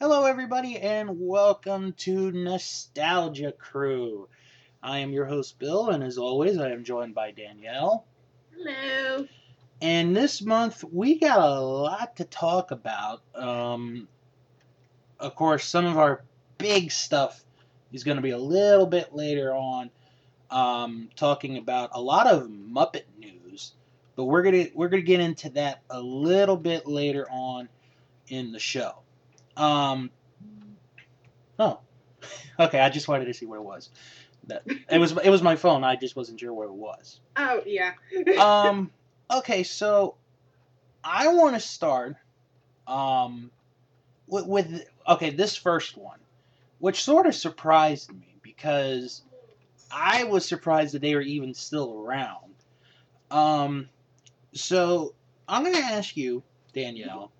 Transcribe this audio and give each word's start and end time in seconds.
Hello, 0.00 0.26
everybody, 0.26 0.78
and 0.78 1.18
welcome 1.18 1.92
to 1.94 2.30
Nostalgia 2.30 3.50
Crew. 3.50 4.28
I 4.80 4.98
am 4.98 5.10
your 5.10 5.24
host, 5.24 5.58
Bill, 5.58 5.90
and 5.90 6.04
as 6.04 6.18
always, 6.18 6.56
I 6.56 6.70
am 6.70 6.84
joined 6.84 7.16
by 7.16 7.32
Danielle. 7.32 8.06
Hello. 8.56 9.26
And 9.82 10.14
this 10.14 10.40
month, 10.40 10.84
we 10.84 11.18
got 11.18 11.40
a 11.40 11.60
lot 11.60 12.14
to 12.18 12.24
talk 12.24 12.70
about. 12.70 13.22
Um, 13.34 14.06
of 15.18 15.34
course, 15.34 15.64
some 15.64 15.84
of 15.84 15.98
our 15.98 16.22
big 16.58 16.92
stuff 16.92 17.44
is 17.92 18.04
going 18.04 18.18
to 18.18 18.22
be 18.22 18.30
a 18.30 18.38
little 18.38 18.86
bit 18.86 19.16
later 19.16 19.52
on, 19.52 19.90
um, 20.48 21.08
talking 21.16 21.58
about 21.58 21.90
a 21.92 22.00
lot 22.00 22.28
of 22.28 22.44
Muppet 22.44 23.02
news. 23.18 23.72
But 24.14 24.26
we're 24.26 24.42
gonna 24.42 24.66
we're 24.76 24.90
gonna 24.90 25.02
get 25.02 25.18
into 25.18 25.50
that 25.50 25.82
a 25.90 26.00
little 26.00 26.56
bit 26.56 26.86
later 26.86 27.26
on 27.28 27.68
in 28.28 28.52
the 28.52 28.60
show. 28.60 29.02
Um, 29.58 30.10
oh, 31.58 31.80
okay. 32.60 32.80
I 32.80 32.88
just 32.88 33.08
wanted 33.08 33.26
to 33.26 33.34
see 33.34 33.46
what 33.46 33.56
it 33.56 33.64
was. 33.64 33.90
That 34.46 34.62
it 34.90 34.98
was 34.98 35.12
it 35.12 35.28
was 35.28 35.42
my 35.42 35.56
phone. 35.56 35.84
I 35.84 35.96
just 35.96 36.16
wasn't 36.16 36.40
sure 36.40 36.52
where 36.54 36.68
it 36.68 36.72
was. 36.72 37.20
Oh 37.36 37.62
yeah. 37.66 37.92
Um, 38.38 38.90
okay, 39.30 39.62
so 39.62 40.14
I 41.04 41.28
want 41.28 41.54
to 41.54 41.60
start 41.60 42.16
um 42.86 43.50
with, 44.26 44.46
with 44.46 44.84
okay 45.06 45.30
this 45.30 45.56
first 45.56 45.98
one, 45.98 46.18
which 46.78 47.02
sort 47.02 47.26
of 47.26 47.34
surprised 47.34 48.12
me 48.12 48.36
because 48.42 49.22
I 49.90 50.24
was 50.24 50.46
surprised 50.46 50.94
that 50.94 51.02
they 51.02 51.14
were 51.14 51.20
even 51.20 51.52
still 51.52 52.04
around. 52.06 52.54
Um, 53.30 53.88
so 54.52 55.14
I'm 55.48 55.64
gonna 55.64 55.78
ask 55.78 56.16
you, 56.16 56.42
Danielle, 56.72 57.32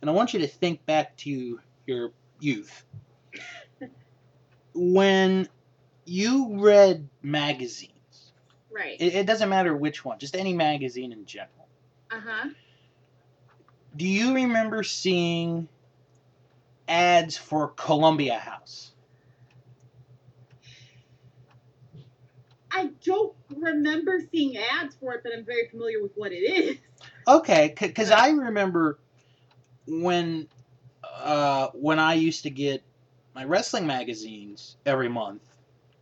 and 0.00 0.10
I 0.10 0.12
want 0.12 0.32
you 0.32 0.40
to 0.40 0.46
think 0.46 0.84
back 0.86 1.16
to 1.18 1.60
your 1.86 2.12
youth. 2.40 2.84
When 4.74 5.48
you 6.04 6.60
read 6.60 7.08
magazines, 7.22 8.32
right. 8.70 8.96
it, 9.00 9.14
it 9.14 9.26
doesn't 9.26 9.48
matter 9.48 9.76
which 9.76 10.04
one, 10.04 10.18
just 10.18 10.36
any 10.36 10.52
magazine 10.52 11.12
in 11.12 11.26
general. 11.26 11.68
Uh 12.10 12.20
huh. 12.24 12.48
Do 13.96 14.06
you 14.06 14.34
remember 14.34 14.82
seeing 14.84 15.68
ads 16.86 17.36
for 17.36 17.68
Columbia 17.68 18.38
House? 18.38 18.92
I 22.70 22.90
don't 23.04 23.34
remember 23.56 24.20
seeing 24.30 24.56
ads 24.56 24.94
for 24.94 25.14
it, 25.14 25.22
but 25.24 25.32
I'm 25.36 25.44
very 25.44 25.68
familiar 25.68 26.00
with 26.00 26.12
what 26.14 26.32
it 26.32 26.36
is. 26.36 26.76
Okay, 27.26 27.74
because 27.76 28.12
I 28.12 28.28
remember 28.30 28.98
when 29.88 30.48
uh, 31.02 31.68
when 31.74 31.98
I 31.98 32.14
used 32.14 32.42
to 32.44 32.50
get 32.50 32.82
my 33.34 33.44
wrestling 33.44 33.86
magazines 33.86 34.76
every 34.86 35.08
month, 35.08 35.42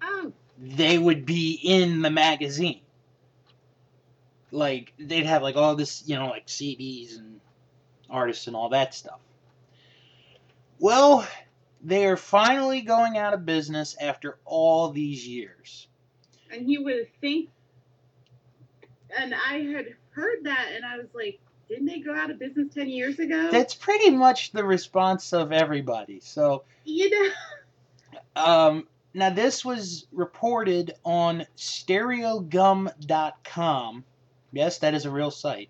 Oh. 0.03 0.33
they 0.59 0.99
would 0.99 1.25
be 1.27 1.59
in 1.63 2.03
the 2.03 2.11
magazine. 2.11 2.81
Like 4.51 4.93
they'd 4.99 5.27
have 5.27 5.43
like 5.43 5.57
all 5.57 5.75
this, 5.77 6.03
you 6.07 6.17
know, 6.17 6.29
like 6.29 6.47
CDs 6.47 7.19
and 7.19 7.41
artists 8.09 8.47
and 8.47 8.57
all 8.57 8.71
that 8.71 8.95
stuff. 8.95 9.21
Well, 10.79 11.27
they 11.83 12.07
are 12.07 12.17
finally 12.17 12.83
going 12.83 13.17
out 13.17 13.35
of 13.35 13.47
business 13.47 13.97
after 14.01 14.39
all 14.45 14.91
these 14.91 15.27
years. 15.27 15.89
And 16.53 16.71
you 16.71 16.85
would 16.85 17.09
think. 17.21 17.51
And 19.17 19.35
I 19.35 19.59
had 19.61 19.87
heard 20.11 20.45
that, 20.45 20.69
and 20.75 20.85
I 20.85 20.97
was 20.99 21.07
like, 21.15 21.39
didn't 21.69 21.87
they 21.87 22.01
go 22.01 22.15
out 22.15 22.31
of 22.31 22.39
business 22.39 22.73
ten 22.75 22.89
years 22.89 23.19
ago? 23.19 23.49
That's 23.51 23.75
pretty 23.75 24.11
much 24.11 24.53
the 24.53 24.65
response 24.65 25.33
of 25.33 25.53
everybody. 25.53 26.21
So, 26.21 26.63
you 26.85 27.11
know. 27.11 27.31
um, 28.37 28.87
now 29.15 29.31
this 29.31 29.65
was 29.65 30.07
reported 30.13 30.95
on 31.05 31.47
stereogum.com. 31.57 34.05
Yes, 34.53 34.79
that 34.79 34.95
is 34.95 35.07
a 35.07 35.11
real 35.11 35.31
site. 35.31 35.69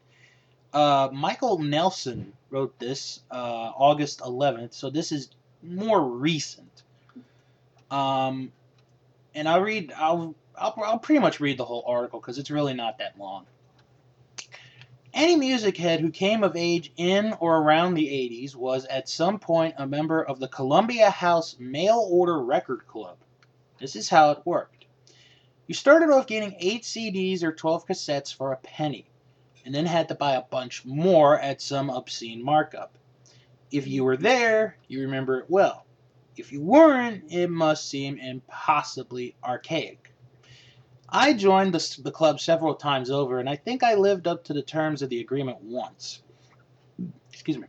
Uh, 0.72 1.08
Michael 1.12 1.58
Nelson 1.58 2.32
wrote 2.50 2.76
this 2.78 3.20
uh, 3.30 3.72
August 3.74 4.20
11th, 4.20 4.74
so 4.74 4.90
this 4.90 5.10
is 5.12 5.30
more 5.62 6.02
recent. 6.02 6.82
Um, 7.90 8.52
and 9.34 9.48
I'll 9.48 9.62
read. 9.62 9.92
I'll, 9.96 10.34
I'll 10.58 10.74
I'll 10.84 10.98
pretty 10.98 11.20
much 11.20 11.40
read 11.40 11.58
the 11.58 11.64
whole 11.64 11.84
article 11.86 12.20
because 12.20 12.38
it's 12.38 12.50
really 12.50 12.74
not 12.74 12.98
that 12.98 13.18
long. 13.18 13.46
Any 15.16 15.36
music 15.36 15.78
head 15.78 16.00
who 16.00 16.10
came 16.10 16.44
of 16.44 16.56
age 16.56 16.92
in 16.98 17.32
or 17.40 17.56
around 17.56 17.94
the 17.94 18.06
80s 18.06 18.54
was 18.54 18.84
at 18.84 19.08
some 19.08 19.38
point 19.38 19.76
a 19.78 19.86
member 19.86 20.22
of 20.22 20.40
the 20.40 20.46
Columbia 20.46 21.08
House 21.08 21.56
Mail 21.58 22.06
Order 22.10 22.44
Record 22.44 22.86
Club. 22.86 23.16
This 23.80 23.96
is 23.96 24.10
how 24.10 24.32
it 24.32 24.44
worked. 24.44 24.84
You 25.66 25.74
started 25.74 26.10
off 26.10 26.26
getting 26.26 26.54
8 26.58 26.82
CDs 26.82 27.42
or 27.42 27.52
12 27.52 27.86
cassettes 27.86 28.34
for 28.34 28.52
a 28.52 28.58
penny, 28.58 29.06
and 29.64 29.74
then 29.74 29.86
had 29.86 30.08
to 30.08 30.14
buy 30.14 30.34
a 30.34 30.42
bunch 30.42 30.84
more 30.84 31.40
at 31.40 31.62
some 31.62 31.88
obscene 31.88 32.44
markup. 32.44 32.98
If 33.70 33.88
you 33.88 34.04
were 34.04 34.18
there, 34.18 34.76
you 34.86 35.00
remember 35.00 35.38
it 35.38 35.46
well. 35.48 35.86
If 36.36 36.52
you 36.52 36.60
weren't, 36.60 37.32
it 37.32 37.48
must 37.48 37.88
seem 37.88 38.18
impossibly 38.18 39.34
archaic. 39.42 40.12
I 41.08 41.34
joined 41.34 41.72
the, 41.72 42.00
the 42.02 42.10
club 42.10 42.40
several 42.40 42.74
times 42.74 43.10
over, 43.10 43.38
and 43.38 43.48
I 43.48 43.56
think 43.56 43.82
I 43.82 43.94
lived 43.94 44.26
up 44.26 44.44
to 44.44 44.52
the 44.52 44.62
terms 44.62 45.02
of 45.02 45.08
the 45.08 45.20
agreement 45.20 45.60
once. 45.62 46.22
Excuse 47.32 47.58
me. 47.58 47.68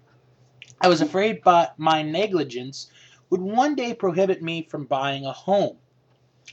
I 0.82 0.88
was 0.88 1.02
afraid 1.02 1.42
by 1.44 1.70
my 1.78 2.02
negligence 2.02 2.90
would 3.30 3.42
one 3.42 3.76
day 3.76 3.94
prohibit 3.94 4.42
me 4.42 4.64
from 4.64 4.86
buying 4.86 5.26
a 5.26 5.32
home. 5.32 5.78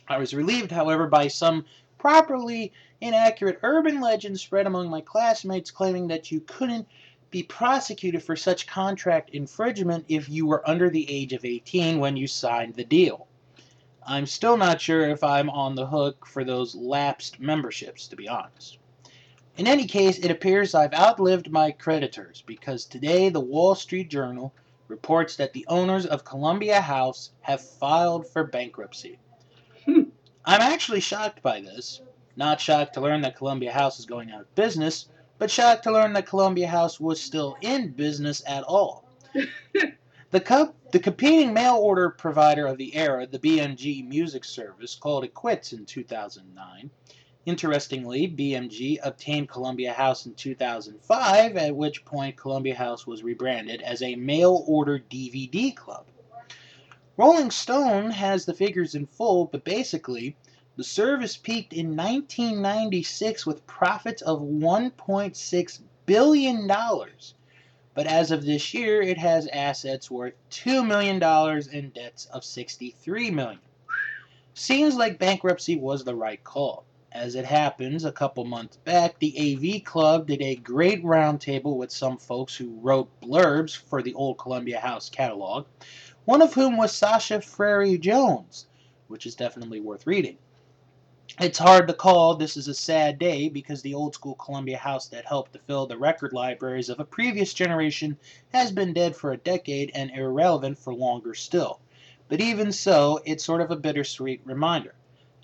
I 0.08 0.18
was 0.18 0.34
relieved, 0.34 0.70
however, 0.70 1.06
by 1.06 1.28
some 1.28 1.64
properly 1.98 2.72
inaccurate 3.00 3.60
urban 3.62 4.00
legend 4.00 4.38
spread 4.38 4.66
among 4.66 4.90
my 4.90 5.00
classmates 5.00 5.70
claiming 5.70 6.08
that 6.08 6.30
you 6.30 6.40
couldn't 6.40 6.86
be 7.30 7.42
prosecuted 7.42 8.22
for 8.22 8.36
such 8.36 8.66
contract 8.66 9.30
infringement 9.30 10.04
if 10.08 10.28
you 10.28 10.46
were 10.46 10.68
under 10.68 10.90
the 10.90 11.10
age 11.10 11.32
of 11.32 11.44
18 11.44 11.98
when 11.98 12.16
you 12.16 12.26
signed 12.26 12.74
the 12.74 12.84
deal. 12.84 13.26
I'm 14.06 14.26
still 14.26 14.56
not 14.56 14.80
sure 14.80 15.08
if 15.08 15.24
I'm 15.24 15.48
on 15.48 15.74
the 15.74 15.86
hook 15.86 16.26
for 16.26 16.44
those 16.44 16.74
lapsed 16.74 17.40
memberships, 17.40 18.06
to 18.08 18.16
be 18.16 18.28
honest. 18.28 18.78
In 19.56 19.66
any 19.66 19.86
case, 19.86 20.18
it 20.18 20.30
appears 20.30 20.74
I've 20.74 20.92
outlived 20.92 21.50
my 21.50 21.70
creditors 21.70 22.42
because 22.46 22.84
today 22.84 23.28
the 23.28 23.40
Wall 23.40 23.74
Street 23.74 24.10
Journal 24.10 24.52
reports 24.88 25.36
that 25.36 25.52
the 25.52 25.64
owners 25.68 26.04
of 26.04 26.24
Columbia 26.24 26.80
House 26.80 27.30
have 27.40 27.62
filed 27.62 28.26
for 28.26 28.44
bankruptcy. 28.44 29.18
Hmm. 29.86 30.02
I'm 30.44 30.60
actually 30.60 31.00
shocked 31.00 31.40
by 31.40 31.60
this. 31.60 32.02
Not 32.36 32.60
shocked 32.60 32.94
to 32.94 33.00
learn 33.00 33.22
that 33.22 33.36
Columbia 33.36 33.72
House 33.72 33.98
is 33.98 34.06
going 34.06 34.30
out 34.30 34.42
of 34.42 34.54
business, 34.54 35.08
but 35.38 35.50
shocked 35.50 35.84
to 35.84 35.92
learn 35.92 36.12
that 36.12 36.26
Columbia 36.26 36.68
House 36.68 37.00
was 37.00 37.20
still 37.20 37.56
in 37.62 37.92
business 37.92 38.42
at 38.46 38.64
all. 38.64 39.08
The, 40.34 40.40
co- 40.40 40.74
the 40.94 41.00
competing 41.00 41.52
mail 41.52 41.74
order 41.74 42.08
provider 42.08 42.68
of 42.68 42.78
the 42.78 42.94
era, 42.94 43.26
the 43.26 43.40
BMG 43.40 44.06
Music 44.06 44.44
Service, 44.44 44.94
called 44.94 45.24
it 45.24 45.34
quits 45.34 45.72
in 45.72 45.84
2009. 45.84 46.88
Interestingly, 47.46 48.28
BMG 48.28 48.98
obtained 49.02 49.48
Columbia 49.48 49.92
House 49.92 50.24
in 50.24 50.34
2005, 50.34 51.56
at 51.56 51.74
which 51.74 52.04
point 52.04 52.36
Columbia 52.36 52.76
House 52.76 53.08
was 53.08 53.24
rebranded 53.24 53.82
as 53.82 54.02
a 54.02 54.14
mail 54.14 54.62
order 54.68 55.00
DVD 55.10 55.74
club. 55.74 56.06
Rolling 57.16 57.50
Stone 57.50 58.12
has 58.12 58.44
the 58.44 58.54
figures 58.54 58.94
in 58.94 59.06
full, 59.06 59.46
but 59.46 59.64
basically, 59.64 60.36
the 60.76 60.84
service 60.84 61.36
peaked 61.36 61.72
in 61.72 61.96
1996 61.96 63.44
with 63.44 63.66
profits 63.66 64.22
of 64.22 64.42
$1.6 64.42 65.80
billion 66.06 66.70
but 67.94 68.06
as 68.06 68.30
of 68.30 68.44
this 68.44 68.74
year, 68.74 69.00
it 69.00 69.18
has 69.18 69.46
assets 69.48 70.10
worth 70.10 70.34
$2 70.50 70.86
million 70.86 71.22
and 71.22 71.94
debts 71.94 72.26
of 72.26 72.44
63 72.44 73.30
million. 73.30 73.60
Seems 74.54 74.96
like 74.96 75.18
bankruptcy 75.18 75.76
was 75.76 76.04
the 76.04 76.14
right 76.14 76.42
call. 76.42 76.84
As 77.12 77.36
it 77.36 77.44
happens, 77.44 78.04
a 78.04 78.10
couple 78.10 78.44
months 78.44 78.76
back, 78.78 79.20
the 79.20 79.34
AV 79.38 79.84
Club 79.84 80.26
did 80.26 80.42
a 80.42 80.56
great 80.56 81.04
roundtable 81.04 81.76
with 81.76 81.92
some 81.92 82.18
folks 82.18 82.56
who 82.56 82.78
wrote 82.80 83.08
blurbs 83.20 83.76
for 83.76 84.02
the 84.02 84.14
old 84.14 84.38
Columbia 84.38 84.80
House 84.80 85.08
catalog, 85.08 85.66
one 86.24 86.42
of 86.42 86.54
whom 86.54 86.76
was 86.76 86.92
Sasha 86.92 87.40
Frere-Jones, 87.40 88.66
which 89.06 89.26
is 89.26 89.36
definitely 89.36 89.80
worth 89.80 90.08
reading. 90.08 90.38
It's 91.40 91.58
hard 91.58 91.88
to 91.88 91.94
call 91.94 92.36
this 92.36 92.56
is 92.56 92.68
a 92.68 92.74
sad 92.74 93.18
day 93.18 93.48
because 93.48 93.82
the 93.82 93.94
old 93.94 94.14
school 94.14 94.36
Columbia 94.36 94.78
House 94.78 95.08
that 95.08 95.26
helped 95.26 95.52
to 95.54 95.58
fill 95.58 95.86
the 95.86 95.98
record 95.98 96.32
libraries 96.32 96.88
of 96.88 97.00
a 97.00 97.04
previous 97.04 97.52
generation 97.52 98.16
has 98.52 98.70
been 98.70 98.92
dead 98.92 99.16
for 99.16 99.32
a 99.32 99.36
decade 99.36 99.90
and 99.96 100.12
irrelevant 100.12 100.78
for 100.78 100.94
longer 100.94 101.34
still. 101.34 101.80
But 102.28 102.40
even 102.40 102.70
so, 102.70 103.20
it's 103.24 103.44
sort 103.44 103.60
of 103.60 103.70
a 103.72 103.76
bittersweet 103.76 104.42
reminder. 104.44 104.94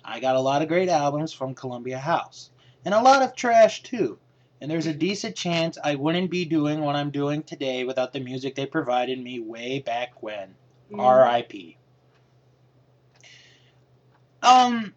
I 0.03 0.19
got 0.19 0.37
a 0.37 0.41
lot 0.41 0.61
of 0.61 0.69
great 0.69 0.87
albums 0.87 1.33
from 1.33 1.55
Columbia 1.55 1.99
House, 1.99 2.51
and 2.85 2.93
a 2.93 3.01
lot 3.01 3.21
of 3.21 3.35
trash 3.35 3.83
too. 3.83 4.17
and 4.61 4.69
there's 4.69 4.87
a 4.87 4.93
decent 4.93 5.35
chance 5.35 5.77
I 5.83 5.95
wouldn't 5.95 6.29
be 6.29 6.45
doing 6.45 6.81
what 6.81 6.95
I'm 6.95 7.09
doing 7.09 7.43
today 7.43 7.83
without 7.83 8.13
the 8.13 8.19
music 8.19 8.55
they 8.55 8.67
provided 8.67 9.19
me 9.19 9.39
way 9.39 9.79
back 9.79 10.21
when. 10.21 10.55
Mm. 10.91 10.99
R.I.P. 10.99 11.77
Um, 14.43 14.93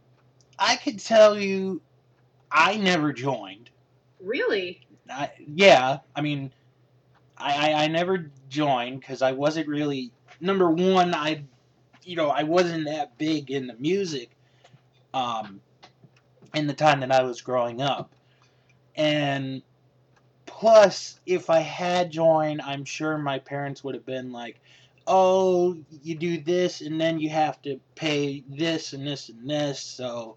I 0.59 0.77
could 0.77 0.99
tell 0.99 1.39
you, 1.39 1.81
I 2.51 2.77
never 2.77 3.13
joined. 3.13 3.71
Really? 4.21 4.81
I, 5.11 5.31
yeah, 5.47 5.99
I 6.15 6.21
mean, 6.21 6.53
I 7.37 7.73
I, 7.73 7.85
I 7.85 7.87
never 7.89 8.31
joined 8.49 9.01
because 9.01 9.23
I 9.23 9.33
wasn't 9.33 9.69
really 9.69 10.13
number 10.41 10.71
one. 10.71 11.15
I, 11.15 11.43
you 12.05 12.17
know, 12.17 12.31
I 12.31 12.43
wasn't 12.45 12.87
that 12.87 13.19
big 13.19 13.51
in 13.51 13.67
the 13.67 13.75
music. 13.75 14.31
Um, 15.13 15.61
in 16.55 16.67
the 16.67 16.75
time 16.75 17.01
that 17.01 17.13
I 17.13 17.23
was 17.23 17.41
growing 17.41 17.81
up, 17.83 18.15
and 18.97 19.63
plus, 20.47 21.21
if 21.27 21.51
I 21.51 21.61
had 21.61 22.11
joined, 22.11 22.63
I'm 22.63 22.85
sure 22.85 23.19
my 23.19 23.39
parents 23.39 23.83
would 23.85 23.95
have 23.95 24.07
been 24.07 24.33
like, 24.33 24.61
"Oh, 25.07 25.77
you 26.03 26.15
do 26.15 26.39
this, 26.39 26.81
and 26.81 27.01
then 27.01 27.19
you 27.19 27.29
have 27.31 27.61
to 27.63 27.81
pay 27.95 28.45
this 28.49 28.93
and 28.93 29.07
this 29.07 29.29
and 29.29 29.49
this." 29.49 29.81
So, 29.81 30.37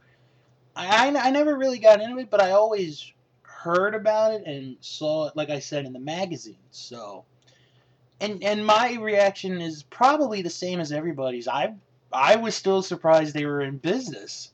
I 0.78 1.08
I, 1.10 1.28
I 1.28 1.32
never 1.32 1.58
really 1.58 1.80
got 1.80 2.02
into 2.02 2.20
it, 2.20 2.30
but 2.30 2.42
I 2.42 2.52
always 2.52 3.12
heard 3.42 3.96
about 3.96 4.34
it 4.34 4.46
and 4.46 4.78
saw 4.82 5.28
it, 5.28 5.36
like 5.36 5.50
I 5.50 5.60
said, 5.60 5.86
in 5.86 5.94
the 5.94 6.00
magazines. 6.00 6.58
So, 6.72 7.26
and 8.22 8.44
and 8.44 8.66
my 8.66 8.94
reaction 8.96 9.60
is 9.62 9.84
probably 9.84 10.42
the 10.42 10.50
same 10.50 10.80
as 10.80 10.92
everybody's. 10.92 11.48
I 11.48 11.76
I 12.14 12.36
was 12.38 12.56
still 12.56 12.82
surprised 12.82 13.34
they 13.34 13.46
were 13.46 13.62
in 13.62 13.78
business, 13.78 14.52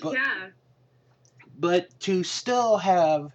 But- 0.00 0.14
yeah. 0.14 0.48
but 1.58 1.88
to 2.00 2.22
still 2.24 2.76
have 2.78 3.32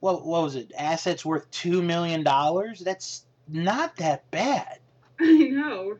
what 0.00 0.24
what 0.24 0.42
was 0.42 0.56
it? 0.56 0.72
Assets 0.78 1.24
worth 1.24 1.50
two 1.50 1.82
million 1.82 2.22
dollars? 2.22 2.80
That's 2.80 3.24
not 3.48 3.96
that 3.96 4.30
bad. 4.30 4.78
I 5.20 5.48
know. 5.48 5.98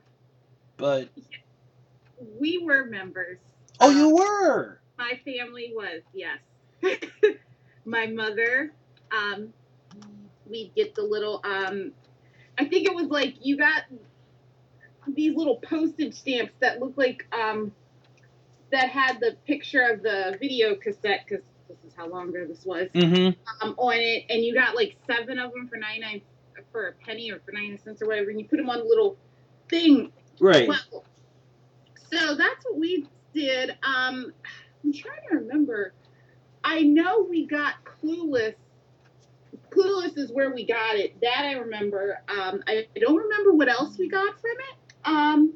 But 0.76 1.08
We 2.40 2.58
were 2.58 2.84
members. 2.86 3.38
oh, 3.80 3.90
you 3.90 4.14
were. 4.16 4.78
My 5.02 5.18
family 5.24 5.72
was, 5.74 6.02
yes. 6.14 6.38
my 7.84 8.06
mother, 8.06 8.72
um, 9.10 9.52
we'd 10.48 10.70
get 10.76 10.94
the 10.94 11.02
little, 11.02 11.40
um, 11.42 11.90
I 12.56 12.66
think 12.66 12.86
it 12.86 12.94
was 12.94 13.08
like 13.08 13.34
you 13.44 13.56
got 13.56 13.82
these 15.08 15.34
little 15.34 15.56
postage 15.56 16.14
stamps 16.14 16.52
that 16.60 16.78
looked 16.78 16.96
like, 16.98 17.26
um, 17.32 17.72
that 18.70 18.90
had 18.90 19.18
the 19.18 19.36
picture 19.44 19.82
of 19.82 20.04
the 20.04 20.36
video 20.40 20.76
cassette, 20.76 21.24
because 21.28 21.44
this 21.68 21.78
is 21.84 21.94
how 21.96 22.06
long 22.08 22.28
ago 22.28 22.46
this 22.46 22.64
was, 22.64 22.88
Mm-hmm. 22.94 23.66
um, 23.66 23.74
on 23.78 23.96
it, 23.96 24.26
and 24.30 24.44
you 24.44 24.54
got 24.54 24.76
like 24.76 24.94
seven 25.08 25.36
of 25.40 25.52
them 25.52 25.66
for 25.66 25.78
99 25.78 26.22
for 26.70 26.86
a 26.88 26.92
penny 27.04 27.32
or 27.32 27.40
for 27.44 27.50
99 27.50 27.80
cents 27.82 28.02
or 28.02 28.06
whatever, 28.06 28.30
and 28.30 28.38
you 28.38 28.46
put 28.46 28.58
them 28.58 28.70
on 28.70 28.78
a 28.78 28.84
little 28.84 29.16
thing 29.68 30.12
Right. 30.40 30.68
well, 30.68 31.04
so 32.12 32.36
that's 32.36 32.64
what 32.64 32.78
we 32.78 33.08
did. 33.34 33.76
Um, 33.82 34.32
I'm 34.84 34.92
trying 34.92 35.20
to 35.30 35.36
remember. 35.38 35.94
I 36.64 36.82
know 36.82 37.26
we 37.28 37.46
got 37.46 37.74
Clueless. 37.84 38.54
Clueless 39.70 40.18
is 40.18 40.30
where 40.32 40.54
we 40.54 40.66
got 40.66 40.96
it. 40.96 41.20
That 41.20 41.44
I 41.44 41.52
remember. 41.54 42.20
Um, 42.28 42.62
I 42.66 42.86
don't 43.00 43.16
remember 43.16 43.52
what 43.52 43.68
else 43.68 43.98
we 43.98 44.08
got 44.08 44.40
from 44.40 44.50
it. 44.50 44.76
Um, 45.04 45.54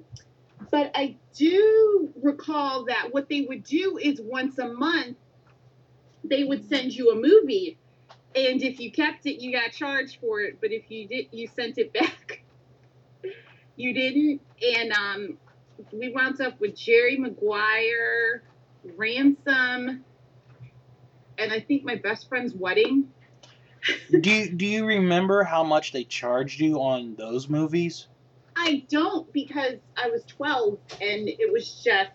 but 0.70 0.90
I 0.94 1.16
do 1.34 2.12
recall 2.22 2.86
that 2.86 3.08
what 3.12 3.28
they 3.28 3.42
would 3.42 3.64
do 3.64 3.98
is 4.02 4.20
once 4.20 4.58
a 4.58 4.68
month 4.68 5.16
they 6.24 6.44
would 6.44 6.68
send 6.68 6.92
you 6.94 7.10
a 7.10 7.14
movie, 7.14 7.78
and 8.34 8.62
if 8.62 8.80
you 8.80 8.90
kept 8.90 9.26
it, 9.26 9.42
you 9.42 9.52
got 9.52 9.72
charged 9.72 10.18
for 10.20 10.40
it. 10.40 10.58
But 10.60 10.72
if 10.72 10.90
you 10.90 11.06
did, 11.08 11.26
you 11.32 11.48
sent 11.48 11.78
it 11.78 11.92
back. 11.94 12.42
You 13.76 13.94
didn't, 13.94 14.40
and 14.62 14.92
um, 14.92 15.38
we 15.92 16.10
wound 16.12 16.40
up 16.40 16.60
with 16.60 16.76
Jerry 16.76 17.18
Maguire, 17.18 18.42
Ransom, 18.96 20.04
and 21.38 21.52
I 21.52 21.60
think 21.60 21.84
my 21.84 21.96
best 21.96 22.28
friend's 22.28 22.54
wedding. 22.54 23.08
do 24.20 24.30
you, 24.30 24.50
do 24.50 24.66
you 24.66 24.84
remember 24.86 25.44
how 25.44 25.62
much 25.62 25.92
they 25.92 26.04
charged 26.04 26.60
you 26.60 26.80
on 26.80 27.14
those 27.16 27.48
movies? 27.48 28.06
I 28.56 28.84
don't 28.88 29.30
because 29.32 29.74
I 29.96 30.08
was 30.08 30.24
12 30.24 30.78
and 31.00 31.28
it 31.28 31.52
was 31.52 31.82
just 31.84 32.10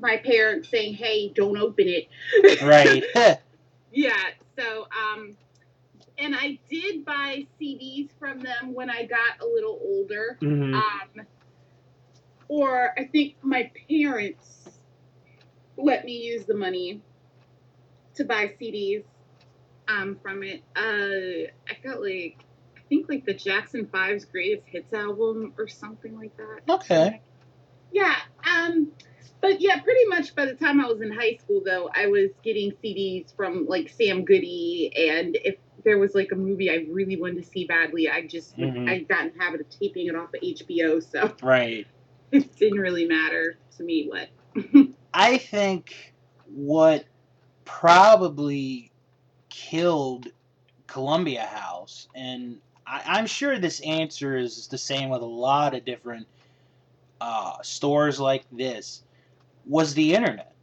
my 0.00 0.18
parents 0.18 0.68
saying, 0.68 0.94
"Hey, 0.94 1.30
don't 1.34 1.58
open 1.58 1.86
it." 1.88 2.62
Right. 2.62 3.04
Yeah. 3.90 4.12
So, 4.58 4.86
um, 4.92 5.36
and 6.18 6.34
I 6.34 6.58
did 6.70 7.04
buy 7.04 7.46
CDs 7.60 8.10
from 8.18 8.40
them 8.40 8.74
when 8.74 8.90
I 8.90 9.06
got 9.06 9.40
a 9.40 9.46
little 9.46 9.80
older. 9.82 10.36
hmm 10.40 10.74
Um, 10.74 11.26
or 12.48 12.92
I 12.98 13.04
think 13.04 13.36
my 13.42 13.70
parents 13.88 14.57
let 15.78 16.04
me 16.04 16.12
use 16.12 16.44
the 16.46 16.54
money 16.54 17.00
to 18.16 18.24
buy 18.24 18.52
CDs 18.60 19.04
um, 19.88 20.18
from 20.22 20.42
it. 20.42 20.62
Uh, 20.76 21.48
I 21.70 21.76
got 21.82 22.02
like, 22.02 22.44
I 22.76 22.80
think 22.88 23.08
like 23.08 23.24
the 23.24 23.34
Jackson 23.34 23.88
Five's 23.90 24.24
greatest 24.24 24.66
hits 24.66 24.92
album 24.92 25.54
or 25.56 25.68
something 25.68 26.16
like 26.16 26.36
that. 26.36 26.72
Okay. 26.74 27.22
Yeah. 27.92 28.16
Um, 28.44 28.92
but 29.40 29.60
yeah, 29.60 29.80
pretty 29.80 30.04
much 30.06 30.34
by 30.34 30.46
the 30.46 30.54
time 30.54 30.80
I 30.80 30.86
was 30.86 31.00
in 31.00 31.12
high 31.12 31.36
school, 31.36 31.62
though, 31.64 31.90
I 31.94 32.06
was 32.06 32.30
getting 32.42 32.72
CDs 32.84 33.34
from 33.36 33.66
like 33.66 33.88
Sam 33.88 34.24
Goody, 34.24 34.92
and 34.96 35.36
if 35.44 35.56
there 35.84 35.98
was 35.98 36.14
like 36.14 36.30
a 36.32 36.36
movie 36.36 36.70
I 36.70 36.86
really 36.90 37.20
wanted 37.20 37.42
to 37.44 37.48
see 37.48 37.64
badly, 37.64 38.08
I 38.08 38.26
just 38.26 38.56
Mhm. 38.58 38.88
I 38.88 38.98
got 39.00 39.26
in 39.26 39.32
the 39.36 39.42
habit 39.42 39.60
of 39.60 39.70
taping 39.70 40.08
it 40.08 40.16
off 40.16 40.34
of 40.34 40.40
HBO, 40.42 41.00
so 41.02 41.32
Right. 41.42 41.86
it 42.32 42.56
didn't 42.56 42.80
really 42.80 43.06
matter 43.06 43.58
to 43.76 43.84
me 43.84 44.08
what. 44.08 44.28
I 45.12 45.38
think 45.38 46.14
what 46.54 47.04
probably 47.64 48.90
killed 49.48 50.28
Columbia 50.86 51.42
House, 51.44 52.08
and 52.14 52.58
I, 52.86 53.02
I'm 53.06 53.26
sure 53.26 53.58
this 53.58 53.80
answer 53.80 54.36
is 54.36 54.68
the 54.68 54.78
same 54.78 55.10
with 55.10 55.22
a 55.22 55.26
lot 55.26 55.74
of 55.74 55.84
different 55.84 56.26
uh, 57.20 57.60
stores 57.62 58.20
like 58.20 58.44
this, 58.52 59.02
was 59.66 59.94
the 59.94 60.14
internet. 60.14 60.54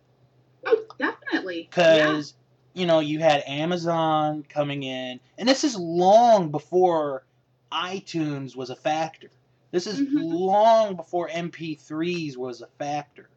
Oh, 0.66 0.84
definitely. 0.98 1.62
Yeah. 1.62 1.70
Because, 1.70 2.34
you 2.74 2.86
know, 2.86 3.00
you 3.00 3.20
had 3.20 3.44
Amazon 3.48 4.44
coming 4.50 4.84
in, 4.84 5.20
and 5.38 5.48
this 5.48 5.64
is 5.64 5.76
long 5.76 6.50
before 6.52 7.24
iTunes 7.72 8.56
was 8.56 8.70
a 8.70 8.76
factor. 8.76 9.30
This 9.72 9.88
is 9.88 10.00
Mhm. 10.00 10.14
long 10.16 10.96
before 10.96 11.30
MP3s 11.30 12.38
was 12.38 12.62
a 12.62 12.68
factor. 12.80 13.30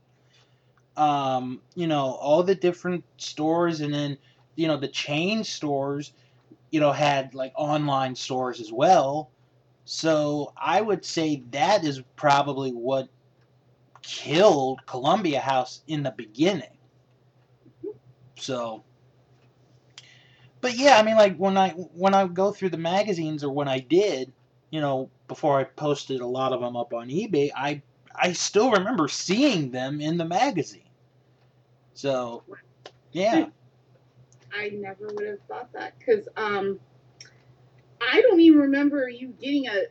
Um, 0.99 1.63
you 1.75 1.87
know, 1.87 2.13
all 2.21 2.43
the 2.43 2.55
different 2.57 3.05
stores, 3.19 3.81
and 3.81 3.95
then, 3.95 4.19
you 4.57 4.69
know, 4.69 4.77
the 4.77 4.89
chain 4.89 5.45
stores, 5.45 6.13
you 6.71 6.81
know, 6.81 6.93
had 6.93 7.35
like 7.35 7.53
online 7.57 8.15
stores 8.17 8.61
as 8.61 8.73
well. 8.73 9.31
So 9.85 10.53
I 10.57 10.81
would 10.81 11.05
say 11.05 11.43
that 11.53 11.85
is 11.85 12.03
probably 12.17 12.73
what 12.73 13.09
killed 14.03 14.85
Columbia 14.87 15.41
House 15.41 15.83
in 15.87 16.03
the 16.03 16.13
beginning. 16.13 16.77
So, 18.37 18.85
but 20.61 20.77
yeah, 20.77 20.99
I 20.99 21.03
mean, 21.03 21.17
like 21.17 21.37
when 21.37 21.57
I 21.57 21.71
when 21.71 22.15
I 22.15 22.27
go 22.27 22.53
through 22.53 22.71
the 22.71 22.79
magazines 22.79 23.45
or 23.45 23.51
when 23.51 23.69
I 23.69 23.81
did, 23.81 24.33
you 24.71 24.81
know, 24.81 25.11
before 25.29 25.59
I 25.61 25.65
posted 25.65 26.21
a 26.21 26.27
lot 26.27 26.53
of 26.53 26.61
them 26.61 26.77
up 26.77 26.93
on 26.95 27.09
eBay, 27.09 27.51
I 27.57 27.83
I 28.15 28.33
still 28.33 28.71
remember 28.73 29.09
seeing 29.09 29.71
them 29.71 30.01
in 30.01 30.17
the 30.19 30.25
magazine. 30.25 30.88
So, 31.99 32.45
yeah, 33.11 33.47
I 34.57 34.69
never 34.69 35.09
would 35.09 35.27
have 35.27 35.41
thought 35.49 35.73
that 35.73 35.95
because 35.99 36.29
um, 36.37 36.79
I 38.01 38.21
don't 38.21 38.39
even 38.39 38.61
remember 38.61 39.09
you 39.09 39.35
getting 39.41 39.67
a. 39.67 39.87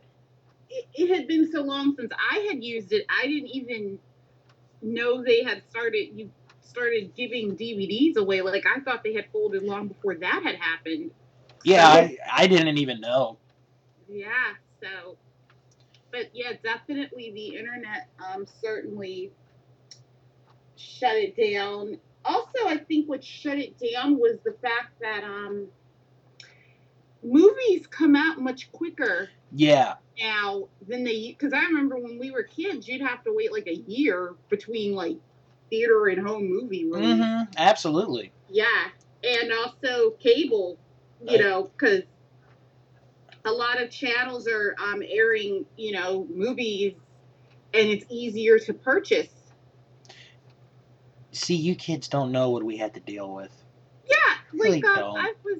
It, 0.70 0.86
it 0.94 1.14
had 1.14 1.28
been 1.28 1.52
so 1.52 1.64
long 1.64 1.98
since 1.98 2.14
I 2.14 2.48
had 2.50 2.64
used 2.64 2.94
it. 2.94 3.06
I 3.10 3.28
didn't 3.28 3.50
even 3.50 4.00
know 4.82 5.22
they 5.22 5.44
had 5.44 5.64
started. 5.70 6.12
You 6.16 6.32
started 6.62 7.14
giving 7.14 7.58
DVDs 7.58 8.16
away. 8.16 8.42
Like 8.42 8.64
I 8.66 8.80
thought 8.80 9.04
they 9.04 9.14
had 9.14 9.26
folded 9.34 9.64
long 9.64 9.90
before 9.90 10.16
that 10.16 10.44
had 10.46 10.56
happened. 10.56 11.12
yeah, 11.66 11.90
I 11.90 12.18
I 12.32 12.48
didn't 12.48 12.78
even 12.78 13.02
know. 13.02 13.38
Yeah. 14.08 14.54
So, 14.82 15.18
but 16.14 16.30
yeah, 16.34 16.54
definitely 16.64 17.34
the 17.34 17.58
internet 17.58 18.08
um, 18.34 18.46
certainly 18.62 19.34
shut 20.80 21.16
it 21.16 21.36
down. 21.38 21.98
Also, 22.26 22.68
I 22.68 22.78
think 22.78 23.08
what 23.10 23.24
shut 23.24 23.58
it 23.58 23.76
down 23.80 24.18
was 24.20 24.38
the 24.44 24.54
fact 24.62 25.00
that 25.02 25.24
um, 25.24 25.68
movies 27.24 27.88
come 27.88 28.16
out 28.16 28.40
much 28.40 28.72
quicker 28.72 29.30
Yeah, 29.52 29.96
now 30.20 30.68
than 30.88 31.04
they. 31.04 31.30
Because 31.38 31.54
I 31.54 31.64
remember 31.66 31.98
when 31.98 32.20
we 32.20 32.32
were 32.32 32.44
kids, 32.44 32.88
you'd 32.88 33.02
have 33.02 33.24
to 33.24 33.34
wait 33.34 33.52
like 33.52 33.68
a 33.68 33.76
year 33.76 34.36
between 34.50 34.94
like 34.96 35.18
theater 35.70 36.08
and 36.08 36.26
home 36.26 36.48
movie 36.50 36.86
release. 36.86 37.26
hmm 37.26 37.44
absolutely. 37.58 38.32
Yeah, 38.50 38.90
and 39.24 39.52
also 39.54 40.12
cable 40.12 40.78
you 41.22 41.38
Right. 41.38 41.40
know, 41.40 41.64
because 41.78 42.04
a 43.46 43.52
lot 43.52 43.82
of 43.82 43.90
channels 43.90 44.48
are 44.48 44.76
um, 44.80 45.02
airing, 45.08 45.66
you 45.78 45.92
know, 45.94 46.28
movies, 46.30 46.94
and 47.74 47.90
it's 47.90 48.06
easier 48.10 48.60
to 48.60 48.74
purchase. 48.74 49.37
See, 51.38 51.56
you 51.56 51.76
kids 51.76 52.08
don't 52.08 52.32
know 52.32 52.50
what 52.50 52.64
we 52.64 52.78
had 52.78 52.96
to 52.96 53.00
deal 53.00 53.34
with. 53.34 53.52
Yeah, 54.10 54.16
Really 54.54 54.82
like 54.82 54.98
uh, 54.98 55.00
don't. 55.00 55.18
I 55.18 55.34
was 55.44 55.60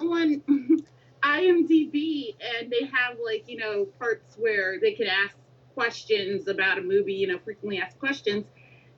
on 0.00 0.42
IMDb, 1.22 2.34
and 2.40 2.70
they 2.70 2.86
have 2.86 3.18
like 3.24 3.44
you 3.46 3.58
know 3.58 3.84
parts 3.98 4.36
where 4.38 4.80
they 4.80 4.92
can 4.92 5.06
ask 5.06 5.36
questions 5.74 6.48
about 6.48 6.78
a 6.78 6.82
movie, 6.82 7.14
you 7.14 7.26
know, 7.26 7.38
frequently 7.44 7.80
asked 7.80 7.98
questions. 7.98 8.44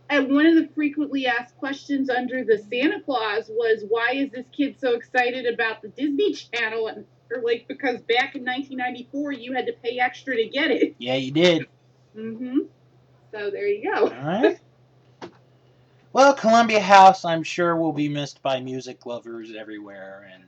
And 0.08 0.30
one 0.34 0.46
of 0.46 0.54
the 0.56 0.68
frequently 0.74 1.26
asked 1.26 1.56
questions 1.58 2.10
under 2.10 2.44
the 2.44 2.58
Santa 2.58 3.00
Clause 3.00 3.50
was, 3.50 3.84
"Why 3.88 4.12
is 4.12 4.30
this 4.30 4.46
kid 4.52 4.76
so 4.78 4.94
excited 4.94 5.46
about 5.46 5.82
the 5.82 5.88
Disney 5.88 6.34
Channel?" 6.34 6.88
And 6.88 7.04
or 7.30 7.42
like 7.42 7.66
because 7.66 8.00
back 8.02 8.34
in 8.34 8.44
1994, 8.44 9.32
you 9.32 9.54
had 9.54 9.66
to 9.66 9.72
pay 9.72 9.98
extra 9.98 10.36
to 10.36 10.48
get 10.48 10.70
it. 10.70 10.94
Yeah, 10.98 11.14
you 11.14 11.32
did. 11.32 11.66
mm-hmm. 12.16 12.58
So 13.32 13.50
there 13.50 13.66
you 13.66 13.90
go. 13.92 14.08
All 14.08 14.10
right. 14.10 14.58
Well, 16.12 16.35
Columbia 16.35 16.81
House, 16.81 17.25
I'm 17.25 17.42
sure, 17.42 17.76
will 17.76 17.92
be 17.92 18.09
missed 18.09 18.42
by 18.42 18.61
music 18.61 19.07
lovers 19.07 19.52
everywhere, 19.59 20.28
and 20.33 20.45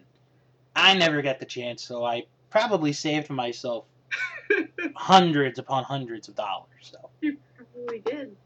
I 0.76 0.94
never 0.94 1.22
got 1.22 1.40
the 1.40 1.46
chance, 1.46 1.82
so 1.82 2.04
I 2.04 2.24
probably 2.50 2.92
saved 2.92 3.30
myself 3.30 3.86
hundreds 4.96 5.58
upon 5.58 5.84
hundreds 5.84 6.28
of 6.28 6.34
dollars. 6.34 6.66
So, 6.82 7.08
You 7.22 7.38
probably 7.56 8.00
did. 8.00 8.36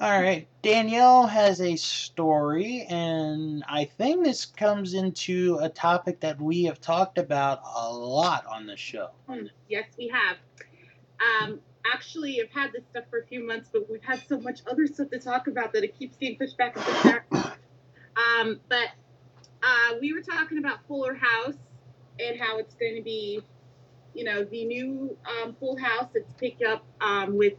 all 0.00 0.20
right, 0.22 0.48
Danielle 0.62 1.26
has 1.26 1.60
a 1.60 1.76
story, 1.76 2.86
and 2.88 3.62
I 3.68 3.84
think 3.84 4.24
this 4.24 4.46
comes 4.46 4.94
into 4.94 5.58
a 5.60 5.68
topic 5.68 6.20
that 6.20 6.40
we 6.40 6.64
have 6.64 6.80
talked 6.80 7.18
about 7.18 7.60
a 7.76 7.92
lot 7.92 8.46
on 8.46 8.64
the 8.66 8.76
show. 8.76 9.10
Hmm, 9.28 9.46
Yes, 9.68 9.84
we 9.98 10.08
have. 10.08 10.38
Um, 11.42 11.60
actually, 11.92 12.40
I've 12.42 12.52
had 12.52 12.72
this 12.72 12.84
stuff 12.90 13.04
for 13.10 13.20
a 13.20 13.26
few 13.26 13.46
months, 13.46 13.70
but 13.72 13.90
we've 13.90 14.02
had 14.02 14.22
so 14.26 14.40
much 14.40 14.60
other 14.70 14.86
stuff 14.86 15.10
to 15.10 15.18
talk 15.18 15.48
about 15.48 15.72
that 15.74 15.84
it 15.84 15.98
keeps 15.98 16.16
getting 16.16 16.38
pushed 16.38 16.56
back 16.58 16.76
and 16.76 16.84
pushed 16.84 17.04
back. 17.04 17.26
Um, 18.16 18.60
but 18.68 18.88
uh, 19.62 19.94
we 20.00 20.12
were 20.12 20.22
talking 20.22 20.58
about 20.58 20.86
Fuller 20.88 21.14
House 21.14 21.56
and 22.18 22.40
how 22.40 22.58
it's 22.58 22.74
going 22.74 22.96
to 22.96 23.02
be, 23.02 23.42
you 24.14 24.24
know, 24.24 24.44
the 24.44 24.64
new 24.66 25.18
um, 25.26 25.56
Full 25.60 25.78
House. 25.78 26.10
It's 26.14 26.32
picked 26.34 26.62
up 26.62 26.84
um, 27.00 27.36
with 27.36 27.54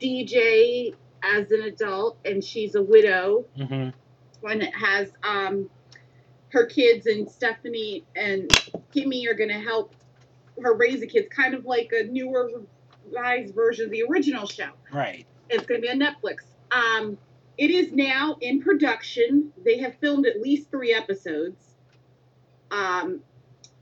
DJ 0.00 0.94
as 1.22 1.50
an 1.52 1.62
adult, 1.62 2.18
and 2.24 2.42
she's 2.42 2.74
a 2.74 2.82
widow 2.82 3.46
hmm 3.56 3.90
one 4.40 4.58
that 4.60 4.74
has 4.74 5.12
um, 5.22 5.70
her 6.50 6.66
kids 6.66 7.06
and 7.06 7.30
Stephanie 7.30 8.06
and 8.16 8.56
Kimmy 8.94 9.26
are 9.28 9.34
going 9.34 9.50
to 9.50 9.60
help 9.60 9.94
her 10.62 10.74
raise 10.74 11.00
the 11.00 11.06
kids, 11.06 11.28
kind 11.34 11.54
of 11.54 11.64
like 11.64 11.90
a 11.92 12.04
newer 12.04 12.50
revised 13.10 13.54
version 13.54 13.86
of 13.86 13.90
the 13.90 14.04
original 14.08 14.46
show. 14.46 14.70
Right. 14.92 15.26
It's 15.48 15.66
going 15.66 15.80
to 15.80 15.86
be 15.86 15.90
on 15.90 15.98
Netflix. 15.98 16.38
Um, 16.70 17.18
it 17.58 17.70
is 17.70 17.92
now 17.92 18.36
in 18.40 18.62
production. 18.62 19.52
They 19.64 19.78
have 19.78 19.96
filmed 19.96 20.26
at 20.26 20.40
least 20.40 20.70
three 20.70 20.94
episodes. 20.94 21.62
Um, 22.70 23.20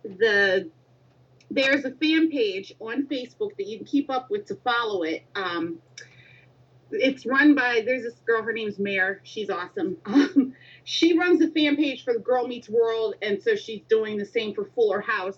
the 0.03 0.71
there's 1.51 1.85
a 1.85 1.91
fan 1.93 2.31
page 2.31 2.75
on 2.79 3.07
Facebook 3.07 3.57
that 3.57 3.67
you 3.67 3.79
can 3.79 3.87
keep 3.87 4.11
up 4.11 4.31
with 4.31 4.47
to 4.47 4.55
follow 4.57 5.03
it. 5.03 5.23
Um, 5.35 5.79
it's 6.91 7.27
run 7.27 7.55
by 7.55 7.83
there's 7.85 8.03
this 8.03 8.15
girl. 8.27 8.43
Her 8.43 8.53
name's 8.53 8.79
Mare. 8.79 9.21
She's 9.23 9.51
awesome. 9.51 9.99
Um, 10.07 10.55
she 10.85 11.19
runs 11.19 11.39
the 11.39 11.49
fan 11.49 11.77
page 11.77 12.03
for 12.03 12.15
the 12.15 12.19
Girl 12.19 12.49
Meets 12.49 12.69
World, 12.69 13.15
and 13.21 13.43
so 13.43 13.55
she's 13.57 13.83
doing 13.91 14.17
the 14.17 14.25
same 14.25 14.55
for 14.55 14.65
Fuller 14.75 15.03
House. 15.03 15.37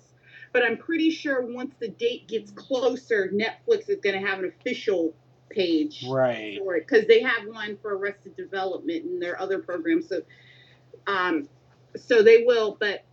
But 0.52 0.64
I'm 0.64 0.76
pretty 0.76 1.10
sure 1.10 1.46
once 1.46 1.74
the 1.78 1.88
date 1.88 2.26
gets 2.28 2.50
closer, 2.50 3.30
Netflix 3.32 3.88
is 3.88 3.98
going 4.02 4.20
to 4.20 4.26
have 4.26 4.40
an 4.40 4.46
official 4.46 5.14
page 5.48 6.04
Right. 6.08 6.58
for 6.58 6.76
it 6.76 6.86
because 6.86 7.06
they 7.06 7.22
have 7.22 7.46
one 7.46 7.76
for 7.80 7.96
Arrested 7.96 8.36
Development 8.36 9.04
and 9.04 9.22
their 9.22 9.40
other 9.40 9.60
programs. 9.60 10.08
So, 10.08 10.22
um, 11.06 11.48
so 11.96 12.22
they 12.22 12.44
will. 12.44 12.76
But 12.78 13.04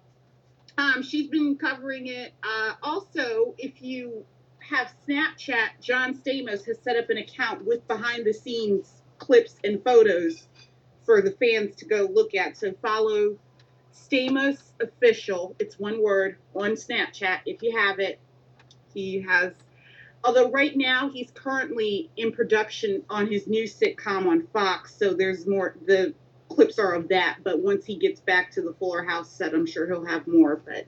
um, 0.77 1.03
she's 1.03 1.27
been 1.27 1.57
covering 1.57 2.07
it. 2.07 2.33
Uh, 2.43 2.73
also, 2.81 3.55
if 3.57 3.81
you 3.81 4.25
have 4.59 4.91
Snapchat, 5.07 5.81
John 5.81 6.15
Stamos 6.15 6.65
has 6.65 6.77
set 6.81 6.97
up 6.97 7.09
an 7.09 7.17
account 7.17 7.65
with 7.65 7.87
behind 7.87 8.25
the 8.25 8.33
scenes 8.33 9.01
clips 9.17 9.55
and 9.63 9.83
photos 9.83 10.47
for 11.05 11.21
the 11.21 11.31
fans 11.31 11.75
to 11.77 11.85
go 11.85 12.07
look 12.11 12.35
at. 12.35 12.57
So 12.57 12.73
follow 12.81 13.37
Stamos 13.97 14.59
official. 14.81 15.55
It's 15.59 15.79
one 15.79 16.01
word 16.01 16.37
on 16.55 16.71
Snapchat 16.71 17.39
if 17.45 17.61
you 17.61 17.77
have 17.77 17.99
it. 17.99 18.19
He 18.93 19.21
has 19.21 19.53
although 20.23 20.49
right 20.49 20.75
now 20.75 21.09
he's 21.09 21.31
currently 21.31 22.09
in 22.17 22.31
production 22.31 23.03
on 23.09 23.27
his 23.27 23.47
new 23.47 23.63
sitcom 23.63 24.27
on 24.27 24.47
Fox, 24.47 24.95
so 24.95 25.13
there's 25.13 25.47
more 25.47 25.75
the 25.85 26.13
clips 26.49 26.79
are 26.79 26.93
of 26.93 27.09
that, 27.09 27.37
but 27.43 27.59
once 27.59 27.85
he 27.85 27.97
gets 27.97 28.19
back 28.19 28.51
to 28.51 28.61
the 28.61 28.73
Fuller 28.73 29.03
House 29.03 29.31
set, 29.31 29.53
I'm 29.53 29.65
sure 29.65 29.87
he'll 29.87 30.05
have 30.05 30.27
more, 30.27 30.55
but 30.55 30.85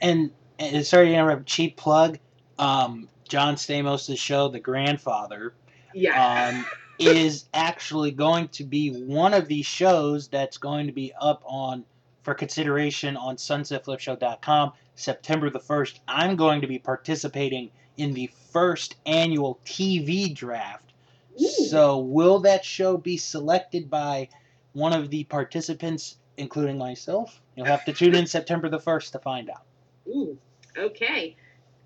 And, 0.00 0.30
and 0.58 0.86
sorry 0.86 1.06
to 1.06 1.14
interrupt, 1.14 1.46
cheap 1.46 1.76
plug. 1.76 2.18
Um, 2.58 3.08
John 3.28 3.56
Stamos' 3.56 4.16
show, 4.18 4.48
The 4.48 4.60
Grandfather, 4.60 5.54
yeah. 5.94 6.52
um, 6.54 6.66
is 6.98 7.48
actually 7.54 8.12
going 8.12 8.48
to 8.48 8.64
be 8.64 8.90
one 8.90 9.34
of 9.34 9.48
these 9.48 9.66
shows 9.66 10.28
that's 10.28 10.58
going 10.58 10.86
to 10.86 10.92
be 10.92 11.12
up 11.20 11.42
on 11.44 11.84
for 12.26 12.34
consideration 12.34 13.16
on 13.16 13.36
sunsetflipshow.com 13.36 14.72
September 14.96 15.48
the 15.48 15.60
1st. 15.60 16.00
I'm 16.08 16.34
going 16.34 16.60
to 16.60 16.66
be 16.66 16.76
participating 16.76 17.70
in 17.98 18.14
the 18.14 18.28
first 18.50 18.96
annual 19.06 19.60
TV 19.64 20.34
draft. 20.34 20.92
Ooh. 21.40 21.46
So, 21.46 21.98
will 21.98 22.40
that 22.40 22.64
show 22.64 22.96
be 22.96 23.16
selected 23.16 23.88
by 23.88 24.28
one 24.72 24.92
of 24.92 25.08
the 25.08 25.22
participants, 25.22 26.16
including 26.36 26.76
myself? 26.76 27.40
You'll 27.54 27.66
have 27.66 27.84
to 27.84 27.92
tune 27.92 28.16
in 28.16 28.26
September 28.26 28.68
the 28.68 28.80
1st 28.80 29.12
to 29.12 29.20
find 29.20 29.48
out. 29.48 29.62
Ooh, 30.08 30.36
okay. 30.76 31.36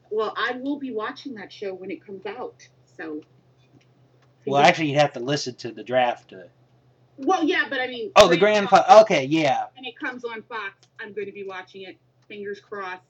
Well, 0.09 0.33
I 0.39 0.53
will 0.57 0.79
be 0.79 0.91
watching 0.91 1.35
that 1.35 1.53
show 1.53 1.75
when 1.75 1.91
it 1.91 2.03
comes 2.03 2.25
out. 2.25 2.67
So 2.97 3.21
Well, 4.47 4.63
actually, 4.63 4.93
you'd 4.93 5.01
have 5.01 5.13
to 5.13 5.21
listen 5.21 5.55
to 5.57 5.71
the 5.71 5.85
draft. 5.85 6.31
To... 6.31 6.49
Well, 7.23 7.45
yeah, 7.45 7.65
but 7.69 7.81
I 7.81 7.87
mean 7.87 8.13
Oh, 8.17 8.29
the 8.29 8.37
grandfather. 8.37 9.01
Okay, 9.03 9.25
yeah. 9.25 9.67
and 9.77 9.87
it 9.87 9.99
comes 9.99 10.25
on 10.25 10.43
Fox, 10.43 10.75
I'm 11.01 11.13
going 11.13 11.27
to 11.27 11.33
be 11.33 11.45
watching 11.45 11.83
it. 11.83 11.97
Fingers 12.29 12.61
crossed. 12.61 13.03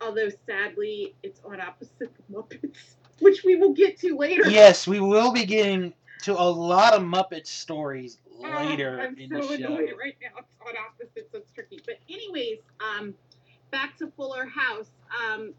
Although 0.00 0.30
sadly, 0.46 1.14
it's 1.22 1.40
on 1.44 1.60
opposite 1.60 2.10
the 2.16 2.22
Muppets, 2.32 2.94
which 3.20 3.44
we 3.44 3.56
will 3.56 3.72
get 3.72 3.98
to 4.00 4.16
later. 4.16 4.48
Yes, 4.48 4.86
we 4.86 5.00
will 5.00 5.32
be 5.32 5.44
getting 5.44 5.92
to 6.22 6.32
a 6.32 6.42
lot 6.42 6.94
of 6.94 7.02
Muppet 7.02 7.46
stories 7.46 8.18
Ah, 8.44 8.64
later 8.64 9.00
I'm 9.00 9.16
in 9.18 9.30
so 9.30 9.36
the 9.48 9.58
show. 9.58 9.66
annoyed 9.66 9.92
right 10.00 10.16
now. 10.20 10.38
It's 10.38 10.48
on 10.60 10.74
opposite, 10.76 11.28
so 11.32 11.38
it's 11.38 11.52
tricky. 11.52 11.80
But 11.86 11.96
anyways, 12.08 12.58
um, 12.80 13.14
back 13.70 13.96
to 13.98 14.08
Fuller 14.16 14.46
House. 14.46 14.90
Um, 15.24 15.54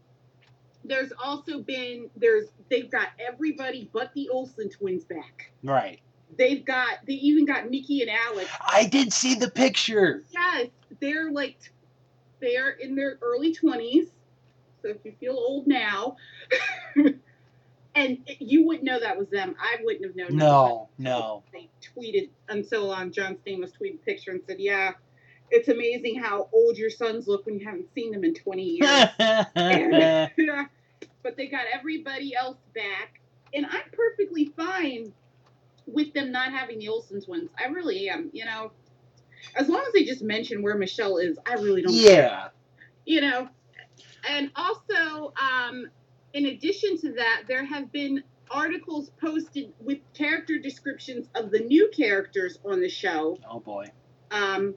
there's 0.84 1.12
also 1.22 1.60
been 1.60 2.10
there's 2.16 2.48
they've 2.70 2.90
got 2.90 3.08
everybody 3.18 3.88
but 3.92 4.12
the 4.14 4.28
Olsen 4.28 4.68
twins 4.68 5.04
back. 5.04 5.50
Right. 5.62 6.00
They've 6.36 6.64
got 6.64 7.06
they 7.06 7.14
even 7.14 7.46
got 7.46 7.70
Nicky 7.70 8.02
and 8.02 8.10
Alex. 8.10 8.50
I 8.60 8.86
did 8.86 9.12
see 9.12 9.34
the 9.34 9.50
picture. 9.50 10.24
Yes, 10.32 10.68
they're 11.00 11.30
like 11.30 11.56
they're 12.40 12.70
in 12.70 12.94
their 12.94 13.18
early 13.22 13.54
twenties. 13.54 14.08
So 14.82 14.90
if 14.90 14.98
you 15.04 15.14
feel 15.18 15.34
old 15.34 15.66
now, 15.66 16.16
and 17.94 18.18
you 18.38 18.66
wouldn't 18.66 18.84
know 18.84 19.00
that 19.00 19.16
was 19.16 19.28
them. 19.28 19.54
I 19.58 19.76
wouldn't 19.82 20.04
have 20.04 20.14
known. 20.14 20.36
No, 20.36 20.88
no. 20.98 21.42
They 21.52 21.70
tweeted 21.96 22.28
until 22.48 22.92
um, 22.92 23.10
John 23.10 23.36
Stamos 23.36 23.70
tweeted 23.80 23.94
a 23.94 24.04
picture 24.04 24.30
and 24.32 24.42
said, 24.46 24.56
"Yeah, 24.58 24.92
it's 25.50 25.68
amazing 25.68 26.20
how 26.20 26.48
old 26.52 26.76
your 26.76 26.90
sons 26.90 27.26
look 27.26 27.46
when 27.46 27.58
you 27.58 27.66
haven't 27.66 27.88
seen 27.94 28.12
them 28.12 28.24
in 28.24 28.34
20 28.34 28.62
years." 28.62 29.08
And- 29.54 30.30
but 31.22 31.36
they 31.36 31.46
got 31.46 31.64
everybody 31.72 32.34
else 32.36 32.58
back, 32.74 33.20
and 33.54 33.64
I'm 33.64 33.90
perfectly 33.92 34.52
fine 34.56 35.12
with 35.86 36.12
them 36.14 36.32
not 36.32 36.50
having 36.52 36.78
the 36.78 36.88
Olsen 36.88 37.20
twins. 37.20 37.50
I 37.58 37.68
really 37.68 38.08
am. 38.08 38.30
You 38.32 38.44
know, 38.44 38.72
as 39.56 39.68
long 39.68 39.82
as 39.86 39.92
they 39.92 40.04
just 40.04 40.22
mention 40.22 40.62
where 40.62 40.76
Michelle 40.76 41.18
is, 41.18 41.38
I 41.46 41.54
really 41.54 41.82
don't. 41.82 41.94
yeah. 41.94 42.48
You 43.06 43.20
know, 43.20 43.48
and 44.28 44.50
also, 44.56 45.32
um, 45.40 45.86
in 46.32 46.46
addition 46.46 46.96
to 47.00 47.12
that, 47.14 47.42
there 47.46 47.64
have 47.64 47.92
been 47.92 48.22
articles 48.50 49.10
posted 49.20 49.72
with 49.80 49.98
character 50.14 50.58
descriptions 50.58 51.26
of 51.34 51.50
the 51.50 51.58
new 51.60 51.90
characters 51.94 52.58
on 52.64 52.80
the 52.80 52.88
show. 52.88 53.38
Oh 53.50 53.60
boy. 53.60 53.86
Um, 54.30 54.74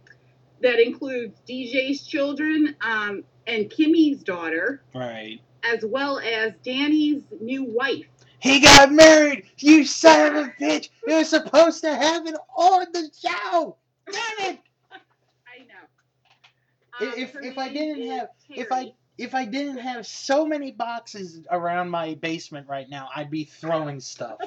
that 0.62 0.80
includes 0.80 1.40
DJ's 1.48 2.06
children 2.06 2.76
um, 2.82 3.24
and 3.46 3.70
Kimmy's 3.70 4.24
daughter, 4.24 4.82
Right. 4.94 5.40
as 5.64 5.86
well 5.86 6.20
as 6.20 6.54
Danny's 6.64 7.24
new 7.40 7.64
wife. 7.64 8.08
He 8.40 8.60
got 8.60 8.92
married. 8.92 9.46
You 9.58 9.86
son 9.86 10.36
of 10.36 10.46
a 10.48 10.50
bitch. 10.62 10.90
It 11.08 11.14
was 11.14 11.30
supposed 11.30 11.82
to 11.82 11.96
happen 11.96 12.36
on 12.56 12.86
the 12.94 13.10
show. 13.20 13.78
Damn 14.12 14.54
it. 14.54 14.60
I 14.92 15.66
know. 15.68 17.08
Um, 17.08 17.14
If- 17.18 17.36
if 17.42 17.58
I 17.58 17.70
didn't 17.70 18.10
have- 18.12 18.30
if 18.50 18.72
I 18.72 18.94
if 19.18 19.34
I 19.34 19.46
didn't 19.46 19.80
have 19.80 20.06
so 20.06 20.46
many 20.46 20.72
boxes 20.72 21.42
around 21.50 21.90
my 21.90 22.14
basement 22.16 22.68
right 22.68 22.88
now, 22.88 23.10
I'd 23.16 23.32
be 23.32 23.46
throwing 23.46 24.00
stuff. 24.00 24.38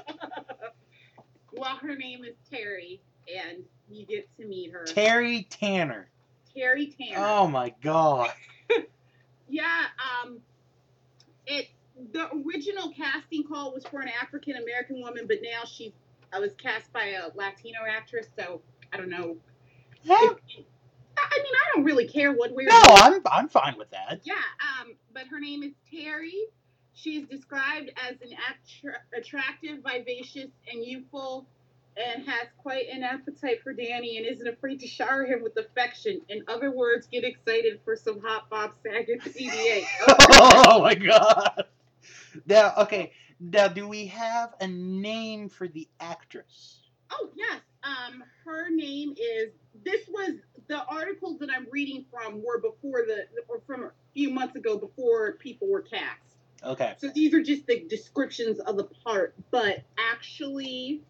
well, 1.52 1.76
her 1.78 1.96
name 1.96 2.24
is 2.24 2.36
Terry, 2.48 3.00
and 3.28 3.64
you 3.90 4.06
get 4.06 4.28
to 4.36 4.46
meet 4.46 4.70
her. 4.70 4.84
Terry 4.84 5.48
Tanner. 5.50 6.08
Terry 6.54 6.86
Tanner. 6.86 7.26
Oh 7.26 7.48
my 7.48 7.74
god. 7.82 8.30
Yeah, 9.52 9.86
um, 10.22 10.38
it 11.44 11.66
the 12.12 12.28
original 12.46 12.92
casting 12.92 13.44
call 13.44 13.72
was 13.72 13.84
for 13.84 14.00
an 14.00 14.08
African 14.22 14.56
American 14.56 15.00
woman, 15.00 15.26
but 15.26 15.38
now 15.42 15.64
she 15.64 15.92
I 16.32 16.38
was 16.38 16.54
cast 16.54 16.92
by 16.92 17.06
a 17.06 17.28
Latino 17.34 17.80
actress, 17.88 18.26
so 18.38 18.60
I 18.92 18.96
don't 18.96 19.10
know. 19.10 19.36
I 20.08 21.38
mean, 21.38 21.52
I 21.54 21.74
don't 21.74 21.84
really 21.84 22.06
care 22.06 22.32
what 22.32 22.52
way. 22.52 22.64
No, 22.64 22.80
I'm 22.82 23.20
I'm 23.30 23.48
fine 23.48 23.76
with 23.76 23.90
that. 23.90 24.20
Yeah, 24.24 24.34
um, 24.80 24.94
but 25.12 25.26
her 25.28 25.40
name 25.40 25.62
is 25.62 25.72
Terry. 25.90 26.34
She's 26.94 27.26
described 27.26 27.90
as 28.08 28.16
an 28.20 28.36
attra- 28.48 29.00
attractive, 29.16 29.78
vivacious, 29.82 30.50
and 30.70 30.84
youthful, 30.84 31.46
and 31.96 32.24
has 32.26 32.48
quite 32.58 32.88
an 32.92 33.02
appetite 33.02 33.62
for 33.62 33.72
Danny 33.72 34.18
and 34.18 34.26
isn't 34.26 34.46
afraid 34.46 34.80
to 34.80 34.86
shower 34.86 35.24
him 35.24 35.42
with 35.42 35.56
affection. 35.56 36.20
In 36.28 36.42
other 36.48 36.70
words, 36.70 37.06
get 37.06 37.24
excited 37.24 37.80
for 37.84 37.96
some 37.96 38.20
hot 38.22 38.48
Bob 38.50 38.72
Saget 38.82 39.20
CDA. 39.24 39.84
oh 40.08 40.80
my 40.82 40.94
god. 40.94 41.64
Now, 42.46 42.74
okay. 42.78 43.12
Now, 43.40 43.68
do 43.68 43.88
we 43.88 44.06
have 44.06 44.54
a 44.60 44.66
name 44.66 45.48
for 45.48 45.66
the 45.66 45.88
actress? 45.98 46.80
Oh 47.10 47.30
yes. 47.34 47.60
Um, 47.82 48.22
her 48.44 48.70
name 48.70 49.14
is. 49.16 49.52
This 49.84 50.06
was 50.08 50.34
the 50.68 50.84
articles 50.84 51.38
that 51.38 51.48
I'm 51.50 51.66
reading 51.70 52.04
from 52.10 52.42
were 52.42 52.60
before 52.60 53.02
the 53.06 53.24
or 53.48 53.60
from 53.66 53.84
a 53.84 53.90
few 54.14 54.30
months 54.30 54.56
ago 54.56 54.76
before 54.76 55.32
people 55.32 55.68
were 55.68 55.82
cast. 55.82 56.30
Okay. 56.62 56.94
So 56.98 57.08
these 57.08 57.32
are 57.32 57.42
just 57.42 57.66
the 57.66 57.84
descriptions 57.88 58.60
of 58.60 58.76
the 58.76 58.84
part, 58.84 59.34
but 59.50 59.82
actually, 59.98 61.00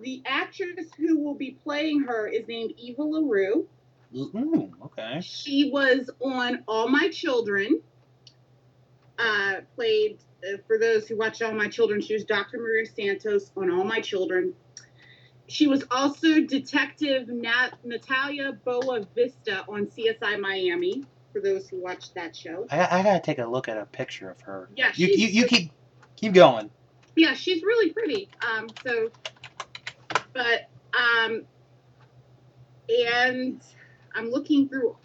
the 0.00 0.22
actress 0.24 0.86
who 0.96 1.18
will 1.18 1.34
be 1.34 1.50
playing 1.62 2.00
her 2.02 2.26
is 2.26 2.48
named 2.48 2.72
Eva 2.78 3.02
LaRue. 3.02 3.68
Ooh, 4.16 4.72
okay. 4.86 5.20
She 5.22 5.70
was 5.70 6.10
on 6.20 6.64
All 6.66 6.88
My 6.88 7.08
Children. 7.10 7.82
Uh, 9.20 9.60
played 9.76 10.18
uh, 10.48 10.56
for 10.66 10.78
those 10.78 11.06
who 11.08 11.18
watch 11.18 11.42
All 11.42 11.52
My 11.52 11.68
Children. 11.68 12.00
She 12.00 12.14
was 12.14 12.24
Dr. 12.24 12.58
Maria 12.58 12.86
Santos 12.86 13.52
on 13.56 13.70
All 13.70 13.84
My 13.84 14.00
Children. 14.00 14.54
She 15.48 15.66
was 15.66 15.84
also 15.90 16.40
Detective 16.42 17.28
Nat- 17.28 17.74
Natalia 17.84 18.52
Boa 18.64 19.06
Vista 19.14 19.64
on 19.68 19.86
CSI 19.86 20.40
Miami. 20.40 21.04
For 21.32 21.40
those 21.40 21.68
who 21.68 21.80
watched 21.80 22.14
that 22.16 22.34
show, 22.34 22.66
I, 22.70 23.00
I 23.00 23.02
gotta 23.04 23.20
take 23.20 23.38
a 23.38 23.46
look 23.46 23.68
at 23.68 23.76
a 23.78 23.86
picture 23.86 24.30
of 24.30 24.40
her. 24.42 24.68
yeah, 24.74 24.90
You 24.96 25.06
you, 25.08 25.26
you 25.28 25.46
keep 25.46 25.72
keep 26.16 26.32
going. 26.32 26.70
yeah, 27.16 27.34
she's 27.34 27.62
really 27.62 27.92
pretty. 27.92 28.30
Um, 28.48 28.74
so, 28.84 29.10
but 30.34 30.62
um, 30.98 31.46
and 32.88 33.62
I'm 34.14 34.30
looking 34.30 34.68
through 34.68 34.96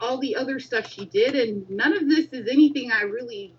all 0.00 0.18
the 0.18 0.36
other 0.36 0.58
stuff 0.60 0.86
she 0.88 1.04
did, 1.06 1.34
and 1.34 1.68
none 1.70 1.96
of 1.96 2.08
this 2.08 2.26
is 2.32 2.48
anything 2.48 2.90
I 2.92 3.02
really 3.02 3.54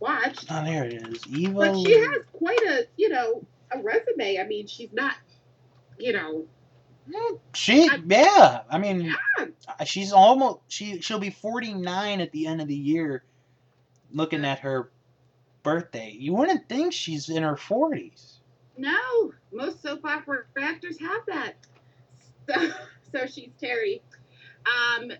watched. 0.00 0.46
Oh, 0.50 0.64
there 0.64 0.84
it 0.86 0.94
is. 1.08 1.26
Eva. 1.28 1.52
But 1.54 1.76
she 1.80 1.92
has 1.98 2.22
quite 2.32 2.62
a, 2.62 2.86
you 2.96 3.08
know, 3.08 3.44
a 3.70 3.78
resume. 3.82 4.38
I 4.38 4.44
mean, 4.46 4.66
she's 4.66 4.92
not, 4.92 5.14
you 5.98 6.12
know, 6.12 6.46
She 7.54 7.88
I- 7.88 7.98
yeah. 8.06 8.62
I 8.70 8.78
mean, 8.78 9.12
yeah, 9.38 9.84
she's 9.84 10.12
almost 10.12 10.60
she 10.68 11.00
she'll 11.00 11.18
be 11.18 11.30
49 11.30 12.20
at 12.20 12.30
the 12.32 12.46
end 12.46 12.60
of 12.60 12.68
the 12.68 12.76
year. 12.76 13.24
Looking 14.12 14.44
at 14.44 14.60
her 14.60 14.90
birthday, 15.62 16.14
you 16.18 16.34
wouldn't 16.34 16.68
think 16.68 16.92
she's 16.92 17.28
in 17.28 17.42
her 17.42 17.56
40s. 17.56 18.34
no, 18.76 19.32
most 19.52 19.82
soap 19.82 20.04
opera 20.04 20.44
actors 20.58 20.98
have 21.00 21.22
that. 21.28 21.54
So, 22.48 22.70
so 23.12 23.26
she's 23.26 23.50
Terry. 23.60 24.02
Um, 24.66 25.12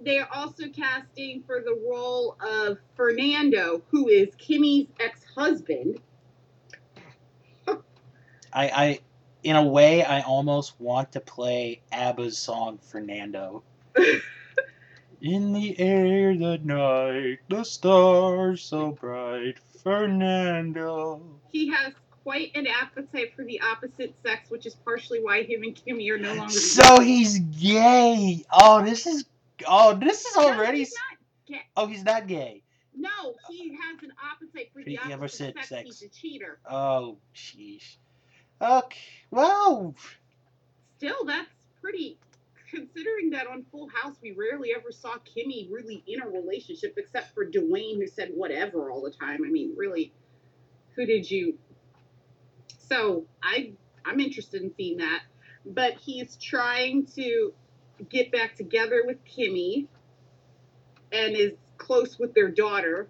they 0.00 0.18
are 0.18 0.28
also 0.34 0.68
casting 0.68 1.42
for 1.46 1.60
the 1.60 1.78
role 1.90 2.36
of 2.40 2.78
Fernando, 2.96 3.82
who 3.90 4.08
is 4.08 4.28
Kimmy's 4.36 4.88
ex-husband. 5.00 6.00
I, 7.68 7.74
I, 8.52 8.98
in 9.42 9.56
a 9.56 9.64
way, 9.64 10.04
I 10.04 10.22
almost 10.22 10.80
want 10.80 11.12
to 11.12 11.20
play 11.20 11.82
ABBA's 11.92 12.38
song 12.38 12.78
Fernando. 12.78 13.62
in 15.20 15.52
the 15.52 15.78
air 15.78 16.36
the 16.36 16.58
night, 16.58 17.38
the 17.48 17.64
stars 17.64 18.62
so 18.62 18.90
bright, 18.90 19.58
Fernando. 19.82 21.22
He 21.50 21.68
has 21.70 21.94
quite 22.24 22.50
an 22.54 22.66
appetite 22.66 23.34
for 23.36 23.44
the 23.44 23.60
opposite 23.60 24.14
sex, 24.24 24.50
which 24.50 24.66
is 24.66 24.74
partially 24.74 25.22
why 25.22 25.42
him 25.42 25.62
and 25.62 25.74
Kimmy 25.74 26.10
are 26.10 26.18
no 26.18 26.34
longer. 26.34 26.52
So 26.52 27.00
he's 27.00 27.38
gay. 27.38 28.44
Oh, 28.52 28.82
this 28.84 29.06
is. 29.06 29.24
Oh, 29.66 29.94
this 29.94 30.24
is 30.24 30.36
No, 30.36 30.48
already. 30.52 30.78
he's 30.78 30.92
not 30.94 31.18
gay. 31.46 31.62
Oh, 31.76 31.86
he's 31.86 32.04
not 32.04 32.26
gay. 32.26 32.62
No, 32.96 33.34
he 33.50 33.70
has 33.70 34.02
an 34.02 34.12
appetite 34.32 34.70
for 34.72 34.82
the 34.84 34.98
opposite 34.98 35.14
opposite 35.14 35.54
sex. 35.56 35.68
sex. 35.68 35.82
He's 35.84 36.02
a 36.02 36.08
cheater. 36.08 36.58
Oh, 36.68 37.18
sheesh. 37.34 37.96
Okay. 38.60 38.98
Well, 39.30 39.94
Still, 40.96 41.24
that's 41.26 41.48
pretty. 41.80 42.18
Considering 42.70 43.30
that 43.30 43.46
on 43.46 43.64
Full 43.70 43.88
House, 43.88 44.16
we 44.22 44.32
rarely 44.32 44.70
ever 44.76 44.90
saw 44.90 45.14
Kimmy 45.18 45.70
really 45.70 46.02
in 46.06 46.20
a 46.22 46.28
relationship, 46.28 46.94
except 46.96 47.34
for 47.34 47.44
Dwayne, 47.48 47.96
who 47.96 48.06
said 48.06 48.30
whatever 48.34 48.90
all 48.90 49.02
the 49.02 49.10
time. 49.10 49.44
I 49.44 49.50
mean, 49.50 49.74
really, 49.76 50.12
who 50.96 51.04
did 51.06 51.30
you? 51.30 51.58
So 52.88 53.26
I, 53.42 53.72
I'm 54.04 54.18
interested 54.20 54.62
in 54.62 54.72
seeing 54.76 54.98
that. 54.98 55.22
But 55.66 55.94
he's 55.94 56.36
trying 56.36 57.06
to 57.16 57.52
get 58.08 58.32
back 58.32 58.56
together 58.56 59.02
with 59.06 59.18
Kimmy, 59.24 59.86
and 61.12 61.36
is 61.36 61.52
close 61.78 62.18
with 62.18 62.34
their 62.34 62.50
daughter. 62.50 63.08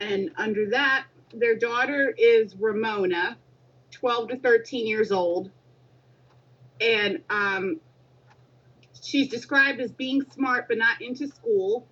And 0.00 0.30
under 0.36 0.70
that, 0.70 1.06
their 1.32 1.56
daughter 1.56 2.14
is 2.16 2.54
Ramona, 2.56 3.36
12 3.90 4.28
to 4.28 4.36
13 4.38 4.86
years 4.86 5.12
old. 5.12 5.50
And 6.80 7.22
um, 7.28 7.80
she's 9.02 9.28
described 9.28 9.80
as 9.80 9.90
being 9.90 10.22
smart 10.32 10.66
but 10.68 10.78
not 10.78 11.00
into 11.00 11.26
school. 11.28 11.86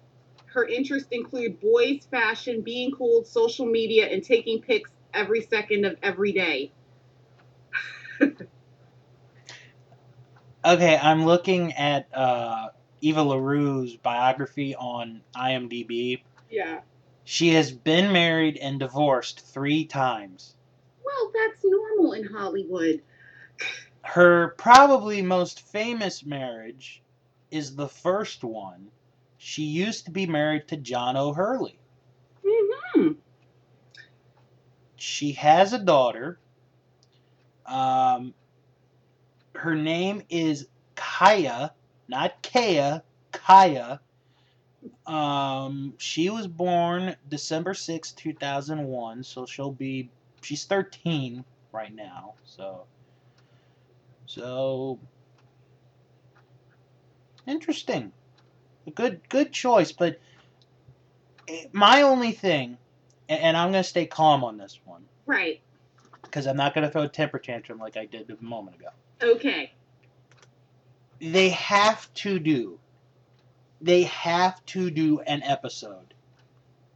Her 0.47 0.65
interests 0.65 1.09
include 1.11 1.61
boys, 1.61 2.07
fashion, 2.11 2.63
being 2.63 2.93
cool, 2.93 3.25
social 3.25 3.67
media, 3.67 4.07
and 4.07 4.23
taking 4.23 4.63
pics 4.63 4.91
every 5.13 5.43
second 5.43 5.85
of 5.85 5.97
every 6.03 6.33
day. 6.33 6.71
okay, 10.67 10.99
I'm 11.01 11.25
looking 11.25 11.73
at 11.75 12.09
uh, 12.15 12.69
Eva 13.01 13.21
LaRue's 13.21 13.97
biography 13.97 14.75
on 14.75 15.23
IMDb. 15.35 16.23
Yeah. 16.51 16.81
She 17.25 17.51
has 17.55 17.73
been 17.73 18.13
married 18.13 18.57
and 18.57 18.79
divorced 18.79 19.41
three 19.41 19.85
times. 19.85 20.55
Well, 21.05 21.33
that's 21.35 21.65
normal 21.65 22.13
in 22.13 22.25
Hollywood. 22.25 23.03
Her 24.03 24.55
probably 24.57 25.23
most 25.23 25.61
famous 25.61 26.25
marriage 26.25 27.03
is 27.51 27.75
the 27.75 27.89
first 27.89 28.45
one. 28.45 28.91
She 29.39 29.65
used 29.65 30.05
to 30.07 30.11
be 30.11 30.27
married 30.27 30.69
to 30.69 30.77
John 30.77 31.17
O'Hurley. 31.17 31.79
hmm 32.45 33.13
She 34.97 35.33
has 35.33 35.73
a 35.73 35.79
daughter. 35.79 36.39
Um, 37.67 38.35
her 39.59 39.75
name 39.75 40.23
is 40.29 40.69
Kaya, 40.95 41.73
not 42.09 42.43
Kaya, 42.43 43.03
Kaya. 43.33 44.01
Um, 45.07 45.95
she 45.99 46.31
was 46.31 46.47
born 46.47 47.17
December 47.29 47.75
sixth, 47.75 48.17
two 48.17 48.33
2001, 48.33 49.23
so 49.25 49.47
she'll 49.47 49.73
be, 49.73 50.11
she's 50.43 50.65
13 50.65 51.45
right 51.73 51.95
now, 51.95 52.35
so. 52.45 52.85
So. 54.27 54.99
Interesting. 57.47 58.13
A 58.87 58.91
good, 58.91 59.21
good 59.29 59.53
choice, 59.53 59.93
but 59.93 60.19
my 61.73 62.03
only 62.03 62.33
thing, 62.33 62.77
and, 63.29 63.41
and 63.41 63.57
I'm 63.57 63.71
going 63.71 63.83
to 63.83 63.89
stay 63.89 64.07
calm 64.07 64.45
on 64.45 64.57
this 64.59 64.79
one 64.85 65.05
Right. 65.27 65.61
because 66.23 66.47
I'm 66.47 66.57
not 66.57 66.75
going 66.75 66.85
to 66.87 66.91
throw 66.91 67.03
a 67.03 67.09
temper 67.09 67.39
tantrum 67.39 67.79
like 67.79 67.97
I 67.97 68.07
did 68.07 68.31
a 68.31 68.45
moment 68.45 68.77
ago. 68.77 68.89
Okay. 69.23 69.73
They 71.21 71.51
have 71.51 72.13
to 72.15 72.39
do, 72.39 72.79
they 73.81 74.05
have 74.05 74.65
to 74.67 74.91
do 74.91 75.21
an 75.21 75.43
episode 75.43 76.15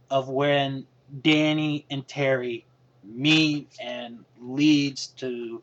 of 0.09 0.29
when 0.29 0.85
Danny 1.21 1.85
and 1.89 2.07
Terry 2.07 2.65
meet 3.03 3.69
and 3.81 4.23
leads 4.39 5.07
to 5.07 5.61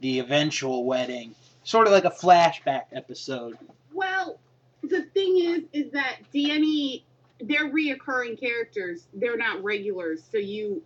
the 0.00 0.18
eventual 0.18 0.84
wedding, 0.84 1.34
sort 1.62 1.86
of 1.86 1.92
like 1.92 2.04
a 2.04 2.10
flashback 2.10 2.84
episode. 2.92 3.56
Well, 3.92 4.38
the 4.82 5.02
thing 5.14 5.38
is, 5.38 5.62
is 5.72 5.92
that 5.92 6.18
Danny, 6.32 7.06
they're 7.40 7.70
reoccurring 7.70 8.38
characters. 8.38 9.06
They're 9.14 9.38
not 9.38 9.62
regulars. 9.64 10.22
So 10.30 10.36
you, 10.36 10.82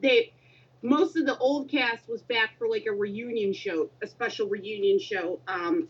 they, 0.00 0.32
most 0.82 1.16
of 1.16 1.26
the 1.26 1.36
old 1.38 1.68
cast 1.70 2.08
was 2.08 2.22
back 2.22 2.56
for 2.58 2.68
like 2.68 2.86
a 2.86 2.92
reunion 2.92 3.52
show, 3.52 3.90
a 4.02 4.06
special 4.06 4.48
reunion 4.48 4.98
show. 4.98 5.40
Um, 5.48 5.88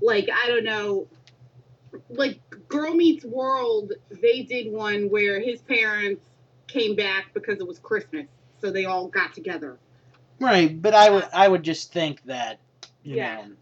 like 0.00 0.28
I 0.32 0.48
don't 0.48 0.64
know, 0.64 1.06
like 2.10 2.40
Girl 2.68 2.94
Meets 2.94 3.24
World. 3.24 3.92
They 4.10 4.42
did 4.42 4.70
one 4.72 5.08
where 5.08 5.40
his 5.40 5.62
parents 5.62 6.24
came 6.66 6.94
back 6.96 7.32
because 7.34 7.60
it 7.60 7.66
was 7.66 7.78
Christmas, 7.78 8.26
so 8.60 8.70
they 8.70 8.84
all 8.84 9.08
got 9.08 9.34
together. 9.34 9.78
Right, 10.40 10.80
but 10.80 10.94
I 10.94 11.10
would 11.10 11.28
I 11.32 11.48
would 11.48 11.62
just 11.62 11.92
think 11.92 12.22
that 12.24 12.58
you 13.02 13.16
Yeah. 13.16 13.36
know, 13.36 13.52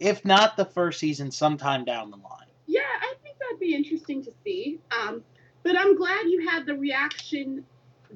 if 0.00 0.24
not 0.24 0.56
the 0.56 0.64
first 0.64 0.98
season, 0.98 1.30
sometime 1.30 1.84
down 1.84 2.10
the 2.10 2.16
line. 2.16 2.46
Yeah, 2.66 2.80
I 2.80 3.14
think 3.22 3.36
that'd 3.38 3.60
be 3.60 3.74
interesting 3.74 4.24
to 4.24 4.32
see. 4.44 4.80
Um, 5.00 5.22
but 5.62 5.76
I'm 5.78 5.96
glad 5.96 6.26
you 6.26 6.48
had 6.48 6.66
the 6.66 6.74
reaction 6.74 7.64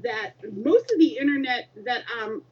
that 0.02 0.32
most 0.54 0.90
of 0.90 0.98
the 0.98 1.16
internet 1.18 1.68
that 1.84 2.02
um, 2.20 2.42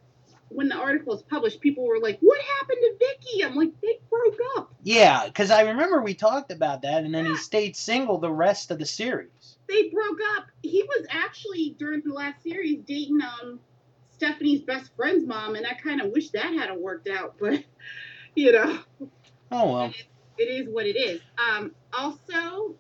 when 0.48 0.68
the 0.68 0.76
article 0.76 1.12
was 1.12 1.22
published, 1.22 1.61
people 1.61 1.87
were 1.87 1.98
like, 2.00 2.18
"What 2.20 2.40
happened 2.61 2.78
to 2.83 2.94
Vicky?" 2.98 3.44
I'm 3.44 3.54
like, 3.57 3.72
"They 3.83 3.98
broke 4.11 4.38
up. 4.57 4.72
Yeah, 4.83 5.26
because 5.26 5.50
I 5.50 5.62
remember 5.62 6.00
we 6.02 6.14
talked 6.14 6.52
about 6.52 6.83
that, 6.83 7.04
and 7.04 7.14
then 7.14 7.26
he 7.26 7.37
stayed 7.37 7.76
single 7.76 8.18
the 8.18 8.30
rest 8.33 8.70
of 8.70 8.78
the 8.78 8.87
series. 8.87 9.59
They 9.68 9.88
broke 9.88 10.18
up." 10.37 10.46
He 10.62 10.83
was 10.83 11.07
actually 11.11 11.74
during 11.78 12.02
the 12.04 12.12
last 12.12 12.42
series 12.42 12.80
dating 12.87 13.20
um 13.22 13.61
Stephanie's 14.11 14.62
best 14.62 14.90
friend's 14.96 15.26
mom, 15.26 15.57
and 15.57 15.66
I 15.66 15.74
kind 15.74 16.00
of 16.00 16.11
wish 16.12 16.30
that 16.30 16.52
hadn't 16.54 16.80
worked 16.80 17.09
out. 17.09 17.37
But 17.40 17.64
you 18.35 18.52
know, 18.52 18.80
Oh 19.52 19.72
well. 19.72 19.92
it 20.38 20.42
is 20.44 20.68
what 20.68 20.87
it 20.87 20.96
is. 20.96 21.20
Um, 21.38 21.72
also, 21.92 22.74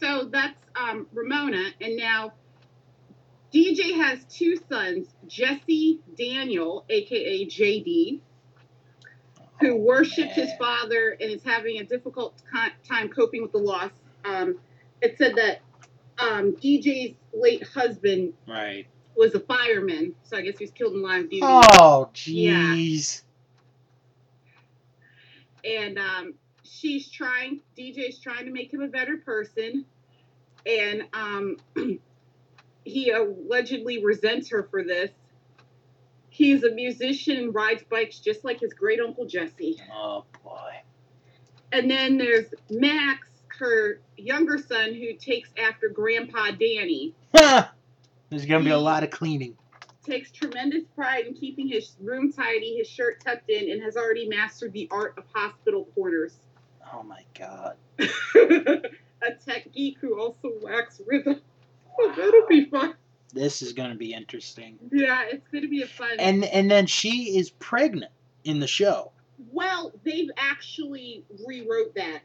so 0.00 0.24
that's 0.32 0.60
um, 0.74 1.06
Ramona, 1.12 1.70
and 1.80 1.96
now 1.96 2.32
DJ 3.52 3.94
has 3.96 4.24
two 4.24 4.56
sons, 4.68 5.08
Jesse 5.26 6.00
Daniel, 6.18 6.84
aka 6.88 7.46
JD, 7.46 8.20
who 9.60 9.76
worshipped 9.76 10.32
his 10.32 10.50
father 10.58 11.16
and 11.20 11.30
is 11.30 11.42
having 11.42 11.78
a 11.78 11.84
difficult 11.84 12.34
time 12.86 13.08
coping 13.08 13.42
with 13.42 13.52
the 13.52 13.58
loss. 13.58 13.90
Um, 14.24 14.58
it 15.00 15.16
said 15.18 15.36
that 15.36 15.60
um, 16.18 16.52
DJ's 16.56 17.14
late 17.32 17.62
husband 17.62 18.32
Right. 18.46 18.86
was 19.16 19.34
a 19.34 19.40
fireman, 19.40 20.14
so 20.24 20.36
I 20.36 20.42
guess 20.42 20.58
he 20.58 20.64
was 20.64 20.72
killed 20.72 20.94
in 20.94 21.02
line 21.02 21.24
of 21.24 21.30
duty. 21.30 21.42
Oh 21.42 22.10
Yeah. 22.26 22.74
jeez. 22.74 23.22
and 25.64 25.98
um, 25.98 26.34
she's 26.62 27.10
trying 27.10 27.60
dj's 27.76 28.18
trying 28.20 28.44
to 28.44 28.52
make 28.52 28.72
him 28.72 28.82
a 28.82 28.88
better 28.88 29.16
person 29.18 29.84
and 30.64 31.02
um, 31.12 31.56
he 32.86 33.10
allegedly 33.10 34.02
resents 34.04 34.48
her 34.50 34.62
for 34.70 34.82
this 34.84 35.10
he's 36.30 36.62
a 36.64 36.70
musician 36.70 37.36
and 37.36 37.54
rides 37.54 37.82
bikes 37.90 38.18
just 38.20 38.44
like 38.44 38.60
his 38.60 38.72
great 38.72 39.00
uncle 39.00 39.26
jesse 39.26 39.76
Oh 39.92 40.24
boy. 40.44 40.72
and 41.72 41.90
then 41.90 42.16
there's 42.16 42.46
max 42.70 43.26
her 43.58 44.00
younger 44.16 44.58
son 44.58 44.94
who 44.94 45.14
takes 45.14 45.48
after 45.58 45.88
grandpa 45.88 46.50
danny 46.52 47.14
There's 48.30 48.46
gonna 48.46 48.64
be 48.64 48.70
a 48.70 48.78
lot 48.78 49.02
of 49.02 49.10
cleaning. 49.10 49.56
takes 50.04 50.30
tremendous 50.30 50.84
pride 50.94 51.26
in 51.26 51.34
keeping 51.34 51.66
his 51.68 51.96
room 52.00 52.32
tidy 52.32 52.76
his 52.78 52.86
shirt 52.88 53.20
tucked 53.24 53.50
in 53.50 53.70
and 53.70 53.82
has 53.82 53.96
already 53.96 54.28
mastered 54.28 54.72
the 54.72 54.86
art 54.90 55.14
of 55.18 55.24
hospital 55.34 55.86
quarters 55.94 56.36
Oh 56.94 57.02
my 57.02 57.22
god. 57.36 57.74
a 57.98 59.32
tech 59.44 59.72
geek 59.72 59.98
who 60.00 60.20
also 60.20 60.50
whacks 60.62 61.00
rhythm. 61.04 61.40
That'll 62.16 62.46
be 62.48 62.66
fun. 62.66 62.94
This 63.32 63.60
is 63.62 63.72
gonna 63.72 63.94
be 63.96 64.12
interesting. 64.14 64.78
Yeah, 64.92 65.24
it's 65.30 65.46
gonna 65.52 65.68
be 65.68 65.82
a 65.82 65.86
fun. 65.86 66.16
And 66.18 66.44
and 66.44 66.70
then 66.70 66.86
she 66.86 67.36
is 67.38 67.50
pregnant 67.50 68.12
in 68.44 68.60
the 68.60 68.66
show. 68.66 69.12
well, 69.52 69.92
they've 70.04 70.30
actually 70.36 71.24
rewrote 71.46 71.94
that. 71.96 72.20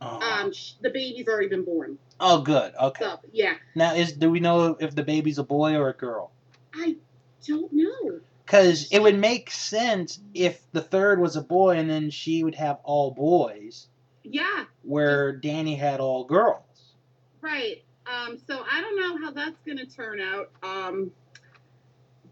Oh, 0.00 0.20
Um, 0.20 0.52
sh- 0.52 0.72
the 0.80 0.90
baby's 0.90 1.28
already 1.28 1.48
been 1.48 1.64
born. 1.64 1.98
oh 2.20 2.40
good. 2.40 2.72
Okay. 2.80 3.04
So 3.04 3.18
yeah, 3.32 3.54
Now 3.74 3.94
is 3.94 4.12
do 4.12 4.30
we 4.30 4.40
know 4.40 4.76
if 4.80 4.94
the 4.94 5.02
baby's 5.04 5.38
a 5.38 5.44
boy 5.44 5.74
or 5.76 5.88
a 5.90 5.94
girl? 5.96 6.30
I 6.74 6.96
don't 7.46 7.72
know. 7.72 8.20
Because 8.46 8.88
it 8.90 9.00
would 9.00 9.18
make 9.18 9.50
sense 9.50 10.20
if 10.34 10.60
the 10.72 10.80
third 10.80 11.20
was 11.20 11.36
a 11.36 11.42
boy 11.42 11.76
and 11.76 11.88
then 11.90 12.10
she 12.10 12.42
would 12.42 12.54
have 12.56 12.78
all 12.84 13.10
boys, 13.12 13.86
Yeah, 14.24 14.64
where 14.82 15.32
Danny 15.32 15.74
had 15.76 16.00
all 16.00 16.24
girls. 16.24 16.94
right. 17.40 17.82
Um, 18.06 18.38
so 18.46 18.64
I 18.70 18.80
don't 18.80 18.96
know 18.98 19.24
how 19.24 19.32
that's 19.32 19.58
gonna 19.66 19.86
turn 19.86 20.20
out. 20.20 20.50
Um, 20.62 21.10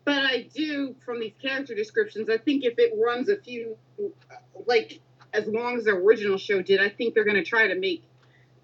but 0.05 0.25
I 0.25 0.49
do 0.55 0.95
from 1.05 1.21
these 1.21 1.35
character 1.41 1.75
descriptions. 1.75 2.29
I 2.31 2.39
think 2.39 2.65
if 2.65 2.75
it 2.79 2.93
runs 2.97 3.29
a 3.29 3.37
few, 3.37 3.77
like 4.67 5.01
as 5.33 5.47
long 5.47 5.79
as 5.79 5.85
the 5.85 5.93
original 5.93 6.39
show 6.39 6.61
did, 6.63 6.81
I 6.81 6.89
think 6.89 7.15
they're 7.15 7.25
gonna 7.25 7.45
try 7.45 7.69
to 7.69 7.77
make 7.79 8.03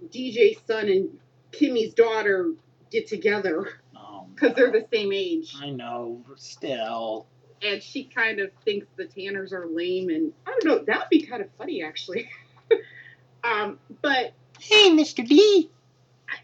DJ's 0.09 0.59
son 0.67 0.89
and 0.89 1.19
Kimmy's 1.53 1.95
daughter 1.95 2.53
get 2.91 3.07
together 3.07 3.69
Oh, 3.97 4.27
because 4.35 4.55
they're 4.57 4.73
the 4.73 4.87
same 4.93 5.13
age. 5.13 5.55
I 5.61 5.71
know, 5.71 6.25
still. 6.37 7.27
and 7.63 7.83
she 7.83 8.05
kind 8.05 8.41
of 8.41 8.51
thinks 8.65 8.87
the 8.97 9.07
Tanners 9.07 9.53
are 9.53 9.67
lame, 9.67 10.09
and 10.11 10.33
I 10.47 10.51
don't 10.51 10.65
know. 10.65 10.85
That 10.85 10.99
would 11.01 11.09
be 11.11 11.23
kind 11.23 11.41
of 11.43 11.49
funny, 11.57 11.83
actually. 11.83 12.29
um, 13.45 13.79
but 14.03 14.33
Hey, 14.61 14.91
Mr. 14.91 15.27
D. 15.27 15.71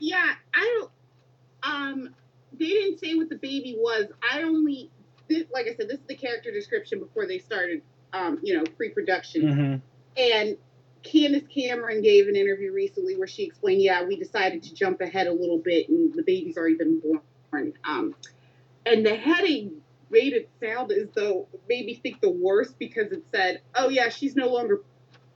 yeah, 0.01 0.33
I 0.55 0.79
don't. 0.81 0.91
Um, 1.63 2.15
they 2.59 2.67
didn't 2.69 2.99
say 2.99 3.15
what 3.15 3.29
the 3.29 3.37
baby 3.37 3.75
was. 3.79 4.07
I 4.33 4.43
only, 4.43 4.91
this, 5.29 5.45
like 5.53 5.67
I 5.67 5.75
said, 5.75 5.89
this 5.89 5.99
is 6.01 6.07
the 6.09 6.17
character 6.17 6.51
description 6.53 6.99
before 6.99 7.27
they 7.27 7.39
started. 7.39 7.83
Um, 8.13 8.39
you 8.43 8.57
know, 8.57 8.65
pre-production, 8.77 9.43
Mm-hmm. 9.43 9.75
and 10.19 10.57
Candace 11.03 11.45
Cameron 11.53 12.03
gave 12.03 12.29
an 12.29 12.37
interview 12.37 12.71
recently 12.73 13.17
where 13.17 13.27
she 13.27 13.43
explained, 13.45 13.81
yeah, 13.81 14.05
we 14.05 14.17
decided 14.17 14.63
to 14.65 14.75
jump 14.75 15.01
ahead 15.01 15.27
a 15.27 15.33
little 15.33 15.59
bit, 15.59 15.89
and 15.89 16.13
the 16.15 16.23
baby's 16.23 16.57
already 16.59 16.77
been 16.77 17.01
born. 17.01 17.73
Um, 17.85 18.15
and 18.85 19.05
the 19.07 19.15
heading 19.17 19.81
made 20.11 20.35
it 20.35 20.51
sound 20.63 20.93
as 20.93 21.09
though 21.15 21.49
made 21.69 21.87
me 21.87 21.95
think 21.95 22.21
the 22.21 22.31
worst 22.31 22.79
because 22.79 23.11
it 23.13 23.25
said, 23.35 23.63
"Oh 23.75 23.89
yeah, 23.89 24.11
she's 24.11 24.37
no 24.37 24.49
longer 24.49 24.83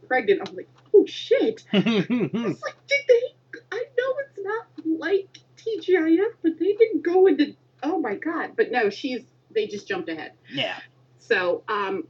pregnant." 0.06 0.46
I'm 0.46 0.54
like, 0.54 0.68
"Oh 0.94 1.06
shit!" 1.06 1.64
It's 1.72 2.62
like, 2.62 2.86
did 2.86 3.00
they? 3.08 3.60
I 3.72 3.84
know 3.98 4.14
it's 4.20 4.38
not 4.38 4.66
like 4.86 5.38
TGIF, 5.56 6.32
but 6.42 6.58
they 6.58 6.72
didn't 6.74 7.02
go 7.02 7.26
into. 7.26 7.54
Oh 7.82 7.98
my 8.00 8.14
god! 8.16 8.52
But 8.56 8.70
no, 8.70 8.90
she's. 8.90 9.22
They 9.54 9.66
just 9.66 9.88
jumped 9.88 10.08
ahead. 10.08 10.32
yeah. 10.52 10.78
So, 11.18 11.62
um, 11.68 12.06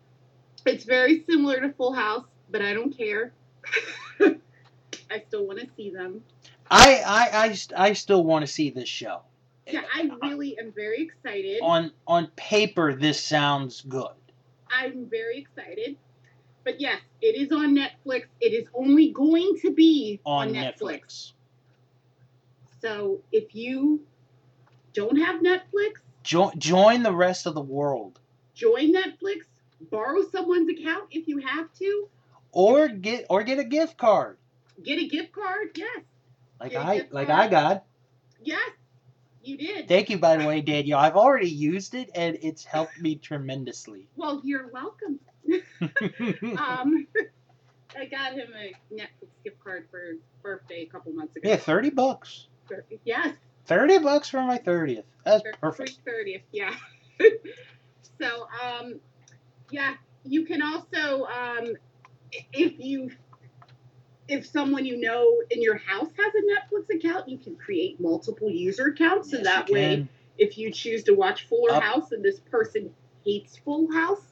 it's 0.66 0.84
very 0.84 1.24
similar 1.28 1.60
to 1.60 1.72
Full 1.74 1.92
House, 1.92 2.24
but 2.50 2.60
I 2.60 2.74
don't 2.74 2.96
care. 2.96 3.32
I 4.20 5.22
still 5.28 5.46
want 5.46 5.60
to 5.60 5.66
see 5.76 5.90
them. 5.90 6.22
I, 6.70 7.02
I, 7.06 7.30
I, 7.44 7.52
st- 7.52 7.78
I 7.78 7.92
still 7.92 8.24
want 8.24 8.44
to 8.44 8.52
see 8.52 8.70
this 8.70 8.88
show. 8.88 9.22
Yeah, 9.66 9.82
I 9.94 10.10
really 10.22 10.58
am 10.58 10.72
very 10.72 11.02
excited. 11.02 11.60
On 11.62 11.92
on 12.06 12.28
paper, 12.36 12.94
this 12.94 13.22
sounds 13.22 13.82
good. 13.82 14.08
I'm 14.70 15.06
very 15.08 15.38
excited. 15.38 15.96
But 16.64 16.80
yes, 16.80 16.98
it 17.22 17.36
is 17.36 17.52
on 17.52 17.76
Netflix. 17.76 18.24
It 18.40 18.52
is 18.52 18.66
only 18.74 19.12
going 19.12 19.56
to 19.62 19.72
be 19.72 20.20
On, 20.24 20.48
on, 20.48 20.54
Netflix. 20.54 20.74
Netflix. 20.80 21.32
So 22.86 23.20
if 23.32 23.52
you 23.52 24.00
don't 24.94 25.16
have 25.16 25.40
Netflix, 25.42 25.94
Jo- 26.22 26.52
join 26.56 27.02
the 27.02 27.12
rest 27.12 27.46
of 27.46 27.54
the 27.54 27.60
world, 27.60 28.20
join 28.54 28.94
Netflix. 28.94 29.40
Borrow 29.90 30.22
someone's 30.30 30.70
account 30.70 31.08
if 31.10 31.26
you 31.28 31.38
have 31.38 31.72
to. 31.80 32.08
or 32.52 32.88
get 32.88 33.26
or 33.28 33.42
get 33.42 33.58
a 33.58 33.64
gift 33.64 33.96
card 33.98 34.38
Get 34.82 34.98
a 35.00 35.08
gift 35.08 35.32
card. 35.32 35.68
Yes, 35.76 36.00
like 36.60 36.74
I 36.76 37.06
like. 37.10 37.28
I 37.28 37.48
got. 37.48 37.84
yes, 38.42 38.70
you 39.42 39.56
did. 39.58 39.88
Thank 39.88 40.08
you, 40.10 40.18
by 40.18 40.36
the 40.36 40.46
way, 40.46 40.60
Daniel. 40.60 40.98
I've 40.98 41.16
already 41.16 41.50
used 41.50 41.94
it, 41.94 42.10
and 42.14 42.38
it's 42.40 42.64
helped 42.64 43.00
me 43.00 43.16
tremendously. 43.16 44.06
Well, 44.16 44.40
you're 44.44 44.68
welcome. 44.68 45.18
Um, 46.58 47.06
I 47.98 48.04
got 48.06 48.32
him 48.34 48.48
a 48.54 48.74
Netflix 48.94 49.28
gift 49.44 49.58
card 49.62 49.86
for 49.90 50.00
his 50.00 50.18
birthday 50.42 50.82
a 50.82 50.86
couple 50.86 51.12
months 51.12 51.36
ago. 51.36 51.48
yeah, 51.48 51.56
thirty 51.56 51.90
bucks. 51.90 52.48
Yes, 53.04 53.34
Thirty 53.66 53.98
bucks 53.98 54.28
for 54.28 54.42
my 54.42 54.58
thirtieth. 54.58 55.04
That's 55.24 55.42
perfect. 55.60 55.98
Thirtieth, 56.04 56.42
yeah. 56.52 56.74
so, 58.20 58.46
um, 58.64 59.00
yeah, 59.70 59.94
you 60.24 60.44
can 60.44 60.62
also, 60.62 61.24
um, 61.24 61.74
if 62.52 62.78
you, 62.78 63.10
if 64.28 64.46
someone 64.46 64.84
you 64.84 65.00
know 65.00 65.42
in 65.50 65.62
your 65.62 65.76
house 65.78 66.08
has 66.16 66.32
a 66.34 66.74
Netflix 66.74 66.94
account, 66.96 67.28
you 67.28 67.38
can 67.38 67.56
create 67.56 68.00
multiple 68.00 68.48
user 68.48 68.86
accounts, 68.86 69.30
so 69.30 69.38
Yes, 69.38 69.46
that 69.46 69.68
way, 69.68 70.06
if 70.38 70.58
you 70.58 70.70
choose 70.70 71.02
to 71.04 71.14
watch 71.14 71.48
Fuller 71.48 71.72
Up. 71.72 71.82
House 71.82 72.12
and 72.12 72.24
this 72.24 72.38
person 72.38 72.94
hates 73.24 73.56
Full 73.64 73.92
House, 73.92 74.22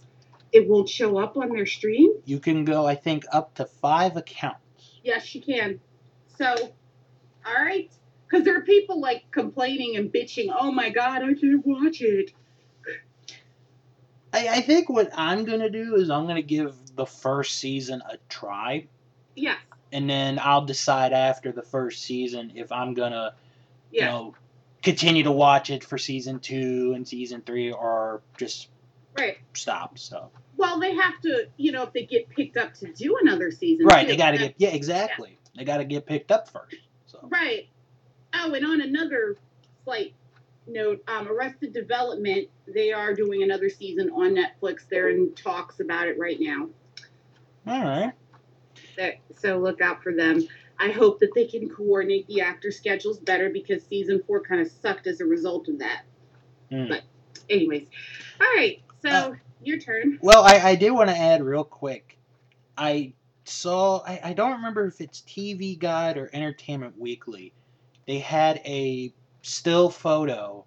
it 0.52 0.68
won't 0.68 0.88
show 0.88 1.18
up 1.18 1.36
on 1.36 1.48
their 1.48 1.66
stream. 1.66 2.12
you 2.24 2.38
can 2.38 2.64
go. 2.64 2.86
I 2.86 2.94
think 2.94 3.24
up 3.32 3.54
to 3.54 3.64
five 3.64 4.16
accounts. 4.16 4.60
Yes, 5.02 5.34
you 5.34 5.42
can. 5.42 5.80
So, 6.38 6.54
all 7.44 7.54
right. 7.64 7.90
Because 8.34 8.46
there 8.46 8.56
are 8.56 8.62
people 8.62 9.00
like 9.00 9.30
complaining 9.30 9.94
and 9.94 10.12
bitching. 10.12 10.48
Oh 10.52 10.72
my 10.72 10.90
god, 10.90 11.22
I 11.22 11.34
can't 11.34 11.64
watch 11.64 12.00
it. 12.00 12.32
I, 14.32 14.48
I 14.48 14.60
think 14.60 14.88
what 14.88 15.08
I'm 15.14 15.44
gonna 15.44 15.70
do 15.70 15.94
is 15.94 16.10
I'm 16.10 16.26
gonna 16.26 16.42
give 16.42 16.74
the 16.96 17.06
first 17.06 17.58
season 17.60 18.02
a 18.10 18.16
try, 18.28 18.88
Yes. 19.36 19.58
and 19.92 20.10
then 20.10 20.40
I'll 20.42 20.64
decide 20.64 21.12
after 21.12 21.52
the 21.52 21.62
first 21.62 22.02
season 22.02 22.54
if 22.56 22.72
I'm 22.72 22.94
gonna, 22.94 23.34
you 23.92 24.00
Yeah. 24.00 24.06
know, 24.06 24.34
continue 24.82 25.22
to 25.22 25.30
watch 25.30 25.70
it 25.70 25.84
for 25.84 25.96
season 25.96 26.40
two 26.40 26.92
and 26.96 27.06
season 27.06 27.40
three, 27.42 27.70
or 27.70 28.20
just 28.36 28.68
Right. 29.16 29.38
stop. 29.52 29.96
So 29.96 30.32
Well, 30.56 30.80
they 30.80 30.96
have 30.96 31.20
to, 31.20 31.46
you 31.56 31.70
know, 31.70 31.84
if 31.84 31.92
they 31.92 32.04
get 32.04 32.28
picked 32.30 32.56
up 32.56 32.74
to 32.74 32.92
do 32.92 33.16
another 33.22 33.52
season. 33.52 33.86
right, 33.86 34.04
too. 34.04 34.10
they 34.10 34.16
got 34.16 34.32
to 34.32 34.38
get 34.38 34.54
yeah, 34.58 34.70
exactly. 34.70 35.38
They 35.54 35.62
got 35.62 35.76
to 35.76 35.84
get 35.84 36.04
picked 36.04 36.32
up 36.32 36.48
first. 36.48 36.74
So 37.06 37.28
Right. 37.30 37.68
Oh, 38.34 38.52
and 38.52 38.66
on 38.66 38.80
another 38.80 39.36
slight 39.84 40.14
note, 40.66 41.02
um, 41.08 41.28
Arrested 41.28 41.72
Development, 41.72 42.48
they 42.66 42.92
are 42.92 43.14
doing 43.14 43.42
another 43.42 43.68
season 43.68 44.10
on 44.10 44.34
Netflix. 44.34 44.88
They're 44.88 45.10
in 45.10 45.32
talks 45.34 45.80
about 45.80 46.08
it 46.08 46.18
right 46.18 46.38
now. 46.40 46.68
all 47.66 47.84
right. 47.84 48.12
That, 48.96 49.18
so 49.36 49.58
look 49.58 49.80
out 49.80 50.02
for 50.02 50.12
them. 50.12 50.46
I 50.78 50.90
hope 50.90 51.20
that 51.20 51.34
they 51.34 51.46
can 51.46 51.68
coordinate 51.68 52.26
the 52.26 52.40
actor 52.40 52.72
schedules 52.72 53.18
better 53.18 53.48
because 53.50 53.84
season 53.84 54.22
four 54.26 54.40
kind 54.40 54.60
of 54.60 54.70
sucked 54.82 55.06
as 55.06 55.20
a 55.20 55.24
result 55.24 55.68
of 55.68 55.78
that. 55.78 56.02
Hmm. 56.70 56.88
But, 56.88 57.02
anyways, 57.48 57.86
all 58.40 58.46
right. 58.56 58.82
So 59.02 59.08
Uh, 59.08 59.34
your 59.62 59.78
turn. 59.78 60.18
Well, 60.20 60.42
I, 60.42 60.58
I 60.70 60.74
did 60.74 60.90
want 60.90 61.10
to 61.10 61.16
add 61.16 61.42
real 61.42 61.64
quick. 61.64 62.18
I 62.76 63.12
saw, 63.44 64.02
I, 64.04 64.20
I 64.24 64.32
don't 64.32 64.52
remember 64.52 64.86
if 64.86 65.00
it's 65.00 65.20
TV 65.20 65.78
Guide 65.78 66.16
or 66.16 66.30
Entertainment 66.32 66.98
Weekly. 66.98 67.52
They 68.06 68.18
had 68.18 68.58
a 68.64 69.12
still 69.42 69.90
photo 69.90 70.64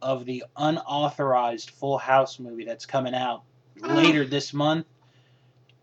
of 0.00 0.24
the 0.24 0.44
unauthorized 0.56 1.70
Full 1.70 1.98
House 1.98 2.38
movie 2.38 2.64
that's 2.64 2.86
coming 2.86 3.14
out 3.14 3.42
Oh. 3.82 3.94
later 3.94 4.24
this 4.26 4.52
month. 4.52 4.86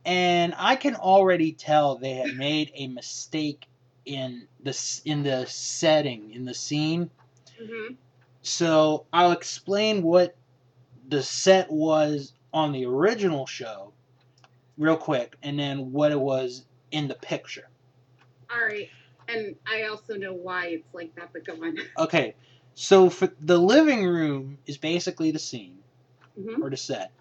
And 0.06 0.54
I 0.58 0.75
can 0.75 0.95
already 0.95 1.52
tell 1.52 1.95
they 1.97 2.13
had 2.13 2.36
made 2.38 2.71
a 2.75 2.88
mistake 2.88 3.67
in 4.06 4.47
the 4.63 5.02
in 5.06 5.23
the 5.23 5.45
setting 5.45 6.32
in 6.32 6.45
the 6.45 6.54
scene. 6.54 7.10
hmm 7.58 7.93
So 8.41 9.06
I'll 9.12 9.32
explain 9.32 10.02
what 10.04 10.36
the 11.10 11.21
set 11.21 11.69
was 11.71 12.34
on 12.54 12.71
the 12.71 12.86
original 12.86 13.45
show 13.45 13.93
real 14.78 14.97
quick 14.97 15.36
and 15.43 15.60
then 15.60 15.91
what 15.91 16.12
it 16.12 16.19
was 16.19 16.65
in 16.91 17.08
the 17.08 17.15
picture. 17.15 17.67
All 18.52 18.65
right. 18.65 18.89
And 19.30 19.56
I 19.68 19.84
also 19.84 20.15
know 20.15 20.34
why 20.34 20.68
it's 20.68 20.94
like 20.94 21.15
that, 21.15 21.30
but 21.34 21.46
go 21.46 21.54
on. 21.54 21.78
Okay, 21.98 22.36
so 22.76 23.10
for 23.10 23.30
the 23.42 23.58
living 23.58 24.06
room 24.06 24.58
is 24.65 24.78
basically 24.78 25.32
the 25.32 25.39
scene 25.39 25.80
hmm 26.36 26.62
or 26.63 26.70
the 26.70 26.78
set. 26.78 27.12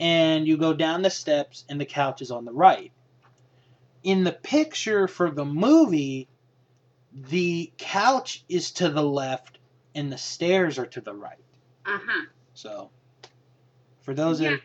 And 0.00 0.46
you 0.46 0.56
go 0.56 0.74
down 0.74 1.02
the 1.02 1.10
steps 1.10 1.64
and 1.68 1.80
the 1.80 1.86
couch 1.86 2.22
is 2.22 2.30
on 2.30 2.44
the 2.44 2.52
right. 2.52 2.92
In 4.02 4.24
the 4.24 4.32
picture 4.32 5.08
for 5.08 5.30
the 5.30 5.44
movie, 5.44 6.28
the 7.12 7.72
couch 7.78 8.44
is 8.48 8.72
to 8.72 8.88
the 8.90 9.02
left 9.02 9.58
and 9.94 10.12
the 10.12 10.18
stairs 10.18 10.78
are 10.78 10.86
to 10.86 11.00
the 11.00 11.14
right. 11.14 11.38
Uh 11.86 11.98
huh. 12.04 12.26
So, 12.54 12.90
for 14.02 14.14
those 14.14 14.40
Yeah. 14.40 14.50
that, 14.50 14.60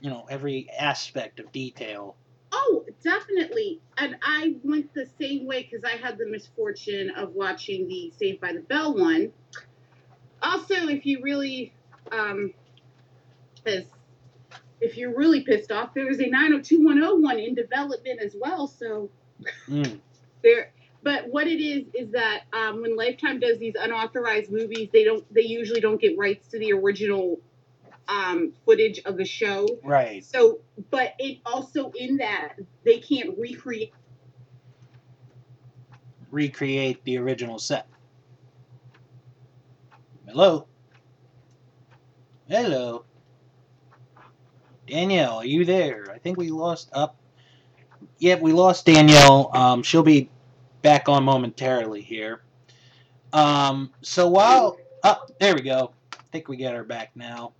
you 0.00 0.10
know, 0.10 0.26
every 0.30 0.70
aspect 0.70 1.40
of 1.40 1.52
detail. 1.52 2.16
Oh, 2.52 2.84
definitely. 3.02 3.80
And 3.96 4.16
I 4.22 4.56
went 4.62 4.92
the 4.94 5.06
same 5.20 5.46
way 5.46 5.62
because 5.62 5.84
I 5.84 5.96
had 5.96 6.18
the 6.18 6.26
misfortune 6.26 7.10
of 7.16 7.34
watching 7.34 7.88
the 7.88 8.12
Saved 8.18 8.40
by 8.40 8.52
the 8.52 8.60
Bell 8.60 8.94
one. 8.94 9.32
Also, 10.42 10.88
if 10.88 11.06
you 11.06 11.22
really, 11.22 11.72
um, 12.10 12.52
is, 13.64 13.86
if 14.80 14.96
you're 14.96 15.16
really 15.16 15.42
pissed 15.42 15.72
off, 15.72 15.94
there 15.94 16.06
was 16.06 16.20
a 16.20 16.26
90210 16.26 17.22
one 17.22 17.38
in 17.38 17.54
development 17.54 18.20
as 18.20 18.34
well. 18.38 18.66
So 18.66 19.10
Mm, 19.68 20.00
there, 20.42 20.72
but 21.02 21.28
what 21.28 21.46
it 21.46 21.60
is 21.60 21.86
is 21.94 22.12
that 22.12 22.42
um, 22.52 22.82
when 22.82 22.96
Lifetime 22.96 23.40
does 23.40 23.58
these 23.58 23.74
unauthorized 23.78 24.50
movies, 24.50 24.88
they 24.92 25.04
don't, 25.04 25.24
they 25.32 25.42
usually 25.42 25.80
don't 25.80 26.00
get 26.00 26.16
rights 26.18 26.48
to 26.48 26.58
the 26.58 26.72
original 26.72 27.40
um, 28.12 28.52
footage 28.64 29.00
of 29.04 29.16
the 29.16 29.24
show. 29.24 29.66
right. 29.82 30.24
So, 30.24 30.60
but 30.90 31.14
it 31.18 31.38
also 31.46 31.90
in 31.92 32.18
that 32.18 32.54
they 32.84 32.98
can't 32.98 33.36
recreate. 33.38 33.92
Recreate 36.30 37.04
the 37.04 37.18
original 37.18 37.58
set. 37.58 37.86
Hello. 40.26 40.66
Hello. 42.48 43.04
Danielle, 44.86 45.36
are 45.36 45.44
you 45.44 45.64
there? 45.64 46.06
I 46.12 46.18
think 46.18 46.36
we 46.36 46.50
lost 46.50 46.90
up. 46.92 47.16
Yep, 48.18 48.40
we 48.40 48.52
lost 48.52 48.86
Danielle. 48.86 49.50
Um, 49.54 49.82
she'll 49.82 50.02
be 50.02 50.28
back 50.82 51.08
on 51.08 51.24
momentarily 51.24 52.02
here. 52.02 52.42
Um, 53.32 53.90
so 54.02 54.28
while 54.28 54.76
up, 55.02 55.26
oh, 55.28 55.34
there 55.40 55.54
we 55.54 55.62
go. 55.62 55.92
I 56.12 56.22
think 56.32 56.48
we 56.48 56.56
got 56.56 56.74
her 56.74 56.84
back 56.84 57.12
now. 57.14 57.52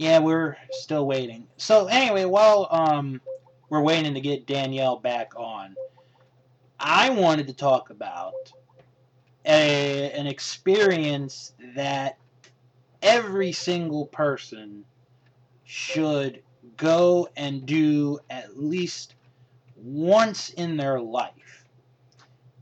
Yeah, 0.00 0.18
we're 0.20 0.56
still 0.70 1.06
waiting. 1.06 1.46
So 1.58 1.86
anyway, 1.88 2.24
while 2.24 2.68
um 2.70 3.20
we're 3.68 3.82
waiting 3.82 4.14
to 4.14 4.20
get 4.22 4.46
Danielle 4.46 4.96
back 4.96 5.34
on, 5.36 5.76
I 6.78 7.10
wanted 7.10 7.46
to 7.48 7.52
talk 7.52 7.90
about 7.90 8.32
a, 9.44 10.10
an 10.12 10.26
experience 10.26 11.52
that 11.74 12.16
every 13.02 13.52
single 13.52 14.06
person 14.06 14.86
should 15.64 16.42
go 16.78 17.28
and 17.36 17.66
do 17.66 18.20
at 18.30 18.58
least 18.58 19.16
once 19.76 20.48
in 20.48 20.78
their 20.78 20.98
life. 20.98 21.66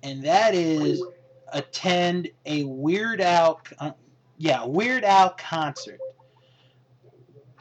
And 0.02 0.24
that 0.24 0.56
is 0.56 1.04
attend 1.52 2.30
a 2.46 2.64
Weird 2.64 3.20
Al 3.20 3.60
uh, 3.78 3.92
yeah, 4.38 4.64
Weird 4.64 5.04
Al 5.04 5.30
concert. 5.38 6.00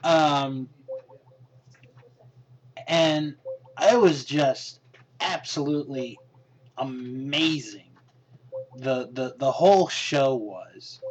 Um 0.08 0.70
and 2.88 3.36
it 3.82 4.00
was 4.00 4.26
just 4.26 4.80
absolutely 5.20 6.18
amazing. 6.78 7.84
The 8.78 9.10
the 9.12 9.36
the 9.38 9.52
whole 9.52 9.88
show 9.88 10.36
was, 10.36 11.02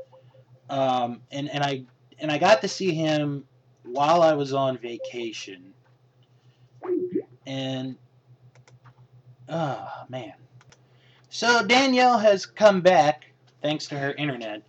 um, 0.70 1.20
and 1.30 1.50
and 1.50 1.62
I 1.62 1.84
and 2.18 2.30
I 2.30 2.38
got 2.38 2.60
to 2.62 2.68
see 2.68 2.92
him 2.92 3.44
while 3.82 4.22
I 4.22 4.32
was 4.32 4.52
on 4.52 4.78
vacation, 4.78 5.74
and 7.46 7.96
oh 9.48 9.88
man. 10.08 10.34
So 11.28 11.66
Danielle 11.66 12.18
has 12.18 12.46
come 12.46 12.80
back 12.80 13.26
thanks 13.60 13.86
to 13.88 13.98
her 13.98 14.12
internet. 14.12 14.62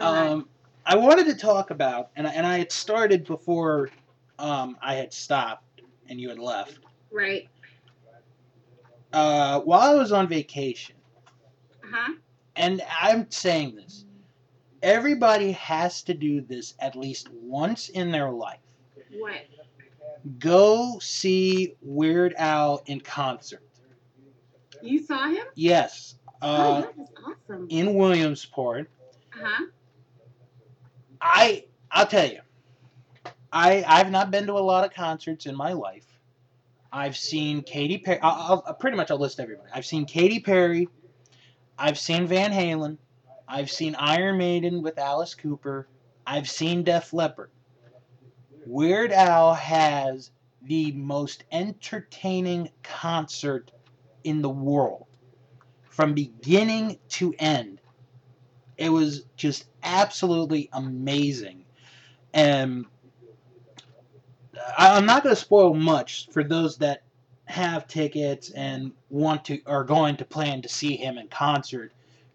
Um, 0.00 0.48
I 0.86 0.96
wanted 0.96 1.26
to 1.26 1.34
talk 1.34 1.70
about, 1.70 2.10
and 2.16 2.26
I, 2.26 2.30
and 2.32 2.46
I 2.46 2.58
had 2.58 2.72
started 2.72 3.24
before 3.24 3.90
um, 4.38 4.76
I 4.82 4.94
had 4.94 5.12
stopped 5.12 5.82
and 6.08 6.20
you 6.20 6.28
had 6.28 6.38
left. 6.38 6.78
right. 7.10 7.48
Uh, 9.12 9.60
while 9.60 9.92
I 9.92 9.94
was 9.94 10.10
on 10.12 10.26
vacation, 10.28 10.96
Uh 11.84 11.86
huh. 11.92 12.12
and 12.56 12.82
I'm 13.00 13.30
saying 13.30 13.76
this, 13.76 14.04
everybody 14.82 15.52
has 15.52 16.02
to 16.02 16.14
do 16.14 16.40
this 16.40 16.74
at 16.80 16.96
least 16.96 17.28
once 17.32 17.90
in 17.90 18.10
their 18.10 18.30
life. 18.30 18.58
What? 19.16 19.36
Go 20.40 20.98
see 21.00 21.76
Weird 21.80 22.34
Al 22.38 22.82
in 22.86 23.00
concert. 23.00 23.62
You 24.82 24.98
saw 25.00 25.28
him? 25.28 25.44
Yes, 25.54 26.16
oh, 26.42 26.48
uh, 26.48 26.80
that 26.80 26.98
was 26.98 27.08
awesome. 27.24 27.66
in 27.70 27.94
Williamsport. 27.94 28.90
Uh 29.32 29.44
huh. 29.44 29.64
I 31.24 31.64
I'll 31.90 32.06
tell 32.06 32.30
you, 32.30 32.40
I 33.50 33.82
I've 33.86 34.10
not 34.10 34.30
been 34.30 34.46
to 34.46 34.52
a 34.52 34.60
lot 34.60 34.84
of 34.84 34.92
concerts 34.92 35.46
in 35.46 35.56
my 35.56 35.72
life. 35.72 36.06
I've 36.92 37.16
seen 37.16 37.62
Katy 37.62 37.98
Perry. 37.98 38.20
I'll, 38.22 38.62
I'll 38.66 38.74
pretty 38.74 38.96
much 38.96 39.10
I'll 39.10 39.18
list 39.18 39.40
everybody. 39.40 39.68
I've 39.74 39.86
seen 39.86 40.04
Katy 40.04 40.40
Perry. 40.40 40.88
I've 41.78 41.98
seen 41.98 42.26
Van 42.26 42.52
Halen. 42.52 42.98
I've 43.48 43.70
seen 43.70 43.96
Iron 43.96 44.38
Maiden 44.38 44.82
with 44.82 44.98
Alice 44.98 45.34
Cooper. 45.34 45.88
I've 46.26 46.48
seen 46.48 46.84
Def 46.84 47.12
Leppard. 47.12 47.50
Weird 48.66 49.12
Al 49.12 49.54
has 49.54 50.30
the 50.62 50.92
most 50.92 51.44
entertaining 51.50 52.70
concert 52.82 53.72
in 54.24 54.40
the 54.40 54.48
world, 54.48 55.06
from 55.90 56.14
beginning 56.14 56.98
to 57.08 57.34
end. 57.38 57.80
It 58.76 58.88
was 58.90 59.24
just 59.36 59.66
absolutely 59.82 60.68
amazing. 60.72 61.64
And 62.32 62.86
I'm 64.76 65.06
not 65.06 65.22
going 65.22 65.34
to 65.34 65.40
spoil 65.40 65.74
much 65.74 66.28
for 66.30 66.42
those 66.42 66.76
that 66.78 67.02
have 67.46 67.86
tickets 67.86 68.50
and 68.50 68.92
want 69.10 69.44
to 69.44 69.60
are 69.66 69.84
going 69.84 70.16
to 70.16 70.24
plan 70.24 70.62
to 70.62 70.68
see 70.68 70.96
him 70.96 71.18
in 71.18 71.28
concert 71.28 71.92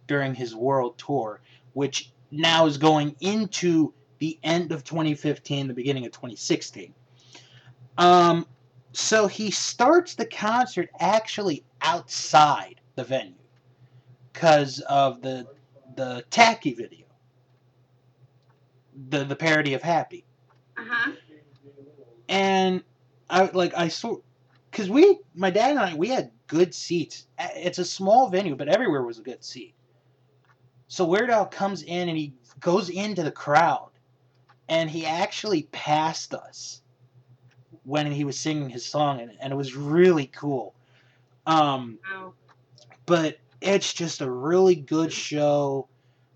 during 0.07 0.35
his 0.35 0.55
world 0.55 0.97
tour, 0.97 1.41
which 1.73 2.11
now 2.31 2.65
is 2.65 2.77
going 2.77 3.15
into 3.21 3.93
the 4.19 4.37
end 4.43 4.71
of 4.71 4.83
2015, 4.83 5.67
the 5.67 5.73
beginning 5.73 6.05
of 6.05 6.11
2016. 6.11 6.93
Um, 7.97 8.45
so 8.93 9.27
he 9.27 9.51
starts 9.51 10.15
the 10.15 10.25
concert 10.25 10.89
actually 10.99 11.63
outside 11.81 12.81
the 12.95 13.03
venue 13.03 13.33
because 14.33 14.79
of 14.81 15.21
the 15.21 15.47
the 15.99 16.25
tacky 16.31 16.73
video, 16.73 17.07
the 19.09 19.25
the 19.25 19.35
parody 19.37 19.73
of 19.75 19.83
Happy 19.83 20.25
Uh 20.77 20.83
huh. 20.87 21.11
and 22.29 22.83
I 23.29 23.49
like 23.53 23.73
I 23.75 23.87
saw 23.89 24.17
because 24.71 24.89
we 24.89 25.19
my 25.35 25.51
dad 25.51 25.71
and 25.71 25.79
I 25.79 25.95
we 25.95 26.09
had 26.09 26.31
good 26.47 26.73
seats. 26.73 27.27
It's 27.39 27.79
a 27.79 27.85
small 27.85 28.29
venue, 28.29 28.55
but 28.55 28.69
everywhere 28.69 29.03
was 29.03 29.19
a 29.19 29.23
good 29.23 29.43
seat. 29.43 29.75
So 30.87 31.05
Weird 31.05 31.31
Al 31.31 31.47
comes 31.47 31.83
in 31.83 32.09
and 32.09 32.17
he 32.17 32.35
goes 32.61 32.89
into 32.89 33.23
the 33.23 33.31
crowd, 33.31 33.91
and 34.69 34.89
he 34.89 35.05
actually 35.05 35.63
passed 35.71 36.33
us 36.33 36.81
when 37.83 38.11
he 38.11 38.25
was 38.25 38.39
singing 38.39 38.69
his 38.69 38.85
song, 38.85 39.21
and, 39.21 39.33
and 39.41 39.53
it 39.53 39.57
was 39.57 39.75
really 39.75 40.27
cool. 40.27 40.75
Um, 41.47 41.99
Wow. 42.11 42.33
but 43.05 43.39
it's 43.61 43.93
just 43.93 44.21
a 44.21 44.29
really 44.29 44.75
good 44.75 45.11
show. 45.11 45.87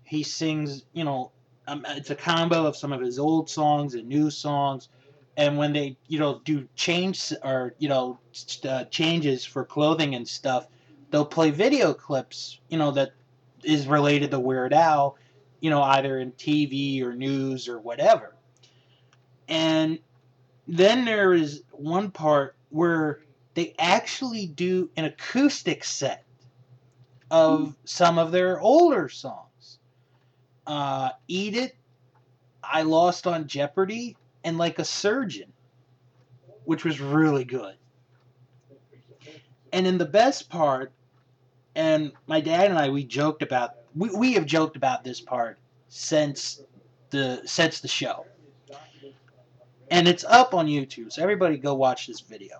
He 0.02 0.22
sings, 0.22 0.84
you 0.92 1.04
know, 1.04 1.30
um, 1.66 1.84
it's 1.90 2.10
a 2.10 2.14
combo 2.14 2.66
of 2.66 2.76
some 2.76 2.92
of 2.92 3.00
his 3.00 3.18
old 3.18 3.48
songs 3.48 3.94
and 3.94 4.08
new 4.08 4.30
songs. 4.30 4.88
And 5.36 5.56
when 5.56 5.72
they, 5.72 5.96
you 6.06 6.18
know, 6.18 6.40
do 6.44 6.68
change 6.76 7.32
or 7.42 7.74
you 7.78 7.88
know 7.88 8.18
uh, 8.64 8.84
changes 8.84 9.44
for 9.44 9.64
clothing 9.64 10.14
and 10.14 10.28
stuff, 10.28 10.68
they'll 11.10 11.24
play 11.24 11.50
video 11.50 11.92
clips, 11.92 12.60
you 12.68 12.78
know, 12.78 12.90
that 12.92 13.12
is 13.64 13.86
related 13.86 14.30
to 14.30 14.38
Weird 14.38 14.72
Al, 14.72 15.16
you 15.60 15.70
know, 15.70 15.82
either 15.82 16.18
in 16.18 16.32
TV 16.32 17.02
or 17.02 17.14
news 17.14 17.68
or 17.68 17.80
whatever. 17.80 18.34
And 19.48 19.98
then 20.68 21.04
there 21.04 21.32
is 21.32 21.62
one 21.72 22.10
part 22.10 22.56
where 22.70 23.20
they 23.54 23.74
actually 23.78 24.46
do 24.46 24.90
an 24.96 25.04
acoustic 25.04 25.84
set 25.84 26.23
of 27.30 27.74
some 27.84 28.18
of 28.18 28.32
their 28.32 28.60
older 28.60 29.08
songs. 29.08 29.78
Uh, 30.66 31.10
Eat 31.28 31.56
It, 31.56 31.76
I 32.62 32.82
Lost 32.82 33.26
on 33.26 33.46
Jeopardy, 33.46 34.16
and 34.44 34.58
Like 34.58 34.78
a 34.78 34.84
Surgeon, 34.84 35.52
which 36.64 36.84
was 36.84 37.00
really 37.00 37.44
good. 37.44 37.74
And 39.72 39.86
in 39.86 39.98
the 39.98 40.06
best 40.06 40.48
part, 40.48 40.92
and 41.74 42.12
my 42.26 42.40
dad 42.40 42.70
and 42.70 42.78
I, 42.78 42.88
we 42.90 43.04
joked 43.04 43.42
about, 43.42 43.74
we, 43.94 44.10
we 44.10 44.32
have 44.34 44.46
joked 44.46 44.76
about 44.76 45.02
this 45.02 45.20
part 45.20 45.58
since 45.88 46.62
the 47.10 47.42
since 47.44 47.80
the 47.80 47.88
show. 47.88 48.26
And 49.90 50.08
it's 50.08 50.24
up 50.24 50.54
on 50.54 50.66
YouTube, 50.66 51.12
so 51.12 51.22
everybody 51.22 51.56
go 51.56 51.74
watch 51.74 52.06
this 52.06 52.20
video. 52.20 52.58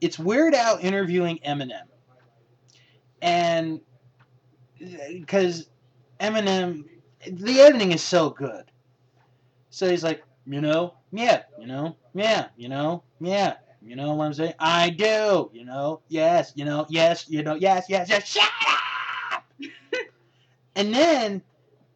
It's 0.00 0.18
Weird 0.18 0.54
Al 0.54 0.78
interviewing 0.78 1.40
Eminem 1.46 1.86
and 3.22 3.80
because 5.12 5.68
Eminem, 6.20 6.84
the 7.26 7.60
editing 7.60 7.92
is 7.92 8.02
so 8.02 8.30
good. 8.30 8.64
So 9.70 9.88
he's 9.88 10.04
like, 10.04 10.22
you 10.46 10.60
know, 10.60 10.94
yeah, 11.12 11.42
you 11.58 11.66
know, 11.66 11.96
yeah, 12.14 12.48
you 12.56 12.68
know, 12.68 13.02
yeah, 13.20 13.54
you 13.82 13.96
know 13.96 14.14
what 14.14 14.26
I'm 14.26 14.34
saying? 14.34 14.54
I 14.58 14.90
do, 14.90 15.50
you 15.52 15.64
know, 15.64 16.00
yes, 16.08 16.52
you 16.56 16.64
know, 16.64 16.86
yes, 16.88 17.26
you 17.28 17.42
know, 17.42 17.54
yes, 17.54 17.86
yes, 17.88 18.08
yes, 18.08 18.26
shut 18.26 18.50
up! 19.32 19.44
and 20.76 20.94
then 20.94 21.42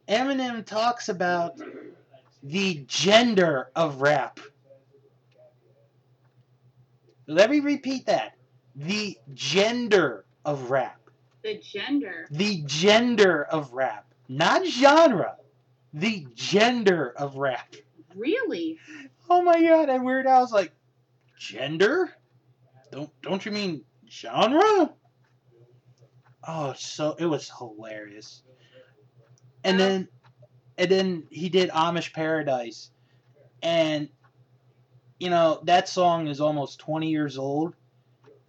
Eminem 0.09 0.65
talks 0.65 1.09
about 1.09 1.59
the 2.43 2.85
gender 2.87 3.71
of 3.75 4.01
rap. 4.03 4.39
Let 7.27 7.51
me 7.51 7.61
repeat 7.61 8.07
that. 8.07 8.37
The 8.77 9.17
gender 9.33 10.25
of 10.45 10.71
rap 10.71 11.04
The 11.45 11.59
gender. 11.59 12.27
the 12.31 12.63
gender 12.65 13.45
of 13.45 13.73
rap, 13.75 14.07
not 14.29 14.67
genre, 14.67 15.37
the 15.93 16.27
gender 16.35 17.13
of 17.19 17.37
rap. 17.37 17.77
Really? 18.17 18.79
Oh 19.29 19.43
my 19.43 19.63
god! 19.63 19.91
And 19.91 20.05
Weird 20.05 20.27
Al's 20.27 20.53
like, 20.53 20.73
gender? 21.39 22.11
Don't 22.91 23.11
don't 23.21 23.45
you 23.45 23.53
mean 23.53 23.85
genre? 24.09 24.95
Oh, 26.49 26.75
so 26.77 27.15
it 27.19 27.27
was 27.27 27.51
hilarious. 27.59 28.43
And 29.65 29.79
then, 29.79 30.09
and 30.79 30.91
then 30.91 31.27
he 31.31 31.49
did 31.51 31.71
Amish 31.71 32.13
Paradise, 32.13 32.91
and 33.63 34.09
you 35.19 35.31
know 35.31 35.61
that 35.65 35.89
song 35.89 36.27
is 36.29 36.41
almost 36.41 36.79
twenty 36.79 37.11
years 37.11 37.37
old, 37.37 37.75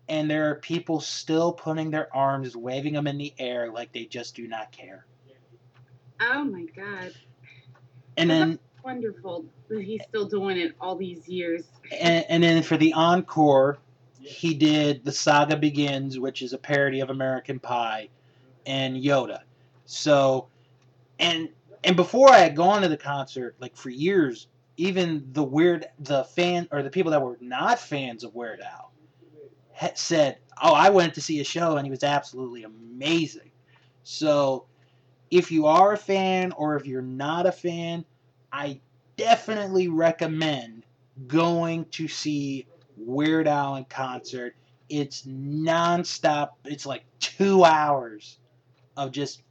and 0.08 0.30
there 0.30 0.50
are 0.50 0.56
people 0.56 1.00
still 1.00 1.52
putting 1.52 1.92
their 1.92 2.14
arms, 2.16 2.56
waving 2.56 2.94
them 2.94 3.08
in 3.08 3.18
the 3.18 3.34
air 3.40 3.72
like 3.72 3.92
they 3.92 4.06
just 4.06 4.36
do 4.36 4.48
not 4.48 4.72
care. 4.72 5.06
Oh 6.22 6.44
my 6.44 6.66
god. 6.76 7.14
And 8.18 8.30
then 8.30 8.60
Wonderful 8.84 9.46
that 9.68 9.82
he's 9.82 10.04
still 10.08 10.26
doing 10.26 10.58
it 10.58 10.76
all 10.80 10.96
these 10.96 11.28
years. 11.28 11.64
and, 11.92 12.24
and 12.30 12.44
then 12.44 12.62
for 12.62 12.78
the 12.78 12.94
encore, 12.94 13.80
he 14.20 14.54
did 14.54 15.04
The 15.04 15.12
Saga 15.12 15.58
Begins, 15.58 16.20
which 16.20 16.44
is 16.44 16.54
a 16.54 16.58
parody 16.58 17.00
of 17.00 17.10
American 17.10 17.60
Pie, 17.60 18.10
and 18.68 18.96
Yoda. 18.96 19.40
So, 19.86 20.48
and 21.20 21.50
and 21.84 21.96
before 21.96 22.32
I 22.32 22.40
had 22.40 22.56
gone 22.56 22.84
to 22.84 22.88
the 22.88 22.98
concert, 22.98 23.56
like 23.60 23.76
for 23.76 23.90
years, 23.90 24.48
even 24.78 25.28
the 25.34 25.44
weird 25.44 25.88
the 26.00 26.24
fan 26.24 26.68
or 26.72 26.84
the 26.84 26.90
people 26.90 27.12
that 27.12 27.22
were 27.22 27.38
not 27.42 27.80
fans 27.80 28.24
of 28.24 28.36
Weird 28.36 28.62
Al 28.62 28.92
said, 29.96 30.38
"Oh, 30.62 30.74
I 30.74 30.90
went 30.90 31.14
to 31.16 31.22
see 31.22 31.40
a 31.40 31.44
show 31.44 31.78
and 31.78 31.86
he 31.86 31.92
was 31.92 32.04
absolutely 32.04 32.64
amazing." 32.64 33.52
So, 34.04 34.66
if 35.32 35.52
you 35.52 35.66
are 35.66 35.94
a 35.94 35.98
fan 35.98 36.52
or 36.54 36.76
if 36.76 36.86
you're 36.86 37.02
not 37.02 37.46
a 37.46 37.52
fan, 37.52 38.06
I 38.52 38.80
definitely 39.18 39.88
recommend 39.88 40.86
going 41.28 41.86
to 41.86 42.08
see 42.08 42.68
Weird 42.98 43.48
Al 43.48 43.76
in 43.76 43.86
concert. 43.86 44.56
It's 44.90 45.24
nonstop. 45.24 46.52
It's 46.64 46.86
like 46.86 47.04
two 47.20 47.64
hours 47.64 48.38
of 48.96 49.12
just 49.12 49.42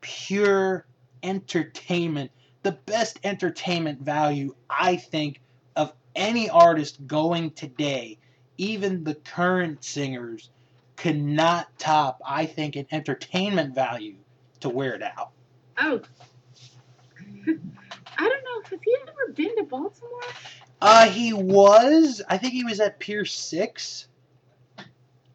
pure 0.00 0.86
entertainment. 1.22 2.30
The 2.62 2.72
best 2.72 3.18
entertainment 3.24 4.00
value, 4.00 4.54
I 4.70 4.96
think, 4.96 5.40
of 5.76 5.92
any 6.14 6.48
artist 6.48 7.06
going 7.06 7.50
today, 7.52 8.18
even 8.58 9.04
the 9.04 9.14
current 9.14 9.84
singers, 9.84 10.50
could 10.96 11.20
not 11.20 11.78
top, 11.78 12.20
I 12.26 12.46
think, 12.46 12.76
an 12.76 12.86
entertainment 12.90 13.74
value 13.74 14.16
to 14.60 14.68
Weird 14.68 15.02
Al. 15.02 15.32
Oh. 15.78 16.00
I 18.18 18.28
don't 18.28 18.44
know. 18.44 18.62
Has 18.70 18.78
he 18.82 18.96
ever 19.02 19.32
been 19.34 19.56
to 19.56 19.64
Baltimore? 19.64 20.20
Uh, 20.80 21.08
he 21.08 21.32
was. 21.32 22.22
I 22.28 22.38
think 22.38 22.52
he 22.54 22.64
was 22.64 22.80
at 22.80 22.98
Pier 22.98 23.24
Six. 23.24 24.08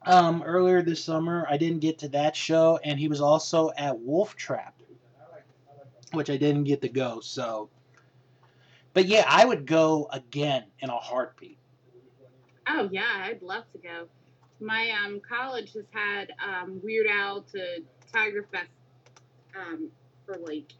Um, 0.04 0.42
earlier 0.44 0.82
this 0.82 1.02
summer, 1.02 1.46
I 1.48 1.56
didn't 1.56 1.78
get 1.78 1.98
to 2.00 2.08
that 2.08 2.34
show, 2.34 2.80
and 2.82 2.98
he 2.98 3.06
was 3.06 3.20
also 3.20 3.70
at 3.76 3.98
Wolf 4.00 4.34
Trap, 4.34 4.74
which 6.10 6.28
I 6.28 6.36
didn't 6.36 6.64
get 6.64 6.80
to 6.82 6.88
go. 6.88 7.20
So, 7.20 7.70
but 8.94 9.06
yeah, 9.06 9.24
I 9.28 9.44
would 9.44 9.64
go 9.64 10.08
again 10.12 10.64
in 10.80 10.90
a 10.90 10.96
heartbeat. 10.96 11.58
Oh 12.68 12.88
yeah, 12.90 13.24
I'd 13.24 13.42
love 13.42 13.64
to 13.72 13.78
go. 13.78 14.08
My 14.60 14.92
um, 15.04 15.20
college 15.28 15.72
has 15.74 15.84
had 15.90 16.32
um, 16.42 16.80
Weird 16.82 17.06
Al 17.08 17.42
to 17.52 17.82
Tiger 18.12 18.46
Fest 18.52 18.70
um, 19.56 19.88
for 20.24 20.36
like 20.36 20.72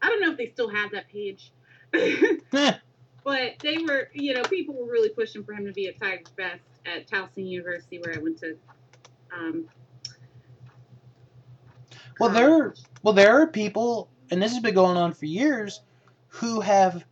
I 0.00 0.08
don't 0.08 0.20
know 0.20 0.32
if 0.32 0.38
they 0.38 0.48
still 0.48 0.70
have 0.70 0.92
that 0.92 1.08
page, 1.08 1.52
but 2.50 3.54
they 3.60 3.78
were 3.78 4.08
you 4.12 4.34
know 4.34 4.42
people 4.42 4.74
were 4.74 4.90
really 4.90 5.10
pushing 5.10 5.44
for 5.44 5.52
him 5.52 5.66
to 5.66 5.72
be 5.72 5.88
at 5.88 5.98
Tiger 6.00 6.22
Fest 6.36 6.64
at 6.86 7.06
Towson 7.08 7.48
University 7.48 7.98
where 7.98 8.14
I 8.14 8.18
went 8.18 8.38
to. 8.38 8.56
Um, 9.34 9.68
Well, 12.18 12.30
there, 12.30 12.74
well, 13.02 13.14
there 13.14 13.40
are 13.40 13.46
people, 13.46 14.08
and 14.30 14.42
this 14.42 14.52
has 14.52 14.60
been 14.60 14.74
going 14.74 14.96
on 14.96 15.12
for 15.14 15.26
years, 15.26 15.80
who 16.28 16.60
have 16.60 17.04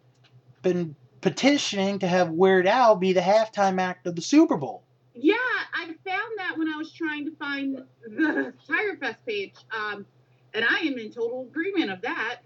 been 0.63 0.97
petitioning 1.21 1.99
to 2.01 2.07
have 2.07 2.31
Weird 2.31 2.67
Al 2.67 2.97
be 2.97 3.13
the 3.13 3.21
halftime 3.21 3.81
act 3.81 4.07
of 4.07 4.17
the 4.17 4.23
Super 4.23 4.57
Bowl. 4.57 4.83
Yeah, 5.15 5.35
I 5.75 5.87
found 5.87 6.33
that 6.37 6.55
when 6.57 6.69
I 6.69 6.77
was 6.77 6.93
trying 6.93 7.25
to 7.25 7.35
find 7.37 7.83
the 8.05 8.53
Tiger 8.69 8.97
Fest 9.01 9.25
page, 9.27 9.55
um, 9.73 10.05
and 10.53 10.65
I 10.65 10.81
am 10.81 10.99
in 10.99 11.11
total 11.11 11.43
agreement 11.43 11.91
of 11.91 12.03
that. 12.03 12.41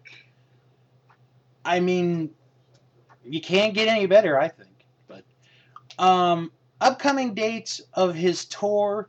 I 1.65 1.81
mean, 1.81 2.31
you 3.25 3.41
can't 3.41 3.75
get 3.75 3.89
any 3.89 4.07
better, 4.07 4.39
I 4.39 4.49
think. 4.49 4.71
Um, 5.99 6.51
upcoming 6.81 7.35
dates 7.35 7.83
of 7.93 8.15
his 8.15 8.47
tour 8.47 9.09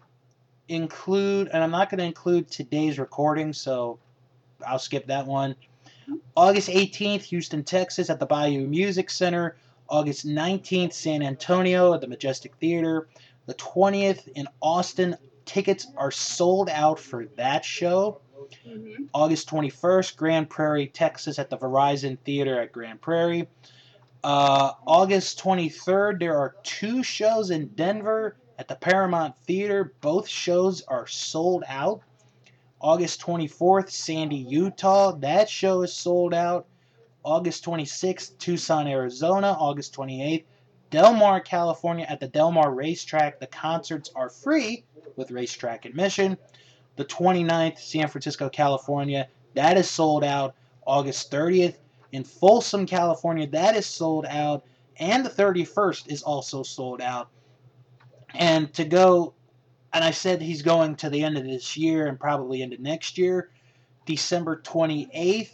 include, 0.67 1.47
and 1.53 1.63
I'm 1.63 1.71
not 1.71 1.89
going 1.89 1.99
to 1.99 2.03
include 2.03 2.51
today's 2.51 2.99
recording, 2.99 3.53
so 3.53 3.97
I'll 4.67 4.79
skip 4.79 5.07
that 5.07 5.25
one. 5.25 5.55
August 6.35 6.69
18th, 6.69 7.23
Houston, 7.23 7.63
Texas, 7.63 8.09
at 8.09 8.19
the 8.19 8.25
Bayou 8.25 8.67
Music 8.67 9.09
Center. 9.09 9.57
August 9.89 10.25
19th, 10.25 10.93
San 10.93 11.21
Antonio 11.21 11.93
at 11.93 12.01
the 12.01 12.07
Majestic 12.07 12.55
Theater. 12.57 13.09
The 13.45 13.53
20th 13.55 14.27
in 14.35 14.47
Austin. 14.61 15.17
Tickets 15.45 15.87
are 15.97 16.11
sold 16.11 16.69
out 16.69 16.97
for 16.99 17.25
that 17.35 17.65
show. 17.65 18.21
Mhm. 18.65 19.07
August 19.13 19.49
21st, 19.49 20.15
Grand 20.15 20.49
Prairie, 20.49 20.87
Texas, 20.87 21.39
at 21.39 21.49
the 21.49 21.57
Verizon 21.57 22.17
Theater 22.19 22.61
at 22.61 22.71
Grand 22.71 23.01
Prairie. 23.01 23.47
Uh, 24.23 24.73
August 24.85 25.39
23rd, 25.39 26.19
there 26.19 26.37
are 26.37 26.55
two 26.63 27.03
shows 27.03 27.49
in 27.49 27.67
Denver 27.69 28.37
at 28.59 28.67
the 28.67 28.75
Paramount 28.75 29.35
Theater. 29.47 29.93
Both 30.01 30.27
shows 30.27 30.83
are 30.83 31.07
sold 31.07 31.63
out. 31.67 32.01
August 32.81 33.21
24th, 33.21 33.91
Sandy, 33.91 34.37
Utah. 34.37 35.11
That 35.11 35.47
show 35.47 35.83
is 35.83 35.93
sold 35.93 36.33
out. 36.33 36.65
August 37.23 37.63
26th, 37.63 38.37
Tucson, 38.39 38.87
Arizona. 38.87 39.55
August 39.59 39.93
28th, 39.95 40.45
Del 40.89 41.13
Mar, 41.13 41.39
California, 41.39 42.05
at 42.09 42.19
the 42.19 42.27
Del 42.27 42.51
Mar 42.51 42.73
Racetrack. 42.73 43.39
The 43.39 43.47
concerts 43.47 44.09
are 44.15 44.29
free 44.29 44.83
with 45.15 45.29
racetrack 45.29 45.85
admission. 45.85 46.37
The 46.95 47.05
29th, 47.05 47.77
San 47.77 48.07
Francisco, 48.07 48.49
California. 48.49 49.27
That 49.53 49.77
is 49.77 49.87
sold 49.87 50.23
out. 50.23 50.55
August 50.87 51.31
30th, 51.31 51.75
in 52.11 52.23
Folsom, 52.23 52.87
California. 52.87 53.45
That 53.45 53.75
is 53.75 53.85
sold 53.85 54.25
out. 54.25 54.65
And 54.97 55.23
the 55.23 55.29
31st 55.29 56.11
is 56.11 56.23
also 56.23 56.63
sold 56.63 56.99
out. 56.99 57.29
And 58.33 58.73
to 58.73 58.85
go, 58.85 59.33
and 59.93 60.03
I 60.03 60.11
said 60.11 60.41
he's 60.41 60.61
going 60.61 60.95
to 60.97 61.09
the 61.09 61.23
end 61.23 61.37
of 61.37 61.43
this 61.43 61.75
year 61.75 62.07
and 62.07 62.19
probably 62.19 62.61
into 62.61 62.81
next 62.81 63.17
year. 63.17 63.49
December 64.05 64.61
28th, 64.63 65.51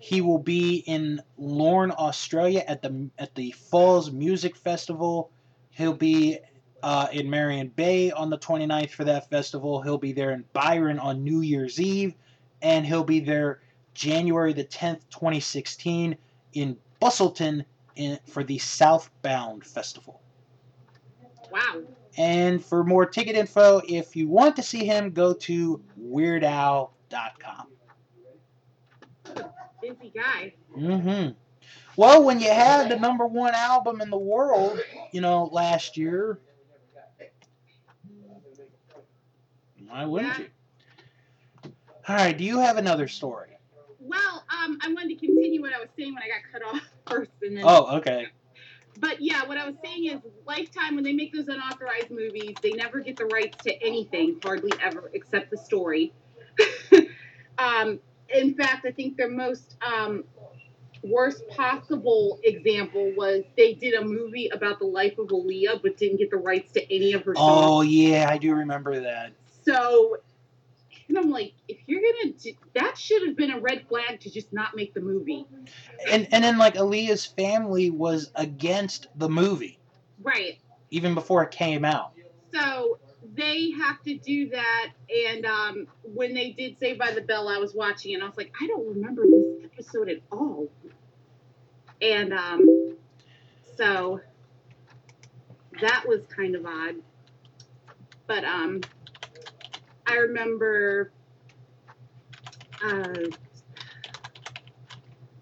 he 0.00 0.20
will 0.20 0.38
be 0.38 0.76
in 0.86 1.20
Lorne, 1.36 1.92
Australia 1.92 2.64
at 2.66 2.82
the 2.82 3.10
at 3.18 3.34
the 3.34 3.52
Falls 3.52 4.10
Music 4.10 4.56
Festival. 4.56 5.30
He'll 5.70 5.94
be 5.94 6.38
uh, 6.82 7.08
in 7.12 7.28
Marion 7.28 7.68
Bay 7.68 8.10
on 8.10 8.30
the 8.30 8.38
29th 8.38 8.90
for 8.90 9.04
that 9.04 9.30
festival. 9.30 9.82
He'll 9.82 9.98
be 9.98 10.12
there 10.12 10.30
in 10.30 10.44
Byron 10.52 10.98
on 10.98 11.24
New 11.24 11.40
Year's 11.40 11.80
Eve, 11.80 12.14
and 12.62 12.86
he'll 12.86 13.04
be 13.04 13.20
there 13.20 13.60
January 13.94 14.52
the 14.52 14.64
10th, 14.64 15.00
2016, 15.10 16.16
in 16.52 16.76
Busselton 17.00 17.64
in, 17.96 18.18
for 18.26 18.44
the 18.44 18.58
Southbound 18.58 19.64
Festival. 19.66 20.20
Wow. 21.50 21.82
And 22.16 22.64
for 22.64 22.82
more 22.84 23.06
ticket 23.06 23.36
info, 23.36 23.80
if 23.86 24.16
you 24.16 24.28
want 24.28 24.56
to 24.56 24.62
see 24.62 24.84
him, 24.84 25.10
go 25.12 25.32
to 25.34 25.80
WeirdAl.com. 26.00 27.66
Busy 29.80 30.12
guy. 30.14 30.54
Mm-hmm. 30.76 31.32
Well, 31.96 32.24
when 32.24 32.40
you 32.40 32.50
had 32.50 32.88
the 32.90 32.96
number 32.98 33.26
one 33.26 33.54
album 33.54 34.00
in 34.00 34.10
the 34.10 34.18
world, 34.18 34.80
you 35.12 35.20
know, 35.20 35.44
last 35.52 35.96
year, 35.96 36.40
why 39.88 40.04
wouldn't 40.04 40.38
Yeah. 40.38 40.44
you? 41.64 41.72
All 42.08 42.16
right. 42.16 42.36
Do 42.36 42.44
you 42.44 42.58
have 42.58 42.76
another 42.78 43.08
story? 43.08 43.50
Well, 44.00 44.44
um, 44.64 44.78
I 44.82 44.92
wanted 44.92 45.18
to 45.20 45.26
continue 45.26 45.60
what 45.60 45.72
I 45.72 45.78
was 45.78 45.88
saying 45.96 46.14
when 46.14 46.22
I 46.22 46.28
got 46.28 46.42
cut 46.52 46.62
off 46.74 46.82
first, 47.06 47.30
and 47.42 47.56
then. 47.56 47.64
Oh, 47.66 47.96
okay. 47.98 48.26
But 49.00 49.20
yeah, 49.20 49.46
what 49.46 49.58
I 49.58 49.66
was 49.66 49.76
saying 49.84 50.06
is, 50.06 50.20
Lifetime 50.46 50.94
when 50.94 51.04
they 51.04 51.12
make 51.12 51.32
those 51.32 51.48
unauthorized 51.48 52.10
movies, 52.10 52.56
they 52.62 52.72
never 52.72 53.00
get 53.00 53.18
the 53.18 53.26
rights 53.26 53.62
to 53.64 53.82
anything, 53.82 54.40
hardly 54.42 54.72
ever, 54.82 55.10
except 55.12 55.50
the 55.50 55.56
story. 55.56 56.12
um, 57.58 58.00
in 58.34 58.54
fact, 58.54 58.86
I 58.86 58.90
think 58.90 59.16
their 59.16 59.30
most 59.30 59.76
um, 59.82 60.24
worst 61.02 61.46
possible 61.48 62.40
example 62.42 63.12
was 63.16 63.44
they 63.56 63.74
did 63.74 63.94
a 63.94 64.04
movie 64.04 64.48
about 64.48 64.78
the 64.78 64.86
life 64.86 65.16
of 65.18 65.28
Aaliyah, 65.28 65.80
but 65.82 65.96
didn't 65.96 66.18
get 66.18 66.30
the 66.30 66.36
rights 66.36 66.72
to 66.72 66.94
any 66.94 67.12
of 67.12 67.24
her 67.24 67.34
songs. 67.34 67.66
Oh, 67.66 67.82
yeah, 67.82 68.26
I 68.28 68.38
do 68.38 68.54
remember 68.54 69.00
that. 69.00 69.32
So, 69.62 70.16
and 71.08 71.18
I'm 71.18 71.30
like, 71.30 71.54
if 71.68 71.78
you're 71.86 72.00
gonna, 72.00 72.34
do, 72.34 72.52
that 72.74 72.98
should 72.98 73.26
have 73.26 73.36
been 73.36 73.50
a 73.50 73.60
red 73.60 73.86
flag 73.88 74.20
to 74.20 74.30
just 74.30 74.52
not 74.52 74.76
make 74.76 74.94
the 74.94 75.00
movie, 75.00 75.46
And 76.10 76.28
and 76.32 76.44
then 76.44 76.58
like 76.58 76.74
Aaliyah's 76.74 77.24
family 77.26 77.90
was 77.90 78.30
against 78.34 79.08
the 79.16 79.28
movie 79.28 79.78
right? 80.22 80.58
even 80.90 81.14
before 81.14 81.42
it 81.42 81.50
came 81.50 81.84
out. 81.84 82.12
So 82.52 82.98
they 83.34 83.70
have 83.72 84.02
to 84.04 84.16
do 84.16 84.48
that. 84.50 84.90
And 85.26 85.44
um, 85.46 85.86
when 86.02 86.34
they 86.34 86.50
did 86.50 86.78
Saved 86.78 86.98
by 86.98 87.12
the 87.12 87.20
Bell, 87.20 87.48
I 87.48 87.58
was 87.58 87.74
watching 87.74 88.14
and 88.14 88.22
I 88.22 88.26
was 88.26 88.36
like, 88.36 88.52
I 88.60 88.66
don't 88.66 88.86
remember 88.86 89.24
this 89.26 89.64
episode 89.64 90.08
at 90.08 90.18
all. 90.32 90.68
And 92.00 92.32
um, 92.32 92.96
so 93.76 94.20
that 95.80 96.04
was 96.06 96.20
kind 96.34 96.54
of 96.54 96.64
odd. 96.64 96.96
But 98.26 98.44
um, 98.44 98.80
I 100.08 100.14
remember. 100.16 101.12
Uh, 102.84 103.32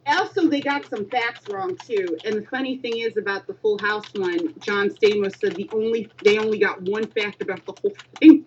also, 0.06 0.48
they 0.48 0.62
got 0.62 0.88
some 0.88 1.08
facts 1.10 1.48
wrong 1.48 1.76
too. 1.76 2.18
And 2.24 2.36
the 2.38 2.46
funny 2.46 2.78
thing 2.78 2.98
is 2.98 3.16
about 3.16 3.46
the 3.46 3.54
Full 3.54 3.78
House 3.78 4.14
one, 4.14 4.54
John 4.60 4.88
Stamos 4.88 5.32
said 5.38 5.56
the 5.56 5.68
only 5.72 6.10
they 6.24 6.38
only 6.38 6.58
got 6.58 6.82
one 6.82 7.08
fact 7.08 7.42
about 7.42 7.66
the 7.66 7.72
whole 7.82 7.94
thing, 8.20 8.46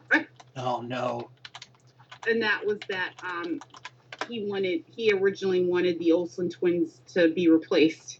Oh 0.55 0.81
no. 0.81 1.31
and 2.25 2.41
that 2.41 2.65
was 2.65 2.79
that 2.89 3.13
um, 3.23 3.61
he 4.27 4.45
wanted 4.47 4.83
he 4.87 5.11
originally 5.13 5.65
wanted 5.65 5.99
the 5.99 6.11
Olsen 6.11 6.49
twins 6.49 7.01
to 7.13 7.29
be 7.33 7.49
replaced. 7.49 8.19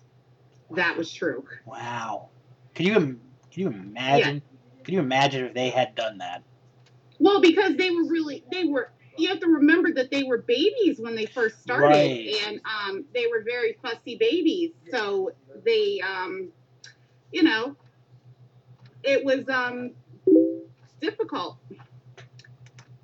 That 0.71 0.97
was 0.97 1.13
true. 1.13 1.45
Wow. 1.65 2.29
Could 2.75 2.85
you 2.85 2.95
can 2.95 3.19
you 3.53 3.67
imagine? 3.67 4.41
Could 4.83 4.93
you 4.93 4.99
imagine 4.99 5.45
if 5.45 5.53
they 5.53 5.69
had 5.69 5.95
done 5.95 6.19
that? 6.19 6.43
Well, 7.19 7.41
because 7.41 7.75
they 7.75 7.91
were 7.91 8.05
really 8.05 8.43
they 8.51 8.65
were. 8.65 8.91
You 9.17 9.27
have 9.27 9.41
to 9.41 9.47
remember 9.47 9.91
that 9.95 10.11
they 10.11 10.23
were 10.23 10.37
babies 10.37 10.97
when 10.97 11.13
they 11.13 11.25
first 11.25 11.61
started, 11.61 11.87
Right. 11.87 12.35
and 12.45 12.61
um, 12.63 13.03
they 13.13 13.27
were 13.27 13.43
very 13.43 13.77
fussy 13.81 14.15
babies. 14.15 14.71
So 14.91 15.31
they, 15.65 15.99
um, 15.99 16.53
you 17.33 17.43
know, 17.43 17.75
it 19.03 19.25
was 19.25 19.49
um, 19.49 19.91
difficult, 21.01 21.57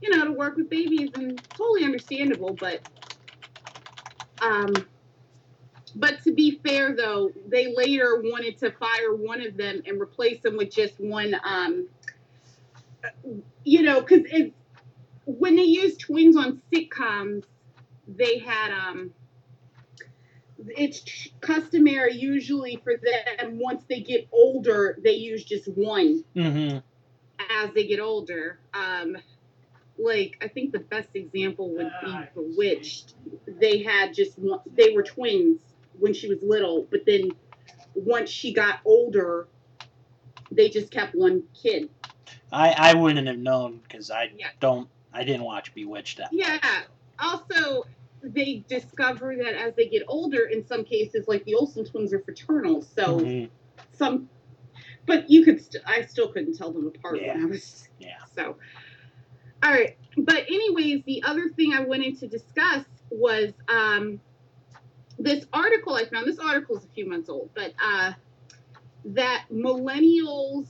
you 0.02 0.10
know, 0.16 0.24
to 0.24 0.32
work 0.32 0.56
with 0.56 0.70
babies, 0.70 1.12
and 1.16 1.42
totally 1.58 1.84
understandable. 1.84 2.54
But, 2.54 2.80
um, 4.42 4.74
but 5.96 6.24
to 6.24 6.32
be 6.32 6.62
fair, 6.66 6.96
though, 6.96 7.32
they 7.48 7.76
later 7.76 8.22
wanted 8.24 8.58
to 8.60 8.72
fire 8.72 9.14
one 9.14 9.42
of 9.46 9.58
them 9.58 9.82
and 9.86 10.00
replace 10.00 10.42
them 10.42 10.56
with 10.56 10.72
just 10.72 10.98
one. 10.98 11.36
Um, 11.44 11.90
you 13.64 13.82
know, 13.82 14.02
because 14.02 14.22
it's 14.32 14.56
when 15.26 15.56
they 15.56 15.64
use 15.64 15.98
twins 15.98 16.38
on 16.38 16.62
sitcoms, 16.72 17.44
they 18.08 18.40
had 18.40 18.72
um. 18.72 19.12
It's 20.68 21.30
customary 21.42 22.16
usually 22.16 22.82
for 22.84 22.94
them 22.96 23.60
once 23.60 23.84
they 23.90 24.00
get 24.00 24.28
older, 24.32 24.98
they 25.04 25.12
use 25.12 25.44
just 25.44 25.68
one 25.68 26.24
Mm-hmm. 26.36 26.78
as 27.52 27.74
they 27.74 27.86
get 27.86 28.00
older. 28.00 28.60
Um, 28.74 29.18
like 29.98 30.38
I 30.42 30.48
think 30.48 30.72
the 30.72 30.80
best 30.80 31.10
example 31.14 31.70
would 31.76 31.92
be 32.04 32.16
Bewitched. 32.34 33.14
They 33.48 33.84
had 33.84 34.14
just 34.14 34.40
one, 34.40 34.60
they 34.76 34.92
were 34.94 35.04
twins 35.04 35.60
when 36.00 36.14
she 36.14 36.28
was 36.28 36.40
little, 36.42 36.88
but 36.90 37.06
then 37.06 37.32
once 37.94 38.30
she 38.30 38.54
got 38.54 38.80
older, 38.86 39.48
they 40.52 40.70
just 40.70 40.92
kept 40.92 41.16
one 41.16 41.44
kid. 41.54 41.90
I 42.56 42.72
I 42.92 42.94
wouldn't 42.94 43.28
have 43.28 43.38
known 43.38 43.80
because 43.80 44.10
I 44.10 44.32
Yeah. 44.38 44.48
don't 44.60 44.90
I 45.14 45.24
didn't 45.24 45.44
watch 45.44 45.74
Bewitched. 45.74 46.18
That 46.18 46.30
Yeah. 46.32 46.84
Also, 47.20 47.84
they 48.22 48.66
discover 48.68 49.36
that 49.38 49.54
as 49.56 49.76
they 49.76 49.88
get 49.88 50.04
older, 50.08 50.46
in 50.46 50.66
some 50.66 50.84
cases, 50.84 51.28
like 51.28 51.44
the 51.46 51.56
Olsen 51.56 51.86
twins 51.86 52.14
are 52.14 52.20
fraternal. 52.20 52.82
So 52.82 53.20
Mhm. 53.20 53.50
some, 53.94 54.30
but 55.06 55.30
you 55.30 55.44
could, 55.46 55.62
st- 55.62 55.84
I 55.88 56.02
still 56.02 56.28
couldn't 56.30 56.58
tell 56.58 56.72
them 56.74 56.88
apart 56.88 57.22
when 57.22 57.30
I 57.30 57.40
Yeah. 57.40 57.46
was. 57.46 57.88
Yeah. 58.00 58.18
So, 58.36 58.58
all 59.64 59.72
right. 59.72 59.98
But 60.18 60.44
anyways, 60.50 61.04
the 61.06 61.24
other 61.24 61.50
thing 61.50 61.74
I 61.74 61.82
wanted 61.82 62.20
to 62.20 62.28
discuss 62.28 62.86
was 63.10 63.54
um, 63.70 64.20
this 65.18 65.46
article 65.54 65.96
I 65.96 66.06
found. 66.06 66.28
This 66.28 66.40
article 66.40 66.78
is 66.78 66.84
a 66.84 66.90
few 66.90 67.08
months 67.10 67.30
old, 67.30 67.52
but 67.56 67.74
uh, 67.82 68.14
that 69.06 69.46
millennials. 69.52 70.68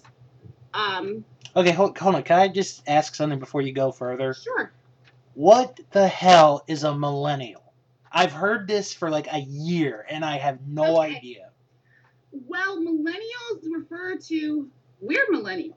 Um, 0.73 1.23
Okay, 1.55 1.71
hold, 1.71 1.97
hold 1.97 2.15
on. 2.15 2.23
Can 2.23 2.39
I 2.39 2.47
just 2.49 2.83
ask 2.87 3.15
something 3.15 3.39
before 3.39 3.61
you 3.61 3.73
go 3.73 3.91
further? 3.91 4.33
sure. 4.43 4.73
What 5.33 5.79
the 5.91 6.07
hell 6.07 6.63
is 6.67 6.83
a 6.83 6.95
millennial? 6.97 7.63
I've 8.11 8.33
heard 8.33 8.67
this 8.67 8.93
for 8.93 9.09
like 9.09 9.27
a 9.31 9.39
year 9.39 10.05
and 10.09 10.25
I 10.25 10.37
have 10.37 10.59
no 10.67 10.97
Okay. 10.97 11.15
idea. 11.15 11.49
Well, 12.31 12.79
millennials 12.79 13.63
refer 13.73 14.17
to 14.29 14.69
we're 15.01 15.27
millennials. 15.31 15.75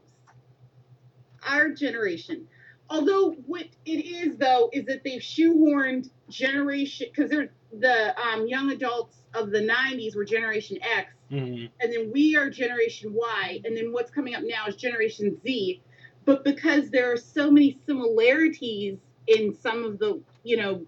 Our 1.47 1.71
generation. 1.71 2.47
Although 2.91 3.33
what 3.47 3.67
it 3.87 4.07
is 4.07 4.37
though 4.39 4.71
is 4.73 4.87
that 4.87 5.05
they've 5.05 5.21
shoehorned 5.23 6.11
generation 6.31 7.09
because 7.15 7.31
they're 7.31 7.51
the 7.79 8.19
um, 8.21 8.47
young 8.49 8.71
adults 8.71 9.23
of 9.35 9.51
the 9.51 9.61
90s 9.61 10.17
were 10.17 10.25
Generation 10.25 10.79
X, 10.83 11.13
Mhm. 11.31 11.71
and 11.81 11.93
then 11.93 12.11
we 12.13 12.37
are 12.37 12.49
Generation 12.49 13.13
Y, 13.13 13.61
and 13.65 13.77
then 13.77 13.93
what's 13.93 14.11
coming 14.11 14.35
up 14.35 14.43
now 14.45 14.67
is 14.67 14.77
Generation 14.77 15.39
Z. 15.43 15.83
But 16.25 16.45
because 16.45 16.91
there 16.91 17.13
are 17.13 17.17
so 17.17 17.51
many 17.51 17.79
similarities 17.87 18.99
in 19.27 19.55
some 19.55 19.85
of 19.85 19.99
the, 19.99 20.21
you 20.43 20.57
know, 20.57 20.87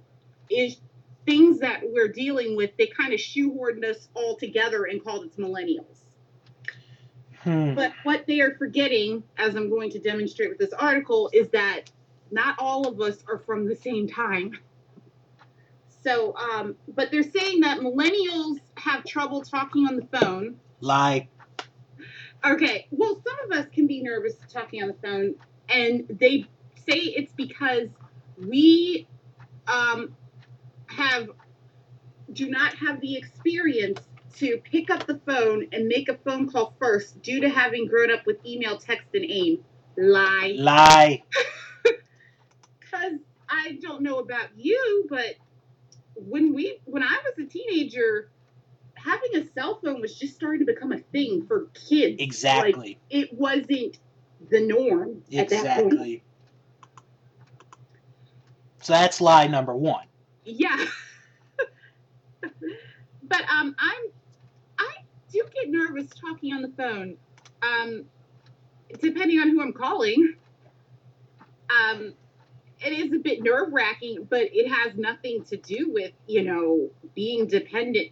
is 0.51 0.81
things 1.27 1.59
that 1.61 1.83
we're 1.85 2.09
dealing 2.09 2.57
with, 2.57 2.77
they 2.77 2.87
kind 2.87 3.13
of 3.13 3.21
shoehorned 3.21 3.85
us 3.85 4.09
all 4.15 4.37
together 4.37 4.85
and 4.85 5.03
called 5.03 5.27
us 5.27 5.37
millennials. 5.37 6.05
Hmm. 7.43 7.75
But 7.75 7.93
what 8.03 8.27
they 8.27 8.41
are 8.41 8.55
forgetting, 8.57 9.23
as 9.39 9.55
I'm 9.55 9.71
going 9.71 9.91
to 9.93 9.99
demonstrate 9.99 10.51
with 10.51 10.59
this 10.59 10.73
article, 10.73 11.31
is 11.33 11.49
that 11.51 11.91
not 12.31 12.57
all 12.59 12.87
of 12.87 13.01
us 13.01 13.25
are 13.29 13.39
from 13.39 13.67
the 13.67 13.77
same 13.77 14.09
time. 14.09 14.59
So, 16.03 16.35
um, 16.37 16.77
but 16.89 17.11
they're 17.11 17.23
saying 17.23 17.61
that 17.61 17.81
millennials 17.81 18.59
have 18.77 19.05
trouble 19.05 19.43
talking 19.43 19.87
on 19.87 19.97
the 19.97 20.19
phone. 20.19 20.57
Lie. 20.81 21.29
Okay, 22.45 22.87
well, 22.91 23.23
some 23.27 23.37
of 23.51 23.59
us 23.59 23.67
can 23.73 23.87
be 23.87 24.03
nervous 24.03 24.35
talking 24.49 24.83
on 24.83 24.89
the 24.89 24.97
phone, 25.03 25.35
and 25.69 26.07
they 26.09 26.47
say 26.89 26.97
it's 26.97 27.33
because 27.35 27.89
we 28.39 29.07
um, 29.67 30.17
have 30.87 31.29
do 32.33 32.49
not 32.49 32.75
have 32.75 33.01
the 33.01 33.17
experience 33.17 34.01
to 34.37 34.59
pick 34.59 34.91
up 34.91 35.07
the 35.07 35.21
phone 35.27 35.67
and 35.73 35.87
make 35.89 36.09
a 36.09 36.17
phone 36.19 36.49
call 36.49 36.75
first 36.79 37.21
due 37.23 37.41
to 37.41 37.49
having 37.49 37.87
grown 37.87 38.11
up 38.11 38.25
with 38.25 38.37
email, 38.47 38.79
text, 38.79 39.09
and 39.15 39.25
AIM. 39.25 39.59
Lie. 39.97 40.55
Lie. 40.57 41.23
Because 42.81 43.21
I 43.49 43.79
don't 43.81 44.03
know 44.03 44.19
about 44.19 44.49
you, 44.57 45.07
but 45.09 45.37
when 46.29 46.55
we 46.55 46.79
when 46.85 47.03
I 47.03 47.19
was 47.25 47.35
a 47.45 47.49
teenager, 47.49 48.31
having 48.95 49.37
a 49.37 49.47
cell 49.55 49.81
phone 49.83 50.01
was 50.01 50.19
just 50.19 50.35
starting 50.35 50.61
to 50.67 50.73
become 50.73 50.93
a 50.93 50.99
thing 50.99 51.47
for 51.47 51.67
kids. 51.75 52.17
Like, 52.19 52.21
Exactly. 52.21 52.99
it 53.11 53.33
wasn't 53.33 53.99
the 54.51 54.61
norm 54.61 55.23
at 55.37 55.49
that 55.51 55.67
point. 55.77 55.93
exactly. 55.93 56.23
So 58.83 58.93
that's 58.95 59.21
lie 59.21 59.47
number 59.47 59.75
one. 59.75 60.07
Yeah. 60.45 60.87
but 62.43 63.43
um 63.51 63.75
I'm 63.79 64.03
I 64.79 64.95
do 65.33 65.43
get 65.55 65.71
nervous 65.71 66.09
talking 66.21 66.55
on 66.55 66.63
the 66.63 66.73
phone. 66.77 67.17
Um 67.63 68.05
depending 69.01 69.39
on 69.41 69.51
who 69.51 69.61
I'm 69.63 69.73
calling. 69.73 70.35
Um 71.71 72.15
it 72.81 72.93
is 72.93 73.13
a 73.13 73.19
bit 73.19 73.43
nerve 73.43 73.73
wracking, 73.73 74.27
but 74.29 74.43
it 74.53 74.69
has 74.71 74.97
nothing 74.97 75.45
to 75.45 75.57
do 75.57 75.91
with, 75.93 76.13
you 76.27 76.43
know, 76.45 76.91
being 77.15 77.47
dependent. 77.47 78.09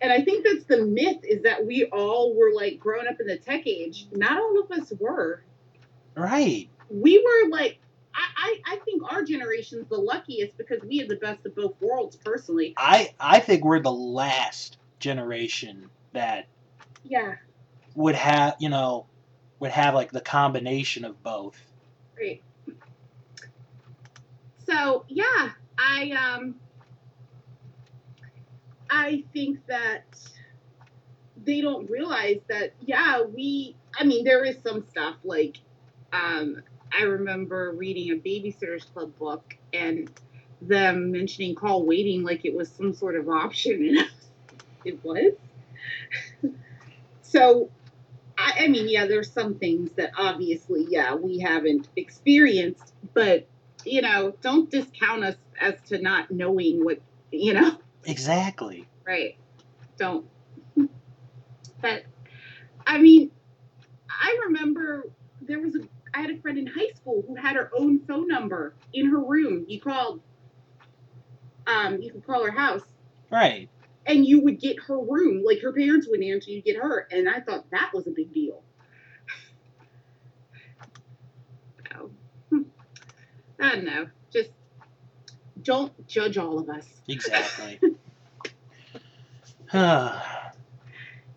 And 0.00 0.12
I 0.12 0.22
think 0.22 0.44
that's 0.44 0.64
the 0.64 0.84
myth 0.84 1.18
is 1.24 1.42
that 1.42 1.64
we 1.66 1.84
all 1.86 2.34
were 2.34 2.52
like 2.54 2.78
grown 2.78 3.06
up 3.08 3.20
in 3.20 3.26
the 3.26 3.38
tech 3.38 3.66
age. 3.66 4.06
Not 4.12 4.38
all 4.38 4.60
of 4.60 4.70
us 4.70 4.92
were. 4.98 5.44
Right. 6.16 6.68
we 6.88 7.18
were 7.18 7.48
like 7.50 7.78
I, 8.14 8.60
I, 8.66 8.74
I 8.74 8.76
think 8.84 9.02
our 9.10 9.22
generation's 9.22 9.88
the 9.88 9.96
luckiest 9.96 10.56
because 10.58 10.82
we 10.82 10.98
have 10.98 11.08
the 11.08 11.16
best 11.16 11.46
of 11.46 11.54
both 11.54 11.74
worlds 11.80 12.16
personally. 12.16 12.74
I 12.76 13.14
I 13.20 13.38
think 13.40 13.64
we're 13.64 13.80
the 13.80 13.92
last 13.92 14.78
generation 14.98 15.88
that 16.12 16.46
Yeah, 17.04 17.36
would 17.94 18.16
have 18.16 18.56
you 18.58 18.68
know 18.68 19.06
would 19.60 19.70
have 19.70 19.94
like 19.94 20.10
the 20.10 20.20
combination 20.20 21.04
of 21.04 21.22
both. 21.22 21.58
great. 22.16 22.42
So 24.70 25.04
yeah, 25.08 25.50
I 25.78 26.12
um 26.12 26.54
I 28.88 29.24
think 29.32 29.66
that 29.66 30.04
they 31.44 31.60
don't 31.60 31.90
realize 31.90 32.40
that 32.48 32.74
yeah, 32.80 33.22
we 33.22 33.74
I 33.98 34.04
mean 34.04 34.24
there 34.24 34.44
is 34.44 34.58
some 34.64 34.86
stuff 34.88 35.16
like 35.24 35.56
um 36.12 36.62
I 36.96 37.02
remember 37.02 37.72
reading 37.72 38.12
a 38.12 38.16
babysitter's 38.16 38.84
club 38.84 39.16
book 39.18 39.56
and 39.72 40.10
them 40.62 41.10
mentioning 41.10 41.54
call 41.54 41.84
waiting 41.84 42.22
like 42.22 42.44
it 42.44 42.54
was 42.54 42.70
some 42.70 42.92
sort 42.92 43.16
of 43.16 43.28
option 43.28 43.82
and 43.98 44.08
it 44.84 45.02
was. 45.02 45.32
so 47.22 47.70
I, 48.38 48.64
I 48.64 48.68
mean 48.68 48.88
yeah, 48.88 49.06
there's 49.06 49.32
some 49.32 49.56
things 49.56 49.90
that 49.96 50.12
obviously 50.16 50.86
yeah 50.88 51.16
we 51.16 51.40
haven't 51.40 51.88
experienced, 51.96 52.94
but 53.14 53.48
you 53.84 54.02
know 54.02 54.32
don't 54.42 54.70
discount 54.70 55.24
us 55.24 55.36
as 55.60 55.74
to 55.88 55.98
not 56.00 56.30
knowing 56.30 56.84
what 56.84 57.00
you 57.30 57.54
know? 57.54 57.78
Exactly. 58.04 58.88
right. 59.06 59.36
Don't. 59.98 60.26
But 61.82 62.04
i 62.86 62.98
mean 62.98 63.30
i 64.08 64.38
remember 64.46 65.04
there 65.42 65.60
was 65.60 65.74
a 65.76 65.80
i 66.14 66.20
had 66.20 66.30
a 66.30 66.38
friend 66.40 66.58
in 66.58 66.66
high 66.66 66.90
school 66.96 67.22
who 67.26 67.34
had 67.36 67.56
her 67.56 67.70
own 67.76 68.00
phone 68.06 68.26
number 68.28 68.74
in 68.92 69.06
her 69.10 69.18
room. 69.22 69.64
You 69.68 69.80
called 69.80 70.20
um 71.66 72.00
you 72.00 72.10
could 72.12 72.26
call 72.26 72.44
her 72.44 72.50
house. 72.50 72.82
Right. 73.30 73.68
and 74.06 74.26
you 74.26 74.40
would 74.40 74.58
get 74.60 74.76
her 74.88 74.98
room. 74.98 75.42
Like 75.44 75.60
her 75.62 75.72
parents 75.72 76.08
wouldn't 76.08 76.28
answer. 76.28 76.50
You'd 76.50 76.64
get 76.64 76.76
her. 76.76 77.06
And 77.10 77.28
i 77.28 77.40
thought 77.40 77.70
that 77.70 77.90
was 77.94 78.06
a 78.06 78.10
big 78.10 78.32
deal 78.32 78.62
so, 81.92 82.10
hmm. 82.50 82.62
I 83.70 83.74
don't 83.76 83.84
know 83.84 84.06
just 84.32 84.50
don't 85.62 86.06
judge 86.06 86.36
all 86.38 86.58
of 86.58 86.68
us 86.68 86.86
Exactly. 87.08 87.78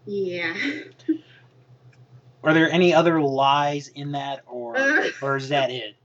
Yeah. 0.05 0.53
Are 2.43 2.53
there 2.53 2.69
any 2.69 2.93
other 2.93 3.21
lies 3.21 3.87
in 3.89 4.11
that, 4.13 4.41
or 4.47 4.77
Uh. 4.77 5.07
or 5.21 5.37
is 5.37 5.49
that 5.49 5.69
it? 5.71 5.95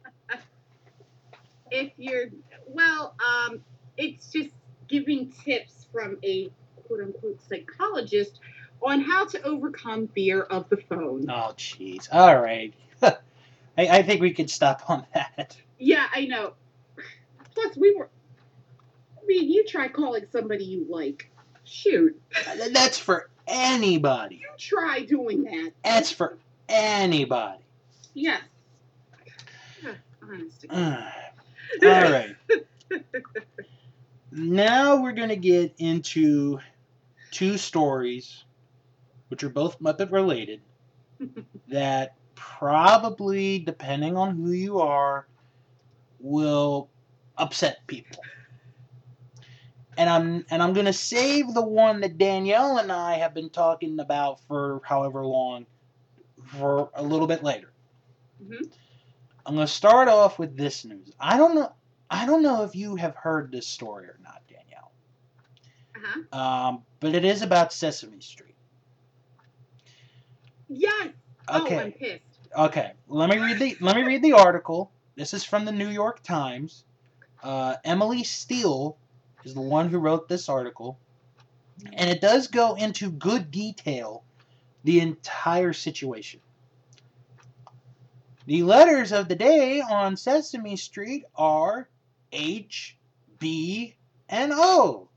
if 1.70 1.92
you're 1.98 2.26
well 2.66 3.14
um 3.26 3.60
it's 3.98 4.30
just 4.32 4.50
giving 4.88 5.30
tips 5.44 5.86
from 5.92 6.16
a 6.24 6.48
quote 6.86 7.00
unquote 7.00 7.38
psychologist 7.48 8.40
on 8.82 9.00
how 9.02 9.26
to 9.26 9.42
overcome 9.42 10.08
fear 10.08 10.42
of 10.42 10.66
the 10.70 10.76
phone 10.88 11.26
Oh, 11.28 11.52
jeez. 11.58 12.08
All 12.12 12.40
right. 12.40 12.72
I, 13.78 13.98
I 13.98 14.02
think 14.02 14.20
we 14.20 14.32
could 14.32 14.50
stop 14.50 14.82
on 14.90 15.06
that. 15.14 15.56
yeah 15.78 16.06
i 16.14 16.26
know 16.26 16.52
plus 17.54 17.76
we 17.76 17.94
were 17.96 18.10
i 19.16 19.24
mean 19.26 19.50
you 19.50 19.64
try 19.66 19.88
calling 19.88 20.26
somebody 20.30 20.64
you 20.64 20.86
like 20.88 21.30
shoot 21.64 22.20
That's 22.72 22.98
for 22.98 23.30
anybody. 23.46 24.36
you 24.36 24.48
try 24.58 25.00
doing 25.02 25.44
that 25.44 25.72
That's 25.84 26.10
for 26.10 26.38
anybody. 26.68 27.62
yes 28.14 28.42
honest 30.22 30.60
to 30.62 30.68
All 31.82 32.10
right. 32.10 32.34
Now 34.30 35.02
we're 35.02 35.12
going 35.12 35.30
to 35.30 35.36
get 35.36 35.74
into 35.78 36.58
two 37.30 37.56
stories, 37.56 38.44
which 39.28 39.42
are 39.42 39.48
both 39.48 39.80
Muppet 39.80 40.12
related, 40.12 40.60
that 41.68 42.14
probably, 42.38 43.60
depending 43.60 44.16
on 44.16 44.36
who 44.36 44.52
you 44.52 44.80
are, 44.80 45.28
will 46.18 46.90
upset 47.36 47.86
people. 47.86 48.26
And 49.96 50.08
I'm 50.10 50.44
and 50.50 50.62
I'm 50.62 50.72
gonna 50.74 50.92
save 50.92 51.52
the 51.54 51.64
one 51.66 52.00
that 52.00 52.18
Danielle 52.18 52.78
and 52.78 52.92
I 52.92 53.14
have 53.16 53.34
been 53.34 53.50
talking 53.50 53.98
about 54.00 54.40
for 54.46 54.80
however 54.84 55.24
long 55.26 55.66
for 56.46 56.90
a 56.94 57.02
little 57.02 57.26
bit 57.26 57.42
later. 57.42 57.72
Mhm. 58.40 58.70
I'm 59.46 59.54
gonna 59.54 59.66
start 59.66 60.08
off 60.08 60.38
with 60.38 60.56
this 60.56 60.84
news. 60.84 61.12
I 61.20 61.36
don't 61.38 61.54
know 61.54 61.70
I 62.10 62.26
don't 62.26 62.42
know 62.42 62.64
if 62.64 62.74
you 62.74 62.96
have 62.96 63.16
heard 63.16 63.50
this 63.52 63.68
story 63.68 64.06
or 64.06 64.18
not, 64.22 64.42
Danielle. 64.48 64.92
uh-huh 65.96 66.22
Um, 66.32 66.84
but 67.00 67.14
it 67.14 67.24
is 67.24 67.42
about 67.42 67.72
Sesame 67.72 68.20
Street. 68.20 68.56
yes 70.68 71.10
oh 71.52 71.76
i'm 71.78 71.90
Okay. 71.90 71.92
pissed 71.92 72.22
Okay. 72.56 72.92
Let 73.08 73.30
me 73.30 73.38
read 73.38 73.58
the 73.58 73.76
let 73.80 73.96
me 73.96 74.02
read 74.02 74.22
the 74.22 74.32
article. 74.32 74.90
This 75.16 75.34
is 75.34 75.44
from 75.44 75.64
the 75.64 75.72
New 75.72 75.88
York 75.88 76.22
Times. 76.22 76.84
Uh, 77.42 77.76
Emily 77.84 78.24
Steel 78.24 78.96
is 79.44 79.54
the 79.54 79.60
one 79.60 79.88
who 79.88 79.98
wrote 79.98 80.28
this 80.28 80.48
article, 80.48 80.98
and 81.92 82.10
it 82.10 82.20
does 82.20 82.48
go 82.48 82.74
into 82.74 83.10
good 83.10 83.50
detail 83.50 84.24
the 84.84 85.00
entire 85.00 85.72
situation. 85.72 86.40
The 88.46 88.62
letters 88.62 89.12
of 89.12 89.28
the 89.28 89.36
day 89.36 89.80
on 89.80 90.16
Sesame 90.16 90.76
Street 90.76 91.24
are 91.34 91.88
H, 92.32 92.96
B, 93.38 93.94
and 94.28 94.52
O. 94.54 95.08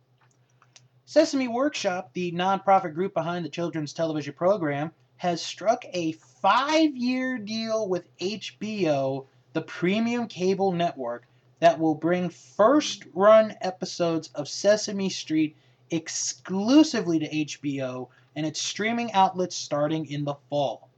Sesame 1.05 1.47
Workshop, 1.47 2.11
the 2.13 2.31
nonprofit 2.31 2.93
group 2.93 3.13
behind 3.13 3.45
the 3.45 3.49
children's 3.49 3.93
television 3.93 4.33
program, 4.33 4.91
has 5.17 5.41
struck 5.41 5.85
a 5.93 6.13
five 6.41 6.95
year 6.95 7.37
deal 7.37 7.87
with 7.87 8.17
HBO, 8.17 9.27
the 9.53 9.61
premium 9.61 10.27
cable 10.27 10.71
network, 10.71 11.27
that 11.59 11.79
will 11.79 11.93
bring 11.93 12.29
first 12.29 13.03
run 13.13 13.55
episodes 13.61 14.29
of 14.33 14.49
Sesame 14.49 15.09
Street 15.09 15.55
exclusively 15.91 17.19
to 17.19 17.29
HBO 17.29 18.07
and 18.35 18.45
its 18.45 18.59
streaming 18.59 19.11
outlets 19.11 19.55
starting 19.55 20.07
in 20.07 20.25
the 20.25 20.35
fall. 20.49 20.89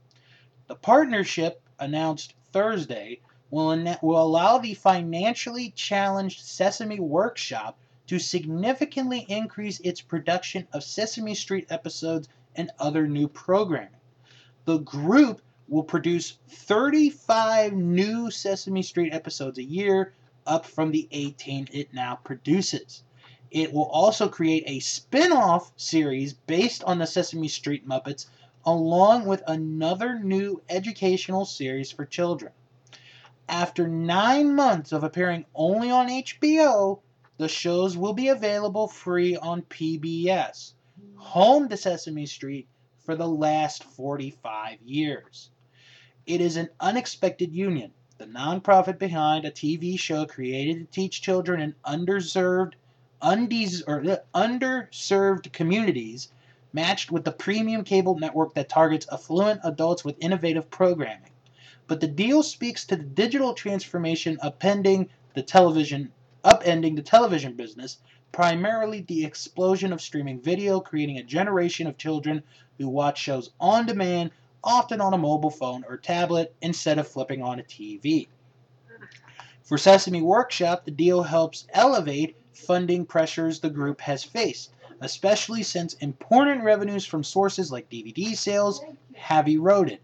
The 0.66 0.76
partnership, 0.76 1.60
announced 1.78 2.34
Thursday, 2.52 3.20
will, 3.50 3.98
will 4.00 4.22
allow 4.22 4.56
the 4.58 4.72
financially 4.72 5.70
challenged 5.72 6.40
Sesame 6.40 7.00
Workshop 7.00 7.76
to 8.06 8.18
significantly 8.18 9.26
increase 9.28 9.80
its 9.80 10.00
production 10.00 10.66
of 10.72 10.84
Sesame 10.84 11.34
Street 11.34 11.66
episodes 11.68 12.28
and 12.56 12.70
other 12.78 13.06
new 13.06 13.28
programming. 13.28 13.90
The 14.66 14.78
group 14.78 15.42
will 15.68 15.82
produce 15.82 16.38
35 16.48 17.74
new 17.74 18.30
Sesame 18.30 18.82
Street 18.82 19.12
episodes 19.12 19.58
a 19.58 19.62
year, 19.62 20.14
up 20.46 20.64
from 20.64 20.90
the 20.90 21.06
18 21.10 21.68
it 21.70 21.92
now 21.92 22.16
produces. 22.16 23.02
It 23.50 23.74
will 23.74 23.84
also 23.84 24.26
create 24.26 24.64
a 24.66 24.80
spin 24.80 25.32
off 25.32 25.70
series 25.76 26.32
based 26.32 26.82
on 26.84 26.98
the 26.98 27.06
Sesame 27.06 27.48
Street 27.48 27.86
Muppets, 27.86 28.26
along 28.64 29.26
with 29.26 29.42
another 29.46 30.18
new 30.18 30.62
educational 30.70 31.44
series 31.44 31.92
for 31.92 32.06
children. 32.06 32.52
After 33.46 33.86
nine 33.86 34.54
months 34.54 34.92
of 34.92 35.04
appearing 35.04 35.44
only 35.54 35.90
on 35.90 36.08
HBO, 36.08 37.00
the 37.36 37.48
shows 37.48 37.98
will 37.98 38.14
be 38.14 38.28
available 38.28 38.88
free 38.88 39.36
on 39.36 39.60
PBS, 39.62 40.72
home 41.16 41.68
to 41.68 41.76
Sesame 41.76 42.24
Street 42.24 42.66
for 43.04 43.14
the 43.14 43.28
last 43.28 43.84
45 43.84 44.80
years. 44.82 45.50
It 46.26 46.40
is 46.40 46.56
an 46.56 46.70
unexpected 46.80 47.52
union, 47.52 47.92
the 48.16 48.26
nonprofit 48.26 48.98
behind 48.98 49.44
a 49.44 49.50
TV 49.50 49.98
show 49.98 50.24
created 50.24 50.78
to 50.78 50.84
teach 50.86 51.20
children 51.20 51.60
in 51.60 51.74
underserved 51.84 52.72
undes- 53.20 53.82
or, 53.82 54.02
uh, 54.08 54.16
underserved 54.34 55.52
communities 55.52 56.32
matched 56.72 57.12
with 57.12 57.24
the 57.24 57.32
premium 57.32 57.84
cable 57.84 58.18
network 58.18 58.54
that 58.54 58.68
targets 58.68 59.06
affluent 59.12 59.60
adults 59.64 60.04
with 60.04 60.16
innovative 60.20 60.70
programming. 60.70 61.30
But 61.86 62.00
the 62.00 62.08
deal 62.08 62.42
speaks 62.42 62.86
to 62.86 62.96
the 62.96 63.02
digital 63.02 63.52
transformation 63.52 64.38
the 65.34 65.42
television 65.42 66.12
upending 66.44 66.96
the 66.96 67.02
television 67.02 67.54
business, 67.54 67.98
primarily 68.34 69.00
the 69.02 69.24
explosion 69.24 69.92
of 69.92 70.02
streaming 70.02 70.40
video, 70.40 70.80
creating 70.80 71.18
a 71.18 71.22
generation 71.22 71.86
of 71.86 71.96
children 71.96 72.42
who 72.78 72.88
watch 72.88 73.16
shows 73.16 73.50
on 73.60 73.86
demand, 73.86 74.32
often 74.64 75.00
on 75.00 75.14
a 75.14 75.18
mobile 75.18 75.52
phone 75.52 75.84
or 75.88 75.96
tablet, 75.96 76.52
instead 76.60 76.98
of 76.98 77.06
flipping 77.06 77.42
on 77.42 77.60
a 77.60 77.62
TV. 77.62 78.26
For 79.62 79.78
Sesame 79.78 80.20
Workshop, 80.20 80.84
the 80.84 80.90
deal 80.90 81.22
helps 81.22 81.68
elevate 81.72 82.36
funding 82.52 83.06
pressures 83.06 83.60
the 83.60 83.70
group 83.70 84.00
has 84.00 84.24
faced, 84.24 84.72
especially 85.00 85.62
since 85.62 85.94
important 85.94 86.64
revenues 86.64 87.06
from 87.06 87.22
sources 87.22 87.70
like 87.70 87.88
DVD 87.88 88.36
sales 88.36 88.84
have 89.14 89.46
eroded. 89.46 90.00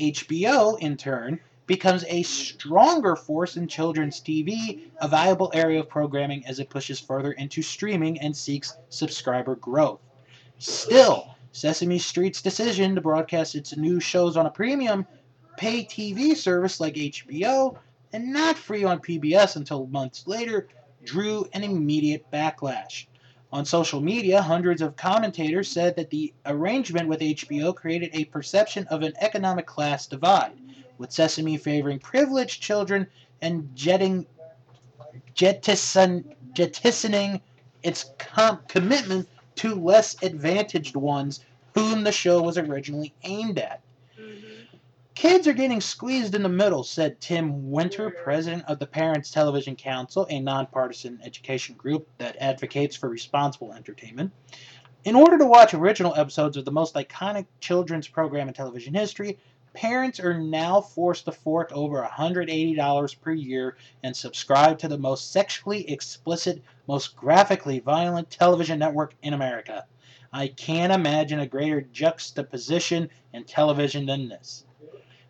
HBO, 0.00 0.76
in 0.80 0.96
turn, 0.96 1.38
becomes 1.68 2.04
a 2.08 2.24
stronger 2.24 3.14
force 3.14 3.56
in 3.56 3.68
children's 3.68 4.20
TV, 4.20 4.88
a 5.00 5.06
viable 5.06 5.52
area 5.54 5.78
of 5.78 5.88
programming 5.88 6.44
as 6.46 6.58
it 6.58 6.70
pushes 6.70 6.98
further 6.98 7.32
into 7.32 7.62
streaming 7.62 8.18
and 8.20 8.36
seeks 8.36 8.76
subscriber 8.88 9.54
growth. 9.54 10.00
Still, 10.58 11.36
Sesame 11.52 11.98
Street's 11.98 12.42
decision 12.42 12.94
to 12.94 13.00
broadcast 13.00 13.54
its 13.54 13.76
new 13.76 14.00
shows 14.00 14.36
on 14.36 14.46
a 14.46 14.50
premium 14.50 15.06
pay 15.56 15.84
TV 15.84 16.34
service 16.34 16.80
like 16.80 16.94
HBO 16.94 17.76
and 18.12 18.32
not 18.32 18.56
free 18.56 18.84
on 18.84 18.98
PBS 18.98 19.56
until 19.56 19.86
months 19.88 20.26
later 20.26 20.68
drew 21.04 21.46
an 21.52 21.62
immediate 21.62 22.24
backlash. 22.32 23.06
On 23.52 23.64
social 23.64 24.00
media, 24.00 24.40
hundreds 24.40 24.80
of 24.80 24.96
commentators 24.96 25.68
said 25.68 25.96
that 25.96 26.10
the 26.10 26.32
arrangement 26.46 27.08
with 27.08 27.20
HBO 27.20 27.74
created 27.74 28.10
a 28.12 28.26
perception 28.26 28.86
of 28.88 29.02
an 29.02 29.12
economic 29.20 29.66
class 29.66 30.06
divide, 30.06 30.52
with 30.98 31.12
Sesame 31.12 31.56
favoring 31.56 31.98
privileged 31.98 32.62
children 32.62 33.06
and 33.40 33.68
jetting, 33.74 34.26
jettison, 35.34 36.34
jettisoning 36.52 37.40
its 37.82 38.10
com- 38.18 38.60
commitment 38.68 39.28
to 39.56 39.74
less 39.74 40.16
advantaged 40.22 40.96
ones 40.96 41.44
whom 41.74 42.04
the 42.04 42.12
show 42.12 42.42
was 42.42 42.58
originally 42.58 43.14
aimed 43.22 43.58
at. 43.58 43.80
Mm-hmm. 44.18 44.76
Kids 45.14 45.48
are 45.48 45.52
getting 45.52 45.80
squeezed 45.80 46.34
in 46.34 46.42
the 46.42 46.48
middle, 46.48 46.84
said 46.84 47.20
Tim 47.20 47.70
Winter, 47.70 48.10
president 48.10 48.64
of 48.66 48.78
the 48.78 48.86
Parents 48.86 49.30
Television 49.30 49.74
Council, 49.74 50.26
a 50.30 50.40
nonpartisan 50.40 51.18
education 51.24 51.74
group 51.74 52.08
that 52.18 52.36
advocates 52.40 52.94
for 52.94 53.08
responsible 53.08 53.72
entertainment. 53.72 54.32
In 55.04 55.14
order 55.14 55.38
to 55.38 55.46
watch 55.46 55.74
original 55.74 56.14
episodes 56.14 56.56
of 56.56 56.64
the 56.64 56.70
most 56.70 56.94
iconic 56.94 57.46
children's 57.60 58.06
program 58.06 58.48
in 58.48 58.54
television 58.54 58.94
history, 58.94 59.38
parents 59.72 60.20
are 60.20 60.38
now 60.38 60.80
forced 60.80 61.24
to 61.26 61.32
fork 61.32 61.70
over 61.72 62.02
$180 62.02 63.20
per 63.20 63.32
year 63.32 63.76
and 64.02 64.16
subscribe 64.16 64.78
to 64.78 64.88
the 64.88 64.98
most 64.98 65.30
sexually 65.30 65.88
explicit, 65.90 66.62
most 66.86 67.16
graphically 67.16 67.78
violent 67.80 68.30
television 68.30 68.78
network 68.78 69.14
in 69.22 69.34
America. 69.34 69.86
I 70.32 70.48
can't 70.48 70.92
imagine 70.92 71.40
a 71.40 71.46
greater 71.46 71.80
juxtaposition 71.80 73.08
in 73.32 73.44
television 73.44 74.06
than 74.06 74.28
this. 74.28 74.64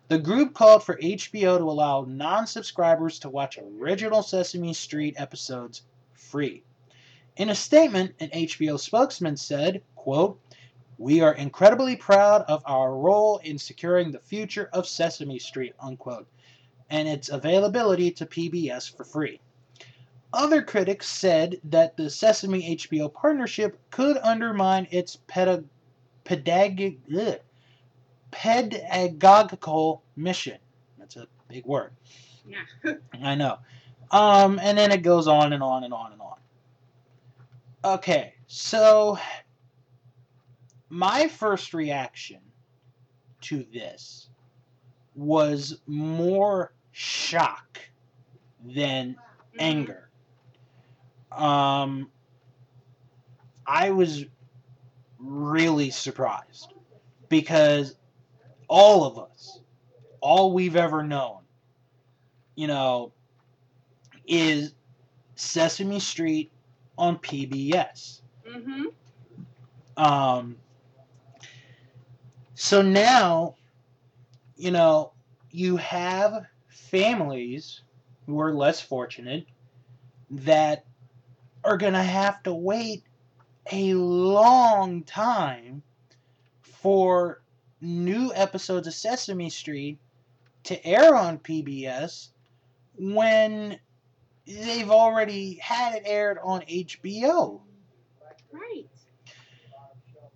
The 0.09 0.17
group 0.17 0.53
called 0.53 0.83
for 0.83 0.97
HBO 0.97 1.57
to 1.57 1.69
allow 1.69 2.03
non 2.07 2.47
subscribers 2.47 3.19
to 3.19 3.29
watch 3.29 3.59
original 3.59 4.23
Sesame 4.23 4.73
Street 4.73 5.15
episodes 5.17 5.83
free. 6.13 6.63
In 7.37 7.49
a 7.49 7.55
statement, 7.55 8.15
an 8.19 8.29
HBO 8.31 8.79
spokesman 8.79 9.37
said, 9.37 9.83
quote, 9.95 10.39
We 10.99 11.21
are 11.21 11.33
incredibly 11.33 11.95
proud 11.95 12.41
of 12.49 12.61
our 12.65 12.93
role 12.93 13.37
in 13.37 13.57
securing 13.57 14.11
the 14.11 14.19
future 14.19 14.69
of 14.73 14.85
Sesame 14.85 15.39
Street, 15.39 15.73
unquote, 15.79 16.27
and 16.89 17.07
its 17.07 17.29
availability 17.29 18.11
to 18.11 18.25
PBS 18.25 18.95
for 18.95 19.05
free. 19.05 19.39
Other 20.33 20.61
critics 20.61 21.07
said 21.07 21.61
that 21.63 21.95
the 21.95 22.09
Sesame 22.09 22.75
HBO 22.75 23.11
partnership 23.13 23.79
could 23.91 24.17
undermine 24.17 24.89
its 24.91 25.17
pedag- 25.27 25.69
pedagogic, 26.25 27.39
pedagogical 28.31 30.03
mission. 30.17 30.57
That's 30.97 31.15
a 31.15 31.27
big 31.47 31.65
word. 31.65 31.93
Yeah. 32.45 32.95
I 33.23 33.35
know. 33.35 33.59
Um, 34.11 34.59
and 34.61 34.77
then 34.77 34.91
it 34.91 35.01
goes 35.01 35.29
on 35.29 35.53
and 35.53 35.63
on 35.63 35.85
and 35.85 35.93
on 35.93 36.11
and 36.11 36.21
on. 36.21 36.35
Okay, 37.85 38.33
so 38.47 39.17
my 40.89 41.27
first 41.27 41.73
reaction 41.73 42.39
to 43.41 43.65
this 43.71 44.29
was 45.15 45.79
more 45.87 46.73
shock 46.91 47.79
than 48.63 49.15
anger. 49.57 50.09
Um, 51.31 52.09
I 53.65 53.91
was 53.91 54.25
really 55.19 55.91
surprised 55.91 56.73
because 57.29 57.95
all 58.67 59.05
of 59.05 59.19
us, 59.19 59.59
all 60.21 60.53
we've 60.53 60.75
ever 60.75 61.03
known, 61.03 61.41
you 62.55 62.67
know, 62.67 63.11
is 64.27 64.73
Sesame 65.35 65.99
Street 65.99 66.51
on 66.97 67.17
PBS. 67.17 68.21
Mm-hmm. 68.47 68.83
Um, 69.97 70.55
so 72.59 72.81
now, 72.81 73.55
you 74.57 74.71
know, 74.71 75.13
you 75.49 75.77
have 75.77 76.45
families 76.67 77.83
who 78.25 78.41
are 78.41 78.53
less 78.53 78.81
fortunate 78.81 79.45
that 80.29 80.83
are 81.63 81.77
going 81.77 81.93
to 81.93 82.03
have 82.03 82.43
to 82.43 82.53
wait 82.53 83.03
a 83.71 83.93
long 83.93 85.03
time 85.03 85.81
for 86.61 87.41
new 87.79 88.33
episodes 88.35 88.87
of 88.87 88.93
Sesame 88.93 89.49
Street 89.49 89.97
to 90.65 90.85
air 90.85 91.15
on 91.15 91.39
PBS 91.39 92.27
when 92.97 93.79
they've 94.45 94.91
already 94.91 95.53
had 95.63 95.95
it 95.95 96.03
aired 96.05 96.37
on 96.43 96.59
HBO. 96.63 97.61
Right. 98.51 98.88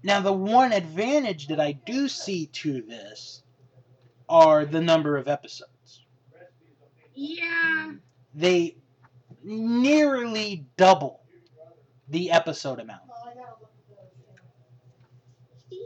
Now, 0.03 0.19
the 0.19 0.33
one 0.33 0.73
advantage 0.73 1.47
that 1.47 1.61
I 1.61 1.71
do 1.71 2.09
see 2.09 2.47
to 2.47 2.81
this 2.81 3.41
are 4.27 4.65
the 4.65 4.81
number 4.81 5.15
of 5.15 5.29
episodes. 5.29 6.03
Yeah. 7.13 7.93
They 8.35 8.75
nearly 9.43 10.65
double 10.75 11.21
the 12.09 12.31
episode 12.31 12.79
amount. 12.79 13.01
Yeah. 15.69 15.77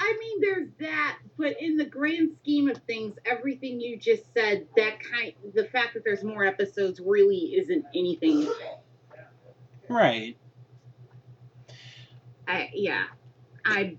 I 0.00 0.16
mean, 0.18 0.40
there's 0.40 0.68
that, 0.80 1.18
but 1.36 1.60
in 1.60 1.76
the 1.76 1.84
grand 1.84 2.36
scheme 2.42 2.68
of 2.68 2.78
things, 2.88 3.14
everything 3.24 3.80
you 3.80 3.96
just 3.98 4.24
said, 4.34 4.66
that 4.76 4.98
kind, 5.00 5.32
the 5.54 5.64
fact 5.64 5.94
that 5.94 6.04
there's 6.04 6.24
more 6.24 6.44
episodes 6.44 7.00
really 7.00 7.54
isn't 7.56 7.84
anything. 7.94 8.50
Right. 9.88 10.36
I 12.50 12.70
yeah, 12.74 13.04
I 13.64 13.96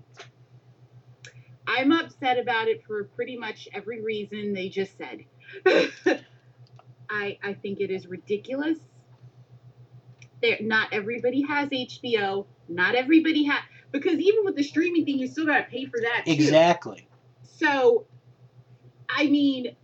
I'm 1.66 1.92
upset 1.92 2.38
about 2.38 2.68
it 2.68 2.82
for 2.86 3.04
pretty 3.04 3.36
much 3.36 3.68
every 3.72 4.02
reason 4.02 4.52
they 4.52 4.68
just 4.68 4.92
said. 4.98 5.24
I 7.10 7.38
I 7.42 7.54
think 7.54 7.80
it 7.80 7.90
is 7.90 8.06
ridiculous. 8.06 8.78
There, 10.42 10.58
not 10.60 10.92
everybody 10.92 11.42
has 11.42 11.70
HBO. 11.70 12.46
Not 12.68 12.94
everybody 12.94 13.44
has 13.44 13.62
because 13.90 14.18
even 14.18 14.44
with 14.44 14.56
the 14.56 14.62
streaming 14.62 15.04
thing, 15.04 15.18
you 15.18 15.28
still 15.28 15.46
gotta 15.46 15.64
pay 15.64 15.86
for 15.86 16.00
that. 16.00 16.24
Too. 16.26 16.32
Exactly. 16.32 17.06
So, 17.42 18.06
I 19.08 19.26
mean, 19.26 19.76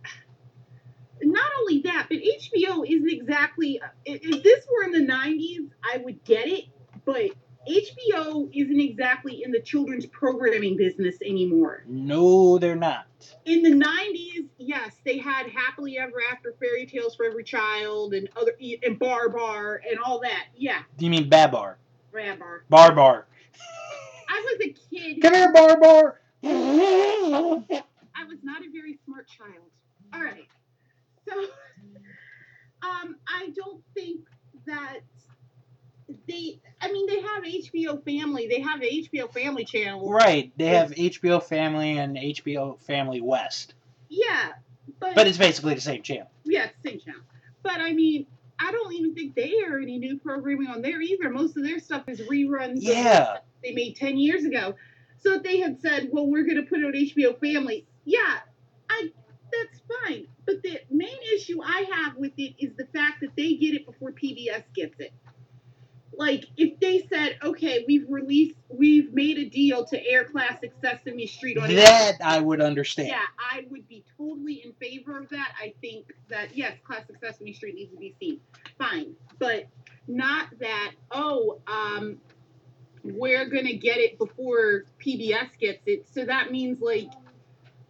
not 1.21 1.51
only 1.59 1.81
that, 1.83 2.07
but 2.09 2.17
HBO 2.17 2.85
isn't 2.87 3.09
exactly. 3.09 3.81
If 4.05 4.21
if 4.21 4.43
this 4.43 4.67
were 4.71 4.83
in 4.83 4.91
the 4.91 5.11
'90s, 5.11 5.69
I 5.83 5.97
would 5.97 6.23
get 6.23 6.47
it, 6.47 6.65
but 7.05 7.31
HBO 7.67 8.49
isn't 8.53 8.79
exactly 8.79 9.43
in 9.43 9.51
the 9.51 9.59
children's 9.61 10.05
programming 10.05 10.77
business 10.77 11.17
anymore. 11.21 11.83
No, 11.87 12.57
they're 12.57 12.75
not. 12.75 13.05
In 13.45 13.61
the 13.63 13.71
'90s, 13.71 14.47
yes, 14.57 14.95
they 15.05 15.17
had 15.17 15.47
Happily 15.49 15.97
Ever 15.97 16.21
After, 16.31 16.55
Fairy 16.59 16.85
Tales 16.85 17.15
for 17.15 17.25
Every 17.25 17.43
Child, 17.43 18.13
and 18.13 18.29
other 18.37 18.53
and 18.83 18.97
Bar 18.97 19.29
Bar 19.29 19.81
and 19.89 19.99
all 19.99 20.21
that. 20.21 20.45
Yeah, 20.55 20.83
Do 20.97 21.05
You 21.05 21.11
mean 21.11 21.29
Babar? 21.29 21.77
Bar 22.13 22.37
Bar. 22.37 22.63
Bar 22.69 22.95
Bar. 22.95 23.27
I 24.29 24.45
was 24.45 24.67
a 24.67 24.73
kid. 24.95 25.21
Come 25.21 25.33
here, 25.33 25.51
Bar 25.51 25.79
Bar. 25.79 26.21
I 26.43 28.25
was 28.27 28.37
not 28.43 28.61
a 28.61 28.71
very 28.71 28.97
smart 29.05 29.27
child. 29.27 29.69
All 30.13 30.23
right. 30.23 30.47
So, 31.27 31.41
um, 32.81 33.17
I 33.27 33.49
don't 33.55 33.83
think 33.93 34.21
that 34.65 34.99
they. 36.27 36.59
I 36.81 36.91
mean, 36.91 37.07
they 37.07 37.21
have 37.21 37.43
HBO 37.43 38.03
Family. 38.03 38.47
They 38.47 38.61
have 38.61 38.79
the 38.81 38.87
HBO 39.13 39.31
Family 39.31 39.65
channel. 39.65 40.09
Right. 40.11 40.51
They 40.57 40.67
have 40.67 40.91
HBO 40.91 41.41
Family 41.43 41.97
and 41.97 42.15
HBO 42.17 42.79
Family 42.81 43.21
West, 43.21 43.73
Yeah, 44.09 44.53
but, 44.99 45.15
but 45.15 45.27
it's 45.27 45.37
basically 45.37 45.75
the 45.75 45.81
same 45.81 46.01
channel. 46.01 46.29
yeah, 46.45 46.65
it's 46.65 46.75
the 46.83 46.89
same 46.91 46.99
channel. 46.99 47.21
But 47.63 47.79
I 47.81 47.91
mean, 47.93 48.25
I 48.59 48.71
don't 48.71 48.93
even 48.93 49.13
think 49.15 49.35
they 49.35 49.53
air 49.65 49.79
any 49.79 49.97
new 49.97 50.17
programming 50.19 50.67
on 50.67 50.81
there 50.81 51.01
either. 51.01 51.29
Most 51.29 51.57
of 51.57 51.63
their 51.63 51.79
stuff 51.79 52.03
is 52.07 52.21
reruns. 52.21 52.77
Yeah. 52.77 53.37
they 53.63 53.73
made 53.73 53.95
ten 53.95 54.17
years 54.17 54.45
ago. 54.45 54.75
So 55.21 55.33
if 55.35 55.43
they 55.43 55.59
had 55.59 55.81
said, 55.81 56.09
"Well, 56.11 56.27
we're 56.27 56.43
going 56.43 56.55
to 56.57 56.63
put 56.63 56.79
it 56.79 56.85
on 56.85 56.93
HBO 56.93 57.37
Family," 57.39 57.85
yeah, 58.05 58.37
I 58.89 59.09
that's 59.51 59.81
fine. 60.05 60.27
But 60.45 60.61
the 60.63 60.79
main 60.89 61.17
issue 61.33 61.59
I 61.63 61.85
have 61.93 62.15
with 62.15 62.31
it 62.37 62.53
is 62.59 62.75
the 62.77 62.85
fact 62.93 63.21
that 63.21 63.35
they 63.35 63.55
get 63.55 63.73
it 63.75 63.85
before 63.85 64.11
PBS 64.11 64.63
gets 64.75 64.99
it. 64.99 65.11
Like 66.15 66.45
if 66.57 66.79
they 66.79 67.07
said, 67.07 67.37
"Okay, 67.43 67.85
we've 67.87 68.05
released, 68.09 68.55
we've 68.67 69.13
made 69.13 69.37
a 69.37 69.45
deal 69.45 69.85
to 69.85 70.07
air 70.07 70.25
classic 70.25 70.73
Sesame 70.81 71.27
Street 71.27 71.57
on 71.57 71.73
That 71.73 72.17
I 72.21 72.39
would 72.39 72.61
understand. 72.61 73.09
yeah, 73.09 73.21
I 73.37 73.65
would 73.69 73.87
be 73.87 74.03
totally 74.17 74.63
in 74.65 74.73
favor 74.73 75.17
of 75.17 75.29
that. 75.29 75.53
I 75.61 75.73
think 75.81 76.07
that 76.29 76.55
yes, 76.55 76.77
classic 76.83 77.17
Sesame 77.21 77.53
Street 77.53 77.75
needs 77.75 77.91
to 77.91 77.97
be 77.97 78.15
seen. 78.19 78.39
Fine. 78.77 79.13
But 79.37 79.67
not 80.07 80.47
that, 80.59 80.93
oh, 81.11 81.61
um, 81.67 82.17
we're 83.03 83.45
gonna 83.45 83.75
get 83.75 83.97
it 83.97 84.17
before 84.17 84.83
PBS 84.99 85.57
gets 85.59 85.83
it. 85.85 86.07
So 86.11 86.25
that 86.25 86.51
means 86.51 86.81
like 86.81 87.09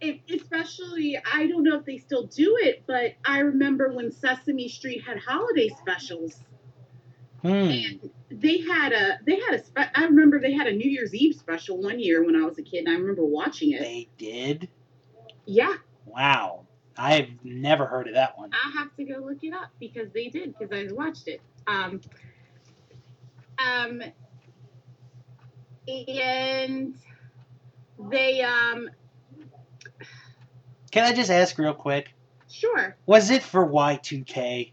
if, 0.00 0.20
especially 0.30 1.18
I 1.32 1.46
don't 1.46 1.64
know 1.64 1.78
if 1.78 1.84
they 1.84 1.98
still 1.98 2.26
do 2.26 2.58
it, 2.60 2.84
but 2.86 3.14
I 3.24 3.40
remember 3.40 3.92
when 3.92 4.12
Sesame 4.12 4.68
Street 4.68 5.02
had 5.04 5.18
holiday 5.18 5.68
specials 5.68 6.40
Hmm. 7.42 7.70
and 7.70 8.10
they 8.30 8.58
had 8.60 8.92
a 8.92 9.18
they 9.26 9.36
had 9.40 9.54
a 9.54 9.64
spe- 9.64 9.90
I 9.94 10.04
remember 10.04 10.40
they 10.40 10.52
had 10.52 10.66
a 10.66 10.72
New 10.72 10.88
Year's 10.90 11.14
Eve 11.14 11.34
special 11.34 11.80
one 11.80 11.98
year 11.98 12.24
when 12.24 12.36
I 12.36 12.44
was 12.44 12.58
a 12.58 12.62
kid 12.62 12.84
and 12.86 12.88
I 12.90 12.98
remember 13.00 13.24
watching 13.24 13.72
it. 13.72 13.80
They 13.80 14.08
did. 14.18 14.68
Yeah, 15.46 15.74
Wow. 16.06 16.66
I've 16.98 17.28
never 17.44 17.86
heard 17.86 18.08
of 18.08 18.14
that 18.14 18.36
one. 18.38 18.50
I'll 18.52 18.72
have 18.72 18.94
to 18.96 19.04
go 19.04 19.20
look 19.20 19.42
it 19.42 19.54
up 19.54 19.70
because 19.78 20.10
they 20.12 20.28
did 20.28 20.54
because 20.58 20.70
I 20.72 20.92
watched 20.92 21.28
it. 21.28 21.40
Um, 21.66 22.00
um, 23.58 24.02
and 25.88 26.94
they 28.10 28.42
um, 28.42 28.90
Can 30.90 31.04
I 31.04 31.12
just 31.14 31.30
ask 31.30 31.56
real 31.58 31.74
quick? 31.74 32.12
sure 32.50 32.96
Was 33.06 33.30
it 33.30 33.42
for 33.42 33.66
Y2K? 33.66 34.72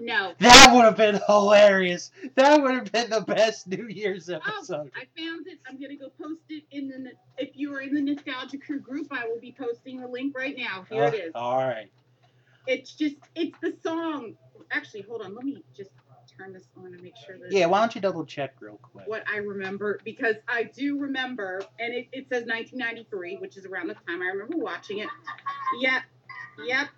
No. 0.00 0.32
That 0.38 0.70
would 0.74 0.84
have 0.84 0.96
been 0.96 1.20
hilarious. 1.26 2.10
That 2.34 2.62
would 2.62 2.74
have 2.74 2.92
been 2.92 3.10
the 3.10 3.20
best 3.20 3.66
New 3.68 3.86
Year's 3.88 4.28
episode. 4.28 4.50
Oh, 4.52 4.56
episode. 4.58 4.90
I 4.96 5.20
found 5.20 5.46
it. 5.46 5.58
I'm 5.68 5.80
gonna 5.80 5.96
go 5.96 6.10
post 6.20 6.42
it 6.48 6.64
in 6.70 6.88
the. 6.88 7.12
If 7.36 7.50
you 7.54 7.74
are 7.74 7.80
in 7.80 7.94
the 7.94 8.00
Nostalgia 8.02 8.58
Crew 8.58 8.80
group, 8.80 9.08
I 9.10 9.26
will 9.26 9.40
be 9.40 9.54
posting 9.58 10.00
the 10.00 10.08
link 10.08 10.36
right 10.36 10.56
now. 10.56 10.86
Here 10.90 11.04
it 11.04 11.14
Oh, 11.14 11.26
is. 11.26 11.32
all 11.34 11.58
right. 11.58 11.90
It's 12.66 12.92
just 12.94 13.16
it's 13.34 13.56
the 13.60 13.74
song. 13.82 14.34
Actually, 14.70 15.02
hold 15.02 15.22
on. 15.22 15.34
Let 15.34 15.44
me 15.44 15.62
just 15.76 15.90
turn 16.36 16.52
this 16.52 16.68
on 16.76 16.86
and 16.92 17.02
make 17.02 17.14
sure 17.16 17.38
that. 17.38 17.50
Yeah, 17.50 17.66
why 17.66 17.80
don't 17.80 17.94
you 17.94 18.00
double 18.00 18.24
check 18.24 18.54
real 18.60 18.78
quick? 18.82 19.08
what 19.08 19.24
I 19.32 19.38
remember 19.38 19.98
because 20.04 20.36
I 20.46 20.64
do 20.64 20.98
remember, 20.98 21.62
and 21.80 21.94
it, 21.94 22.06
it 22.12 22.28
says 22.28 22.44
1993, 22.46 23.36
which 23.36 23.56
is 23.56 23.64
around 23.66 23.88
the 23.88 23.94
time 23.94 24.22
I 24.22 24.26
remember 24.26 24.58
watching 24.58 24.98
it. 24.98 25.08
Yep, 25.80 26.02
yep, 26.66 26.88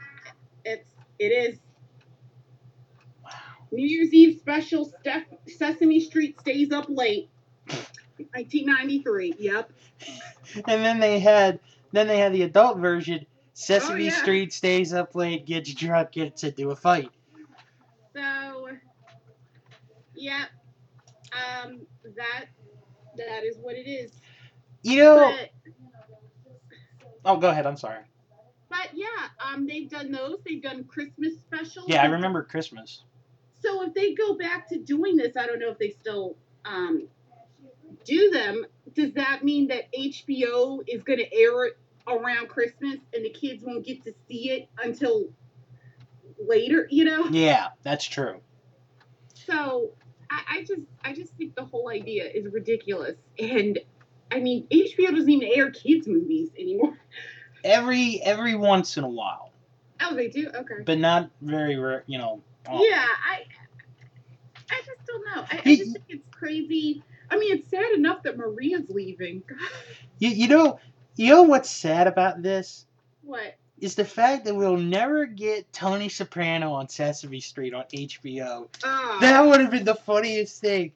it's 0.64 0.90
it 1.18 1.26
is. 1.26 1.58
New 3.72 3.86
Year's 3.86 4.12
Eve 4.12 4.38
special. 4.38 4.84
Steph, 5.00 5.24
Sesame 5.46 6.00
Street 6.00 6.38
stays 6.40 6.72
up 6.72 6.86
late. 6.88 7.28
1993. 8.16 9.34
Yep. 9.38 9.72
And 10.66 10.84
then 10.84 11.00
they 11.00 11.18
had 11.18 11.60
then 11.92 12.06
they 12.06 12.18
had 12.18 12.32
the 12.32 12.42
adult 12.42 12.78
version. 12.78 13.26
Sesame 13.54 14.04
Oh, 14.04 14.04
yeah. 14.06 14.10
Street 14.22 14.52
stays 14.52 14.92
up 14.92 15.14
late, 15.14 15.46
gets 15.46 15.72
drunk, 15.74 16.12
gets 16.12 16.44
into 16.44 16.70
a 16.70 16.76
fight. 16.76 17.10
So, 18.14 18.68
yep. 20.14 20.48
Um, 21.32 21.80
that 22.16 22.46
that 23.16 23.44
is 23.44 23.56
what 23.58 23.74
it 23.76 23.88
is. 23.88 24.12
You 24.82 25.04
know. 25.04 25.34
But 25.36 25.50
Oh, 27.24 27.36
go 27.36 27.50
ahead. 27.50 27.66
I'm 27.66 27.76
sorry. 27.76 28.00
but 28.70 28.88
yeah, 28.94 29.06
um, 29.46 29.66
they've 29.66 29.90
done 29.90 30.10
those. 30.10 30.38
They've 30.46 30.62
done 30.62 30.84
Christmas 30.84 31.34
specials. 31.38 31.84
Yeah, 31.88 32.02
I 32.02 32.06
remember 32.06 32.42
Christmas. 32.42 33.02
So 33.62 33.82
if 33.82 33.94
they 33.94 34.14
go 34.14 34.34
back 34.34 34.68
to 34.70 34.78
doing 34.78 35.16
this, 35.16 35.36
I 35.36 35.46
don't 35.46 35.58
know 35.58 35.70
if 35.70 35.78
they 35.78 35.90
still 35.90 36.36
um, 36.64 37.08
do 38.04 38.30
them. 38.30 38.64
Does 38.94 39.12
that 39.14 39.44
mean 39.44 39.68
that 39.68 39.92
HBO 39.92 40.80
is 40.86 41.02
going 41.02 41.18
to 41.18 41.32
air 41.34 41.66
it 41.66 41.78
around 42.08 42.48
Christmas 42.48 42.96
and 43.14 43.24
the 43.24 43.30
kids 43.30 43.62
won't 43.64 43.84
get 43.84 44.02
to 44.04 44.12
see 44.28 44.50
it 44.50 44.68
until 44.82 45.30
later? 46.38 46.86
You 46.90 47.04
know. 47.04 47.26
Yeah, 47.26 47.68
that's 47.82 48.04
true. 48.04 48.40
So 49.34 49.90
I, 50.30 50.42
I 50.48 50.60
just 50.64 50.82
I 51.04 51.12
just 51.12 51.34
think 51.34 51.54
the 51.54 51.64
whole 51.64 51.88
idea 51.90 52.24
is 52.24 52.46
ridiculous. 52.52 53.16
And 53.38 53.78
I 54.30 54.40
mean, 54.40 54.66
HBO 54.70 55.10
doesn't 55.10 55.30
even 55.30 55.48
air 55.52 55.70
kids 55.70 56.06
movies 56.06 56.50
anymore. 56.58 56.96
Every 57.62 58.20
every 58.22 58.54
once 58.54 58.96
in 58.96 59.04
a 59.04 59.08
while, 59.08 59.52
Oh, 60.00 60.14
they 60.14 60.28
do. 60.28 60.48
Okay. 60.48 60.82
but 60.84 60.98
not 60.98 61.30
very 61.42 61.76
rare. 61.76 62.04
You 62.06 62.18
know. 62.18 62.42
Often. 62.66 62.86
Yeah, 62.88 63.06
I 63.06 63.44
I 64.70 64.80
just 64.84 65.06
don't 65.06 65.24
know. 65.26 65.42
I, 65.50 65.60
I 65.64 65.76
just 65.76 65.92
think 65.92 66.04
it's 66.08 66.26
crazy. 66.30 67.02
I 67.30 67.38
mean, 67.38 67.56
it's 67.58 67.70
sad 67.70 67.92
enough 67.92 68.22
that 68.24 68.36
Maria's 68.36 68.88
leaving. 68.90 69.42
You 70.22 70.28
you 70.28 70.48
know 70.48 70.78
you 71.16 71.30
know 71.30 71.42
what's 71.44 71.70
sad 71.70 72.06
about 72.06 72.42
this 72.42 72.84
what? 73.22 73.54
is 73.80 73.94
the 73.94 74.04
fact 74.04 74.44
that 74.44 74.54
we'll 74.54 74.76
never 74.76 75.24
get 75.24 75.72
Tony 75.72 76.10
Soprano 76.10 76.72
on 76.74 76.90
Sesame 76.90 77.40
Street 77.40 77.72
on 77.72 77.84
HBO. 77.90 78.68
Oh, 78.84 79.18
That 79.22 79.40
would 79.46 79.60
have 79.62 79.70
been 79.70 79.84
the 79.86 79.94
funniest 79.94 80.60
thing. 80.60 80.92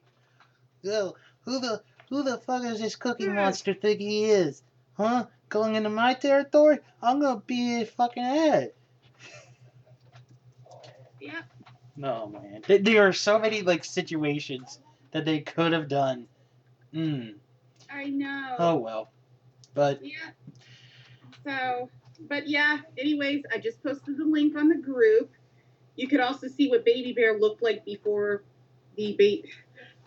Yo, 0.83 1.15
who 1.43 1.59
the 1.59 1.81
who 2.11 2.21
the 2.21 2.37
fuck 2.37 2.63
is 2.65 2.79
this 2.79 2.95
cookie 2.95 3.23
Yeah. 3.23 3.33
monster 3.33 3.73
think 3.73 3.99
he 3.99 4.25
is? 4.25 4.61
Huh? 4.93 5.25
Going 5.49 5.73
into 5.73 5.89
my 5.89 6.13
territory? 6.13 6.77
I'm 7.01 7.19
gonna 7.19 7.41
be 7.47 7.81
a 7.81 7.85
fucking 7.87 8.23
head. 8.23 8.73
yeah. 11.19 11.41
No 11.97 12.27
man, 12.27 12.61
Th- 12.61 12.83
there 12.83 13.07
are 13.07 13.13
so 13.13 13.39
many 13.39 13.61
like 13.61 13.83
situations 13.85 14.79
that 15.11 15.25
they 15.25 15.39
could 15.39 15.71
have 15.71 15.87
done. 15.87 16.27
Mm. 16.93 17.35
I 17.91 18.05
know. 18.05 18.55
Oh 18.59 18.75
well, 18.75 19.11
but 19.73 20.03
Yeah. 20.03 20.31
So, 21.45 21.89
but 22.27 22.47
yeah. 22.47 22.79
Anyways, 22.97 23.43
I 23.53 23.59
just 23.59 23.81
posted 23.83 24.17
the 24.17 24.25
link 24.25 24.57
on 24.57 24.67
the 24.69 24.75
group. 24.75 25.31
You 25.95 26.07
could 26.07 26.19
also 26.19 26.47
see 26.47 26.69
what 26.69 26.83
Baby 26.83 27.13
Bear 27.13 27.37
looked 27.37 27.63
like 27.63 27.85
before 27.85 28.43
the 28.97 29.15
bait 29.17 29.45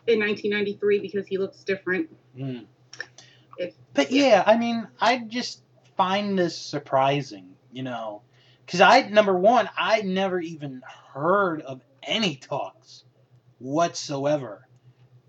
in 0.06 0.18
1993 0.20 0.98
because 0.98 1.26
he 1.26 1.38
looks 1.38 1.62
different. 1.64 2.08
mm. 2.36 2.64
If 3.56 3.74
But 3.94 4.10
yeah, 4.10 4.42
I 4.46 4.56
mean, 4.56 4.86
I 5.00 5.18
just 5.18 5.62
find 5.96 6.38
this 6.38 6.56
surprising, 6.56 7.54
you 7.72 7.82
know, 7.82 8.22
because 8.68 8.82
I 8.82 9.08
number 9.08 9.34
one, 9.34 9.66
I 9.78 10.02
never 10.02 10.38
even 10.38 10.82
heard 11.14 11.62
of 11.62 11.80
any 12.02 12.36
talks 12.36 13.02
whatsoever 13.58 14.68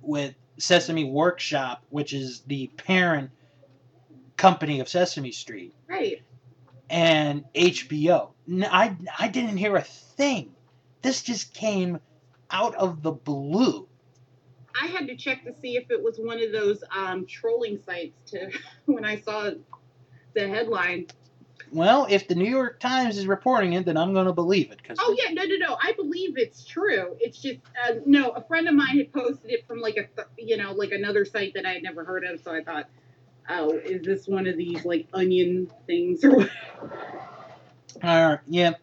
with 0.02 0.36
Sesame 0.58 1.06
Workshop, 1.06 1.82
which 1.90 2.12
is 2.12 2.42
the 2.42 2.68
parent 2.68 3.32
company 4.36 4.82
of 4.82 4.90
Sesame 4.90 5.32
Street, 5.32 5.74
right, 5.88 6.22
and 6.90 7.46
HBO. 7.56 8.32
I, 8.52 8.98
I 9.18 9.30
didn't 9.30 9.56
hear 9.56 9.78
a 9.78 9.84
thing. 9.84 10.52
This 11.02 11.22
just 11.22 11.54
came 11.54 12.02
out 12.52 12.76
of 12.76 13.02
the 13.02 13.14
blue. 13.14 13.88
I 14.82 14.88
had 14.88 15.08
to 15.08 15.16
check 15.16 15.46
to 15.46 15.54
see 15.62 15.78
if 15.78 15.90
it 15.92 16.04
was 16.04 16.18
one 16.18 16.44
of 16.44 16.52
those 16.52 16.84
um, 16.94 17.26
trolling 17.26 17.80
sites. 17.86 18.32
To 18.32 18.52
when 18.86 19.06
I 19.06 19.22
saw 19.22 19.52
the 20.34 20.46
headline. 20.50 21.08
Well, 21.72 22.08
if 22.10 22.28
the 22.28 22.36
New 22.36 22.50
York 22.50 22.80
Times 22.80 23.18
is 23.18 23.28
reporting 23.28 23.74
it, 23.74 23.86
then 23.86 23.98
I'm 23.98 24.14
going 24.14 24.26
to 24.26 24.34
believe 24.34 24.72
it. 24.72 24.84
Cause 24.84 24.98
Oh 25.00 25.16
yeah, 25.18 25.34
no, 25.34 25.44
no, 25.44 25.56
no. 25.58 25.78
I 25.82 25.94
believe 25.94 26.38
it's 26.38 26.66
true. 26.66 27.16
It's 27.20 27.40
just 27.40 27.60
uh, 27.88 27.96
no. 28.06 28.30
A 28.30 28.42
friend 28.42 28.68
of 28.68 28.74
mine 28.74 28.98
had 28.98 29.14
posted 29.14 29.52
it 29.52 29.68
from 29.68 29.80
like 29.80 29.98
a 29.98 30.08
th- 30.08 30.28
you 30.38 30.58
know 30.58 30.72
like 30.74 30.92
another 30.92 31.26
site 31.26 31.54
that 31.54 31.66
I 31.66 31.74
had 31.74 31.84
never 31.84 32.04
heard 32.04 32.24
of. 32.24 32.42
So 32.42 32.54
I 32.54 32.64
thought, 32.64 32.90
oh, 33.50 33.72
is 33.78 34.04
this 34.04 34.28
one 34.28 34.48
of 34.48 34.58
these 34.58 34.84
like 34.84 35.08
onion 35.14 35.72
things 35.86 36.24
or 36.24 36.38
what? 36.38 36.50
All 38.04 38.30
right, 38.30 38.40
yeah. 38.48 38.74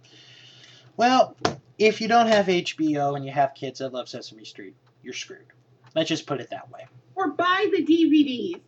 Well, 0.96 1.36
if 1.78 2.00
you 2.00 2.08
don't 2.08 2.28
have 2.28 2.46
HBO 2.46 3.16
and 3.16 3.24
you 3.24 3.32
have 3.32 3.54
kids 3.54 3.80
that 3.80 3.92
love 3.92 4.08
Sesame 4.08 4.44
Street, 4.44 4.74
you're 5.02 5.14
screwed. 5.14 5.46
Let's 5.94 6.08
just 6.08 6.26
put 6.26 6.40
it 6.40 6.50
that 6.50 6.70
way. 6.70 6.86
Or 7.14 7.30
buy 7.32 7.68
the 7.74 7.82
DVDs. 7.84 8.60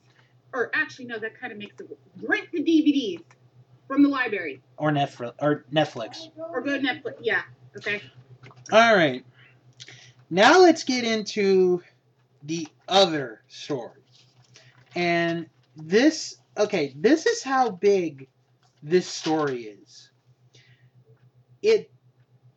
Or 0.53 0.71
actually, 0.75 1.07
no, 1.07 1.19
that 1.19 1.39
kind 1.39 1.53
of 1.53 1.59
makes 1.59 1.79
it. 1.81 1.99
Rent 2.23 2.49
the 2.53 2.63
DVDs 2.63 3.23
from 3.89 4.03
the 4.05 4.09
library 4.09 4.63
Or 4.77 4.93
Netflix. 4.93 5.33
Or 5.41 5.65
Netflix. 5.73 6.29
or 6.37 6.61
go 6.61 6.79
to 6.79 6.87
Netflix. 6.87 7.15
Yeah. 7.21 7.43
Okay. 7.77 8.01
All 8.71 8.95
right. 8.95 9.25
Now 10.31 10.61
let's 10.61 10.85
get 10.85 11.05
into 11.05 11.83
the 12.43 12.69
other 12.87 13.43
story. 13.49 14.03
And 14.95 15.47
this, 15.77 16.37
okay, 16.57 16.95
this 16.97 17.27
is 17.27 17.43
how 17.43 17.71
big 17.71 18.29
this 18.83 19.07
story 19.07 19.63
is. 19.65 20.11
It 21.63 21.91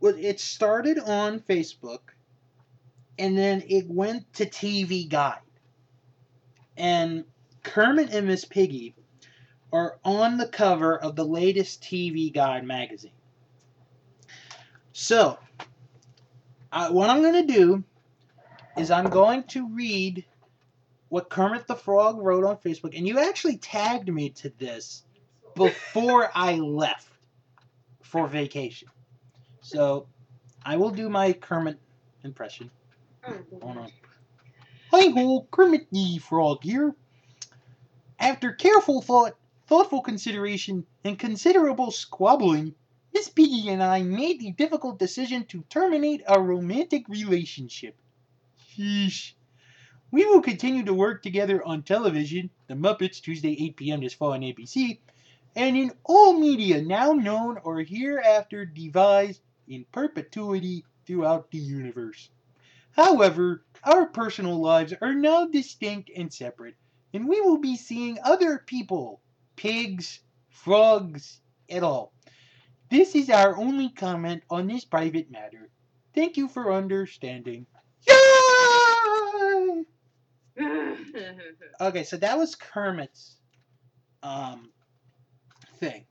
it 0.02 0.40
started 0.40 1.00
on 1.00 1.40
Facebook 1.42 2.00
and 3.20 3.38
then 3.38 3.64
it 3.68 3.88
went 3.88 4.32
to 4.34 4.46
TV 4.46 5.08
Guide. 5.08 5.38
And 6.78 7.24
Kermit 7.64 8.10
and 8.12 8.28
Miss 8.28 8.44
Piggy 8.46 8.96
are 9.74 9.98
on 10.04 10.38
the 10.38 10.48
cover 10.48 10.98
of 10.98 11.16
the 11.16 11.24
latest 11.24 11.82
TV 11.82 12.34
Guide 12.34 12.66
magazine. 12.66 13.12
So, 14.94 15.38
uh, 16.72 16.90
what 16.90 17.10
I'm 17.10 17.22
going 17.22 17.48
to 17.48 17.54
do 17.54 17.84
is 18.78 18.92
I'm 18.92 19.10
going 19.10 19.44
to 19.44 19.68
read 19.70 20.26
what 21.10 21.30
Kermit 21.30 21.68
the 21.68 21.76
Frog 21.76 22.20
wrote 22.20 22.44
on 22.44 22.58
Facebook, 22.58 22.98
and 22.98 23.08
you 23.08 23.20
actually 23.20 23.58
tagged 23.58 24.10
me 24.10 24.30
to 24.30 24.52
this 24.58 25.04
before 25.56 26.30
I 26.34 26.56
left 26.56 27.10
for 28.02 28.28
vacation. 28.28 28.90
So, 29.62 30.08
I 30.66 30.78
will 30.78 30.92
do 30.92 31.10
my 31.10 31.34
Kermit 31.34 31.78
impression. 32.24 32.70
Hold 33.24 33.78
on. 33.78 33.92
Hi 34.92 35.10
ho, 35.12 35.48
Kermit 35.52 35.88
the 35.92 36.18
Frog 36.18 36.64
here. 36.64 36.94
After 38.20 38.52
careful 38.52 39.02
thought, 39.02 39.36
thoughtful 39.72 40.02
consideration, 40.02 40.86
and 41.06 41.18
considerable 41.18 41.92
squabbling, 41.92 42.76
Miss 43.14 43.30
Piggy 43.30 43.70
and 43.70 43.82
I 43.82 44.02
made 44.02 44.42
the 44.42 44.52
difficult 44.52 45.00
decision 45.00 45.46
to 45.46 45.64
terminate 45.70 46.22
our 46.28 46.44
romantic 46.44 47.08
relationship. 47.08 47.96
Sheesh. 48.60 49.32
We 50.12 50.26
will 50.26 50.42
continue 50.42 50.84
to 50.84 50.94
work 50.94 51.24
together 51.24 51.66
on 51.66 51.84
television, 51.84 52.50
The 52.68 52.74
Muppets, 52.74 53.22
Tuesday 53.22 53.56
8 53.68 53.78
p.m. 53.78 54.02
this 54.02 54.14
fall 54.14 54.34
on 54.34 54.42
ABC, 54.42 55.00
and 55.56 55.78
in 55.78 55.94
all 56.04 56.34
media 56.38 56.82
now 56.82 57.14
known 57.14 57.58
or 57.64 57.80
hereafter 57.80 58.66
devised 58.66 59.40
in 59.70 59.86
perpetuity 59.94 60.84
throughout 61.06 61.50
the 61.50 61.60
universe. 61.60 62.30
However, 62.92 63.64
our 63.86 64.06
personal 64.08 64.60
lives 64.60 64.94
are 65.00 65.16
now 65.16 65.46
distinct 65.46 66.12
and 66.14 66.34
separate, 66.34 66.76
and 67.14 67.26
we 67.26 67.40
will 67.40 67.60
be 67.60 67.78
seeing 67.78 68.18
other 68.22 68.58
people, 68.58 69.22
pigs, 69.62 70.22
frogs, 70.50 71.40
et 71.70 71.84
all. 71.84 72.14
This 72.90 73.14
is 73.14 73.30
our 73.30 73.56
only 73.56 73.90
comment 73.90 74.42
on 74.50 74.66
this 74.66 74.86
private 74.86 75.30
matter. 75.30 75.70
Thank 76.16 76.36
you 76.36 76.48
for 76.48 76.74
understanding. 76.74 77.68
Yay! 78.08 79.86
Okay, 81.80 82.04
so 82.04 82.18
that 82.18 82.38
was 82.38 82.56
Kermit's 82.56 83.38
um 84.22 84.70
thing. 85.80 86.06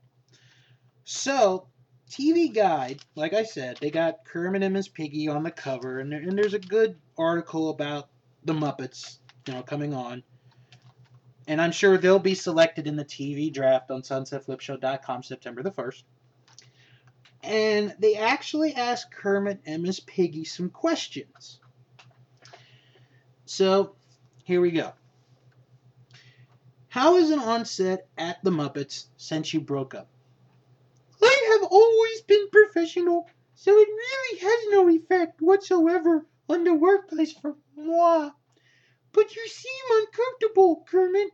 So, 1.03 1.67
TV 2.09 2.53
Guide, 2.53 3.01
like 3.15 3.33
I 3.33 3.43
said, 3.43 3.77
they 3.79 3.89
got 3.89 4.25
Kermit 4.25 4.63
and 4.63 4.73
Miss 4.73 4.87
Piggy 4.87 5.27
on 5.27 5.43
the 5.43 5.51
cover, 5.51 5.99
and, 5.99 6.11
there, 6.11 6.19
and 6.19 6.37
there's 6.37 6.53
a 6.53 6.59
good 6.59 6.97
article 7.17 7.69
about 7.69 8.09
the 8.43 8.53
Muppets, 8.53 9.19
you 9.47 9.53
know, 9.53 9.63
coming 9.63 9.93
on. 9.93 10.23
And 11.51 11.61
I'm 11.61 11.73
sure 11.73 11.97
they'll 11.97 12.17
be 12.17 12.33
selected 12.33 12.87
in 12.87 12.95
the 12.95 13.03
TV 13.03 13.51
draft 13.51 13.91
on 13.91 14.03
SunsetFlipShow.com 14.03 15.21
September 15.21 15.61
the 15.61 15.69
1st. 15.69 16.03
And 17.43 17.93
they 17.99 18.15
actually 18.15 18.73
asked 18.73 19.11
Kermit 19.11 19.59
and 19.65 19.83
Miss 19.83 19.99
Piggy 19.99 20.45
some 20.45 20.69
questions. 20.69 21.59
So, 23.43 23.97
here 24.45 24.61
we 24.61 24.71
go. 24.71 24.93
How 26.87 27.17
is 27.17 27.31
an 27.31 27.39
onset 27.39 28.07
at 28.17 28.41
the 28.45 28.51
Muppets 28.51 29.07
since 29.17 29.53
you 29.53 29.59
broke 29.59 29.93
up? 29.93 30.07
I 31.21 31.59
have 31.59 31.69
always 31.69 32.21
been 32.21 32.49
professional, 32.49 33.29
so 33.55 33.71
it 33.77 33.89
really 33.89 34.39
has 34.39 34.59
no 34.69 34.87
effect 34.87 35.41
whatsoever 35.41 36.25
on 36.47 36.63
the 36.63 36.73
workplace 36.73 37.33
for 37.33 37.57
moi. 37.75 38.29
But 39.11 39.35
you 39.35 39.45
seem 39.49 39.99
uncomfortable, 39.99 40.85
Kermit. 40.87 41.31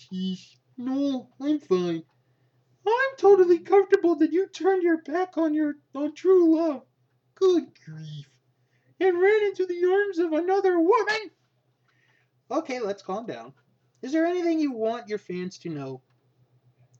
Sheesh, 0.00 0.56
no, 0.78 1.28
I'm 1.38 1.60
fine. 1.60 2.02
I'm 2.86 3.16
totally 3.18 3.58
comfortable 3.58 4.16
that 4.16 4.32
you 4.32 4.46
turned 4.48 4.82
your 4.82 5.02
back 5.02 5.36
on 5.36 5.52
your 5.52 5.74
on 5.94 6.14
true 6.14 6.56
love. 6.56 6.86
Good 7.34 7.64
grief. 7.84 8.30
And 8.98 9.20
ran 9.20 9.42
into 9.44 9.66
the 9.66 9.84
arms 9.84 10.18
of 10.18 10.32
another 10.32 10.80
woman. 10.80 11.30
Okay, 12.50 12.80
let's 12.80 13.02
calm 13.02 13.26
down. 13.26 13.52
Is 14.00 14.12
there 14.12 14.24
anything 14.24 14.58
you 14.58 14.72
want 14.72 15.08
your 15.08 15.18
fans 15.18 15.58
to 15.58 15.68
know? 15.68 16.02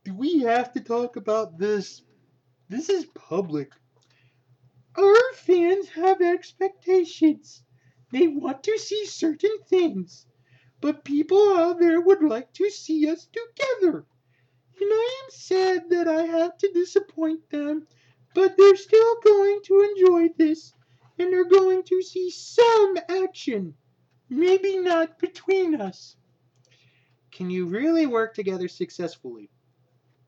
Do 0.04 0.14
we 0.14 0.40
have 0.40 0.72
to 0.74 0.80
talk 0.80 1.16
about 1.16 1.58
this? 1.58 2.02
This 2.68 2.90
is 2.90 3.06
public. 3.06 3.72
Our 4.96 5.32
fans 5.34 5.88
have 5.88 6.20
expectations. 6.20 7.62
They 8.12 8.28
want 8.28 8.62
to 8.64 8.78
see 8.78 9.06
certain 9.06 9.56
things. 9.68 10.26
But 10.80 11.04
people 11.04 11.56
out 11.58 11.78
there 11.78 12.00
would 12.00 12.22
like 12.22 12.52
to 12.54 12.70
see 12.70 13.08
us 13.10 13.26
together. 13.26 14.06
And 14.80 14.90
I 14.90 15.22
am 15.24 15.30
sad 15.30 15.90
that 15.90 16.08
I 16.08 16.22
have 16.22 16.56
to 16.56 16.70
disappoint 16.72 17.50
them, 17.50 17.86
but 18.34 18.56
they're 18.56 18.76
still 18.76 19.20
going 19.22 19.60
to 19.64 19.94
enjoy 19.94 20.28
this, 20.38 20.72
and 21.18 21.30
they're 21.30 21.44
going 21.44 21.82
to 21.82 22.02
see 22.02 22.30
some 22.30 22.96
action. 23.08 23.74
Maybe 24.30 24.78
not 24.78 25.18
between 25.18 25.80
us. 25.80 26.16
Can 27.30 27.50
you 27.50 27.66
really 27.66 28.06
work 28.06 28.32
together 28.34 28.68
successfully? 28.68 29.50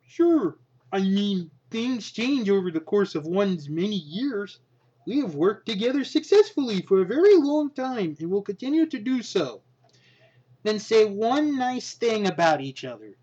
Sure. 0.06 0.58
I 0.92 1.00
mean, 1.00 1.50
things 1.70 2.12
change 2.12 2.50
over 2.50 2.70
the 2.70 2.80
course 2.80 3.14
of 3.14 3.24
one's 3.26 3.70
many 3.70 3.96
years. 3.96 4.60
We 5.06 5.20
have 5.20 5.34
worked 5.34 5.66
together 5.66 6.04
successfully 6.04 6.82
for 6.82 7.00
a 7.00 7.06
very 7.06 7.36
long 7.36 7.70
time 7.70 8.16
and 8.20 8.30
will 8.30 8.42
continue 8.42 8.84
to 8.86 8.98
do 8.98 9.22
so. 9.22 9.62
Then 10.62 10.78
say 10.78 11.04
one 11.04 11.58
nice 11.58 11.94
thing 11.94 12.26
about 12.26 12.60
each 12.60 12.84
other. 12.84 13.14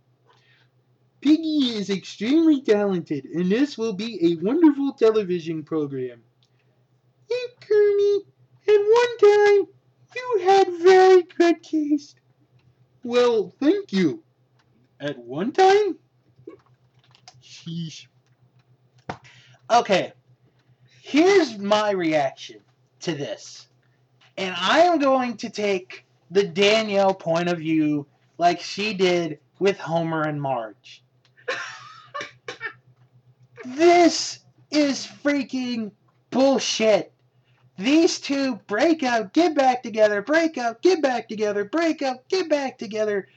Piggy 1.22 1.76
is 1.76 1.90
extremely 1.90 2.62
talented, 2.62 3.26
and 3.26 3.52
this 3.52 3.78
will 3.78 3.94
be 3.94 4.32
a 4.32 4.44
wonderful 4.44 4.94
television 4.94 5.64
program. 5.64 6.22
Yeah, 7.30 7.38
Kermit, 7.60 8.24
at 8.68 8.78
one 8.78 9.18
time, 9.18 9.68
you 10.16 10.40
had 10.44 10.68
very 10.82 11.24
good 11.24 11.62
taste. 11.64 12.20
Well, 13.04 13.54
thank 13.60 13.92
you. 13.92 14.24
At 15.00 15.18
one 15.18 15.52
time? 15.52 15.98
Sheesh. 17.42 18.08
Okay, 19.72 20.14
here's 21.02 21.58
my 21.58 21.92
reaction 21.92 22.60
to 23.02 23.14
this. 23.14 23.68
And 24.38 24.56
I 24.58 24.80
am 24.80 25.00
going 25.00 25.38
to 25.38 25.50
take 25.50 26.06
the 26.32 26.44
Danielle 26.44 27.14
point 27.14 27.50
of 27.50 27.60
view 27.60 28.06
like 28.38 28.60
she 28.60 28.94
did 28.94 29.40
with 29.60 29.78
Homer 29.78 30.24
and 30.24 30.42
Marge. 30.42 31.04
this 33.66 34.40
is 34.72 35.08
freaking 35.24 35.92
bullshit. 36.30 37.12
These 37.78 38.20
two 38.20 38.56
break 38.68 39.04
up, 39.04 39.34
get 39.34 39.56
back 39.56 39.84
together, 39.84 40.22
break 40.22 40.58
up, 40.58 40.82
get 40.82 41.02
back 41.02 41.30
together, 41.30 41.64
break 41.64 42.02
up, 42.02 42.28
get 42.28 42.50
back 42.50 42.78
together. 42.78 43.28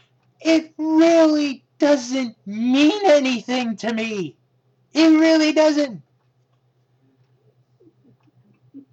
It 0.40 0.74
really 0.76 1.64
doesn't 1.78 2.36
mean 2.46 3.00
anything 3.04 3.76
to 3.76 3.92
me. 3.92 4.36
It 4.92 5.08
really 5.18 5.52
doesn't. 5.52 6.02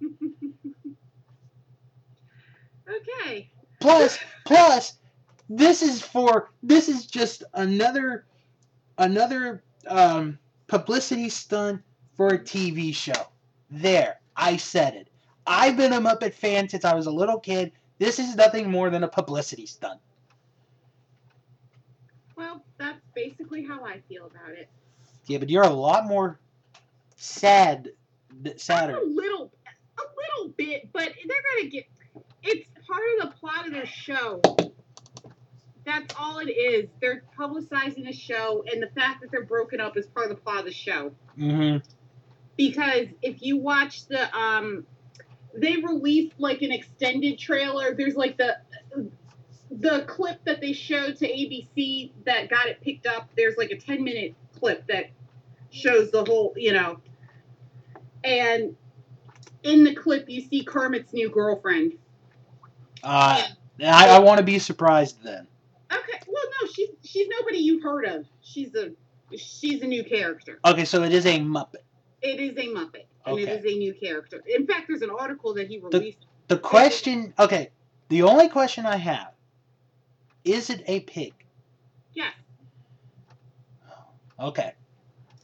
okay. 2.88 3.49
Plus, 3.80 4.18
plus, 4.44 4.98
this 5.48 5.82
is 5.82 6.02
for 6.02 6.50
this 6.62 6.88
is 6.88 7.06
just 7.06 7.42
another 7.54 8.26
another 8.98 9.62
um, 9.88 10.38
publicity 10.68 11.28
stunt 11.28 11.82
for 12.14 12.28
a 12.28 12.38
TV 12.38 12.94
show. 12.94 13.28
There, 13.70 14.20
I 14.36 14.56
said 14.56 14.94
it. 14.94 15.08
I've 15.46 15.76
been 15.76 15.92
a 15.92 16.00
Muppet 16.00 16.34
fan 16.34 16.68
since 16.68 16.84
I 16.84 16.94
was 16.94 17.06
a 17.06 17.10
little 17.10 17.40
kid. 17.40 17.72
This 17.98 18.18
is 18.18 18.36
nothing 18.36 18.70
more 18.70 18.90
than 18.90 19.04
a 19.04 19.08
publicity 19.08 19.66
stunt. 19.66 20.00
Well, 22.36 22.62
that's 22.78 23.00
basically 23.14 23.64
how 23.64 23.84
I 23.84 24.00
feel 24.08 24.26
about 24.26 24.50
it. 24.50 24.68
Yeah, 25.26 25.38
but 25.38 25.50
you're 25.50 25.64
a 25.64 25.68
lot 25.68 26.06
more 26.06 26.38
sad, 27.16 27.90
sadder. 28.56 28.96
A 28.96 29.04
little, 29.04 29.52
a 29.98 30.02
little 30.38 30.52
bit, 30.56 30.88
but 30.92 31.12
they're 31.26 31.42
gonna 31.56 31.70
get. 31.70 31.84
It's 32.42 32.68
part 32.86 33.02
of 33.18 33.30
the 33.30 33.36
plot 33.38 33.66
of 33.66 33.72
their 33.72 33.86
show. 33.86 34.40
That's 35.84 36.14
all 36.18 36.38
it 36.38 36.50
is. 36.50 36.88
They're 37.00 37.22
publicizing 37.38 38.04
the 38.04 38.12
show, 38.12 38.64
and 38.70 38.82
the 38.82 38.88
fact 38.88 39.22
that 39.22 39.30
they're 39.30 39.44
broken 39.44 39.80
up 39.80 39.96
is 39.96 40.06
part 40.06 40.30
of 40.30 40.36
the 40.36 40.42
plot 40.42 40.60
of 40.60 40.64
the 40.66 40.72
show. 40.72 41.12
Mm-hmm. 41.38 41.78
Because 42.56 43.06
if 43.22 43.42
you 43.42 43.56
watch 43.56 44.06
the, 44.06 44.34
um, 44.36 44.86
they 45.54 45.76
released 45.76 46.34
like 46.38 46.62
an 46.62 46.72
extended 46.72 47.38
trailer. 47.38 47.94
There's 47.94 48.16
like 48.16 48.36
the 48.36 48.56
the 49.70 50.04
clip 50.08 50.44
that 50.44 50.60
they 50.60 50.72
showed 50.72 51.16
to 51.16 51.28
ABC 51.28 52.12
that 52.26 52.50
got 52.50 52.66
it 52.66 52.80
picked 52.80 53.06
up. 53.06 53.30
There's 53.36 53.56
like 53.56 53.70
a 53.70 53.76
10 53.76 54.02
minute 54.02 54.34
clip 54.58 54.86
that 54.88 55.10
shows 55.70 56.10
the 56.10 56.24
whole, 56.24 56.52
you 56.56 56.72
know, 56.72 57.00
and 58.24 58.76
in 59.62 59.84
the 59.84 59.94
clip 59.94 60.28
you 60.28 60.40
see 60.40 60.64
Kermit's 60.64 61.12
new 61.12 61.30
girlfriend. 61.30 61.94
Uh, 63.02 63.42
I, 63.82 64.08
I 64.08 64.18
want 64.18 64.38
to 64.38 64.44
be 64.44 64.58
surprised 64.58 65.22
then. 65.22 65.46
Okay, 65.92 66.20
well, 66.26 66.42
no, 66.62 66.68
she's 66.68 66.90
she's 67.02 67.28
nobody 67.28 67.58
you've 67.58 67.82
heard 67.82 68.04
of. 68.04 68.26
She's 68.42 68.74
a 68.74 68.92
she's 69.36 69.82
a 69.82 69.86
new 69.86 70.04
character. 70.04 70.60
Okay, 70.64 70.84
so 70.84 71.02
it 71.02 71.12
is 71.12 71.26
a 71.26 71.38
Muppet. 71.38 71.82
It 72.22 72.38
is 72.40 72.56
a 72.58 72.68
Muppet, 72.68 73.06
and 73.26 73.34
Okay. 73.38 73.42
it 73.44 73.48
is 73.48 73.64
a 73.64 73.78
new 73.78 73.94
character. 73.94 74.42
In 74.46 74.66
fact, 74.66 74.88
there's 74.88 75.02
an 75.02 75.10
article 75.10 75.54
that 75.54 75.68
he 75.68 75.78
released. 75.78 76.26
The 76.48 76.58
question, 76.58 77.32
okay, 77.38 77.70
the 78.08 78.22
only 78.22 78.48
question 78.48 78.84
I 78.84 78.96
have 78.96 79.32
is 80.44 80.70
it 80.70 80.82
a 80.86 81.00
pig? 81.00 81.32
yes, 82.12 82.32
Okay, 84.38 84.72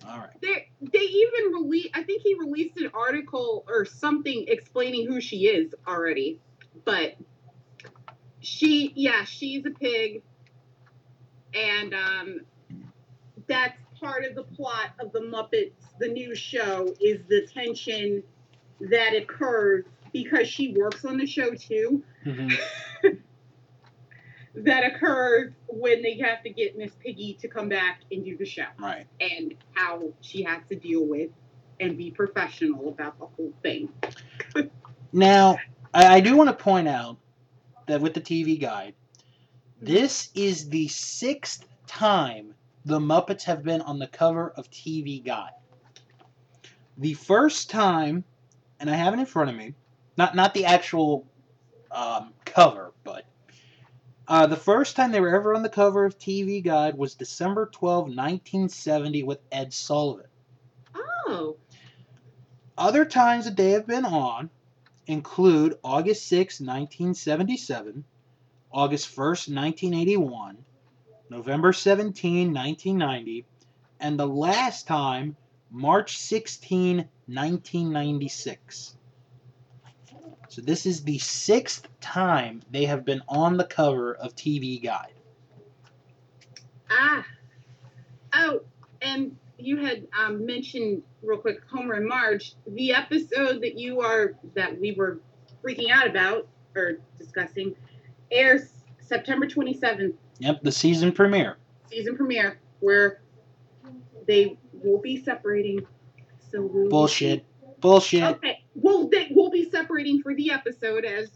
all 0.09 0.19
right. 0.19 0.41
they 0.41 0.69
they 0.81 0.99
even 0.99 1.53
released. 1.53 1.91
I 1.95 2.03
think 2.03 2.23
he 2.23 2.35
released 2.35 2.77
an 2.79 2.91
article 2.95 3.65
or 3.69 3.85
something 3.85 4.47
explaining 4.49 5.07
who 5.07 5.21
she 5.21 5.47
is 5.47 5.75
already, 5.87 6.41
but 6.85 7.15
she, 8.47 8.93
yeah, 8.95 9.25
she's 9.25 9.67
a 9.67 9.71
pig, 9.71 10.23
and 11.55 11.93
um, 11.95 12.41
that's 13.49 13.77
part 14.01 14.25
of 14.25 14.35
the 14.35 14.45
plot 14.45 14.91
of 15.01 15.13
the 15.13 15.21
Muppets. 15.21 15.73
The 15.99 16.09
new 16.09 16.35
show 16.35 16.95
is 17.01 17.21
the 17.29 17.47
tension 17.53 18.23
that 18.81 19.15
occurs 19.17 19.85
because 20.13 20.47
she 20.49 20.75
works 20.77 21.05
on 21.05 21.17
the 21.19 21.27
show 21.27 21.51
too. 21.55 22.03
hmm 22.25 22.49
That 24.55 24.85
occurs 24.85 25.53
when 25.69 26.01
they 26.01 26.17
have 26.19 26.43
to 26.43 26.49
get 26.49 26.79
Miss 26.79 26.91
Piggy 27.05 27.37
to 27.43 27.49
come 27.49 27.69
back 27.69 28.01
and 28.11 28.25
do 28.25 28.39
the 28.39 28.47
show. 28.47 28.65
Right. 28.79 29.07
and 29.21 29.53
how 29.75 30.15
she 30.23 30.43
has 30.45 30.63
to 30.71 30.77
deal 30.77 31.05
with 31.07 31.29
and 31.79 31.99
be 31.99 32.11
professional 32.11 32.89
about 32.89 33.19
the 33.19 33.27
whole 33.27 33.53
thing. 33.63 33.91
Now, 35.13 35.59
I, 35.95 36.17
I 36.17 36.21
do 36.21 36.37
want 36.37 36.49
to 36.51 36.55
point 36.63 36.89
out 36.89 37.17
that 37.87 38.01
with 38.01 38.15
the 38.15 38.21
TV 38.21 38.61
guide, 38.61 38.95
this 39.81 40.31
is 40.35 40.69
the 40.69 40.89
sixth 40.89 41.67
time 41.87 42.55
the 42.87 43.01
Muppets 43.01 43.43
have 43.43 43.65
been 43.65 43.81
on 43.83 43.99
the 43.99 44.07
cover 44.07 44.51
of 44.51 44.71
TV 44.71 45.23
Guide. 45.23 45.51
The 46.97 47.15
first 47.15 47.69
time, 47.69 48.25
and 48.79 48.89
I 48.89 48.95
have 48.95 49.13
it 49.13 49.19
in 49.19 49.27
front 49.27 49.51
of 49.51 49.57
me, 49.57 49.75
not 50.17 50.35
not 50.37 50.55
the 50.55 50.67
actual 50.67 51.27
um, 51.91 52.33
cover, 52.45 52.93
but 53.03 53.25
uh, 54.29 54.47
the 54.47 54.57
first 54.57 54.95
time 54.95 55.11
they 55.11 55.21
were 55.21 55.35
ever 55.35 55.55
on 55.55 55.63
the 55.63 55.69
cover 55.69 56.05
of 56.05 56.17
TV 56.17 56.63
Guide 56.63 56.97
was 56.97 57.15
December 57.15 57.67
12, 57.67 58.05
1970, 58.05 59.25
with 59.25 59.41
Ed 59.51 59.75
Sullivan. 59.75 60.27
Oh, 60.95 61.57
Other 62.79 63.05
times 63.05 63.47
that 63.47 63.57
they 63.57 63.71
have 63.73 63.87
been 63.87 64.05
on 64.05 64.49
include 65.07 65.79
August 65.83 66.27
6, 66.29 66.61
1977, 66.61 68.05
August 68.73 69.17
1, 69.17 69.27
1981, 69.27 70.59
November 71.31 71.73
17, 71.73 72.53
1990, 72.53 73.45
and 74.01 74.19
the 74.19 74.27
last 74.27 74.87
time, 74.87 75.37
March 75.71 76.19
16, 76.19 76.97
1996. 76.97 78.97
So 80.49 80.63
this 80.63 80.87
is 80.87 81.03
the 81.03 81.19
sixth 81.19 81.89
time 82.01 82.63
they 82.71 82.85
have 82.85 83.05
been 83.05 83.23
on 83.29 83.57
the 83.57 83.65
cover 83.65 84.15
of 84.15 84.37
TV 84.37 84.83
Guide. 84.83 85.13
ah, 86.91 87.27
oh, 88.35 88.61
and 89.03 89.37
you 89.59 89.77
had 89.79 90.07
um, 90.19 90.45
mentioned 90.45 91.03
real 91.23 91.39
quick 91.39 91.59
Homer 91.71 91.95
and 91.95 92.07
Marge. 92.07 92.55
The 92.67 92.93
episode 92.93 93.63
that 93.63 93.79
you 93.79 94.01
are 94.01 94.35
that 94.55 94.79
we 94.81 94.93
were 94.93 95.21
freaking 95.65 95.91
out 95.91 96.07
about 96.07 96.49
or 96.75 96.99
discussing 97.19 97.75
airs 98.31 98.71
September 99.01 99.47
twenty 99.47 99.75
seventh, 99.75 100.15
Yep, 100.41 100.63
the 100.63 100.73
season 100.73 101.13
premiere. 101.13 101.57
season 101.91 102.17
premiere, 102.17 102.59
where 102.81 103.23
they 104.27 104.59
will 104.73 105.01
be 105.01 105.23
separating. 105.23 105.87
So 106.51 106.63
we'll 106.63 106.89
Bullshit. 106.89 107.45
Bullshit. 107.81 108.23
Okay, 108.23 108.65
well, 108.75 109.09
they 109.09 109.29
will 109.31 109.51
be 109.51 109.69
separating 109.71 110.23
for 110.23 110.35
the 110.35 110.51
episode 110.51 111.05
as 111.05 111.31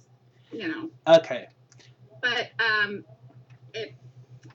you 0.53 0.67
know, 0.69 0.91
Okay. 1.07 1.47
but 2.21 2.51
um, 2.59 3.05
it, 3.73 3.95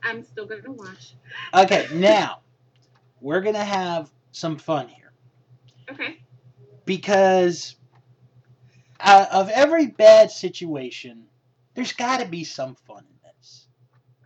I'm 0.04 0.24
still 0.24 0.46
gonna 0.46 0.72
watch. 0.72 1.16
Okay, 1.54 1.88
now 1.94 2.40
we're 3.22 3.42
gonna 3.42 3.64
have 3.64 4.12
some 4.32 4.58
fun 4.58 4.88
here 4.90 5.12
Okay. 5.92 6.18
because 6.86 7.76
out 9.00 9.32
of 9.32 9.50
every 9.50 9.88
bad 9.88 10.32
situation, 10.32 11.26
there's 11.76 11.94
got 11.94 12.20
to 12.22 12.28
be 12.28 12.44
some 12.44 12.76
fun 12.88 13.06
in 13.10 13.30
this. 13.40 13.68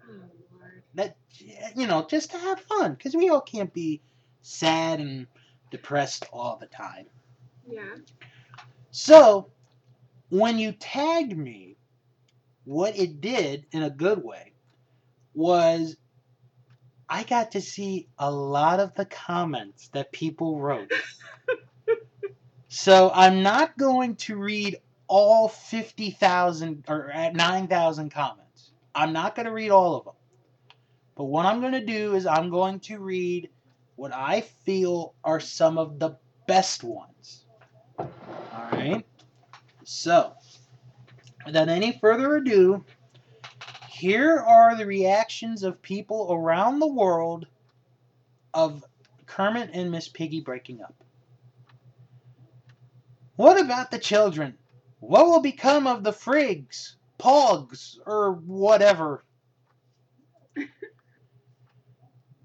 Oh 0.09 0.13
Lord. 0.53 0.83
That 0.95 1.17
you 1.75 1.87
know, 1.87 2.05
just 2.09 2.31
to 2.31 2.37
have 2.37 2.59
fun, 2.61 2.93
because 2.93 3.15
we 3.15 3.29
all 3.29 3.41
can't 3.41 3.73
be 3.73 4.01
sad 4.41 4.99
and 4.99 5.27
depressed 5.71 6.25
all 6.33 6.57
the 6.59 6.67
time. 6.67 7.05
Yeah. 7.69 7.95
So, 8.91 9.49
when 10.29 10.59
you 10.59 10.73
tagged 10.73 11.37
me, 11.37 11.77
what 12.65 12.97
it 12.97 13.21
did 13.21 13.65
in 13.71 13.83
a 13.83 13.89
good 13.89 14.23
way 14.23 14.53
was 15.33 15.97
I 17.09 17.23
got 17.23 17.51
to 17.53 17.61
see 17.61 18.07
a 18.19 18.31
lot 18.31 18.79
of 18.79 18.93
the 18.93 19.05
comments 19.05 19.87
that 19.89 20.11
people 20.11 20.59
wrote. 20.59 20.91
so, 22.67 23.11
I'm 23.13 23.41
not 23.41 23.77
going 23.77 24.15
to 24.17 24.37
read 24.37 24.77
all 25.07 25.47
50,000 25.47 26.85
or 26.87 27.11
uh, 27.11 27.31
9,000 27.31 28.11
comments. 28.11 28.71
I'm 28.93 29.11
not 29.11 29.35
going 29.35 29.47
to 29.47 29.51
read 29.51 29.71
all 29.71 29.95
of 29.95 30.05
them. 30.05 30.13
But 31.15 31.25
what 31.25 31.45
I'm 31.45 31.59
going 31.59 31.73
to 31.73 31.85
do 31.85 32.15
is 32.15 32.25
I'm 32.25 32.49
going 32.49 32.79
to 32.81 32.99
read 32.99 33.49
what 33.95 34.13
I 34.13 34.41
feel 34.41 35.15
are 35.23 35.39
some 35.39 35.77
of 35.77 35.99
the 35.99 36.15
best 36.47 36.83
ones. 36.83 37.45
All 37.97 38.07
right. 38.71 39.05
So, 39.83 40.33
without 41.45 41.67
any 41.67 41.97
further 41.99 42.37
ado, 42.37 42.85
here 43.99 44.37
are 44.39 44.77
the 44.77 44.85
reactions 44.85 45.63
of 45.63 45.81
people 45.81 46.31
around 46.31 46.79
the 46.79 46.87
world 46.87 47.45
of 48.53 48.85
Kermit 49.25 49.71
and 49.73 49.91
Miss 49.91 50.07
Piggy 50.07 50.39
breaking 50.39 50.81
up. 50.81 50.95
What 53.35 53.59
about 53.59 53.91
the 53.91 53.99
children? 53.99 54.57
What 55.01 55.25
will 55.25 55.41
become 55.41 55.85
of 55.85 56.03
the 56.05 56.13
Frigs, 56.13 56.95
Pogs, 57.19 57.99
or 58.05 58.33
whatever? 58.33 59.23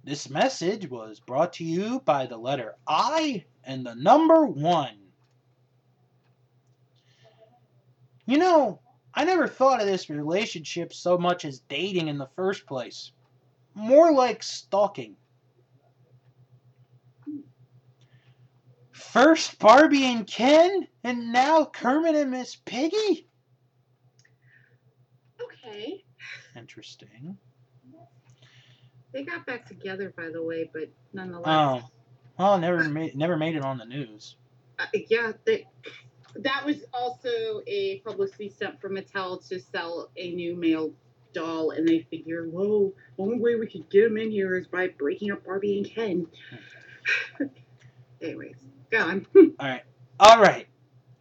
This 0.07 0.28
message 0.28 0.90
was 0.90 1.18
brought 1.18 1.55
to 1.55 1.64
you 1.64 2.00
by 2.00 2.26
the 2.26 2.36
letter 2.36 2.74
I 2.86 3.46
and 3.64 3.86
the 3.86 3.94
number 3.94 4.44
one. 4.44 4.98
You 8.26 8.36
know, 8.36 8.80
I 9.14 9.24
never 9.24 9.46
thought 9.46 9.80
of 9.80 9.86
this 9.86 10.10
relationship 10.10 10.92
so 10.92 11.16
much 11.16 11.44
as 11.44 11.60
dating 11.60 12.08
in 12.08 12.18
the 12.18 12.28
first 12.34 12.66
place. 12.66 13.12
More 13.74 14.12
like 14.12 14.42
stalking. 14.42 15.16
First 18.92 19.58
Barbie 19.58 20.04
and 20.04 20.26
Ken, 20.26 20.88
and 21.04 21.32
now 21.32 21.64
Kermit 21.64 22.16
and 22.16 22.30
Miss 22.32 22.56
Piggy? 22.56 23.28
Okay. 25.40 26.04
Interesting. 26.56 27.36
They 29.12 29.22
got 29.22 29.46
back 29.46 29.66
together, 29.66 30.12
by 30.16 30.30
the 30.30 30.42
way, 30.42 30.68
but 30.72 30.88
nonetheless. 31.12 31.82
Oh. 31.82 31.90
Oh, 32.38 32.58
never 32.58 32.82
made 32.88 33.16
never 33.16 33.36
made 33.36 33.54
it 33.54 33.64
on 33.64 33.78
the 33.78 33.84
news. 33.84 34.36
Uh, 34.78 34.86
yeah, 35.08 35.32
they, 35.44 35.66
that 36.37 36.64
was 36.64 36.85
also 36.93 37.62
a 37.66 38.01
publicity 38.01 38.49
stunt 38.49 38.80
for 38.80 38.91
Mattel 38.91 39.47
to 39.49 39.61
sell 39.61 40.11
a 40.16 40.32
new 40.32 40.57
male 40.57 40.93
doll, 41.32 41.70
and 41.70 41.87
they 41.87 42.01
figure, 42.11 42.49
whoa, 42.49 42.93
only 43.18 43.39
way 43.39 43.57
we 43.57 43.66
could 43.66 43.89
get 43.91 44.05
him 44.05 44.16
in 44.16 44.30
here 44.30 44.57
is 44.57 44.66
by 44.66 44.89
breaking 44.89 45.32
up 45.32 45.45
Barbie 45.45 45.78
and 45.78 45.91
Ken. 45.91 46.26
Anyways, 48.22 48.57
go 48.91 48.99
on. 48.99 49.26
All 49.59 49.68
right. 49.68 49.82
All 50.18 50.41
right. 50.41 50.66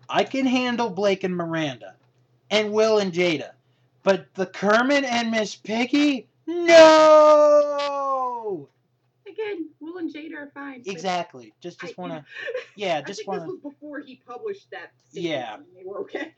I 0.09 0.23
can 0.23 0.45
handle 0.45 0.89
Blake 0.89 1.23
and 1.23 1.35
Miranda 1.35 1.95
and 2.49 2.71
Will 2.71 2.99
and 2.99 3.11
Jada. 3.11 3.51
But 4.03 4.33
the 4.35 4.45
Kermit 4.45 5.05
and 5.05 5.31
Miss 5.31 5.55
Piggy? 5.55 6.27
No! 6.45 8.69
Again, 9.33 9.69
Will 9.79 9.97
and 9.97 10.13
Jada 10.13 10.35
are 10.35 10.51
fine. 10.53 10.83
Exactly. 10.85 11.53
Just 11.59 11.79
just 11.79 11.97
want 11.97 12.13
to 12.13 12.25
yeah, 12.75 13.01
just 13.01 13.27
want 13.27 13.41
this 13.41 13.49
to 13.49 13.59
was 13.63 13.73
before 13.73 13.99
he 13.99 14.21
published 14.27 14.69
that. 14.71 14.91
Yeah. 15.11 15.57
They 15.75 15.83
were 15.83 16.01
okay. 16.01 16.33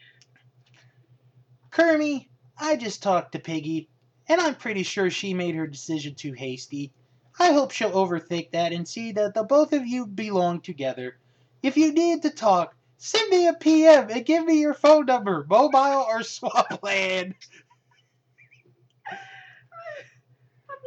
Kermie, 1.72 2.28
I 2.58 2.78
just 2.78 3.04
talked 3.04 3.34
to 3.34 3.40
Piggy, 3.40 3.90
and 4.30 4.40
I'm 4.40 4.56
pretty 4.56 4.84
sure 4.84 5.10
she 5.10 5.34
made 5.34 5.56
her 5.56 5.68
decision 5.68 6.16
too 6.16 6.32
hasty. 6.32 6.94
I 7.38 7.52
hope 7.52 7.72
she'll 7.72 7.92
overthink 7.92 8.52
that 8.52 8.72
and 8.72 8.88
see 8.88 9.12
that 9.12 9.34
the 9.34 9.44
both 9.44 9.74
of 9.74 9.86
you 9.86 10.08
belong 10.08 10.62
together. 10.62 11.18
If 11.62 11.76
you 11.76 11.92
need 11.92 12.22
to 12.22 12.30
talk, 12.30 12.76
send 12.98 13.30
me 13.30 13.48
a 13.48 13.54
PM 13.54 14.10
and 14.10 14.26
give 14.26 14.46
me 14.46 14.62
your 14.62 14.74
phone 14.74 15.06
number, 15.06 15.46
mobile 15.50 16.06
or 16.08 16.24
swampland. 16.24 17.36
I'm 17.60 17.65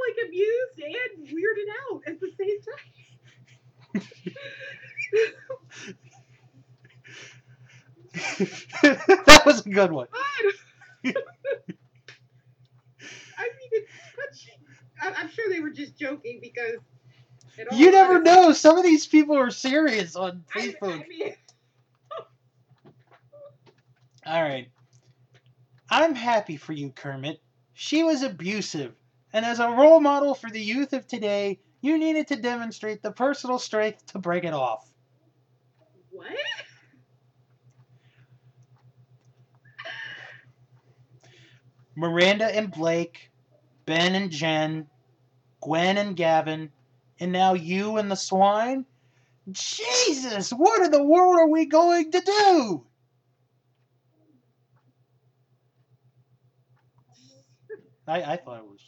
like 0.09 0.29
amused 0.29 0.81
and 0.81 1.29
weirded 1.29 1.71
out 1.93 2.03
at 2.07 2.21
the 2.21 2.31
same 2.39 2.61
time. 2.63 2.93
that 8.83 9.47
was 9.47 9.67
a 9.67 9.71
good 9.71 9.93
one. 9.93 10.09
I 13.39 13.45
mean, 13.45 13.71
it's 13.73 13.93
such. 14.17 14.51
I- 15.03 15.15
I'm 15.21 15.29
sure 15.31 15.49
they 15.51 15.61
were 15.61 15.71
just 15.71 15.97
joking 15.99 16.41
because. 16.43 16.77
You 17.73 17.91
never 17.93 18.23
know. 18.23 18.53
Some 18.53 18.79
of 18.79 18.85
these 18.85 19.07
people 19.07 19.37
are 19.37 19.51
serious 19.51 20.17
on 20.17 20.45
I, 20.55 20.61
Facebook. 20.61 21.05
I 21.05 21.09
mean, 21.09 21.35
All 24.27 24.43
right. 24.43 24.69
I'm 25.91 26.15
happy 26.15 26.57
for 26.57 26.73
you, 26.73 26.91
Kermit. 26.91 27.41
She 27.75 28.03
was 28.05 28.23
abusive, 28.23 28.95
and 29.33 29.45
as 29.45 29.61
a 29.61 29.69
role 29.69 30.01
model 30.01 30.35
for 30.35 30.51
the 30.51 30.61
youth 30.61 30.93
of 30.93 31.07
today, 31.07 31.59
you 31.81 31.99
needed 31.99 32.29
to 32.29 32.37
demonstrate 32.37 33.03
the 33.03 33.13
personal 33.13 33.59
strength 33.59 34.07
to 34.07 34.19
break 34.19 34.45
it 34.45 34.55
off. 34.55 34.91
what? 36.11 36.27
Miranda 41.99 42.45
and 42.45 42.71
Blake, 42.71 43.33
Ben 43.85 44.15
and 44.15 44.31
Jen, 44.31 44.87
Gwen 45.61 45.99
and 45.99 46.15
Gavin, 46.15 46.71
and 47.19 47.33
now 47.33 47.55
you 47.55 47.97
and 47.97 48.09
the 48.09 48.15
swine? 48.15 48.87
Jesus, 49.51 50.51
what 50.51 50.85
in 50.85 50.93
the 50.93 51.03
world 51.03 51.37
are 51.41 51.49
we 51.49 51.67
going 51.67 52.13
to 52.13 52.21
do? 52.21 52.87
I, 58.07 58.23
I 58.23 58.37
thought 58.37 58.59
it 58.59 58.65
was. 58.65 58.88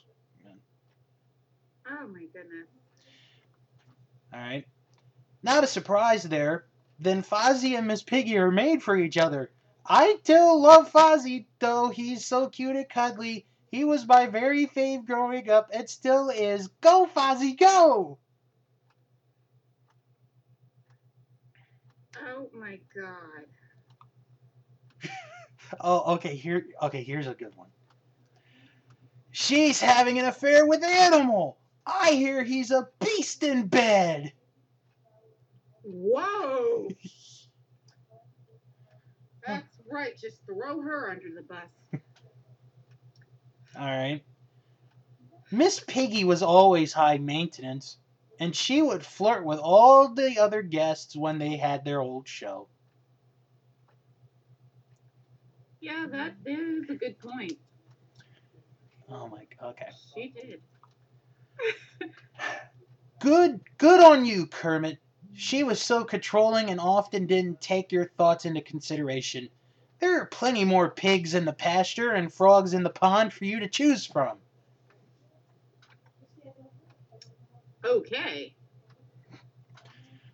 Oh 2.03 2.09
my 2.09 2.25
goodness. 2.33 2.69
Alright. 4.33 4.67
Not 5.43 5.65
a 5.65 5.67
surprise 5.67 6.23
there. 6.23 6.65
Then 6.99 7.23
Fozzie 7.23 7.77
and 7.77 7.87
Miss 7.87 8.03
Piggy 8.03 8.39
are 8.39 8.51
made 8.51 8.83
for 8.83 8.97
each 8.97 9.19
other. 9.19 9.51
I 9.87 10.17
still 10.23 10.61
love 10.61 10.91
Fozzie, 10.91 11.47
though 11.59 11.91
he's 11.91 12.25
so 12.25 12.49
cute 12.49 12.77
and 12.77 12.89
cuddly. 12.89 13.47
He 13.71 13.85
was 13.85 14.07
my 14.07 14.27
very 14.27 14.67
fave 14.67 15.07
growing 15.07 15.51
up 15.51 15.71
and 15.73 15.89
still 15.89 16.31
is. 16.31 16.69
Go, 16.81 17.09
Fozzie, 17.15 17.59
go! 17.59 18.19
Oh 22.19 22.49
my 22.55 22.79
god. 22.95 23.45
Oh, 25.79 26.15
okay, 26.15 26.35
here 26.35 26.67
okay, 26.83 27.05
here's 27.05 27.29
a 27.29 27.35
good 27.35 27.57
one. 27.57 27.69
She's 29.31 29.81
having 29.81 30.19
an 30.19 30.25
affair 30.25 30.67
with 30.67 30.83
an 30.83 30.91
Animal. 30.91 31.60
I 31.87 32.13
hear 32.13 32.45
he's 32.45 32.71
a 32.71 32.89
beast 33.01 33.43
in 33.43 33.67
bed. 33.67 34.33
Whoa. 35.83 36.89
That's 39.47 39.81
right. 39.91 40.17
Just 40.17 40.45
throw 40.47 40.81
her 40.81 41.11
under 41.11 41.29
the 41.35 41.43
bus. 41.43 41.69
All 43.79 43.87
right. 43.87 44.23
Miss 45.51 45.81
Piggy 45.87 46.25
was 46.25 46.43
always 46.43 46.93
high 46.93 47.19
maintenance, 47.19 47.97
and 48.39 48.55
she 48.55 48.83
would 48.83 49.05
flirt 49.05 49.45
with 49.45 49.59
all 49.59 50.09
the 50.09 50.39
other 50.39 50.63
guests 50.63 51.17
when 51.17 51.39
they 51.39 51.57
had 51.57 51.85
their 51.85 52.01
old 52.01 52.29
show. 52.29 52.69
Yeah, 55.81 56.07
that 56.11 56.35
is 56.47 56.89
a 56.91 56.95
good 56.95 57.19
point. 57.19 57.59
Oh 59.11 59.29
my 59.29 59.45
okay. 59.63 59.89
She 60.15 60.29
did. 60.29 60.61
Good 63.21 63.61
good 63.77 64.01
on 64.01 64.25
you, 64.25 64.47
Kermit. 64.47 64.99
She 65.35 65.63
was 65.63 65.81
so 65.81 66.05
controlling 66.05 66.71
and 66.71 66.81
often 66.81 67.27
didn't 67.27 67.61
take 67.61 67.93
your 67.93 68.07
thoughts 68.07 68.45
into 68.47 68.63
consideration. 68.63 69.49
There 70.01 70.21
are 70.21 70.27
plenty 70.27 70.65
more 70.65 70.91
pigs 70.91 71.35
in 71.35 71.45
the 71.45 71.53
pasture 71.53 72.13
and 72.13 72.33
frogs 72.33 72.73
in 72.73 72.83
the 72.83 72.91
pond 72.91 73.33
for 73.33 73.45
you 73.45 73.61
to 73.61 73.69
choose 73.69 74.07
from. 74.07 74.39
Okay. 77.85 78.55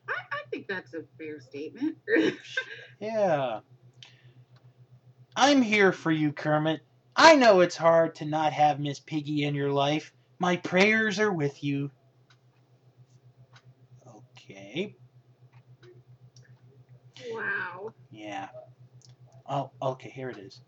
I, 0.09 0.13
I 0.33 0.41
think 0.51 0.69
that's 0.69 0.95
a 0.95 1.03
fair 1.19 1.41
statement. 1.41 1.99
Yeah. 2.99 3.61
I'm 5.37 5.61
here 5.61 5.93
for 5.93 6.11
you, 6.11 6.33
Kermit. 6.33 6.81
I 7.15 7.35
know 7.35 7.61
it's 7.61 7.77
hard 7.77 8.15
to 8.17 8.25
not 8.25 8.55
have 8.55 8.81
Miss 8.81 9.01
Piggy 9.01 9.45
in 9.45 9.55
your 9.55 9.71
life. 9.71 10.15
My 10.39 10.57
prayers 10.57 11.19
are 11.21 11.33
with 11.33 11.63
you. 11.63 11.91
Okay. 14.37 14.97
wow. 17.33 17.93
Yeah. 18.11 18.49
Oh, 19.49 19.71
okay, 19.83 20.11
here 20.11 20.31
it 20.31 20.39
is. 20.39 20.61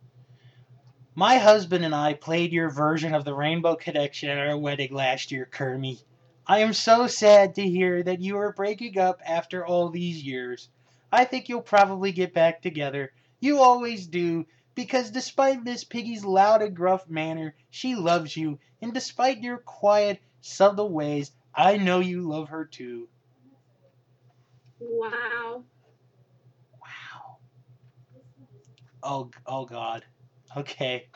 My 1.14 1.36
husband 1.36 1.84
and 1.84 1.94
I 1.94 2.14
played 2.14 2.50
your 2.52 2.70
version 2.70 3.14
of 3.14 3.24
the 3.24 3.34
Rainbow 3.34 3.76
Connection 3.76 4.30
at 4.30 4.38
our 4.38 4.56
wedding 4.56 4.94
last 4.94 5.30
year, 5.30 5.46
Kermie. 5.50 6.02
I 6.46 6.60
am 6.60 6.72
so 6.72 7.06
sad 7.06 7.54
to 7.56 7.68
hear 7.68 8.02
that 8.04 8.20
you 8.20 8.38
are 8.38 8.54
breaking 8.54 8.98
up 8.98 9.20
after 9.26 9.66
all 9.66 9.90
these 9.90 10.22
years. 10.22 10.70
I 11.12 11.26
think 11.26 11.48
you'll 11.48 11.60
probably 11.60 12.12
get 12.12 12.32
back 12.32 12.62
together. 12.62 13.12
You 13.40 13.58
always 13.60 14.06
do, 14.06 14.46
because 14.78 15.10
despite 15.10 15.64
Miss 15.64 15.82
Piggy's 15.82 16.24
loud 16.24 16.62
and 16.62 16.76
gruff 16.76 17.08
manner, 17.08 17.56
she 17.68 17.96
loves 17.96 18.36
you, 18.36 18.60
and 18.80 18.94
despite 18.94 19.42
your 19.42 19.58
quiet, 19.58 20.20
subtle 20.40 20.88
ways, 20.88 21.32
I 21.52 21.78
know 21.78 21.98
you 21.98 22.22
love 22.22 22.50
her 22.50 22.64
too. 22.64 23.08
Wow. 24.78 25.64
Wow. 26.80 27.38
Oh, 29.02 29.30
oh 29.46 29.64
God. 29.64 30.04
Okay. 30.56 31.08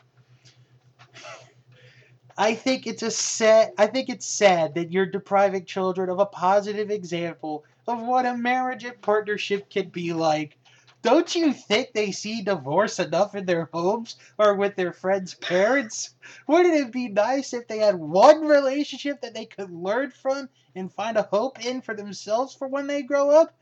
I 2.37 2.57
think 2.57 2.89
it's 2.89 3.05
a 3.05 3.13
sad. 3.13 3.75
I 3.79 3.87
think 3.87 4.09
it's 4.09 4.27
sad 4.27 4.75
that 4.75 4.91
you're 4.91 5.07
depriving 5.07 5.67
children 5.67 6.11
of 6.11 6.19
a 6.19 6.27
positive 6.27 6.91
example 6.91 7.63
of 7.87 8.03
what 8.03 8.27
a 8.27 8.37
marriage 8.37 8.83
and 8.83 9.01
partnership 9.01 9.71
can 9.71 9.91
be 9.91 10.13
like. 10.13 10.59
Don't 11.03 11.35
you 11.35 11.53
think 11.53 11.93
they 11.93 12.13
see 12.13 12.43
divorce 12.43 12.99
enough 13.01 13.35
in 13.35 13.45
their 13.45 13.69
homes 13.73 14.17
or 14.39 14.55
with 14.55 14.77
their 14.77 14.93
friends' 14.93 15.35
parents? 15.35 16.15
Wouldn't 16.47 16.75
it 16.75 16.93
be 16.93 17.09
nice 17.09 17.53
if 17.53 17.67
they 17.69 17.79
had 17.79 17.97
one 17.97 18.43
relationship 18.47 19.21
that 19.21 19.35
they 19.35 19.47
could 19.47 19.71
learn 19.71 20.13
from 20.13 20.49
and 20.75 20.93
find 20.93 21.17
a 21.17 21.23
hope 21.25 21.65
in 21.65 21.83
for 21.83 21.95
themselves 21.95 22.55
for 22.55 22.69
when 22.69 22.87
they 22.87 23.03
grow 23.03 23.31
up? 23.31 23.55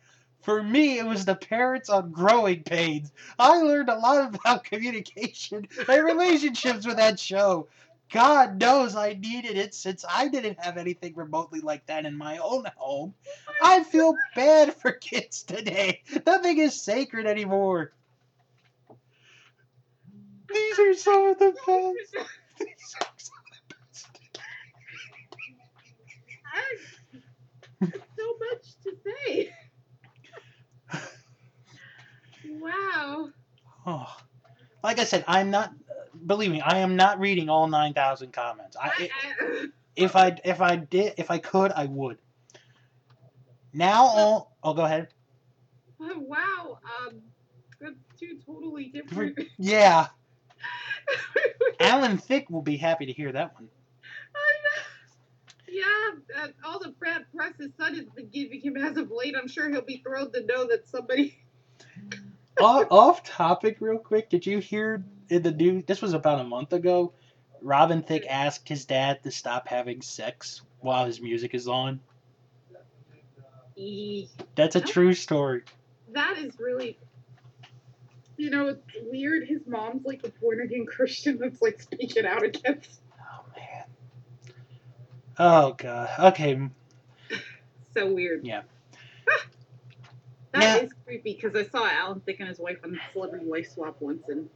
For 0.43 0.63
me, 0.63 0.99
it 0.99 1.07
was 1.07 1.25
the 1.25 1.35
parents 1.35 1.91
on 1.91 2.13
Growing 2.13 2.63
Pains. 2.63 3.13
I 3.39 3.59
learned 3.59 3.89
a 3.91 3.99
lot 3.99 4.35
about 4.35 4.65
communication 4.71 5.67
and 5.89 6.05
relationships 6.05 6.87
with 6.87 6.97
that 6.97 7.19
show. 7.21 7.69
God 8.11 8.61
knows 8.61 8.97
I 8.97 9.13
needed 9.15 9.57
it 9.57 9.75
since 9.75 10.05
I 10.09 10.29
didn't 10.29 10.59
have 10.61 10.77
anything 10.77 11.15
remotely 11.15 11.61
like 11.61 11.87
that 11.87 12.05
in 12.05 12.17
my 12.17 12.39
own 12.39 12.65
home. 12.77 13.15
I 13.63 13.85
feel 13.85 14.15
bad 14.35 14.75
for 14.83 14.93
kids 14.93 15.43
today. 15.45 16.03
Nothing 16.27 16.59
is 16.59 16.83
sacred 16.83 17.27
anymore. 17.27 17.93
These 20.53 20.79
are 20.81 20.95
some 20.95 21.29
of 21.29 21.39
the 21.39 21.53
best. 21.53 22.29
These 22.59 22.97
are 23.01 23.07
some 23.17 23.39
of 23.53 23.69
the 23.69 23.75
best. 23.77 24.09
I, 26.53 26.77
have 27.87 28.03
so 28.19 28.37
much 28.41 28.67
to 28.85 28.93
say. 29.07 29.51
Wow. 32.59 33.29
Oh. 33.87 34.17
Like 34.83 34.99
I 34.99 35.05
said, 35.05 35.25
I'm 35.29 35.51
not. 35.51 35.73
Believe 36.27 36.51
me, 36.51 36.61
I 36.61 36.79
am 36.79 36.97
not 36.97 37.19
reading 37.19 37.49
all 37.49 37.67
nine 37.67 37.95
thousand 37.95 38.33
comments. 38.33 38.77
I, 38.81 39.11
if 39.97 40.17
I 40.17 40.37
if 40.45 40.61
I 40.61 40.77
did 40.77 41.15
if 41.17 41.31
I 41.31 41.39
could, 41.39 41.73
I 41.73 41.87
would. 41.87 42.19
Now 43.73 44.05
all. 44.05 44.57
Oh, 44.63 44.75
go 44.75 44.85
ahead. 44.85 45.09
wow. 45.99 46.79
Um, 47.07 47.21
that's 47.81 47.95
two 48.19 48.39
totally 48.45 48.87
different. 48.87 49.39
Yeah, 49.59 50.09
Alan 51.81 52.19
Thicke 52.19 52.51
will 52.51 52.63
be 52.63 52.77
happy 52.77 53.07
to 53.07 53.13
hear 53.13 53.33
that 53.33 53.55
one. 53.55 53.69
Yeah, 55.69 56.43
uh, 56.43 56.49
all 56.65 56.81
the 56.81 56.95
bad 57.01 57.27
press 57.35 57.55
his 57.59 57.71
son 57.79 57.95
has 57.95 58.07
been 58.07 58.29
giving 58.29 58.61
him 58.61 58.77
as 58.77 58.97
of 58.97 59.11
late. 59.11 59.35
I'm 59.41 59.47
sure 59.47 59.71
he'll 59.71 59.83
be 59.83 60.03
thrilled 60.05 60.35
to 60.35 60.45
know 60.45 60.67
that 60.67 60.89
somebody. 60.89 61.39
off, 62.61 62.87
off 62.91 63.23
topic, 63.23 63.77
real 63.81 63.99
quick. 63.99 64.29
Did 64.31 64.45
you 64.45 64.59
hear 64.59 65.05
the 65.39 65.53
news? 65.53 65.85
This 65.87 66.03
was 66.03 66.13
about 66.13 66.41
a 66.41 66.45
month 66.45 66.73
ago. 66.73 67.13
Robin 67.63 68.03
Thicke 68.03 68.27
asked 68.29 68.69
his 68.69 68.85
dad 68.85 69.23
to 69.23 69.31
stop 69.31 69.69
having 69.69 70.01
sex 70.03 70.63
while 70.81 71.07
his 71.07 71.21
music 71.21 71.55
is 71.55 71.69
on. 71.69 72.01
That's 74.57 74.77
a 74.77 74.81
true 74.81 75.15
story. 75.15 75.63
That 76.13 76.37
is 76.39 76.59
really. 76.59 76.99
You 78.37 78.51
know, 78.51 78.69
it's 78.69 78.83
weird. 79.11 79.47
His 79.47 79.61
mom's 79.67 80.05
like 80.05 80.25
a 80.25 80.31
born 80.41 80.61
again 80.63 80.87
Christian 80.87 81.39
that's 81.39 81.61
like 81.61 81.81
speaking 81.81 82.25
out 82.27 82.43
against. 82.43 83.01
Oh 83.21 83.45
man. 83.57 83.85
Oh 85.39 85.75
god. 85.77 86.09
Okay. 86.33 86.59
So 87.93 88.13
weird. 88.13 88.47
Yeah. 88.47 88.63
That 90.53 90.85
is 90.85 90.91
Now- 90.91 90.97
creepy 91.05 91.35
because 91.41 91.55
I 91.57 91.69
saw 91.69 91.87
Alan 91.89 92.21
Thicke 92.21 92.39
and 92.41 92.49
his 92.49 92.59
wife 92.61 92.79
on 92.85 92.93
the 92.93 92.99
Celebrity 93.13 93.47
Wife 93.47 93.71
Swap 93.73 93.97
once, 94.01 94.29
and 94.29 94.49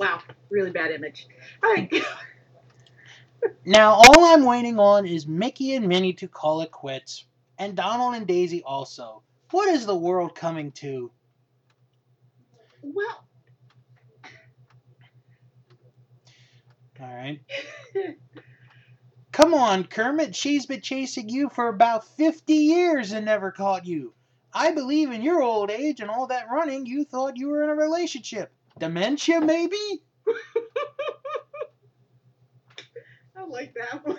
wow, 0.00 0.20
really 0.50 0.70
bad 0.70 0.90
image. 0.90 1.28
All 1.62 1.72
right. 1.72 1.92
Now 3.64 3.92
all 3.92 4.24
I'm 4.26 4.44
waiting 4.44 4.78
on 4.78 5.06
is 5.06 5.26
Mickey 5.26 5.74
and 5.74 5.88
Minnie 5.88 6.12
to 6.14 6.28
call 6.28 6.60
it 6.60 6.70
quits, 6.70 7.24
and 7.58 7.74
Donald 7.74 8.14
and 8.14 8.26
Daisy 8.26 8.62
also. 8.62 9.22
What 9.50 9.68
is 9.68 9.86
the 9.86 9.96
world 9.96 10.34
coming 10.34 10.72
to? 10.72 11.10
well, 12.82 13.24
All 17.00 17.14
right. 17.14 17.40
Come 19.32 19.54
on, 19.54 19.84
Kermit. 19.84 20.36
She's 20.36 20.66
been 20.66 20.82
chasing 20.82 21.30
you 21.30 21.48
for 21.48 21.68
about 21.68 22.06
50 22.16 22.52
years 22.52 23.12
and 23.12 23.24
never 23.24 23.50
caught 23.50 23.86
you. 23.86 24.12
I 24.52 24.72
believe 24.72 25.10
in 25.10 25.22
your 25.22 25.42
old 25.42 25.70
age 25.70 26.00
and 26.00 26.10
all 26.10 26.26
that 26.26 26.50
running, 26.50 26.84
you 26.84 27.04
thought 27.04 27.38
you 27.38 27.48
were 27.48 27.62
in 27.62 27.70
a 27.70 27.74
relationship. 27.74 28.52
Dementia, 28.80 29.40
maybe? 29.42 29.76
I 33.36 33.44
like 33.46 33.74
that 33.74 34.06
one. 34.06 34.18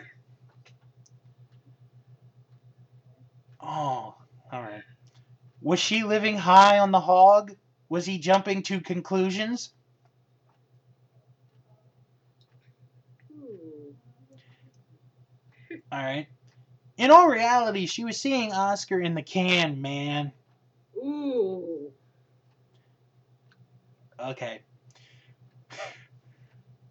Oh, 3.60 4.16
all 4.52 4.62
right. 4.62 4.84
Was 5.62 5.80
she 5.80 6.04
living 6.04 6.38
high 6.38 6.80
on 6.80 6.92
the 6.92 7.00
hog? 7.00 7.54
Was 7.90 8.06
he 8.06 8.20
jumping 8.20 8.64
to 8.64 8.82
conclusions? 8.82 9.74
Ooh. 13.32 13.96
All 15.92 16.04
right. 16.04 16.28
In 16.98 17.10
all 17.12 17.28
reality, 17.28 17.88
she 17.88 18.04
was 18.06 18.18
seeing 18.18 18.54
Oscar 18.54 19.00
in 19.02 19.16
the 19.16 19.24
can, 19.24 19.82
man. 19.82 20.32
Ooh. 20.98 21.92
Okay. 24.30 24.62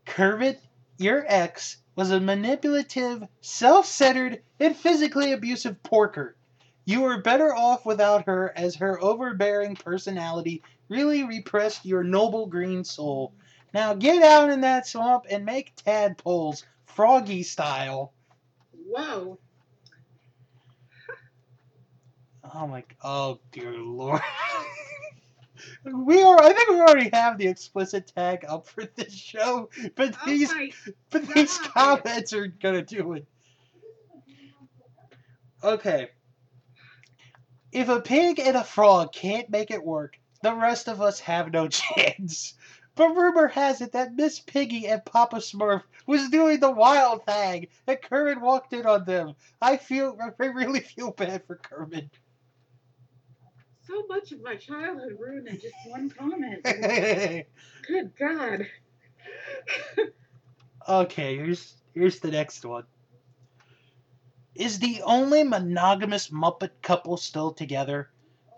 Kermit, 0.05 0.61
your 0.99 1.25
ex, 1.27 1.77
was 1.95 2.11
a 2.11 2.21
manipulative, 2.21 3.23
self 3.41 3.87
centered, 3.87 4.43
and 4.59 4.77
physically 4.77 5.33
abusive 5.33 5.83
porker. 5.83 6.37
You 6.85 7.03
were 7.03 7.23
better 7.23 7.55
off 7.55 7.87
without 7.87 8.27
her, 8.27 8.53
as 8.57 8.75
her 8.77 9.01
overbearing 9.01 9.77
personality 9.77 10.63
really 10.89 11.23
repressed 11.25 11.85
your 11.85 12.03
noble 12.03 12.47
green 12.47 12.83
soul. 12.85 13.33
Now 13.73 13.95
get 13.95 14.23
out 14.23 14.51
in 14.51 14.63
that 14.63 14.87
swamp 14.89 15.27
and 15.31 15.45
make 15.45 15.77
tadpoles, 15.77 16.65
froggy 16.87 17.45
style. 17.45 18.13
Whoa. 18.73 19.39
Oh 22.53 22.67
my! 22.67 22.83
Oh 23.05 23.39
dear 23.53 23.73
lord! 23.75 24.23
we 25.85 26.23
are. 26.23 26.43
I 26.43 26.53
think 26.53 26.69
we 26.71 26.81
already 26.81 27.11
have 27.13 27.39
the 27.39 27.49
explicit 27.49 28.13
tag 28.15 28.45
up 28.49 28.67
for 28.67 28.85
this 28.97 29.15
show, 29.15 29.71
but 29.95 30.15
Oh 30.23 30.27
these 30.27 30.53
but 31.11 31.27
these 31.29 31.59
comments 31.59 32.33
are 32.33 32.47
gonna 32.47 32.83
do 32.83 33.15
it. 33.15 33.27
Okay. 35.63 36.09
If 37.73 37.89
a 37.89 38.01
pig 38.01 38.41
and 38.41 38.57
a 38.57 38.65
frog 38.65 39.13
can't 39.13 39.51
make 39.51 39.71
it 39.71 39.85
work, 39.85 40.19
the 40.43 40.55
rest 40.55 40.89
of 40.89 41.01
us 41.01 41.21
have 41.21 41.53
no 41.53 41.69
chance. 41.69 42.55
But 42.97 43.15
rumor 43.15 43.49
has 43.49 43.81
it 43.81 43.93
that 43.93 44.15
Miss 44.15 44.41
Piggy 44.41 44.87
and 44.89 45.05
Papa 45.05 45.37
Smurf 45.37 45.83
was 46.07 46.29
doing 46.29 46.61
the 46.61 46.71
wild 46.71 47.25
thing, 47.25 47.69
and 47.87 48.03
Kermit 48.03 48.41
walked 48.41 48.73
in 48.73 48.85
on 48.85 49.05
them. 49.05 49.35
I 49.63 49.77
feel, 49.77 50.19
I 50.21 50.45
really 50.45 50.81
feel 50.81 51.13
bad 51.13 51.47
for 51.47 51.57
Kermit. 51.57 52.11
So 53.91 54.05
much 54.09 54.31
of 54.31 54.41
my 54.43 54.55
childhood 54.55 55.17
ruined 55.19 55.49
in 55.49 55.59
just 55.59 55.75
one 55.89 56.11
comment. 56.11 56.63
Good 57.89 58.13
God. 58.17 58.67
Okay, 60.89 61.37
here's 61.37 61.75
here's 61.93 62.21
the 62.21 62.31
next 62.31 62.65
one. 62.65 62.85
Is 64.55 64.79
the 64.79 65.03
only 65.05 65.43
monogamous 65.43 66.29
Muppet 66.29 66.71
couple 66.83 67.17
still 67.17 67.53
together? 67.53 68.11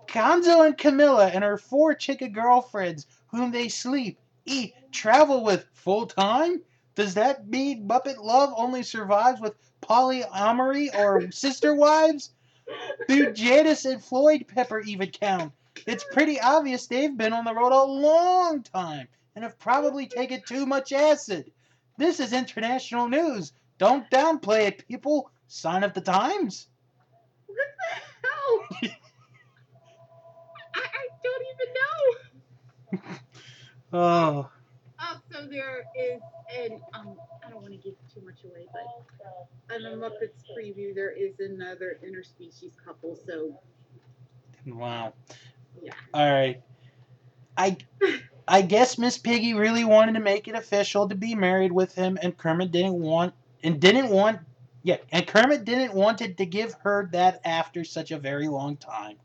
Gonzo 0.07 0.67
and 0.67 0.77
Camilla 0.77 1.29
and 1.29 1.43
her 1.43 1.57
four 1.57 1.95
chicken 1.95 2.33
girlfriends, 2.33 3.07
whom 3.29 3.53
they 3.53 3.69
sleep, 3.69 4.19
eat, 4.45 4.75
travel 4.93 5.45
with 5.45 5.67
full 5.73 6.07
time? 6.07 6.61
Does 6.95 7.15
that 7.15 7.49
mean 7.49 7.89
Muppet 7.89 8.19
love 8.23 8.53
only 8.55 8.83
survives 8.83 9.41
with 9.41 9.55
polyamory 9.81 10.95
or 10.95 11.31
sister 11.31 11.75
wives? 11.75 12.33
Do 13.09 13.33
Janice 13.33 13.85
and 13.85 14.03
Floyd 14.03 14.47
Pepper 14.49 14.81
even 14.81 15.11
count? 15.11 15.53
It's 15.87 16.05
pretty 16.13 16.41
obvious 16.41 16.87
they've 16.87 17.17
been 17.17 17.33
on 17.33 17.45
the 17.45 17.55
road 17.55 17.73
a 17.73 17.83
long 17.83 18.63
time 18.63 19.09
and 19.35 19.45
have 19.45 19.59
probably 19.59 20.07
taken 20.07 20.43
too 20.47 20.67
much 20.67 20.93
acid. 20.93 21.51
This 21.99 22.21
is 22.21 22.33
international 22.33 23.09
news. 23.09 23.53
Don't 23.79 24.09
downplay 24.11 24.69
it, 24.69 24.87
people. 24.87 25.31
Sign 25.49 25.83
of 25.85 25.95
the 25.95 26.01
times. 26.01 26.69
What 27.47 27.57
the 27.57 28.29
hell? 28.29 28.93
I, 30.75 30.81
I 30.81 31.09
don't 31.23 31.45
even 31.55 31.75
know. 31.75 33.19
Oh, 33.95 34.49
Oh, 34.49 34.51
so 35.33 35.47
there 35.47 35.85
is 35.99 36.21
an 36.57 36.81
um 36.95 37.17
I 37.45 37.51
don't 37.51 37.63
want 37.63 37.73
to 37.73 37.79
give 37.79 37.95
too 38.13 38.21
much 38.25 38.45
away, 38.45 38.67
but 38.73 39.75
on 39.75 39.83
the 39.83 39.91
Muppets 39.91 40.45
preview 40.57 40.95
there 40.95 41.11
is 41.11 41.41
another 41.41 41.99
interspecies 42.05 42.73
couple. 42.85 43.19
So 43.27 43.59
wow. 44.67 45.15
Yeah. 45.83 45.93
All 46.15 46.31
right. 46.31 46.63
I 47.57 47.77
I 48.49 48.63
guess 48.63 48.99
Miss 48.99 49.19
Piggy 49.19 49.55
really 49.55 49.85
wanted 49.85 50.15
to 50.15 50.21
make 50.21 50.49
it 50.49 50.55
official 50.55 51.09
to 51.09 51.15
be 51.15 51.35
married 51.35 51.73
with 51.73 51.95
him, 51.95 52.19
and 52.23 52.37
Kermit 52.37 52.73
didn't 52.73 53.01
want 53.01 53.35
and 53.63 53.81
didn't 53.81 54.11
want 54.11 54.41
yeah, 54.83 54.97
and 55.13 55.27
Kermit 55.27 55.65
didn't 55.65 55.95
want 55.95 56.21
it 56.23 56.37
to 56.39 56.47
give 56.47 56.75
her 56.83 57.09
that 57.13 57.41
after 57.45 57.85
such 57.85 58.11
a 58.11 58.19
very 58.19 58.49
long 58.49 58.77
time. 58.77 59.17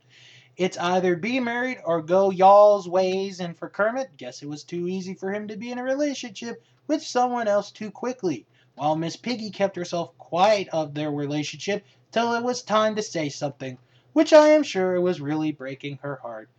It's 0.58 0.78
either 0.80 1.16
be 1.16 1.40
married 1.40 1.78
or 1.86 2.02
go 2.02 2.32
y'all's 2.32 2.90
ways, 2.90 3.40
and 3.40 3.56
for 3.56 3.70
Kermit, 3.70 4.18
guess 4.18 4.42
it 4.42 4.50
was 4.50 4.64
too 4.64 4.88
easy 4.88 5.14
for 5.14 5.32
him 5.32 5.48
to 5.50 5.56
be 5.56 5.72
in 5.72 5.78
a 5.78 5.84
relationship 5.84 6.64
with 6.88 7.04
someone 7.04 7.48
else 7.48 7.70
too 7.70 7.92
quickly, 7.92 8.44
while 8.74 8.96
Miss 8.96 9.16
Piggy 9.16 9.52
kept 9.52 9.76
herself 9.76 10.18
quiet 10.18 10.68
of 10.70 10.96
their 10.96 11.12
relationship 11.12 11.86
till 12.12 12.34
it 12.34 12.44
was 12.44 12.64
time 12.64 12.96
to 12.96 13.04
say 13.04 13.30
something, 13.30 13.78
which 14.14 14.34
I 14.34 14.48
am 14.48 14.64
sure 14.64 15.00
was 15.00 15.22
really 15.22 15.52
breaking 15.52 16.00
her 16.02 16.16
heart. 16.16 16.50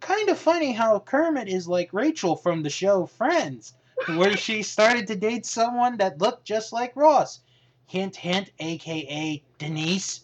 Kind 0.00 0.28
of 0.28 0.38
funny 0.38 0.72
how 0.72 0.98
Kermit 0.98 1.48
is 1.48 1.66
like 1.66 1.94
Rachel 1.94 2.36
from 2.36 2.62
the 2.62 2.68
show 2.68 3.06
Friends, 3.06 3.72
where 4.14 4.36
she 4.36 4.62
started 4.74 5.06
to 5.06 5.16
date 5.16 5.46
someone 5.46 5.96
that 5.96 6.20
looked 6.20 6.44
just 6.44 6.70
like 6.70 6.94
Ross. 6.94 7.40
Hint, 7.86 8.16
hint, 8.16 8.50
aka 8.58 9.42
Denise. 9.56 10.20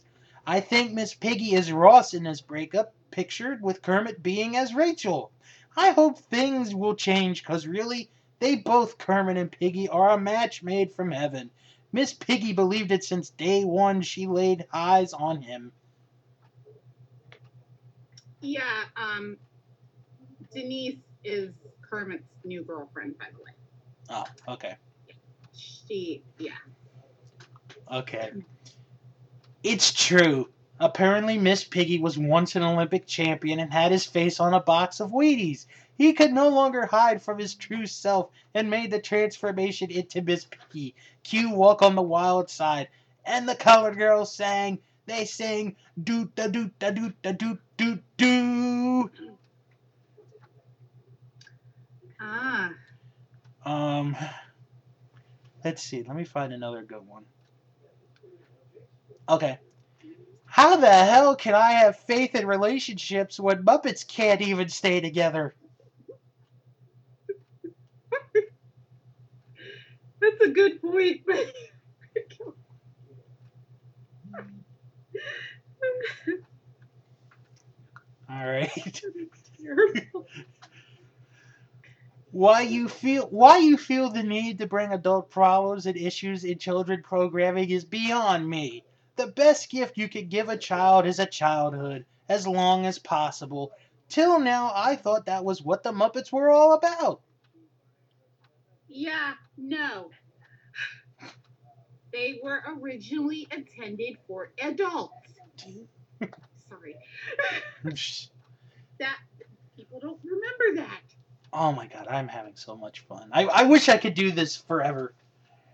I 0.47 0.61
think 0.61 0.93
Miss 0.93 1.15
Piggy 1.15 1.55
is 1.55 1.73
Ross 1.73 2.13
in 2.13 2.25
this 2.25 2.43
breakup, 2.43 2.93
pictured 3.15 3.63
with 3.63 3.81
Kermit 3.81 4.23
being 4.23 4.57
as 4.57 4.75
Rachel. 4.75 5.31
I 5.77 5.91
hope 5.91 6.19
things 6.19 6.75
will 6.75 6.97
change, 6.97 7.45
cause 7.45 7.65
really, 7.67 8.11
they 8.41 8.57
both, 8.57 8.99
Kermit 8.99 9.37
and 9.37 9.51
Piggy, 9.51 9.89
are 9.89 10.11
a 10.11 10.19
match 10.19 10.65
made 10.65 10.91
from 10.91 11.13
heaven. 11.13 11.51
Miss 11.93 12.13
Piggy 12.13 12.53
believed 12.53 12.91
it 12.91 13.05
since 13.05 13.31
day 13.31 13.65
one 13.65 14.03
she 14.03 14.27
laid 14.27 14.67
eyes 14.73 15.13
on 15.13 15.41
him. 15.41 15.71
Yeah, 18.41 18.63
um, 18.97 19.37
Denise 20.53 20.99
is 21.23 21.51
Kermit's 21.89 22.25
new 22.45 22.65
girlfriend, 22.65 23.17
by 23.17 23.27
the 23.31 23.39
way. 23.39 23.53
Oh, 24.11 24.53
okay. 24.55 24.75
She, 25.57 26.23
yeah. 26.39 26.51
Okay. 27.93 28.33
It's 29.63 29.93
true. 29.93 30.49
Apparently, 30.81 31.39
Miss 31.39 31.65
Piggy 31.65 31.99
was 31.99 32.19
once 32.19 32.57
an 32.57 32.63
Olympic 32.63 33.07
champion 33.07 33.61
and 33.61 33.73
had 33.73 33.93
his 33.93 34.05
face 34.07 34.41
on 34.41 34.55
a 34.55 34.61
box 34.61 35.01
of 35.01 35.11
Wheaties. 35.13 35.67
He 35.97 36.13
could 36.13 36.33
no 36.33 36.49
longer 36.49 36.87
hide 36.87 37.23
from 37.23 37.39
his 37.39 37.55
true 37.55 37.87
self 37.87 38.31
and 38.55 38.71
made 38.71 38.91
the 38.91 39.01
transformation 39.01 39.91
into 39.91 40.21
Miss 40.23 40.47
Piggy. 40.47 40.95
Cue 41.23 41.51
Walk 41.55 41.83
on 41.83 41.95
the 41.95 42.03
Wild 42.03 42.51
Side. 42.51 42.89
And 43.25 43.49
the 43.49 43.55
colored 43.57 43.97
girls 43.97 44.35
sang. 44.35 44.81
They 45.07 45.25
sang 45.25 45.77
doot 46.03 46.35
da 46.35 46.49
doot 46.49 46.79
da 46.79 46.91
doot 46.91 47.15
da 47.23 47.33
doot 47.33 47.61
doot 47.79 48.03
doo. 48.19 49.11
Ah, 52.21 52.71
Um, 53.65 54.17
let's 55.65 55.83
see. 55.83 56.03
Let 56.03 56.17
me 56.17 56.25
find 56.25 56.53
another 56.53 56.83
good 56.83 57.07
one. 57.07 57.25
Okay. 59.29 59.59
How 60.55 60.77
the 60.77 60.87
hell 60.89 61.35
can 61.35 61.53
I 61.57 61.73
have 61.73 61.97
faith 61.97 62.37
in 62.37 62.47
relationships 62.47 63.41
when 63.41 63.65
Muppets 63.65 64.07
can't 64.07 64.41
even 64.41 64.69
stay 64.69 65.01
together? 65.01 65.57
that's 70.21 70.41
a 70.43 70.49
good 70.49 70.81
point. 70.81 71.21
All 78.29 78.45
right. 78.47 79.03
Why 82.33 82.61
you 82.61 82.91
feel 82.91 83.29
why 83.29 83.57
you 83.57 83.79
feel 83.79 84.11
the 84.11 84.23
need 84.23 84.59
to 84.59 84.67
bring 84.67 84.93
adult 84.93 85.31
problems 85.31 85.87
and 85.87 85.97
issues 85.97 86.45
in 86.45 86.59
children 86.59 87.03
programming 87.03 87.71
is 87.71 87.87
beyond 87.87 88.47
me. 88.47 88.85
The 89.17 89.27
best 89.29 89.71
gift 89.71 89.97
you 89.97 90.09
could 90.09 90.29
give 90.29 90.49
a 90.49 90.57
child 90.57 91.07
is 91.07 91.19
a 91.19 91.27
childhood, 91.27 92.05
as 92.29 92.47
long 92.47 92.87
as 92.87 92.99
possible. 92.99 93.73
Till 94.09 94.41
now, 94.41 94.73
I 94.75 94.97
thought 94.97 95.27
that 95.27 95.45
was 95.45 95.63
what 95.63 95.83
the 95.83 95.93
Muppets 95.93 96.33
were 96.33 96.51
all 96.51 96.73
about. 96.73 97.21
Yeah, 98.89 99.35
no. 99.57 100.11
They 102.13 102.39
were 102.43 102.63
originally 102.79 103.49
intended 103.51 104.19
for 104.27 104.53
adults. 104.63 105.13
Sorry. 106.69 106.97
That 108.99 109.19
people 109.77 109.99
don't 110.01 110.21
remember 110.23 110.83
that. 110.83 111.03
Oh 111.53 111.73
my 111.73 111.87
god, 111.87 112.09
I'm 112.09 112.29
having 112.29 112.57
so 112.57 112.77
much 112.77 113.01
fun. 113.01 113.31
I, 113.33 113.45
I 113.45 113.63
wish 113.65 113.89
I 113.89 113.97
could 113.97 114.15
do 114.15 114.33
this 114.33 114.57
forever. 114.57 115.15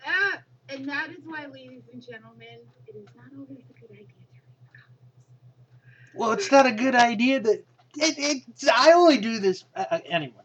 Uh, 0.07 0.37
and 0.71 0.89
that 0.89 1.11
is 1.11 1.25
why, 1.25 1.47
ladies 1.47 1.83
and 1.93 2.03
gentlemen, 2.03 2.61
it 2.87 2.97
is 2.97 3.09
not 3.17 3.27
always 3.37 3.65
a 3.69 3.81
good 3.81 3.91
idea 3.91 4.07
to 4.07 4.27
read 4.31 4.57
the 4.63 4.79
comments. 4.79 6.15
Well, 6.15 6.33
it's 6.33 6.51
not 6.51 6.67
a 6.67 6.73
good 6.73 6.95
idea 6.95 7.41
that 7.41 7.65
it, 7.97 8.15
it 8.19 8.71
I 8.75 8.93
only 8.93 9.19
do 9.19 9.39
this 9.41 9.65
uh, 9.75 9.85
uh, 9.91 9.99
anyway. 10.09 10.43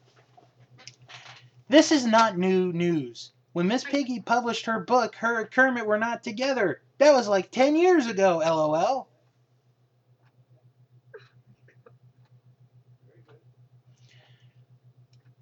This 1.69 1.91
is 1.91 2.05
not 2.05 2.37
new 2.37 2.71
news. 2.71 3.31
When 3.53 3.67
Miss 3.67 3.83
Piggy 3.83 4.19
published 4.19 4.65
her 4.65 4.81
book, 4.81 5.15
her 5.15 5.41
and 5.41 5.51
Kermit 5.51 5.85
were 5.85 5.97
not 5.97 6.23
together. 6.23 6.81
That 6.97 7.13
was 7.13 7.27
like 7.27 7.51
10 7.51 7.75
years 7.75 8.07
ago, 8.07 8.39
lol. 8.39 9.07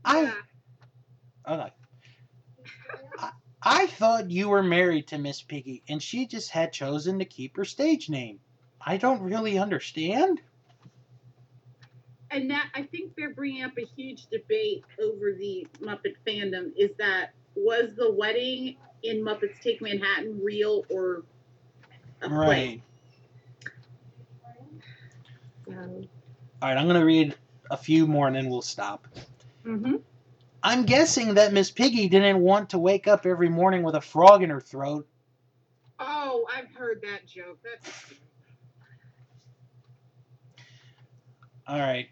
I 0.06 0.34
Okay. 1.48 1.72
I, 3.64 3.84
I 3.84 3.88
thought 3.88 4.32
you 4.32 4.50
were 4.50 4.64
married 4.64 5.08
to 5.08 5.18
Miss 5.18 5.42
Piggy 5.42 5.84
and 5.88 6.02
she 6.02 6.28
just 6.28 6.52
had 6.52 6.74
chosen 6.74 7.20
to 7.20 7.26
keep 7.26 7.58
her 7.58 7.66
stage 7.66 8.10
name. 8.10 8.40
I 8.86 8.98
don't 8.98 9.22
really 9.22 9.58
understand. 9.58 10.42
and 12.32 12.50
that 12.52 12.70
I 12.76 12.84
think 12.84 13.14
they're 13.16 13.34
bringing 13.34 13.64
up 13.64 13.78
a 13.78 13.86
huge 13.96 14.28
debate 14.32 14.84
over 15.02 15.34
the 15.34 15.68
Muppet 15.82 16.16
fandom. 16.28 16.72
Is 16.78 16.92
that 16.98 17.32
was 17.56 17.96
the 17.96 18.12
wedding 18.12 18.76
in 19.04 19.24
Muppets 19.24 19.60
Take 19.62 19.82
Manhattan 19.82 20.42
real 20.44 20.86
or 20.90 21.24
a 22.22 22.30
play? 22.30 22.38
Right. 22.40 22.82
So, 25.68 25.74
All 26.62 26.70
right, 26.70 26.78
I'm 26.78 26.86
going 26.88 27.00
to 27.00 27.06
read 27.06 27.36
a 27.70 27.78
few 27.78 28.08
more 28.08 28.28
and 28.28 28.36
then 28.36 28.50
we'll 28.50 28.62
stop. 28.62 29.08
mhm. 29.66 30.02
I'm 30.64 30.86
guessing 30.86 31.34
that 31.34 31.52
Miss 31.52 31.72
Piggy 31.72 32.08
didn't 32.08 32.40
want 32.40 32.70
to 32.70 32.80
wake 32.80 33.06
up 33.06 33.26
every 33.26 33.50
morning 33.50 33.84
with 33.84 33.96
a 33.96 34.02
frog 34.02 34.44
in 34.44 34.50
her 34.50 34.62
throat. 34.62 35.06
Oh, 36.00 36.46
I've 36.56 36.74
heard 36.74 37.02
that 37.02 37.28
joke. 37.28 37.60
That's 37.64 38.14
All 41.68 41.80
right. 41.80 42.08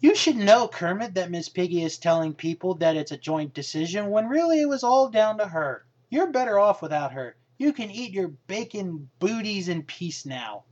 You 0.00 0.14
should 0.14 0.36
know, 0.36 0.68
Kermit, 0.68 1.14
that 1.14 1.30
Miss 1.30 1.48
Piggy 1.48 1.82
is 1.82 1.96
telling 1.96 2.34
people 2.34 2.74
that 2.74 2.96
it's 2.96 3.12
a 3.12 3.16
joint 3.16 3.54
decision 3.54 4.10
when 4.10 4.28
really 4.28 4.60
it 4.60 4.68
was 4.68 4.84
all 4.84 5.08
down 5.08 5.38
to 5.38 5.46
her. 5.46 5.84
You're 6.10 6.30
better 6.30 6.58
off 6.58 6.82
without 6.82 7.12
her. 7.12 7.36
You 7.56 7.72
can 7.72 7.90
eat 7.90 8.12
your 8.12 8.28
bacon 8.28 9.08
booties 9.18 9.68
in 9.68 9.82
peace 9.82 10.26
now. 10.26 10.64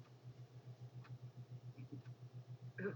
Oh, 2.82 2.92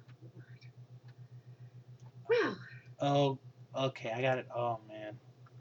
well. 2.28 2.58
Oh, 3.00 3.38
okay, 3.74 4.10
I 4.10 4.22
got 4.22 4.38
it. 4.38 4.46
Oh, 4.54 4.78
man. 4.88 5.18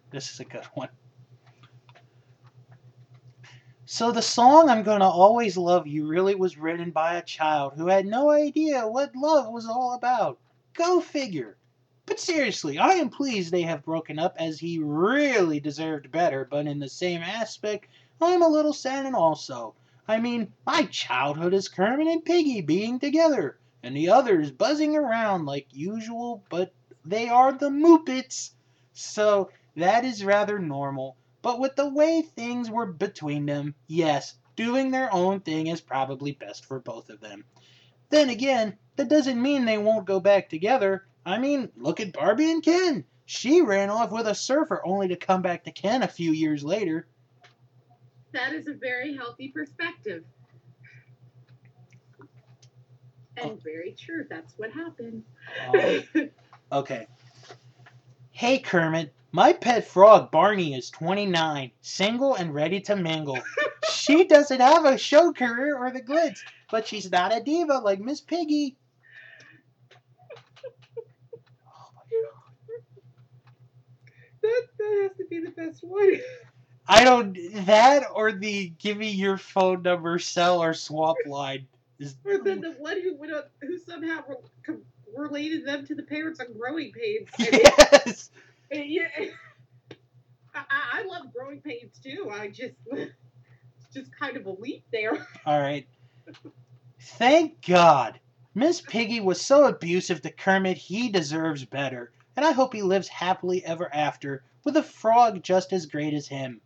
This 0.09 0.31
is 0.31 0.39
a 0.39 0.45
good 0.45 0.65
one. 0.73 0.89
So, 3.85 4.11
the 4.11 4.21
song 4.21 4.69
I'm 4.69 4.83
Gonna 4.83 5.09
Always 5.09 5.55
Love 5.55 5.87
You 5.87 6.07
really 6.07 6.35
was 6.35 6.57
written 6.57 6.91
by 6.91 7.15
a 7.15 7.23
child 7.23 7.73
who 7.77 7.87
had 7.87 8.05
no 8.05 8.29
idea 8.29 8.87
what 8.87 9.15
love 9.15 9.51
was 9.51 9.65
all 9.65 9.93
about. 9.93 10.39
Go 10.73 10.99
figure. 10.99 11.57
But 12.05 12.19
seriously, 12.19 12.77
I 12.77 12.93
am 12.93 13.09
pleased 13.09 13.51
they 13.51 13.63
have 13.63 13.83
broken 13.83 14.17
up 14.19 14.35
as 14.39 14.59
he 14.59 14.79
really 14.79 15.59
deserved 15.59 16.11
better, 16.11 16.45
but 16.49 16.67
in 16.67 16.79
the 16.79 16.89
same 16.89 17.21
aspect, 17.21 17.89
I'm 18.21 18.41
a 18.41 18.47
little 18.47 18.73
saddened 18.73 19.15
also. 19.15 19.73
I 20.07 20.19
mean, 20.19 20.53
my 20.65 20.83
childhood 20.85 21.53
is 21.53 21.67
Kermit 21.67 22.07
and 22.07 22.23
Piggy 22.23 22.61
being 22.61 22.97
together, 22.99 23.59
and 23.83 23.95
the 23.95 24.09
others 24.09 24.51
buzzing 24.51 24.95
around 24.95 25.45
like 25.45 25.67
usual, 25.71 26.43
but 26.49 26.73
they 27.09 27.29
are 27.29 27.53
the 27.53 27.69
Muppets. 27.69 28.51
So 28.93 29.51
that 29.75 30.05
is 30.05 30.23
rather 30.23 30.59
normal. 30.59 31.17
But 31.41 31.59
with 31.59 31.75
the 31.75 31.89
way 31.89 32.21
things 32.21 32.69
were 32.69 32.85
between 32.85 33.45
them, 33.45 33.75
yes, 33.87 34.35
doing 34.55 34.91
their 34.91 35.13
own 35.13 35.39
thing 35.39 35.67
is 35.67 35.79
probably 35.79 36.33
best 36.33 36.65
for 36.65 36.79
both 36.79 37.09
of 37.09 37.21
them. 37.21 37.45
Then 38.09 38.29
again, 38.29 38.77
that 38.95 39.09
doesn't 39.09 39.41
mean 39.41 39.65
they 39.65 39.77
won't 39.77 40.05
go 40.05 40.19
back 40.19 40.49
together. 40.49 41.05
I 41.25 41.37
mean, 41.37 41.69
look 41.77 41.99
at 41.99 42.13
Barbie 42.13 42.51
and 42.51 42.63
Ken. 42.63 43.05
She 43.25 43.61
ran 43.61 43.89
off 43.89 44.11
with 44.11 44.27
a 44.27 44.35
surfer 44.35 44.81
only 44.85 45.09
to 45.09 45.15
come 45.15 45.41
back 45.41 45.65
to 45.65 45.71
Ken 45.71 46.01
a 46.01 46.07
few 46.07 46.31
years 46.31 46.63
later. 46.63 47.07
That 48.31 48.53
is 48.53 48.67
a 48.67 48.73
very 48.73 49.15
healthy 49.15 49.49
perspective. 49.49 50.23
And 53.35 53.61
very 53.63 53.95
true. 53.97 54.25
That's 54.29 54.53
what 54.57 54.71
happened. 54.71 55.23
Um, 55.67 56.29
Okay. 56.71 57.07
Hey 58.31 58.59
Kermit, 58.59 59.13
my 59.31 59.53
pet 59.53 59.87
frog 59.87 60.31
Barney 60.31 60.75
is 60.75 60.89
29, 60.89 61.71
single 61.81 62.35
and 62.35 62.53
ready 62.53 62.81
to 62.81 62.95
mingle. 62.95 63.39
she 63.89 64.25
doesn't 64.25 64.59
have 64.59 64.85
a 64.85 64.97
show 64.97 65.31
career 65.31 65.77
or 65.77 65.91
the 65.91 66.01
glitz, 66.01 66.39
but 66.69 66.85
she's 66.85 67.09
not 67.09 67.35
a 67.35 67.41
diva 67.41 67.79
like 67.79 67.99
Miss 67.99 68.21
Piggy. 68.21 68.75
That, 74.43 74.67
that 74.77 74.99
has 75.01 75.17
to 75.17 75.25
be 75.29 75.41
the 75.41 75.51
best 75.51 75.83
one. 75.83 76.21
I 76.87 77.03
don't 77.03 77.37
that 77.65 78.05
or 78.13 78.31
the 78.31 78.69
give 78.77 78.95
me 78.95 79.09
your 79.09 79.37
phone 79.37 79.81
number, 79.81 80.19
sell 80.19 80.63
or 80.63 80.73
swap 80.73 81.17
line. 81.25 81.67
Is, 81.99 82.15
or 82.23 82.37
then 82.37 82.61
the 82.61 82.71
one 82.73 83.01
who 83.01 83.17
went 83.17 83.33
up, 83.33 83.51
who 83.61 83.77
somehow 83.77 84.21
related 85.17 85.65
them 85.65 85.85
to 85.87 85.95
the 85.95 86.03
parents 86.03 86.39
on 86.39 86.47
Growing 86.57 86.91
Pains. 86.91 87.29
I 87.39 87.51
mean, 87.51 87.61
yes. 87.63 88.29
Yeah, 88.71 89.07
I, 90.53 90.59
I 90.69 90.87
I 90.99 91.03
love 91.03 91.33
growing 91.33 91.61
pains 91.61 91.99
too. 92.03 92.29
I 92.31 92.47
just, 92.47 92.73
it's 92.91 93.13
just 93.93 94.11
kind 94.17 94.35
of 94.35 94.45
a 94.45 94.51
leap 94.51 94.83
there. 94.91 95.27
All 95.45 95.59
right. 95.61 95.87
Thank 96.99 97.65
God. 97.65 98.19
Miss 98.55 98.81
Piggy 98.81 99.19
was 99.19 99.39
so 99.39 99.65
abusive 99.65 100.21
to 100.23 100.31
Kermit, 100.31 100.77
he 100.77 101.09
deserves 101.09 101.63
better. 101.63 102.11
And 102.35 102.43
I 102.45 102.51
hope 102.51 102.73
he 102.73 102.81
lives 102.81 103.07
happily 103.07 103.63
ever 103.63 103.93
after 103.93 104.43
with 104.63 104.75
a 104.77 104.83
frog 104.83 105.43
just 105.43 105.71
as 105.71 105.85
great 105.85 106.13
as 106.13 106.27
him. 106.27 106.61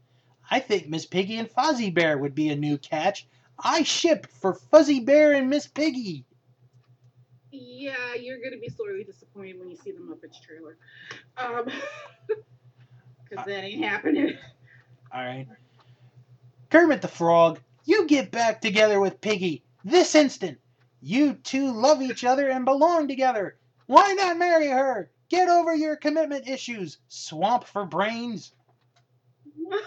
I 0.50 0.60
think 0.60 0.88
Miss 0.88 1.06
Piggy 1.06 1.38
and 1.38 1.50
Fozzie 1.50 1.94
Bear 1.94 2.18
would 2.18 2.34
be 2.34 2.50
a 2.50 2.56
new 2.56 2.78
catch. 2.78 3.28
I 3.60 3.84
ship 3.84 4.26
for 4.28 4.54
Fuzzy 4.54 5.02
Bear 5.02 5.34
and 5.34 5.50
Miss 5.50 5.68
Piggy. 5.68 6.26
Yeah, 7.64 8.16
you're 8.20 8.40
gonna 8.44 8.60
be 8.60 8.70
sorely 8.70 9.04
disappointed 9.04 9.60
when 9.60 9.70
you 9.70 9.78
see 9.78 9.92
the 9.92 10.00
Muppets 10.00 10.42
trailer, 10.42 10.78
um, 11.38 11.66
because 13.30 13.46
that 13.46 13.64
ain't 13.64 13.84
happening. 13.84 14.34
All 15.14 15.24
right. 15.24 15.48
Kermit 16.70 17.02
the 17.02 17.08
Frog, 17.08 17.60
you 17.86 18.08
get 18.08 18.32
back 18.32 18.62
together 18.62 19.00
with 19.00 19.22
Piggy 19.22 19.64
this 19.84 20.16
instant. 20.16 20.58
You 21.02 21.34
two 21.34 21.72
love 21.74 22.02
each 22.02 22.24
other 22.24 22.48
and 22.50 22.66
belong 22.66 23.08
together. 23.08 23.58
Why 23.88 24.14
not 24.14 24.38
marry 24.38 24.68
her? 24.68 25.12
Get 25.30 25.50
over 25.50 25.76
your 25.76 25.96
commitment 25.96 26.48
issues, 26.48 26.98
swamp 27.08 27.66
for 27.66 27.86
brains. 27.86 28.54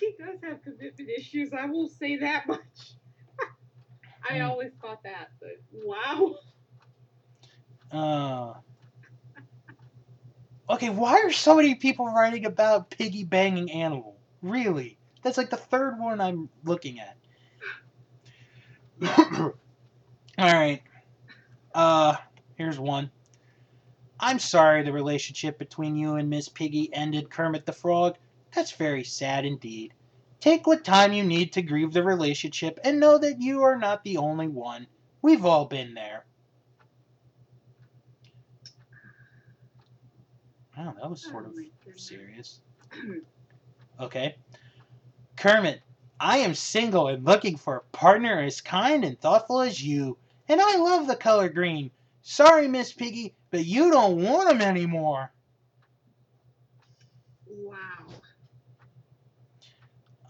he 0.00 0.14
does 0.18 0.38
have 0.42 0.62
commitment 0.62 1.10
issues. 1.16 1.52
I 1.52 1.66
will 1.66 1.88
say 1.88 2.16
that 2.16 2.46
much. 2.48 2.60
I 4.28 4.38
Hmm. 4.38 4.50
always 4.50 4.72
thought 4.80 5.02
that, 5.04 5.30
but 5.40 5.56
wow. 5.72 6.36
Uh. 7.92 8.54
Okay, 10.70 10.88
why 10.88 11.20
are 11.20 11.30
so 11.30 11.56
many 11.56 11.74
people 11.74 12.06
writing 12.06 12.46
about 12.46 12.88
Piggy 12.88 13.24
banging 13.24 13.70
animal? 13.70 14.16
Really? 14.40 14.96
That's 15.22 15.36
like 15.36 15.50
the 15.50 15.58
third 15.58 15.98
one 15.98 16.18
I'm 16.20 16.48
looking 16.64 16.98
at. 17.00 17.16
Alright. 20.40 20.82
Uh, 21.74 22.16
here's 22.56 22.78
one. 22.78 23.10
I'm 24.18 24.38
sorry 24.38 24.82
the 24.82 24.92
relationship 24.92 25.58
between 25.58 25.96
you 25.96 26.14
and 26.14 26.30
Miss 26.30 26.48
Piggy 26.48 26.88
ended, 26.94 27.28
Kermit 27.28 27.66
the 27.66 27.72
Frog. 27.72 28.16
That's 28.54 28.72
very 28.72 29.04
sad 29.04 29.44
indeed. 29.44 29.92
Take 30.42 30.66
what 30.66 30.84
time 30.84 31.12
you 31.12 31.22
need 31.22 31.52
to 31.52 31.62
grieve 31.62 31.92
the 31.92 32.02
relationship 32.02 32.80
and 32.82 32.98
know 32.98 33.16
that 33.16 33.40
you 33.40 33.62
are 33.62 33.78
not 33.78 34.02
the 34.02 34.16
only 34.16 34.48
one. 34.48 34.88
We've 35.22 35.44
all 35.44 35.66
been 35.66 35.94
there. 35.94 36.24
Wow, 40.76 40.96
that 41.00 41.08
was 41.08 41.22
sort 41.22 41.46
of 41.46 41.54
serious. 41.96 42.60
Okay. 44.00 44.34
Kermit, 45.36 45.80
I 46.18 46.38
am 46.38 46.54
single 46.54 47.06
and 47.06 47.24
looking 47.24 47.56
for 47.56 47.76
a 47.76 47.96
partner 47.96 48.40
as 48.40 48.60
kind 48.60 49.04
and 49.04 49.20
thoughtful 49.20 49.60
as 49.60 49.80
you. 49.80 50.18
And 50.48 50.60
I 50.60 50.76
love 50.78 51.06
the 51.06 51.14
color 51.14 51.48
green. 51.50 51.92
Sorry, 52.22 52.66
Miss 52.66 52.92
Piggy, 52.92 53.34
but 53.52 53.64
you 53.64 53.92
don't 53.92 54.22
want 54.24 54.50
him 54.50 54.60
anymore. 54.60 55.30
Wow. 57.46 57.76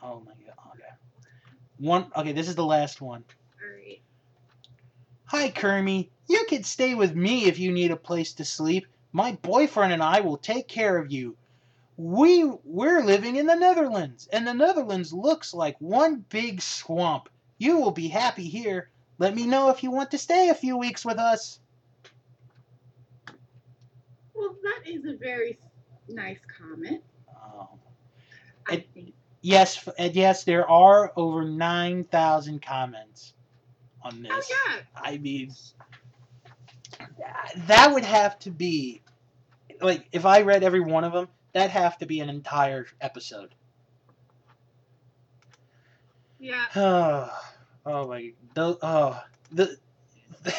Oh 0.02 0.20
my 0.20 0.32
god. 0.46 0.56
Okay. 0.74 0.84
One. 1.82 2.06
Okay, 2.16 2.30
this 2.32 2.48
is 2.48 2.54
the 2.54 2.64
last 2.64 3.00
one. 3.00 3.24
All 3.60 3.68
right. 3.76 4.00
Hi, 5.24 5.50
Kermie. 5.50 6.10
You 6.28 6.44
can 6.48 6.62
stay 6.62 6.94
with 6.94 7.16
me 7.16 7.46
if 7.46 7.58
you 7.58 7.72
need 7.72 7.90
a 7.90 7.96
place 7.96 8.34
to 8.34 8.44
sleep. 8.44 8.86
My 9.12 9.32
boyfriend 9.42 9.92
and 9.92 10.02
I 10.02 10.20
will 10.20 10.36
take 10.36 10.68
care 10.68 10.96
of 10.96 11.10
you. 11.10 11.36
We 11.96 12.44
we're 12.64 13.02
living 13.02 13.34
in 13.34 13.46
the 13.46 13.56
Netherlands, 13.56 14.28
and 14.32 14.46
the 14.46 14.54
Netherlands 14.54 15.12
looks 15.12 15.52
like 15.52 15.76
one 15.80 16.24
big 16.28 16.62
swamp. 16.62 17.28
You 17.58 17.80
will 17.80 17.90
be 17.90 18.06
happy 18.06 18.48
here. 18.48 18.88
Let 19.18 19.34
me 19.34 19.44
know 19.44 19.70
if 19.70 19.82
you 19.82 19.90
want 19.90 20.12
to 20.12 20.18
stay 20.18 20.50
a 20.50 20.54
few 20.54 20.76
weeks 20.76 21.04
with 21.04 21.18
us. 21.18 21.58
Well, 24.34 24.54
that 24.62 24.88
is 24.88 25.04
a 25.04 25.16
very 25.16 25.58
nice 26.08 26.38
comment. 26.58 27.02
Um, 27.28 27.66
I 28.68 28.74
It- 28.74 28.88
think. 28.94 29.11
Yes, 29.42 29.86
and 29.98 30.14
yes, 30.14 30.44
there 30.44 30.68
are 30.68 31.12
over 31.16 31.44
nine 31.44 32.04
thousand 32.04 32.62
comments 32.62 33.34
on 34.02 34.26
oh, 34.30 34.36
this. 34.36 34.50
Oh 34.50 34.70
yeah. 34.70 34.82
I 34.94 35.18
mean, 35.18 35.52
that 37.66 37.92
would 37.92 38.04
have 38.04 38.38
to 38.40 38.50
be 38.50 39.02
like 39.80 40.06
if 40.12 40.24
I 40.24 40.42
read 40.42 40.62
every 40.62 40.80
one 40.80 41.04
of 41.04 41.12
them, 41.12 41.28
that'd 41.52 41.70
have 41.70 41.98
to 41.98 42.06
be 42.06 42.20
an 42.20 42.30
entire 42.30 42.86
episode. 43.00 43.54
Yeah. 46.38 46.64
oh 46.76 48.08
my, 48.08 48.32
the, 48.54 48.78
oh 48.82 49.22
the, 49.52 49.76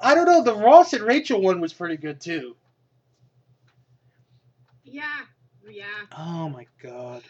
I 0.00 0.14
don't 0.14 0.26
know. 0.26 0.42
The 0.42 0.54
Ross 0.54 0.92
and 0.92 1.04
Rachel 1.04 1.40
one 1.40 1.60
was 1.60 1.72
pretty 1.72 1.96
good 1.96 2.20
too. 2.20 2.56
Yeah. 4.84 5.02
Yeah. 5.68 5.84
Oh 6.16 6.48
my 6.48 6.66
god. 6.82 7.22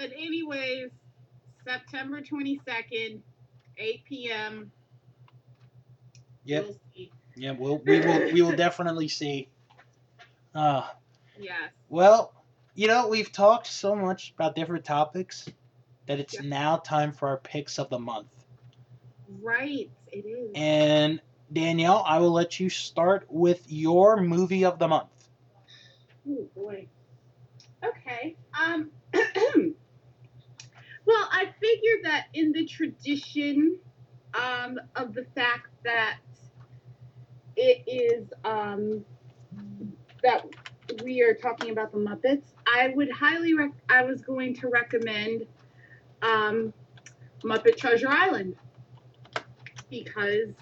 But 0.00 0.12
anyways, 0.16 0.88
September 1.62 2.22
twenty 2.22 2.58
second, 2.66 3.22
eight 3.76 4.02
p.m. 4.06 4.72
Yep. 6.46 6.64
We'll 6.64 6.76
see. 6.94 7.12
Yeah, 7.36 7.52
we'll 7.52 7.82
we 7.84 8.00
will 8.00 8.32
we 8.32 8.40
will 8.40 8.56
definitely 8.56 9.08
see. 9.08 9.48
Uh, 10.54 10.88
Yes. 11.38 11.70
well, 11.90 12.32
you 12.74 12.86
know 12.86 13.08
we've 13.08 13.30
talked 13.30 13.66
so 13.66 13.94
much 13.94 14.32
about 14.34 14.54
different 14.54 14.86
topics 14.86 15.46
that 16.06 16.18
it's 16.18 16.34
Yeah. 16.34 16.40
now 16.44 16.76
time 16.78 17.12
for 17.12 17.28
our 17.28 17.38
picks 17.38 17.78
of 17.78 17.90
the 17.90 17.98
month. 17.98 18.28
Right. 19.42 19.90
It 20.12 20.24
is. 20.24 20.50
And 20.54 21.20
Danielle, 21.52 22.02
I 22.06 22.18
will 22.20 22.32
let 22.32 22.58
you 22.58 22.70
start 22.70 23.26
with 23.28 23.62
your 23.70 24.22
movie 24.22 24.64
of 24.64 24.78
the 24.78 24.88
month. 24.88 25.10
Oh 26.26 26.48
boy. 26.54 26.88
Okay. 27.84 28.36
Um. 28.58 28.90
well, 31.10 31.28
I 31.32 31.46
figured 31.60 32.04
that 32.04 32.26
in 32.34 32.52
the 32.52 32.64
tradition 32.66 33.76
um, 34.32 34.78
of 34.94 35.12
the 35.12 35.26
fact 35.34 35.66
that 35.82 36.18
it 37.56 37.82
is 37.88 38.32
um, 38.44 39.04
that 40.22 40.46
we 41.02 41.20
are 41.22 41.34
talking 41.34 41.70
about 41.70 41.90
the 41.90 41.98
Muppets, 41.98 42.44
I 42.64 42.92
would 42.94 43.10
highly 43.10 43.54
rec- 43.54 43.72
I 43.88 44.04
was 44.04 44.20
going 44.20 44.54
to 44.56 44.68
recommend 44.68 45.46
um, 46.22 46.72
Muppet 47.42 47.76
Treasure 47.76 48.08
Island 48.08 48.54
because 49.90 50.54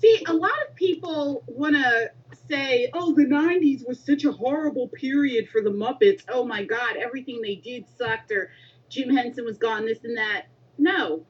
see 0.00 0.24
a 0.26 0.32
lot 0.32 0.50
of 0.68 0.74
people 0.74 1.44
want 1.46 1.76
to 1.76 2.10
say, 2.48 2.90
oh, 2.92 3.14
the 3.14 3.24
90s 3.24 3.86
was 3.86 4.00
such 4.00 4.24
a 4.24 4.32
horrible 4.32 4.88
period 4.88 5.48
for 5.48 5.62
the 5.62 5.70
Muppets. 5.70 6.22
Oh 6.28 6.44
my 6.44 6.64
God, 6.64 6.96
everything 6.96 7.40
they 7.40 7.56
did 7.56 7.84
sucked, 7.96 8.32
or 8.32 8.50
Jim 8.92 9.08
Henson 9.08 9.46
was 9.46 9.56
gone, 9.56 9.86
this 9.86 10.04
and 10.04 10.18
that. 10.18 10.44
No. 10.76 11.24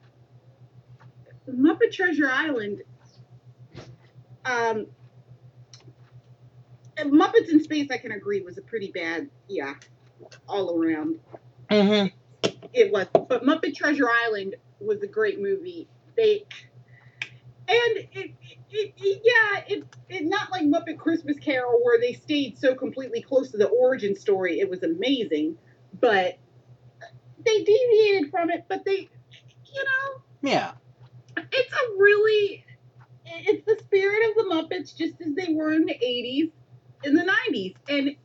Muppet 1.49 1.91
Treasure 1.91 2.29
Island, 2.29 2.83
um, 4.45 4.87
Muppets 6.97 7.49
in 7.49 7.63
Space, 7.63 7.89
I 7.89 7.97
can 7.97 8.11
agree, 8.11 8.41
was 8.41 8.57
a 8.57 8.61
pretty 8.61 8.91
bad, 8.91 9.29
yeah, 9.47 9.75
all 10.47 10.77
around. 10.77 11.19
Mm-hmm. 11.69 12.07
It 12.73 12.91
was, 12.91 13.07
but 13.13 13.43
Muppet 13.43 13.75
Treasure 13.75 14.09
Island 14.25 14.55
was 14.79 15.01
a 15.01 15.07
great 15.07 15.41
movie. 15.41 15.87
They 16.15 16.45
and 17.67 17.97
it, 17.97 18.09
it, 18.11 18.31
it, 18.71 18.93
it 18.97 19.21
yeah, 19.23 19.63
it, 19.67 19.83
it 20.09 20.25
not 20.25 20.51
like 20.51 20.63
Muppet 20.63 20.97
Christmas 20.97 21.37
Carol 21.39 21.79
where 21.81 21.99
they 21.99 22.13
stayed 22.13 22.57
so 22.57 22.75
completely 22.75 23.21
close 23.21 23.51
to 23.51 23.57
the 23.57 23.67
origin 23.67 24.15
story. 24.15 24.59
It 24.59 24.69
was 24.69 24.83
amazing, 24.83 25.57
but 25.99 26.37
they 27.45 27.63
deviated 27.63 28.31
from 28.31 28.49
it. 28.49 28.65
But 28.67 28.85
they, 28.85 29.09
you 29.65 29.83
know, 29.83 30.21
Yeah. 30.41 30.71
it's 31.37 31.73
a 31.73 31.97
really 31.97 32.65
it's 33.25 33.65
the 33.65 33.77
spirit 33.83 34.29
of 34.29 34.35
the 34.35 34.43
Muppets 34.53 34.95
just 34.95 35.15
as 35.21 35.33
they 35.35 35.53
were 35.53 35.73
in 35.73 35.85
the 35.85 35.93
80s 35.93 36.51
in 37.03 37.15
the 37.15 37.23
90s 37.23 37.75
and 37.89 38.15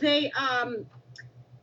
they 0.00 0.30
um 0.32 0.86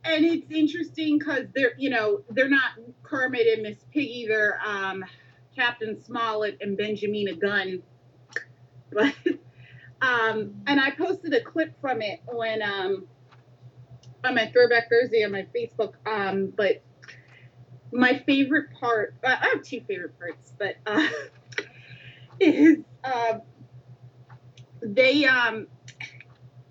and 0.04 0.24
it's 0.24 0.50
interesting 0.50 1.18
because 1.18 1.46
they're 1.54 1.72
you 1.78 1.90
know 1.90 2.22
they're 2.30 2.48
not 2.48 2.72
Kermit 3.02 3.46
and 3.54 3.62
Miss 3.62 3.78
Piggy 3.92 4.26
they're 4.28 4.60
um 4.64 5.04
Captain 5.56 6.02
Smollett 6.02 6.58
and 6.60 6.78
Benjamina 6.78 7.38
Gunn 7.40 7.82
but 8.92 9.14
Um, 10.02 10.62
and 10.66 10.80
I 10.80 10.90
posted 10.90 11.32
a 11.32 11.40
clip 11.40 11.80
from 11.80 12.02
it 12.02 12.20
when 12.26 12.60
um, 12.60 13.06
on 14.24 14.34
my 14.34 14.50
Throwback 14.50 14.88
Thursday 14.88 15.24
on 15.24 15.32
my 15.32 15.46
Facebook. 15.54 15.94
Um, 16.06 16.52
but 16.56 16.82
my 17.92 18.22
favorite 18.26 18.72
part, 18.78 19.14
I 19.24 19.48
have 19.52 19.62
two 19.62 19.80
favorite 19.82 20.18
parts, 20.18 20.52
but 20.58 20.76
uh, 20.86 21.08
is 22.40 22.78
uh, 23.04 23.38
they 24.80 25.24
um, 25.24 25.66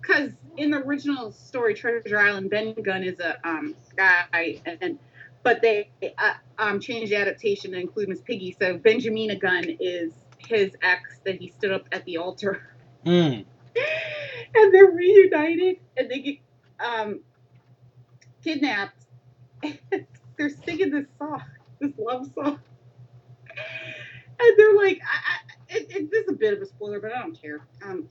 because 0.00 0.32
in 0.56 0.70
the 0.70 0.78
original 0.78 1.32
story, 1.32 1.74
Treasure 1.74 2.18
Island, 2.18 2.50
Ben 2.50 2.74
Gunn 2.74 3.04
is 3.04 3.20
a 3.20 3.36
um, 3.48 3.74
guy, 3.96 4.60
and 4.80 4.98
but 5.42 5.62
they 5.62 5.90
uh, 6.18 6.34
um, 6.58 6.80
changed 6.80 7.12
the 7.12 7.16
adaptation 7.16 7.72
to 7.72 7.80
include 7.80 8.08
Miss 8.08 8.20
Piggy. 8.20 8.56
So 8.58 8.78
Benjamina 8.78 9.40
Gunn 9.40 9.76
is 9.80 10.12
his 10.38 10.72
ex 10.82 11.18
that 11.24 11.36
he 11.36 11.52
stood 11.56 11.72
up 11.72 11.86
at 11.92 12.04
the 12.04 12.18
altar. 12.18 12.62
Mm. 13.06 13.44
and 14.54 14.74
they're 14.74 14.86
reunited 14.86 15.76
and 15.96 16.10
they 16.10 16.20
get 16.20 16.38
um, 16.80 17.20
kidnapped. 18.42 19.06
they're 20.36 20.50
singing 20.64 20.90
this 20.90 21.06
song, 21.18 21.42
this 21.80 21.92
love 21.98 22.26
song. 22.34 22.60
And 24.40 24.58
they're 24.58 24.74
like, 24.74 25.00
I, 25.02 25.16
I, 25.16 25.76
it, 25.76 25.86
it, 25.90 26.10
this 26.10 26.24
is 26.24 26.30
a 26.30 26.36
bit 26.36 26.54
of 26.54 26.62
a 26.62 26.66
spoiler, 26.66 27.00
but 27.00 27.12
I 27.12 27.20
don't 27.20 27.40
care. 27.40 27.66
Um, 27.84 28.08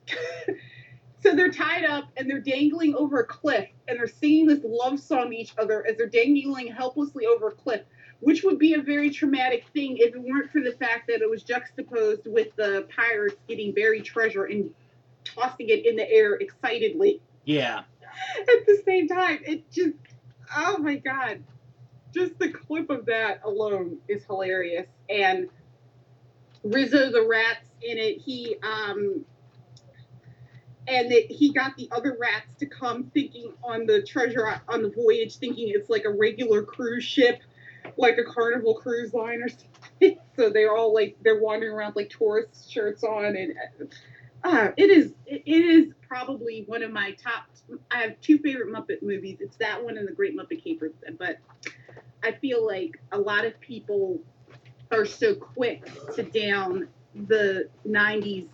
so 1.23 1.35
they're 1.35 1.51
tied 1.51 1.85
up 1.85 2.05
and 2.17 2.29
they're 2.29 2.39
dangling 2.39 2.95
over 2.95 3.19
a 3.19 3.25
cliff 3.25 3.67
and 3.87 3.99
they're 3.99 4.07
singing 4.07 4.47
this 4.47 4.61
love 4.63 4.99
song 4.99 5.31
to 5.31 5.35
each 5.35 5.53
other 5.57 5.85
as 5.85 5.97
they're 5.97 6.07
dangling 6.07 6.67
helplessly 6.67 7.25
over 7.25 7.49
a 7.49 7.51
cliff, 7.51 7.81
which 8.21 8.43
would 8.43 8.59
be 8.59 8.75
a 8.75 8.81
very 8.81 9.09
traumatic 9.09 9.65
thing 9.73 9.97
if 9.97 10.15
it 10.15 10.21
weren't 10.21 10.51
for 10.51 10.61
the 10.61 10.71
fact 10.73 11.07
that 11.07 11.21
it 11.21 11.29
was 11.29 11.43
juxtaposed 11.43 12.25
with 12.25 12.55
the 12.55 12.87
pirates 12.95 13.35
getting 13.47 13.73
buried 13.73 14.05
treasure 14.05 14.45
and 14.45 14.69
tossing 15.23 15.69
it 15.69 15.85
in 15.85 15.95
the 15.95 16.09
air 16.09 16.35
excitedly. 16.35 17.21
Yeah. 17.45 17.83
At 18.39 18.65
the 18.65 18.81
same 18.85 19.07
time, 19.07 19.39
it 19.45 19.69
just, 19.71 19.95
oh 20.55 20.77
my 20.79 20.97
god, 20.97 21.43
just 22.13 22.37
the 22.39 22.49
clip 22.49 22.89
of 22.89 23.05
that 23.07 23.41
alone 23.43 23.97
is 24.07 24.23
hilarious. 24.25 24.87
And 25.09 25.49
Rizzo 26.63 27.11
the 27.11 27.25
rat's 27.27 27.67
in 27.81 27.97
it. 27.97 28.19
He 28.19 28.57
um 28.61 29.25
and 30.87 31.11
that 31.11 31.25
he 31.29 31.53
got 31.53 31.75
the 31.77 31.87
other 31.91 32.17
rats 32.19 32.53
to 32.59 32.65
come 32.65 33.05
thinking 33.13 33.53
on 33.63 33.85
the 33.85 34.01
treasure 34.01 34.61
on 34.67 34.81
the 34.81 34.89
voyage 34.89 35.37
thinking 35.37 35.69
it's 35.69 35.89
like 35.89 36.05
a 36.05 36.09
regular 36.09 36.63
cruise 36.63 37.03
ship 37.03 37.41
like 37.97 38.17
a 38.17 38.23
carnival 38.23 38.75
cruise 38.75 39.13
line 39.13 39.41
or 39.41 39.49
something 39.49 40.17
so 40.35 40.49
they're 40.49 40.75
all 40.75 40.93
like 40.93 41.15
they're 41.21 41.41
wandering 41.41 41.73
around 41.73 41.95
like 41.95 42.09
tourist 42.09 42.71
shirts 42.71 43.03
on 43.03 43.35
and 43.35 43.53
uh, 44.43 44.69
it 44.75 44.89
is 44.89 45.13
it 45.27 45.43
is 45.45 45.93
probably 46.07 46.63
one 46.67 46.81
of 46.81 46.91
my 46.91 47.11
top 47.11 47.45
i 47.89 48.01
have 48.01 48.19
two 48.21 48.37
favorite 48.39 48.67
muppet 48.67 49.01
movies 49.01 49.37
it's 49.39 49.57
that 49.57 49.83
one 49.83 49.97
and 49.97 50.07
the 50.07 50.11
great 50.11 50.37
muppet 50.37 50.63
caper 50.63 50.91
but 51.17 51.37
i 52.23 52.31
feel 52.31 52.65
like 52.65 52.99
a 53.11 53.17
lot 53.17 53.45
of 53.45 53.59
people 53.59 54.19
are 54.91 55.05
so 55.05 55.33
quick 55.33 55.89
to 56.15 56.23
down 56.23 56.87
the 57.27 57.69
90s 57.87 58.47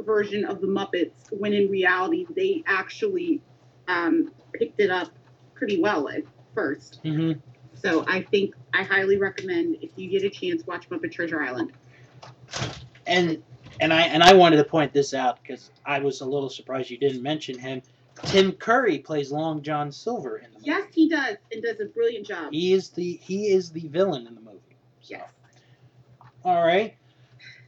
version 0.00 0.44
of 0.44 0.60
the 0.60 0.66
Muppets 0.66 1.30
when 1.30 1.52
in 1.52 1.70
reality 1.70 2.26
they 2.34 2.62
actually 2.66 3.40
um, 3.88 4.32
picked 4.52 4.80
it 4.80 4.90
up 4.90 5.08
pretty 5.54 5.80
well 5.80 6.08
at 6.08 6.22
1st 6.54 7.02
Mm-hmm. 7.02 7.40
So 7.74 8.04
I 8.08 8.22
think 8.22 8.56
I 8.74 8.82
highly 8.82 9.18
recommend 9.18 9.76
if 9.80 9.90
you 9.94 10.08
get 10.10 10.24
a 10.24 10.30
chance, 10.30 10.66
watch 10.66 10.88
Muppet 10.90 11.12
Treasure 11.12 11.40
Island. 11.40 11.72
And 13.06 13.40
and 13.80 13.92
I 13.92 14.02
and 14.02 14.20
I 14.20 14.34
wanted 14.34 14.56
to 14.56 14.64
point 14.64 14.92
this 14.92 15.14
out 15.14 15.40
because 15.40 15.70
I 15.86 16.00
was 16.00 16.20
a 16.20 16.24
little 16.24 16.50
surprised 16.50 16.90
you 16.90 16.98
didn't 16.98 17.22
mention 17.22 17.56
him. 17.56 17.82
Tim 18.24 18.52
Curry 18.52 18.98
plays 18.98 19.30
Long 19.30 19.62
John 19.62 19.90
Silver 19.92 20.38
in 20.38 20.50
the 20.52 20.58
movie. 20.58 20.66
Yes, 20.66 20.88
he 20.92 21.08
does, 21.08 21.36
and 21.52 21.62
does 21.62 21.80
a 21.80 21.86
brilliant 21.86 22.26
job. 22.26 22.52
He 22.52 22.72
is 22.72 22.90
the 22.90 23.18
he 23.22 23.46
is 23.48 23.70
the 23.70 23.88
villain 23.88 24.26
in 24.26 24.34
the 24.34 24.40
movie. 24.40 24.58
So. 25.00 25.16
Yes. 25.16 25.28
All 26.44 26.64
right. 26.64 26.94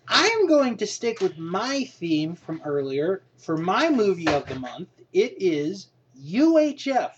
I 0.08 0.26
am 0.26 0.48
going 0.48 0.76
to 0.78 0.86
stick 0.86 1.20
with 1.20 1.38
my 1.38 1.84
theme 1.84 2.34
from 2.34 2.60
earlier. 2.64 3.22
For 3.36 3.56
my 3.56 3.90
movie 3.90 4.28
of 4.28 4.46
the 4.46 4.58
month, 4.58 4.88
it 5.12 5.34
is 5.40 5.88
UHF, 6.24 7.12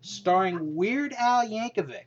starring 0.00 0.74
Weird 0.74 1.12
Al 1.12 1.46
Yankovic. 1.46 2.06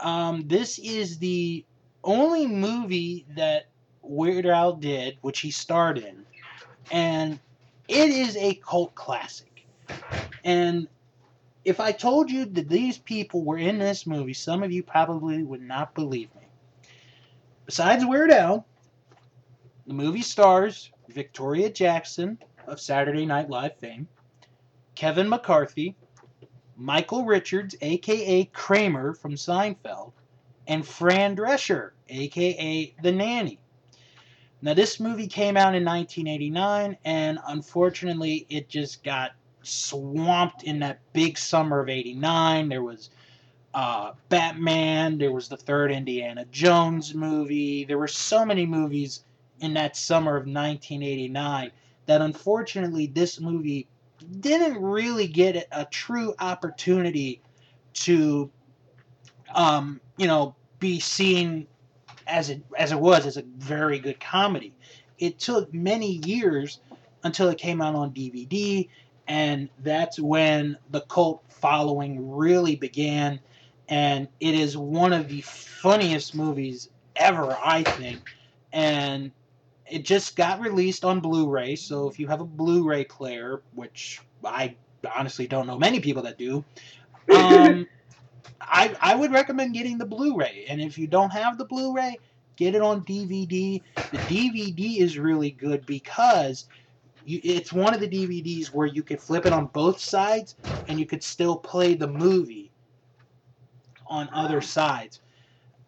Um, 0.00 0.48
this 0.48 0.78
is 0.78 1.18
the 1.18 1.64
only 2.02 2.46
movie 2.46 3.26
that 3.36 3.68
Weird 4.02 4.46
Al 4.46 4.72
did, 4.72 5.18
which 5.20 5.40
he 5.40 5.50
starred 5.50 5.98
in, 5.98 6.24
and 6.90 7.38
it 7.86 8.10
is 8.10 8.36
a 8.36 8.54
cult 8.54 8.94
classic. 8.94 9.49
And 10.44 10.88
if 11.64 11.80
I 11.80 11.92
told 11.92 12.30
you 12.30 12.44
that 12.46 12.68
these 12.68 12.98
people 12.98 13.42
were 13.42 13.58
in 13.58 13.78
this 13.78 14.06
movie, 14.06 14.34
some 14.34 14.62
of 14.62 14.72
you 14.72 14.82
probably 14.82 15.42
would 15.42 15.62
not 15.62 15.94
believe 15.94 16.34
me. 16.34 16.46
Besides 17.66 18.04
Weird 18.04 18.30
Al, 18.30 18.66
the 19.86 19.94
movie 19.94 20.22
stars 20.22 20.90
Victoria 21.08 21.70
Jackson 21.70 22.38
of 22.66 22.80
Saturday 22.80 23.26
Night 23.26 23.50
Live 23.50 23.76
fame, 23.76 24.08
Kevin 24.94 25.28
McCarthy, 25.28 25.96
Michael 26.76 27.24
Richards, 27.24 27.74
aka 27.80 28.44
Kramer 28.52 29.14
from 29.14 29.34
Seinfeld, 29.34 30.12
and 30.66 30.86
Fran 30.86 31.36
Drescher, 31.36 31.90
aka 32.08 32.94
The 33.02 33.12
Nanny. 33.12 33.58
Now, 34.62 34.74
this 34.74 35.00
movie 35.00 35.26
came 35.26 35.56
out 35.56 35.74
in 35.74 35.84
1989, 35.84 36.96
and 37.04 37.38
unfortunately, 37.46 38.46
it 38.50 38.68
just 38.68 39.02
got 39.02 39.32
swamped 39.62 40.62
in 40.62 40.80
that 40.80 41.00
big 41.12 41.38
summer 41.38 41.80
of 41.80 41.88
89. 41.88 42.68
There 42.68 42.82
was 42.82 43.10
uh, 43.74 44.12
Batman, 44.28 45.18
there 45.18 45.32
was 45.32 45.48
the 45.48 45.56
third 45.56 45.92
Indiana 45.92 46.44
Jones 46.50 47.14
movie. 47.14 47.84
There 47.84 47.98
were 47.98 48.08
so 48.08 48.44
many 48.44 48.66
movies 48.66 49.24
in 49.60 49.74
that 49.74 49.96
summer 49.96 50.32
of 50.32 50.46
1989 50.46 51.70
that 52.06 52.20
unfortunately 52.20 53.06
this 53.06 53.40
movie 53.40 53.86
didn't 54.40 54.80
really 54.82 55.26
get 55.26 55.68
a 55.70 55.84
true 55.86 56.34
opportunity 56.40 57.40
to 57.92 58.50
um, 59.54 60.00
you 60.16 60.26
know 60.26 60.54
be 60.78 60.98
seen 60.98 61.66
as 62.26 62.50
it 62.50 62.62
as 62.76 62.92
it 62.92 62.98
was 62.98 63.26
as 63.26 63.36
a 63.36 63.42
very 63.56 63.98
good 63.98 64.18
comedy 64.20 64.72
it 65.18 65.38
took 65.38 65.72
many 65.72 66.20
years 66.24 66.80
until 67.24 67.48
it 67.48 67.58
came 67.58 67.80
out 67.80 67.94
on 67.94 68.12
DVD 68.12 68.88
and 69.30 69.68
that's 69.78 70.18
when 70.18 70.76
the 70.90 71.02
cult 71.02 71.44
following 71.48 72.32
really 72.36 72.74
began 72.74 73.38
and 73.88 74.26
it 74.40 74.54
is 74.54 74.76
one 74.76 75.12
of 75.12 75.28
the 75.28 75.40
funniest 75.42 76.34
movies 76.34 76.88
ever 77.14 77.56
I 77.64 77.84
think 77.84 78.20
and 78.72 79.30
it 79.88 80.04
just 80.04 80.36
got 80.36 80.60
released 80.60 81.04
on 81.04 81.20
Blu-ray. 81.20 81.76
So 81.76 82.08
if 82.08 82.18
you 82.18 82.28
have 82.28 82.40
a 82.40 82.44
Blu-ray 82.44 83.04
player, 83.04 83.62
which 83.74 84.20
I 84.44 84.76
honestly 85.16 85.46
don't 85.46 85.66
know 85.66 85.78
many 85.78 86.00
people 86.00 86.22
that 86.22 86.38
do, 86.38 86.64
um, 87.34 87.86
I 88.60 88.96
I 89.00 89.14
would 89.14 89.32
recommend 89.32 89.74
getting 89.74 89.98
the 89.98 90.06
Blu-ray. 90.06 90.66
And 90.68 90.80
if 90.80 90.96
you 90.96 91.06
don't 91.06 91.30
have 91.30 91.58
the 91.58 91.64
Blu-ray, 91.64 92.18
get 92.56 92.74
it 92.74 92.82
on 92.82 93.04
DVD. 93.04 93.82
The 93.96 94.18
DVD 94.18 94.98
is 94.98 95.18
really 95.18 95.50
good 95.50 95.84
because 95.86 96.66
you, 97.24 97.40
it's 97.42 97.72
one 97.72 97.94
of 97.94 98.00
the 98.00 98.08
DVDs 98.08 98.68
where 98.68 98.86
you 98.86 99.02
could 99.02 99.20
flip 99.20 99.46
it 99.46 99.52
on 99.52 99.66
both 99.66 100.00
sides 100.00 100.56
and 100.88 100.98
you 100.98 101.06
could 101.06 101.22
still 101.22 101.56
play 101.56 101.94
the 101.94 102.08
movie 102.08 102.72
on 104.06 104.28
other 104.32 104.60
sides. 104.60 105.20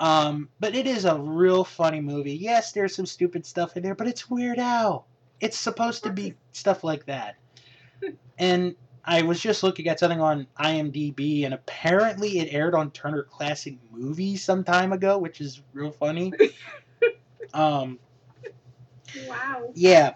Um, 0.00 0.48
but 0.60 0.74
it 0.74 0.86
is 0.86 1.04
a 1.04 1.18
real 1.18 1.64
funny 1.64 2.00
movie. 2.00 2.34
Yes, 2.34 2.72
there's 2.72 2.94
some 2.94 3.06
stupid 3.06 3.46
stuff 3.46 3.76
in 3.76 3.82
there, 3.82 3.94
but 3.94 4.08
it's 4.08 4.28
Weird 4.30 4.58
Al. 4.58 5.06
It's 5.40 5.58
supposed 5.58 6.02
to 6.04 6.10
be 6.10 6.34
stuff 6.52 6.84
like 6.84 7.06
that. 7.06 7.36
And 8.38 8.74
I 9.04 9.22
was 9.22 9.40
just 9.40 9.62
looking 9.62 9.88
at 9.88 10.00
something 10.00 10.20
on 10.20 10.46
IMDb, 10.58 11.44
and 11.44 11.54
apparently 11.54 12.38
it 12.38 12.52
aired 12.52 12.74
on 12.74 12.90
Turner 12.90 13.22
Classic 13.22 13.76
Movies 13.92 14.42
some 14.42 14.64
time 14.64 14.92
ago, 14.92 15.18
which 15.18 15.40
is 15.40 15.62
real 15.72 15.92
funny. 15.92 16.32
um, 17.54 17.98
Wow. 19.28 19.70
yeah. 19.74 20.14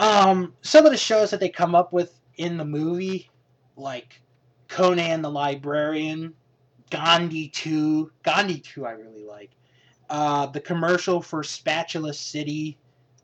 Um, 0.00 0.54
some 0.62 0.86
of 0.86 0.92
the 0.92 0.98
shows 0.98 1.30
that 1.30 1.40
they 1.40 1.50
come 1.50 1.74
up 1.74 1.92
with 1.92 2.18
in 2.38 2.56
the 2.56 2.64
movie, 2.64 3.30
like 3.76 4.22
Conan 4.66 5.20
the 5.20 5.30
Librarian, 5.30 6.32
Gandhi 6.88 7.48
2. 7.48 8.10
Gandhi 8.22 8.60
2 8.60 8.86
I 8.86 8.92
really 8.92 9.24
like. 9.24 9.50
Uh, 10.08 10.46
the 10.46 10.60
commercial 10.60 11.20
for 11.20 11.42
Spatula 11.42 12.14
City, 12.14 12.78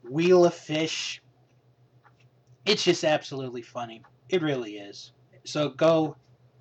Wheel 0.07 0.45
of 0.45 0.53
Fish. 0.53 1.19
It's 2.63 2.83
just 2.83 3.03
absolutely 3.03 3.63
funny. 3.63 4.03
It 4.29 4.43
really 4.43 4.77
is. 4.77 5.13
So 5.45 5.69
go 5.69 6.15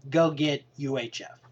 go 0.09 0.31
get 0.31 0.65
UHF. 0.79 1.46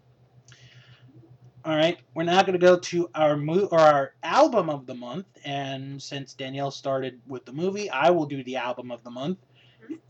All 1.65 1.75
right, 1.75 1.97
we're 2.13 2.21
now 2.21 2.43
going 2.43 2.53
to 2.53 2.59
go 2.59 2.77
to 2.77 3.09
our 3.15 3.35
mo- 3.35 3.67
or 3.71 3.79
our 3.79 4.13
album 4.21 4.69
of 4.69 4.85
the 4.85 4.93
month, 4.93 5.25
and 5.43 5.99
since 5.99 6.35
Danielle 6.35 6.69
started 6.69 7.19
with 7.25 7.43
the 7.43 7.53
movie, 7.53 7.89
I 7.89 8.11
will 8.11 8.27
do 8.27 8.43
the 8.43 8.55
album 8.55 8.91
of 8.91 9.03
the 9.03 9.09
month. 9.09 9.39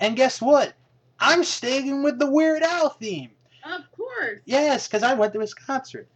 And 0.02 0.18
guess 0.18 0.42
what? 0.42 0.74
I'm 1.18 1.46
staying 1.46 2.04
with 2.04 2.20
the 2.20 2.30
Weird 2.30 2.62
Al 2.62 2.90
theme. 2.90 3.32
Of 3.64 3.90
course. 3.96 4.42
Yes, 4.44 4.86
because 4.86 5.02
I 5.02 5.14
went 5.14 5.32
to 5.32 5.40
his 5.40 5.54
concert. 5.54 6.10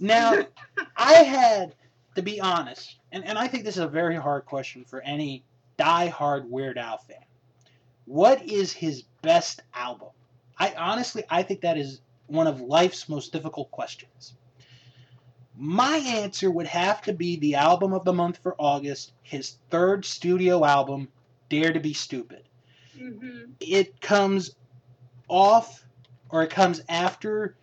Now, 0.00 0.44
I 0.96 1.12
had 1.22 1.76
to 2.16 2.22
be 2.22 2.40
honest, 2.40 2.96
and, 3.12 3.24
and 3.24 3.38
I 3.38 3.46
think 3.46 3.62
this 3.62 3.76
is 3.76 3.84
a 3.84 3.88
very 3.88 4.16
hard 4.16 4.44
question 4.44 4.84
for 4.84 5.02
any 5.02 5.44
die-hard 5.76 6.50
Weird 6.50 6.78
Al 6.78 6.98
fan. 6.98 7.24
What 8.06 8.42
is 8.42 8.72
his 8.72 9.04
best 9.22 9.62
album? 9.72 10.08
I 10.58 10.74
honestly, 10.76 11.22
I 11.30 11.44
think 11.44 11.60
that 11.60 11.78
is 11.78 12.00
one 12.26 12.48
of 12.48 12.60
life's 12.60 13.08
most 13.08 13.32
difficult 13.32 13.70
questions. 13.70 14.34
My 15.62 15.98
answer 15.98 16.50
would 16.50 16.68
have 16.68 17.02
to 17.02 17.12
be 17.12 17.36
the 17.36 17.56
album 17.56 17.92
of 17.92 18.06
the 18.06 18.14
month 18.14 18.38
for 18.38 18.56
August, 18.58 19.12
his 19.22 19.56
third 19.68 20.06
studio 20.06 20.64
album, 20.64 21.08
Dare 21.50 21.70
to 21.74 21.78
Be 21.80 21.92
Stupid. 21.92 22.44
hmm 22.96 23.52
It 23.60 24.00
comes 24.00 24.56
off, 25.28 25.84
or 26.30 26.42
it 26.42 26.48
comes 26.48 26.80
after 26.88 27.56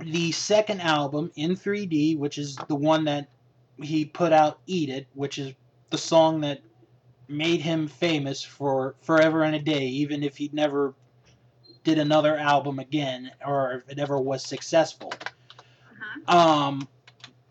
the 0.00 0.30
second 0.32 0.82
album 0.82 1.32
in 1.36 1.56
3D, 1.56 2.18
which 2.18 2.36
is 2.36 2.56
the 2.68 2.76
one 2.76 3.04
that 3.04 3.30
he 3.78 4.04
put 4.04 4.34
out, 4.34 4.60
Eat 4.66 4.90
It, 4.90 5.06
which 5.14 5.38
is 5.38 5.54
the 5.88 5.96
song 5.96 6.42
that 6.42 6.60
made 7.28 7.62
him 7.62 7.88
famous 7.88 8.42
for 8.42 8.94
forever 9.00 9.42
and 9.42 9.56
a 9.56 9.58
day, 9.58 9.86
even 9.86 10.22
if 10.22 10.36
he 10.36 10.50
never 10.52 10.94
did 11.82 11.98
another 11.98 12.36
album 12.36 12.78
again 12.78 13.30
or 13.46 13.72
if 13.72 13.88
it 13.88 13.98
ever 13.98 14.20
was 14.20 14.44
successful. 14.44 15.14
Um, 16.28 16.86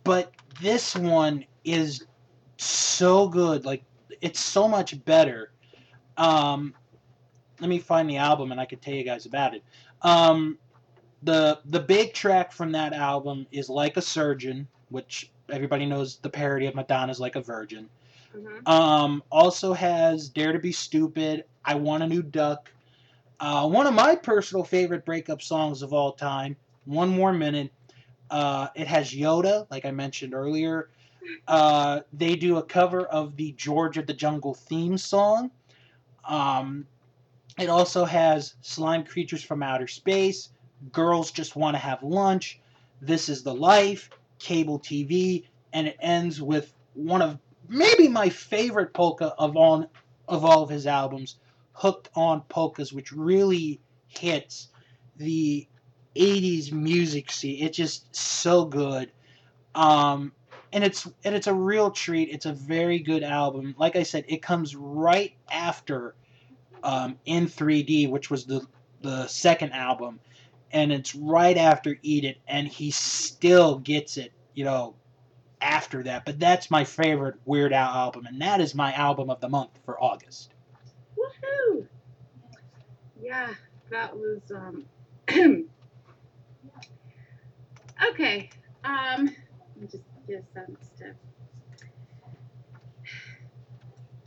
but 0.04 0.32
this 0.62 0.96
one 0.96 1.44
is 1.66 2.06
so 2.58 3.28
good. 3.28 3.66
Like 3.66 3.84
it's 4.22 4.40
so 4.40 4.68
much 4.68 5.04
better. 5.04 5.52
Um, 6.16 6.74
let 7.60 7.70
me 7.70 7.80
find 7.80 8.10
the 8.10 8.18
album 8.18 8.52
and 8.52 8.62
I 8.62 8.66
can 8.66 8.80
tell 8.80 8.94
you 8.94 9.04
guys 9.04 9.26
about 9.26 9.54
it. 9.54 9.64
Um, 10.04 10.58
the 11.24 11.60
the 11.66 11.80
big 11.80 12.14
track 12.14 12.52
from 12.52 12.72
that 12.74 12.94
album 12.94 13.48
is 13.52 13.70
"Like 13.70 13.98
a 13.98 14.02
Surgeon," 14.02 14.68
which 14.90 15.32
everybody 15.50 15.86
knows 15.86 16.18
the 16.18 16.30
parody 16.30 16.68
of 16.68 16.76
Madonna's 16.76 17.20
"Like 17.20 17.36
a 17.36 17.42
Virgin." 17.42 17.90
Uh-huh. 18.36 18.72
Um, 18.72 19.24
also 19.32 19.74
has 19.74 20.30
"Dare 20.30 20.54
to 20.54 20.60
Be 20.60 20.72
Stupid," 20.72 21.46
"I 21.66 21.74
Want 21.74 22.04
a 22.04 22.08
New 22.08 22.22
Duck," 22.22 22.72
uh, 23.40 23.68
one 23.68 23.88
of 23.88 23.96
my 23.96 24.16
personal 24.16 24.64
favorite 24.64 25.06
breakup 25.06 25.42
songs 25.42 25.82
of 25.82 25.92
all 25.92 26.12
time, 26.12 26.56
"One 26.86 27.10
More 27.10 27.34
Minute." 27.34 27.72
Uh, 28.30 28.68
it 28.76 28.88
has 28.88 29.12
Yoda, 29.12 29.68
like 29.70 29.86
I 29.86 29.92
mentioned 29.92 30.34
earlier. 30.34 30.90
Uh, 31.48 32.02
they 32.14 32.36
do 32.36 32.58
a 32.58 32.64
cover 32.64 33.06
of 33.06 33.36
the 33.36 33.52
George 33.54 33.98
of 33.98 34.08
the 34.08 34.14
Jungle 34.14 34.54
theme 34.54 34.98
song. 34.98 35.52
Um, 36.28 36.86
it 37.58 37.70
also 37.70 38.06
has 38.06 38.56
Slime 38.62 39.04
Creatures 39.04 39.44
from 39.44 39.64
Outer 39.64 39.88
Space, 39.88 40.50
Girls 40.92 41.32
Just 41.32 41.56
Want 41.56 41.76
to 41.76 41.80
Have 41.80 42.04
Lunch, 42.04 42.60
This 43.02 43.30
Is 43.30 43.44
the 43.44 43.54
Life, 43.54 44.10
Cable 44.40 44.80
TV, 44.80 45.46
and 45.74 45.88
it 45.88 45.98
ends 46.00 46.42
with 46.42 46.74
one 46.94 47.22
of 47.22 47.40
maybe 47.68 48.08
my 48.08 48.30
favorite 48.30 48.94
polka 48.94 49.34
of 49.38 49.56
all 49.56 49.90
of 50.28 50.44
all 50.44 50.62
of 50.64 50.70
his 50.70 50.86
albums, 50.86 51.38
Hooked 51.74 52.10
on 52.16 52.42
Polkas, 52.50 52.92
which 52.92 53.12
really 53.12 53.80
hits 54.08 54.70
the 55.18 55.68
80s 56.18 56.72
music 56.72 57.32
scene. 57.32 57.64
It's 57.64 57.78
just 57.78 58.16
so 58.16 58.66
good. 58.66 59.12
Um, 59.76 60.32
and 60.74 60.84
it's 60.84 61.08
and 61.24 61.36
it's 61.36 61.48
a 61.48 61.54
real 61.54 61.92
treat. 61.92 62.30
It's 62.30 62.46
a 62.46 62.54
very 62.54 63.00
good 63.00 63.24
album. 63.24 63.76
Like 63.78 63.96
I 63.96 64.04
said, 64.04 64.26
it 64.28 64.42
comes 64.42 64.76
right 64.76 65.34
after 65.50 66.16
um, 66.84 67.18
in 67.26 67.48
3D, 67.48 68.10
which 68.10 68.30
was 68.30 68.46
the 68.46 68.66
the 69.02 69.28
second 69.28 69.74
album, 69.74 70.20
and 70.72 70.92
it's 70.92 71.16
right 71.16 71.58
after 71.58 71.98
Eat 72.02 72.26
It, 72.26 72.38
and 72.48 72.68
he 72.68 72.92
still 72.92 73.78
gets 73.80 74.18
it, 74.18 74.32
you 74.56 74.66
know, 74.66 74.96
after 75.62 76.04
that. 76.04 76.26
But 76.26 76.40
that's 76.40 76.72
my 76.72 76.84
favorite 76.84 77.36
Weird 77.46 77.74
Al 77.74 77.94
album, 77.94 78.26
and 78.26 78.42
that 78.42 78.60
is 78.60 78.76
my 78.76 78.94
album 78.94 79.30
of 79.30 79.40
the 79.40 79.50
month 79.50 79.72
for 79.86 80.02
August. 80.04 80.52
Woohoo! 81.18 81.86
Yeah, 83.22 83.54
that 83.90 84.16
was 84.16 84.42
um 84.52 84.86
Okay. 88.12 88.50
Um 88.84 89.26
let 89.26 89.78
me 89.82 89.88
just 89.88 90.04
get 90.28 90.44
some 90.54 90.78
stuff. 90.96 91.16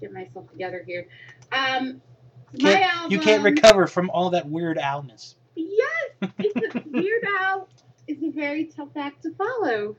Get 0.00 0.12
myself 0.12 0.50
together 0.50 0.82
here. 0.86 1.06
Um 1.52 2.00
my 2.60 2.72
Can't- 2.72 2.94
album 2.94 3.12
You 3.12 3.20
can't 3.20 3.42
recover 3.44 3.86
from 3.86 4.10
all 4.10 4.30
that 4.30 4.48
Weird 4.48 4.78
Alness. 4.78 5.34
Yes, 5.54 6.30
it's 6.38 6.74
a, 6.74 6.82
Weird 6.90 7.22
Al 7.40 7.68
is 8.08 8.22
a 8.22 8.30
very 8.30 8.64
tough 8.66 8.88
act 8.96 9.22
to 9.22 9.34
follow. 9.34 9.96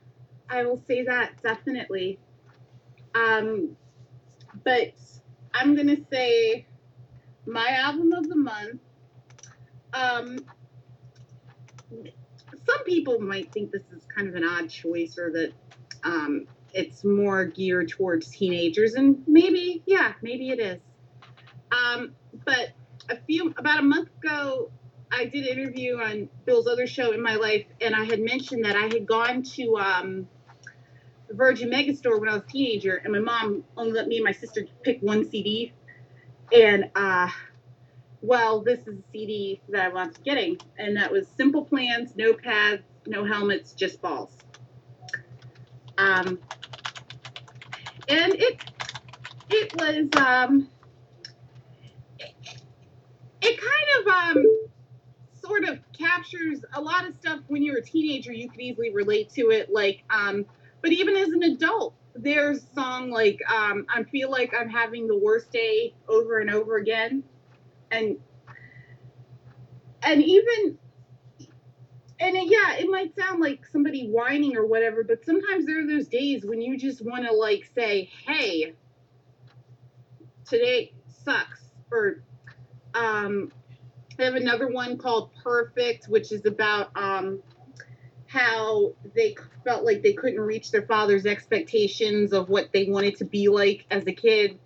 I 0.49 0.63
will 0.65 0.81
say 0.87 1.03
that 1.03 1.41
definitely. 1.41 2.19
Um, 3.15 3.77
but 4.65 4.93
I'm 5.53 5.75
gonna 5.75 5.97
say 6.11 6.65
my 7.45 7.67
album 7.69 8.11
of 8.13 8.27
the 8.27 8.35
month. 8.35 8.81
Um, 9.93 10.39
some 12.67 12.83
people 12.85 13.19
might 13.19 13.51
think 13.51 13.71
this 13.71 13.83
is 13.95 14.05
kind 14.15 14.27
of 14.27 14.35
an 14.35 14.43
odd 14.43 14.69
choice, 14.69 15.17
or 15.17 15.31
that 15.31 15.53
um, 16.03 16.47
it's 16.73 17.03
more 17.03 17.45
geared 17.45 17.89
towards 17.89 18.29
teenagers, 18.29 18.93
and 18.93 19.23
maybe, 19.27 19.83
yeah, 19.85 20.13
maybe 20.21 20.49
it 20.49 20.59
is. 20.59 20.79
Um, 21.71 22.13
but 22.45 22.69
a 23.09 23.17
few 23.25 23.53
about 23.57 23.79
a 23.79 23.83
month 23.83 24.09
ago, 24.23 24.71
I 25.11 25.25
did 25.25 25.45
an 25.47 25.59
interview 25.59 25.97
on 25.97 26.29
Bill's 26.45 26.67
other 26.67 26.87
show 26.87 27.11
in 27.11 27.21
my 27.21 27.35
life, 27.35 27.65
and 27.81 27.95
I 27.95 28.05
had 28.05 28.21
mentioned 28.21 28.65
that 28.65 28.75
I 28.75 28.83
had 28.83 29.05
gone 29.05 29.43
to 29.43 29.77
um, 29.77 30.27
the 31.27 31.33
Virgin 31.33 31.69
Megastore 31.69 32.19
when 32.19 32.29
I 32.29 32.33
was 32.33 32.43
a 32.43 32.51
teenager, 32.51 32.95
and 32.95 33.11
my 33.11 33.19
mom 33.19 33.63
only 33.75 33.93
let 33.93 34.07
me 34.07 34.17
and 34.17 34.25
my 34.25 34.31
sister 34.31 34.65
pick 34.83 35.01
one 35.01 35.29
CD. 35.29 35.73
And, 36.53 36.91
uh, 36.95 37.29
well, 38.21 38.61
this 38.61 38.79
is 38.81 38.99
a 38.99 39.03
CD 39.11 39.61
that 39.69 39.91
I 39.91 40.01
up 40.01 40.23
getting, 40.23 40.57
and 40.77 40.95
that 40.97 41.11
was 41.11 41.27
Simple 41.27 41.65
Plans, 41.65 42.15
no 42.15 42.33
pads, 42.33 42.83
no 43.07 43.25
helmets, 43.25 43.73
just 43.73 44.01
balls. 44.01 44.31
Um, 45.97 46.39
and 48.07 48.33
it 48.35 48.61
it 49.49 49.73
was 49.75 50.21
um, 50.21 50.69
it, 52.19 52.33
it 53.41 53.59
kind 53.59 54.35
of 54.35 54.37
um, 54.37 54.45
sort 55.41 55.63
of 55.65 55.79
captures 55.97 56.63
a 56.73 56.81
lot 56.81 57.07
of 57.07 57.13
stuff 57.15 57.39
when 57.47 57.63
you're 57.63 57.77
a 57.77 57.83
teenager 57.83 58.31
you 58.31 58.49
could 58.49 58.59
easily 58.59 58.91
relate 58.93 59.29
to 59.29 59.49
it 59.49 59.69
like 59.71 60.03
um 60.09 60.45
but 60.81 60.91
even 60.91 61.15
as 61.15 61.29
an 61.29 61.43
adult 61.43 61.93
there's 62.15 62.61
song 62.73 63.09
like 63.11 63.39
um 63.51 63.85
i 63.93 64.03
feel 64.03 64.29
like 64.29 64.53
i'm 64.57 64.69
having 64.69 65.07
the 65.07 65.17
worst 65.17 65.51
day 65.51 65.93
over 66.07 66.39
and 66.39 66.49
over 66.49 66.77
again 66.77 67.23
and 67.91 68.17
and 70.03 70.23
even 70.23 70.77
and 72.19 72.35
it, 72.35 72.47
yeah 72.47 72.75
it 72.75 72.89
might 72.89 73.13
sound 73.15 73.39
like 73.39 73.65
somebody 73.65 74.07
whining 74.07 74.55
or 74.55 74.65
whatever 74.65 75.03
but 75.03 75.23
sometimes 75.25 75.65
there 75.65 75.83
are 75.83 75.87
those 75.87 76.07
days 76.07 76.45
when 76.45 76.61
you 76.61 76.77
just 76.77 77.03
want 77.03 77.25
to 77.25 77.33
like 77.33 77.69
say 77.75 78.09
hey 78.25 78.73
today 80.45 80.91
sucks 81.07 81.61
or 81.91 82.23
um 82.93 83.51
I 84.21 84.25
have 84.25 84.35
another 84.35 84.67
one 84.67 84.97
called 84.97 85.31
Perfect, 85.43 86.05
which 86.07 86.31
is 86.31 86.45
about 86.45 86.91
um, 86.95 87.41
how 88.27 88.93
they 89.15 89.35
felt 89.63 89.83
like 89.83 90.03
they 90.03 90.13
couldn't 90.13 90.39
reach 90.39 90.71
their 90.71 90.83
father's 90.83 91.25
expectations 91.25 92.31
of 92.31 92.47
what 92.47 92.71
they 92.71 92.85
wanted 92.85 93.17
to 93.17 93.25
be 93.25 93.49
like 93.49 93.85
as 93.89 94.05
a 94.05 94.11
kid. 94.11 94.59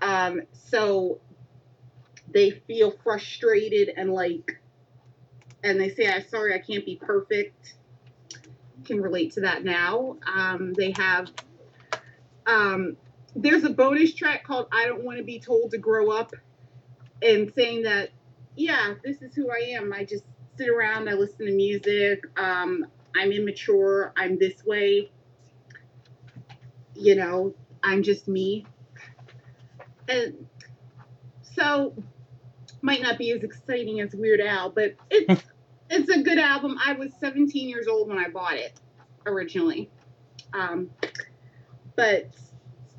Um, 0.00 0.42
so 0.52 1.20
they 2.32 2.50
feel 2.50 2.94
frustrated 3.02 3.92
and 3.96 4.12
like, 4.12 4.60
and 5.62 5.80
they 5.80 5.90
say, 5.90 6.10
I'm 6.10 6.26
sorry, 6.28 6.54
I 6.54 6.58
can't 6.58 6.84
be 6.84 6.96
perfect. 6.96 7.74
Can 8.84 9.00
relate 9.00 9.32
to 9.34 9.42
that 9.42 9.64
now. 9.64 10.16
Um, 10.26 10.72
they 10.74 10.92
have, 10.92 11.30
um, 12.46 12.96
there's 13.34 13.64
a 13.64 13.70
bonus 13.70 14.14
track 14.14 14.44
called 14.44 14.66
I 14.72 14.86
Don't 14.86 15.04
Want 15.04 15.18
to 15.18 15.24
Be 15.24 15.38
Told 15.38 15.70
to 15.70 15.78
Grow 15.78 16.10
Up 16.10 16.32
and 17.22 17.52
saying 17.54 17.82
that 17.82 18.10
yeah, 18.56 18.94
this 19.04 19.22
is 19.22 19.34
who 19.34 19.50
I 19.50 19.76
am. 19.76 19.92
I 19.92 20.04
just 20.04 20.24
sit 20.56 20.68
around, 20.68 21.08
I 21.08 21.14
listen 21.14 21.46
to 21.46 21.52
music. 21.52 22.24
Um, 22.36 22.86
I'm 23.14 23.32
immature. 23.32 24.12
I'm 24.16 24.38
this 24.38 24.64
way. 24.64 25.10
You 26.94 27.14
know, 27.14 27.54
I'm 27.82 28.02
just 28.02 28.28
me. 28.28 28.66
And 30.08 30.46
so, 31.56 31.94
might 32.82 33.00
not 33.00 33.16
be 33.16 33.30
as 33.30 33.42
exciting 33.42 34.00
as 34.00 34.14
Weird 34.14 34.40
Al, 34.40 34.70
but 34.70 34.94
it's 35.10 35.42
it's 35.90 36.10
a 36.10 36.22
good 36.22 36.38
album. 36.38 36.76
I 36.84 36.92
was 36.92 37.12
17 37.20 37.68
years 37.68 37.86
old 37.86 38.08
when 38.08 38.18
I 38.18 38.28
bought 38.28 38.54
it 38.54 38.78
originally, 39.24 39.88
um, 40.52 40.90
but 41.96 42.30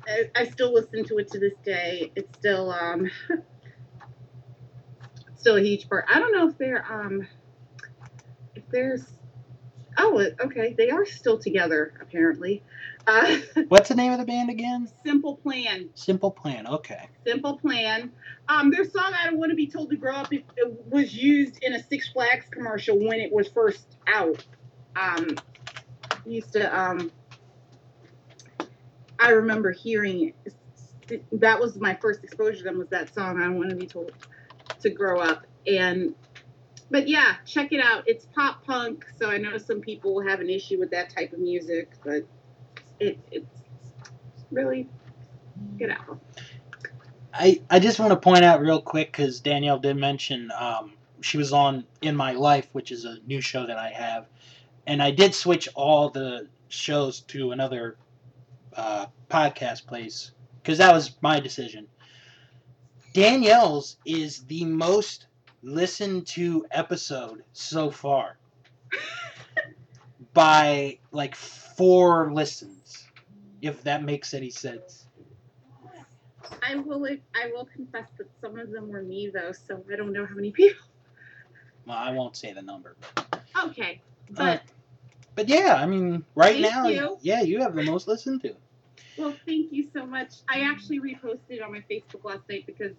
I, 0.06 0.30
I 0.34 0.44
still 0.46 0.72
listen 0.72 1.04
to 1.04 1.18
it 1.18 1.28
to 1.28 1.38
this 1.38 1.54
day. 1.64 2.10
It's 2.16 2.36
still 2.38 2.72
um, 2.72 3.10
still 5.36 5.56
a 5.56 5.60
huge 5.60 5.88
part. 5.88 6.06
I 6.08 6.18
don't 6.18 6.32
know 6.32 6.48
if 6.48 6.58
they're 6.58 6.84
um 6.90 7.26
if 8.54 8.64
there's 8.70 9.04
oh 9.98 10.24
okay 10.40 10.74
they 10.76 10.90
are 10.90 11.06
still 11.06 11.38
together 11.38 11.94
apparently. 12.00 12.62
Uh, 13.06 13.38
What's 13.68 13.88
the 13.90 13.94
name 13.94 14.12
of 14.12 14.18
the 14.18 14.24
band 14.24 14.50
again? 14.50 14.88
Simple 15.04 15.36
Plan. 15.36 15.90
Simple 15.94 16.30
Plan. 16.30 16.66
Okay. 16.66 17.08
Simple 17.26 17.58
Plan. 17.58 18.12
Um, 18.48 18.70
their 18.70 18.84
song 18.84 19.12
"I 19.12 19.26
Don't 19.26 19.38
Want 19.38 19.50
to 19.50 19.56
Be 19.56 19.66
Told 19.66 19.90
to 19.90 19.96
Grow 19.96 20.14
Up" 20.14 20.32
it, 20.32 20.44
it 20.56 20.86
was 20.86 21.14
used 21.14 21.62
in 21.62 21.74
a 21.74 21.82
Six 21.82 22.08
Flags 22.10 22.46
commercial 22.50 22.98
when 22.98 23.20
it 23.20 23.32
was 23.32 23.48
first 23.48 23.96
out. 24.06 24.44
Um, 24.96 25.36
used 26.24 26.52
to. 26.54 26.78
Um, 26.78 27.10
I 29.18 29.30
remember 29.30 29.72
hearing 29.72 30.34
it. 30.44 31.24
That 31.32 31.60
was 31.60 31.76
my 31.76 31.94
first 31.94 32.24
exposure 32.24 32.58
to 32.58 32.64
them. 32.64 32.78
Was 32.78 32.88
that 32.88 33.14
song 33.14 33.40
"I 33.40 33.44
Don't 33.44 33.58
Want 33.58 33.70
to 33.70 33.76
Be 33.76 33.86
Told 33.86 34.12
to 34.80 34.90
Grow 34.90 35.20
Up" 35.20 35.46
and. 35.66 36.14
But 36.94 37.08
yeah, 37.08 37.34
check 37.44 37.72
it 37.72 37.80
out. 37.80 38.04
It's 38.06 38.24
pop 38.36 38.64
punk, 38.64 39.04
so 39.18 39.28
I 39.28 39.36
know 39.36 39.58
some 39.58 39.80
people 39.80 40.14
will 40.14 40.22
have 40.22 40.38
an 40.38 40.48
issue 40.48 40.78
with 40.78 40.92
that 40.92 41.10
type 41.10 41.32
of 41.32 41.40
music, 41.40 41.90
but 42.04 42.22
it, 43.00 43.18
it's 43.32 43.64
really 44.52 44.88
good 45.76 45.90
album. 45.90 46.20
I, 47.32 47.60
I 47.68 47.80
just 47.80 47.98
want 47.98 48.12
to 48.12 48.16
point 48.16 48.44
out 48.44 48.60
real 48.60 48.80
quick 48.80 49.10
because 49.10 49.40
Danielle 49.40 49.80
did 49.80 49.96
mention 49.96 50.52
um, 50.56 50.92
she 51.20 51.36
was 51.36 51.52
on 51.52 51.84
In 52.00 52.14
My 52.14 52.30
Life, 52.30 52.68
which 52.70 52.92
is 52.92 53.04
a 53.04 53.18
new 53.26 53.40
show 53.40 53.66
that 53.66 53.76
I 53.76 53.90
have, 53.90 54.26
and 54.86 55.02
I 55.02 55.10
did 55.10 55.34
switch 55.34 55.68
all 55.74 56.10
the 56.10 56.46
shows 56.68 57.22
to 57.22 57.50
another 57.50 57.96
uh, 58.76 59.06
podcast 59.28 59.84
place 59.88 60.30
because 60.62 60.78
that 60.78 60.94
was 60.94 61.16
my 61.22 61.40
decision. 61.40 61.88
Danielle's 63.14 63.96
is 64.06 64.44
the 64.44 64.64
most 64.64 65.26
listened 65.64 66.26
to 66.28 66.66
episode 66.72 67.44
so 67.52 67.90
far 67.90 68.38
by 70.34 70.98
like 71.12 71.34
four 71.34 72.32
listens, 72.32 73.08
if 73.62 73.82
that 73.84 74.02
makes 74.04 74.34
any 74.34 74.50
sense. 74.50 75.06
I 76.62 76.76
will 76.76 77.06
I 77.34 77.48
will 77.52 77.66
confess 77.66 78.08
that 78.18 78.28
some 78.40 78.58
of 78.58 78.70
them 78.70 78.88
were 78.90 79.02
me 79.02 79.30
though, 79.32 79.52
so 79.52 79.82
I 79.92 79.96
don't 79.96 80.12
know 80.12 80.26
how 80.26 80.34
many 80.34 80.52
people. 80.52 80.86
Well, 81.86 81.96
I 81.96 82.12
won't 82.12 82.36
say 82.36 82.52
the 82.52 82.62
number. 82.62 82.96
Okay, 83.64 84.00
Uh, 84.36 84.56
but 84.58 84.62
but 85.34 85.48
yeah, 85.48 85.76
I 85.78 85.86
mean, 85.86 86.24
right 86.34 86.60
now, 86.60 86.86
you. 86.88 87.18
yeah, 87.20 87.42
you 87.42 87.60
have 87.60 87.74
the 87.74 87.82
most 87.82 88.08
listened 88.08 88.42
to. 88.42 88.54
well, 89.16 89.38
thank 89.46 89.72
you 89.72 89.88
so 89.92 90.06
much. 90.06 90.34
I 90.48 90.60
actually 90.60 91.00
reposted 91.00 91.62
on 91.64 91.72
my 91.72 91.82
Facebook 91.90 92.24
last 92.24 92.48
night 92.48 92.64
because, 92.66 92.92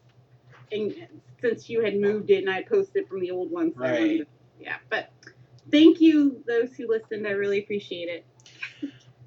and 0.72 0.94
since 1.42 1.70
you 1.70 1.84
had 1.84 1.98
moved 2.00 2.30
it 2.30 2.40
and 2.40 2.50
I 2.50 2.64
posted 2.64 3.08
from 3.08 3.20
the 3.20 3.32
old 3.32 3.52
one, 3.52 3.74
so 3.74 3.80
Right. 3.82 4.20
to- 4.20 4.26
yeah. 4.60 4.78
But 4.90 5.10
thank 5.72 6.00
you, 6.02 6.44
those 6.48 6.76
who 6.76 6.88
listened. 6.88 7.28
I 7.28 7.32
really 7.32 7.60
appreciate 7.60 8.08
it. 8.10 8.26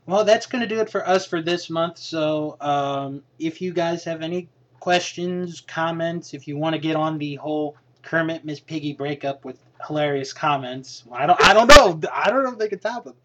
Well, 0.06 0.24
that's 0.24 0.46
going 0.46 0.62
to 0.62 0.68
do 0.68 0.80
it 0.80 0.88
for 0.88 1.06
us 1.06 1.26
for 1.26 1.42
this 1.42 1.68
month. 1.68 1.98
So, 1.98 2.56
um, 2.60 3.22
if 3.38 3.60
you 3.60 3.74
guys 3.74 4.04
have 4.04 4.22
any 4.22 4.48
questions, 4.80 5.60
comments, 5.60 6.32
if 6.32 6.48
you 6.48 6.56
want 6.56 6.74
to 6.74 6.80
get 6.80 6.96
on 6.96 7.18
the 7.18 7.34
whole 7.34 7.76
Kermit 8.02 8.44
Miss 8.44 8.58
Piggy 8.58 8.94
breakup 8.94 9.44
with 9.44 9.58
hilarious 9.86 10.32
comments, 10.32 11.04
well, 11.06 11.20
I 11.20 11.26
don't, 11.26 11.40
I 11.44 11.52
don't 11.52 11.68
know, 11.68 12.00
I 12.12 12.30
don't 12.30 12.42
know 12.44 12.52
if 12.52 12.58
they 12.58 12.68
can 12.68 12.78
top 12.78 13.04
them. 13.04 13.16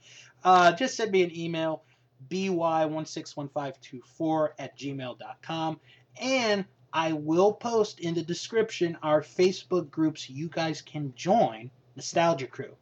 Uh, 0.44 0.74
just 0.74 0.96
send 0.96 1.12
me 1.12 1.24
an 1.24 1.34
email, 1.36 1.84
by161524 2.30 4.50
at 4.60 4.78
gmail.com, 4.78 5.80
and 6.22 6.66
I 6.94 7.14
will 7.14 7.52
post 7.54 8.00
in 8.00 8.14
the 8.14 8.22
description 8.22 8.98
our 9.02 9.22
Facebook 9.22 9.90
groups 9.90 10.30
you 10.30 10.48
guys 10.48 10.82
can 10.82 11.14
join, 11.16 11.72
Nostalgia 11.96 12.48
Crew. 12.48 12.76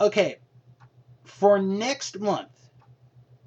Okay, 0.00 0.36
for 1.24 1.58
next 1.58 2.20
month, 2.20 2.50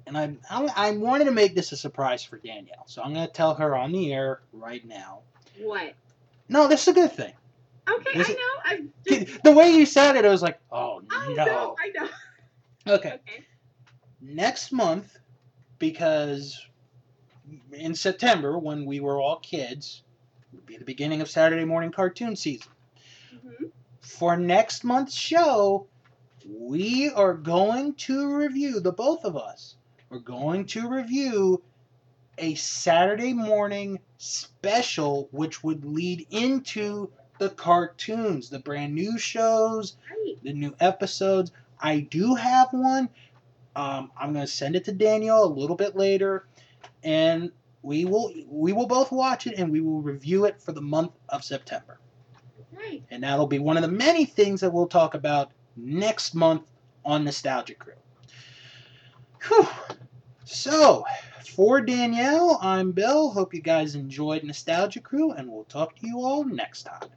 and 0.06 0.18
I, 0.18 0.34
I, 0.50 0.68
I 0.76 0.90
wanted 0.92 1.26
to 1.26 1.30
make 1.30 1.54
this 1.54 1.70
a 1.72 1.76
surprise 1.76 2.24
for 2.24 2.38
Danielle, 2.38 2.86
so 2.86 3.02
I'm 3.02 3.14
going 3.14 3.26
to 3.26 3.32
tell 3.32 3.54
her 3.54 3.76
on 3.76 3.92
the 3.92 4.12
air 4.12 4.40
right 4.52 4.84
now. 4.84 5.20
What? 5.60 5.94
No, 6.48 6.66
this 6.66 6.82
is 6.82 6.88
a 6.88 6.92
good 6.94 7.12
thing. 7.12 7.32
Okay, 7.88 8.18
Is 8.18 8.28
I 8.28 8.32
know. 8.32 8.38
I 8.64 8.82
just. 9.06 9.42
The 9.42 9.52
way 9.52 9.70
you 9.70 9.86
said 9.86 10.16
it, 10.16 10.24
I 10.24 10.28
was 10.28 10.42
like, 10.42 10.58
oh 10.72 11.02
I 11.10 11.32
no. 11.34 11.44
know. 11.44 11.76
I 11.78 11.88
know. 11.94 12.08
Okay, 12.94 13.08
Okay. 13.12 13.20
next 14.20 14.72
month, 14.72 15.16
because 15.78 16.66
in 17.72 17.94
September, 17.94 18.58
when 18.58 18.84
we 18.86 19.00
were 19.00 19.20
all 19.20 19.38
kids, 19.38 20.02
would 20.52 20.66
be 20.66 20.76
the 20.76 20.84
beginning 20.84 21.20
of 21.20 21.30
Saturday 21.30 21.64
morning 21.64 21.92
cartoon 21.92 22.36
season. 22.36 22.72
hmm 23.30 23.66
For 24.00 24.36
next 24.36 24.84
month's 24.84 25.14
show, 25.14 25.86
we 26.46 27.10
are 27.10 27.34
going 27.34 27.94
to 27.94 28.34
review, 28.36 28.80
the 28.80 28.92
both 28.92 29.24
of 29.24 29.36
us, 29.36 29.76
We're 30.10 30.20
going 30.20 30.66
to 30.66 30.88
review 30.88 31.62
a 32.38 32.54
Saturday 32.54 33.32
morning 33.32 34.00
special, 34.18 35.28
which 35.32 35.62
would 35.62 35.84
lead 35.84 36.26
into 36.30 37.10
the 37.38 37.50
cartoons, 37.50 38.50
the 38.50 38.58
brand 38.58 38.94
new 38.94 39.18
shows, 39.18 39.96
the 40.42 40.52
new 40.52 40.74
episodes. 40.80 41.52
I 41.80 42.00
do 42.00 42.34
have 42.34 42.68
one. 42.72 43.08
Um, 43.76 44.10
I'm 44.16 44.32
gonna 44.32 44.46
send 44.46 44.76
it 44.76 44.84
to 44.86 44.92
Daniel 44.92 45.44
a 45.44 45.46
little 45.46 45.76
bit 45.76 45.96
later, 45.96 46.46
and 47.02 47.50
we 47.82 48.04
will 48.04 48.32
we 48.48 48.72
will 48.72 48.86
both 48.86 49.12
watch 49.12 49.46
it 49.46 49.58
and 49.58 49.70
we 49.70 49.80
will 49.80 50.02
review 50.02 50.44
it 50.44 50.60
for 50.60 50.72
the 50.72 50.80
month 50.80 51.12
of 51.28 51.44
September. 51.44 51.98
Right. 52.72 53.02
And 53.10 53.22
that'll 53.22 53.46
be 53.46 53.58
one 53.58 53.76
of 53.76 53.82
the 53.82 53.88
many 53.88 54.24
things 54.24 54.60
that 54.60 54.72
we'll 54.72 54.86
talk 54.86 55.14
about 55.14 55.50
next 55.76 56.34
month 56.34 56.62
on 57.04 57.24
Nostalgia 57.24 57.74
Crew. 57.74 57.94
Whew. 59.48 59.68
So, 60.44 61.04
for 61.54 61.80
Danielle, 61.80 62.58
I'm 62.62 62.92
Bill. 62.92 63.30
Hope 63.30 63.52
you 63.52 63.60
guys 63.60 63.94
enjoyed 63.94 64.44
Nostalgia 64.44 65.00
Crew, 65.00 65.32
and 65.32 65.50
we'll 65.50 65.64
talk 65.64 65.96
to 65.96 66.06
you 66.06 66.20
all 66.20 66.44
next 66.44 66.84
time. 66.84 67.10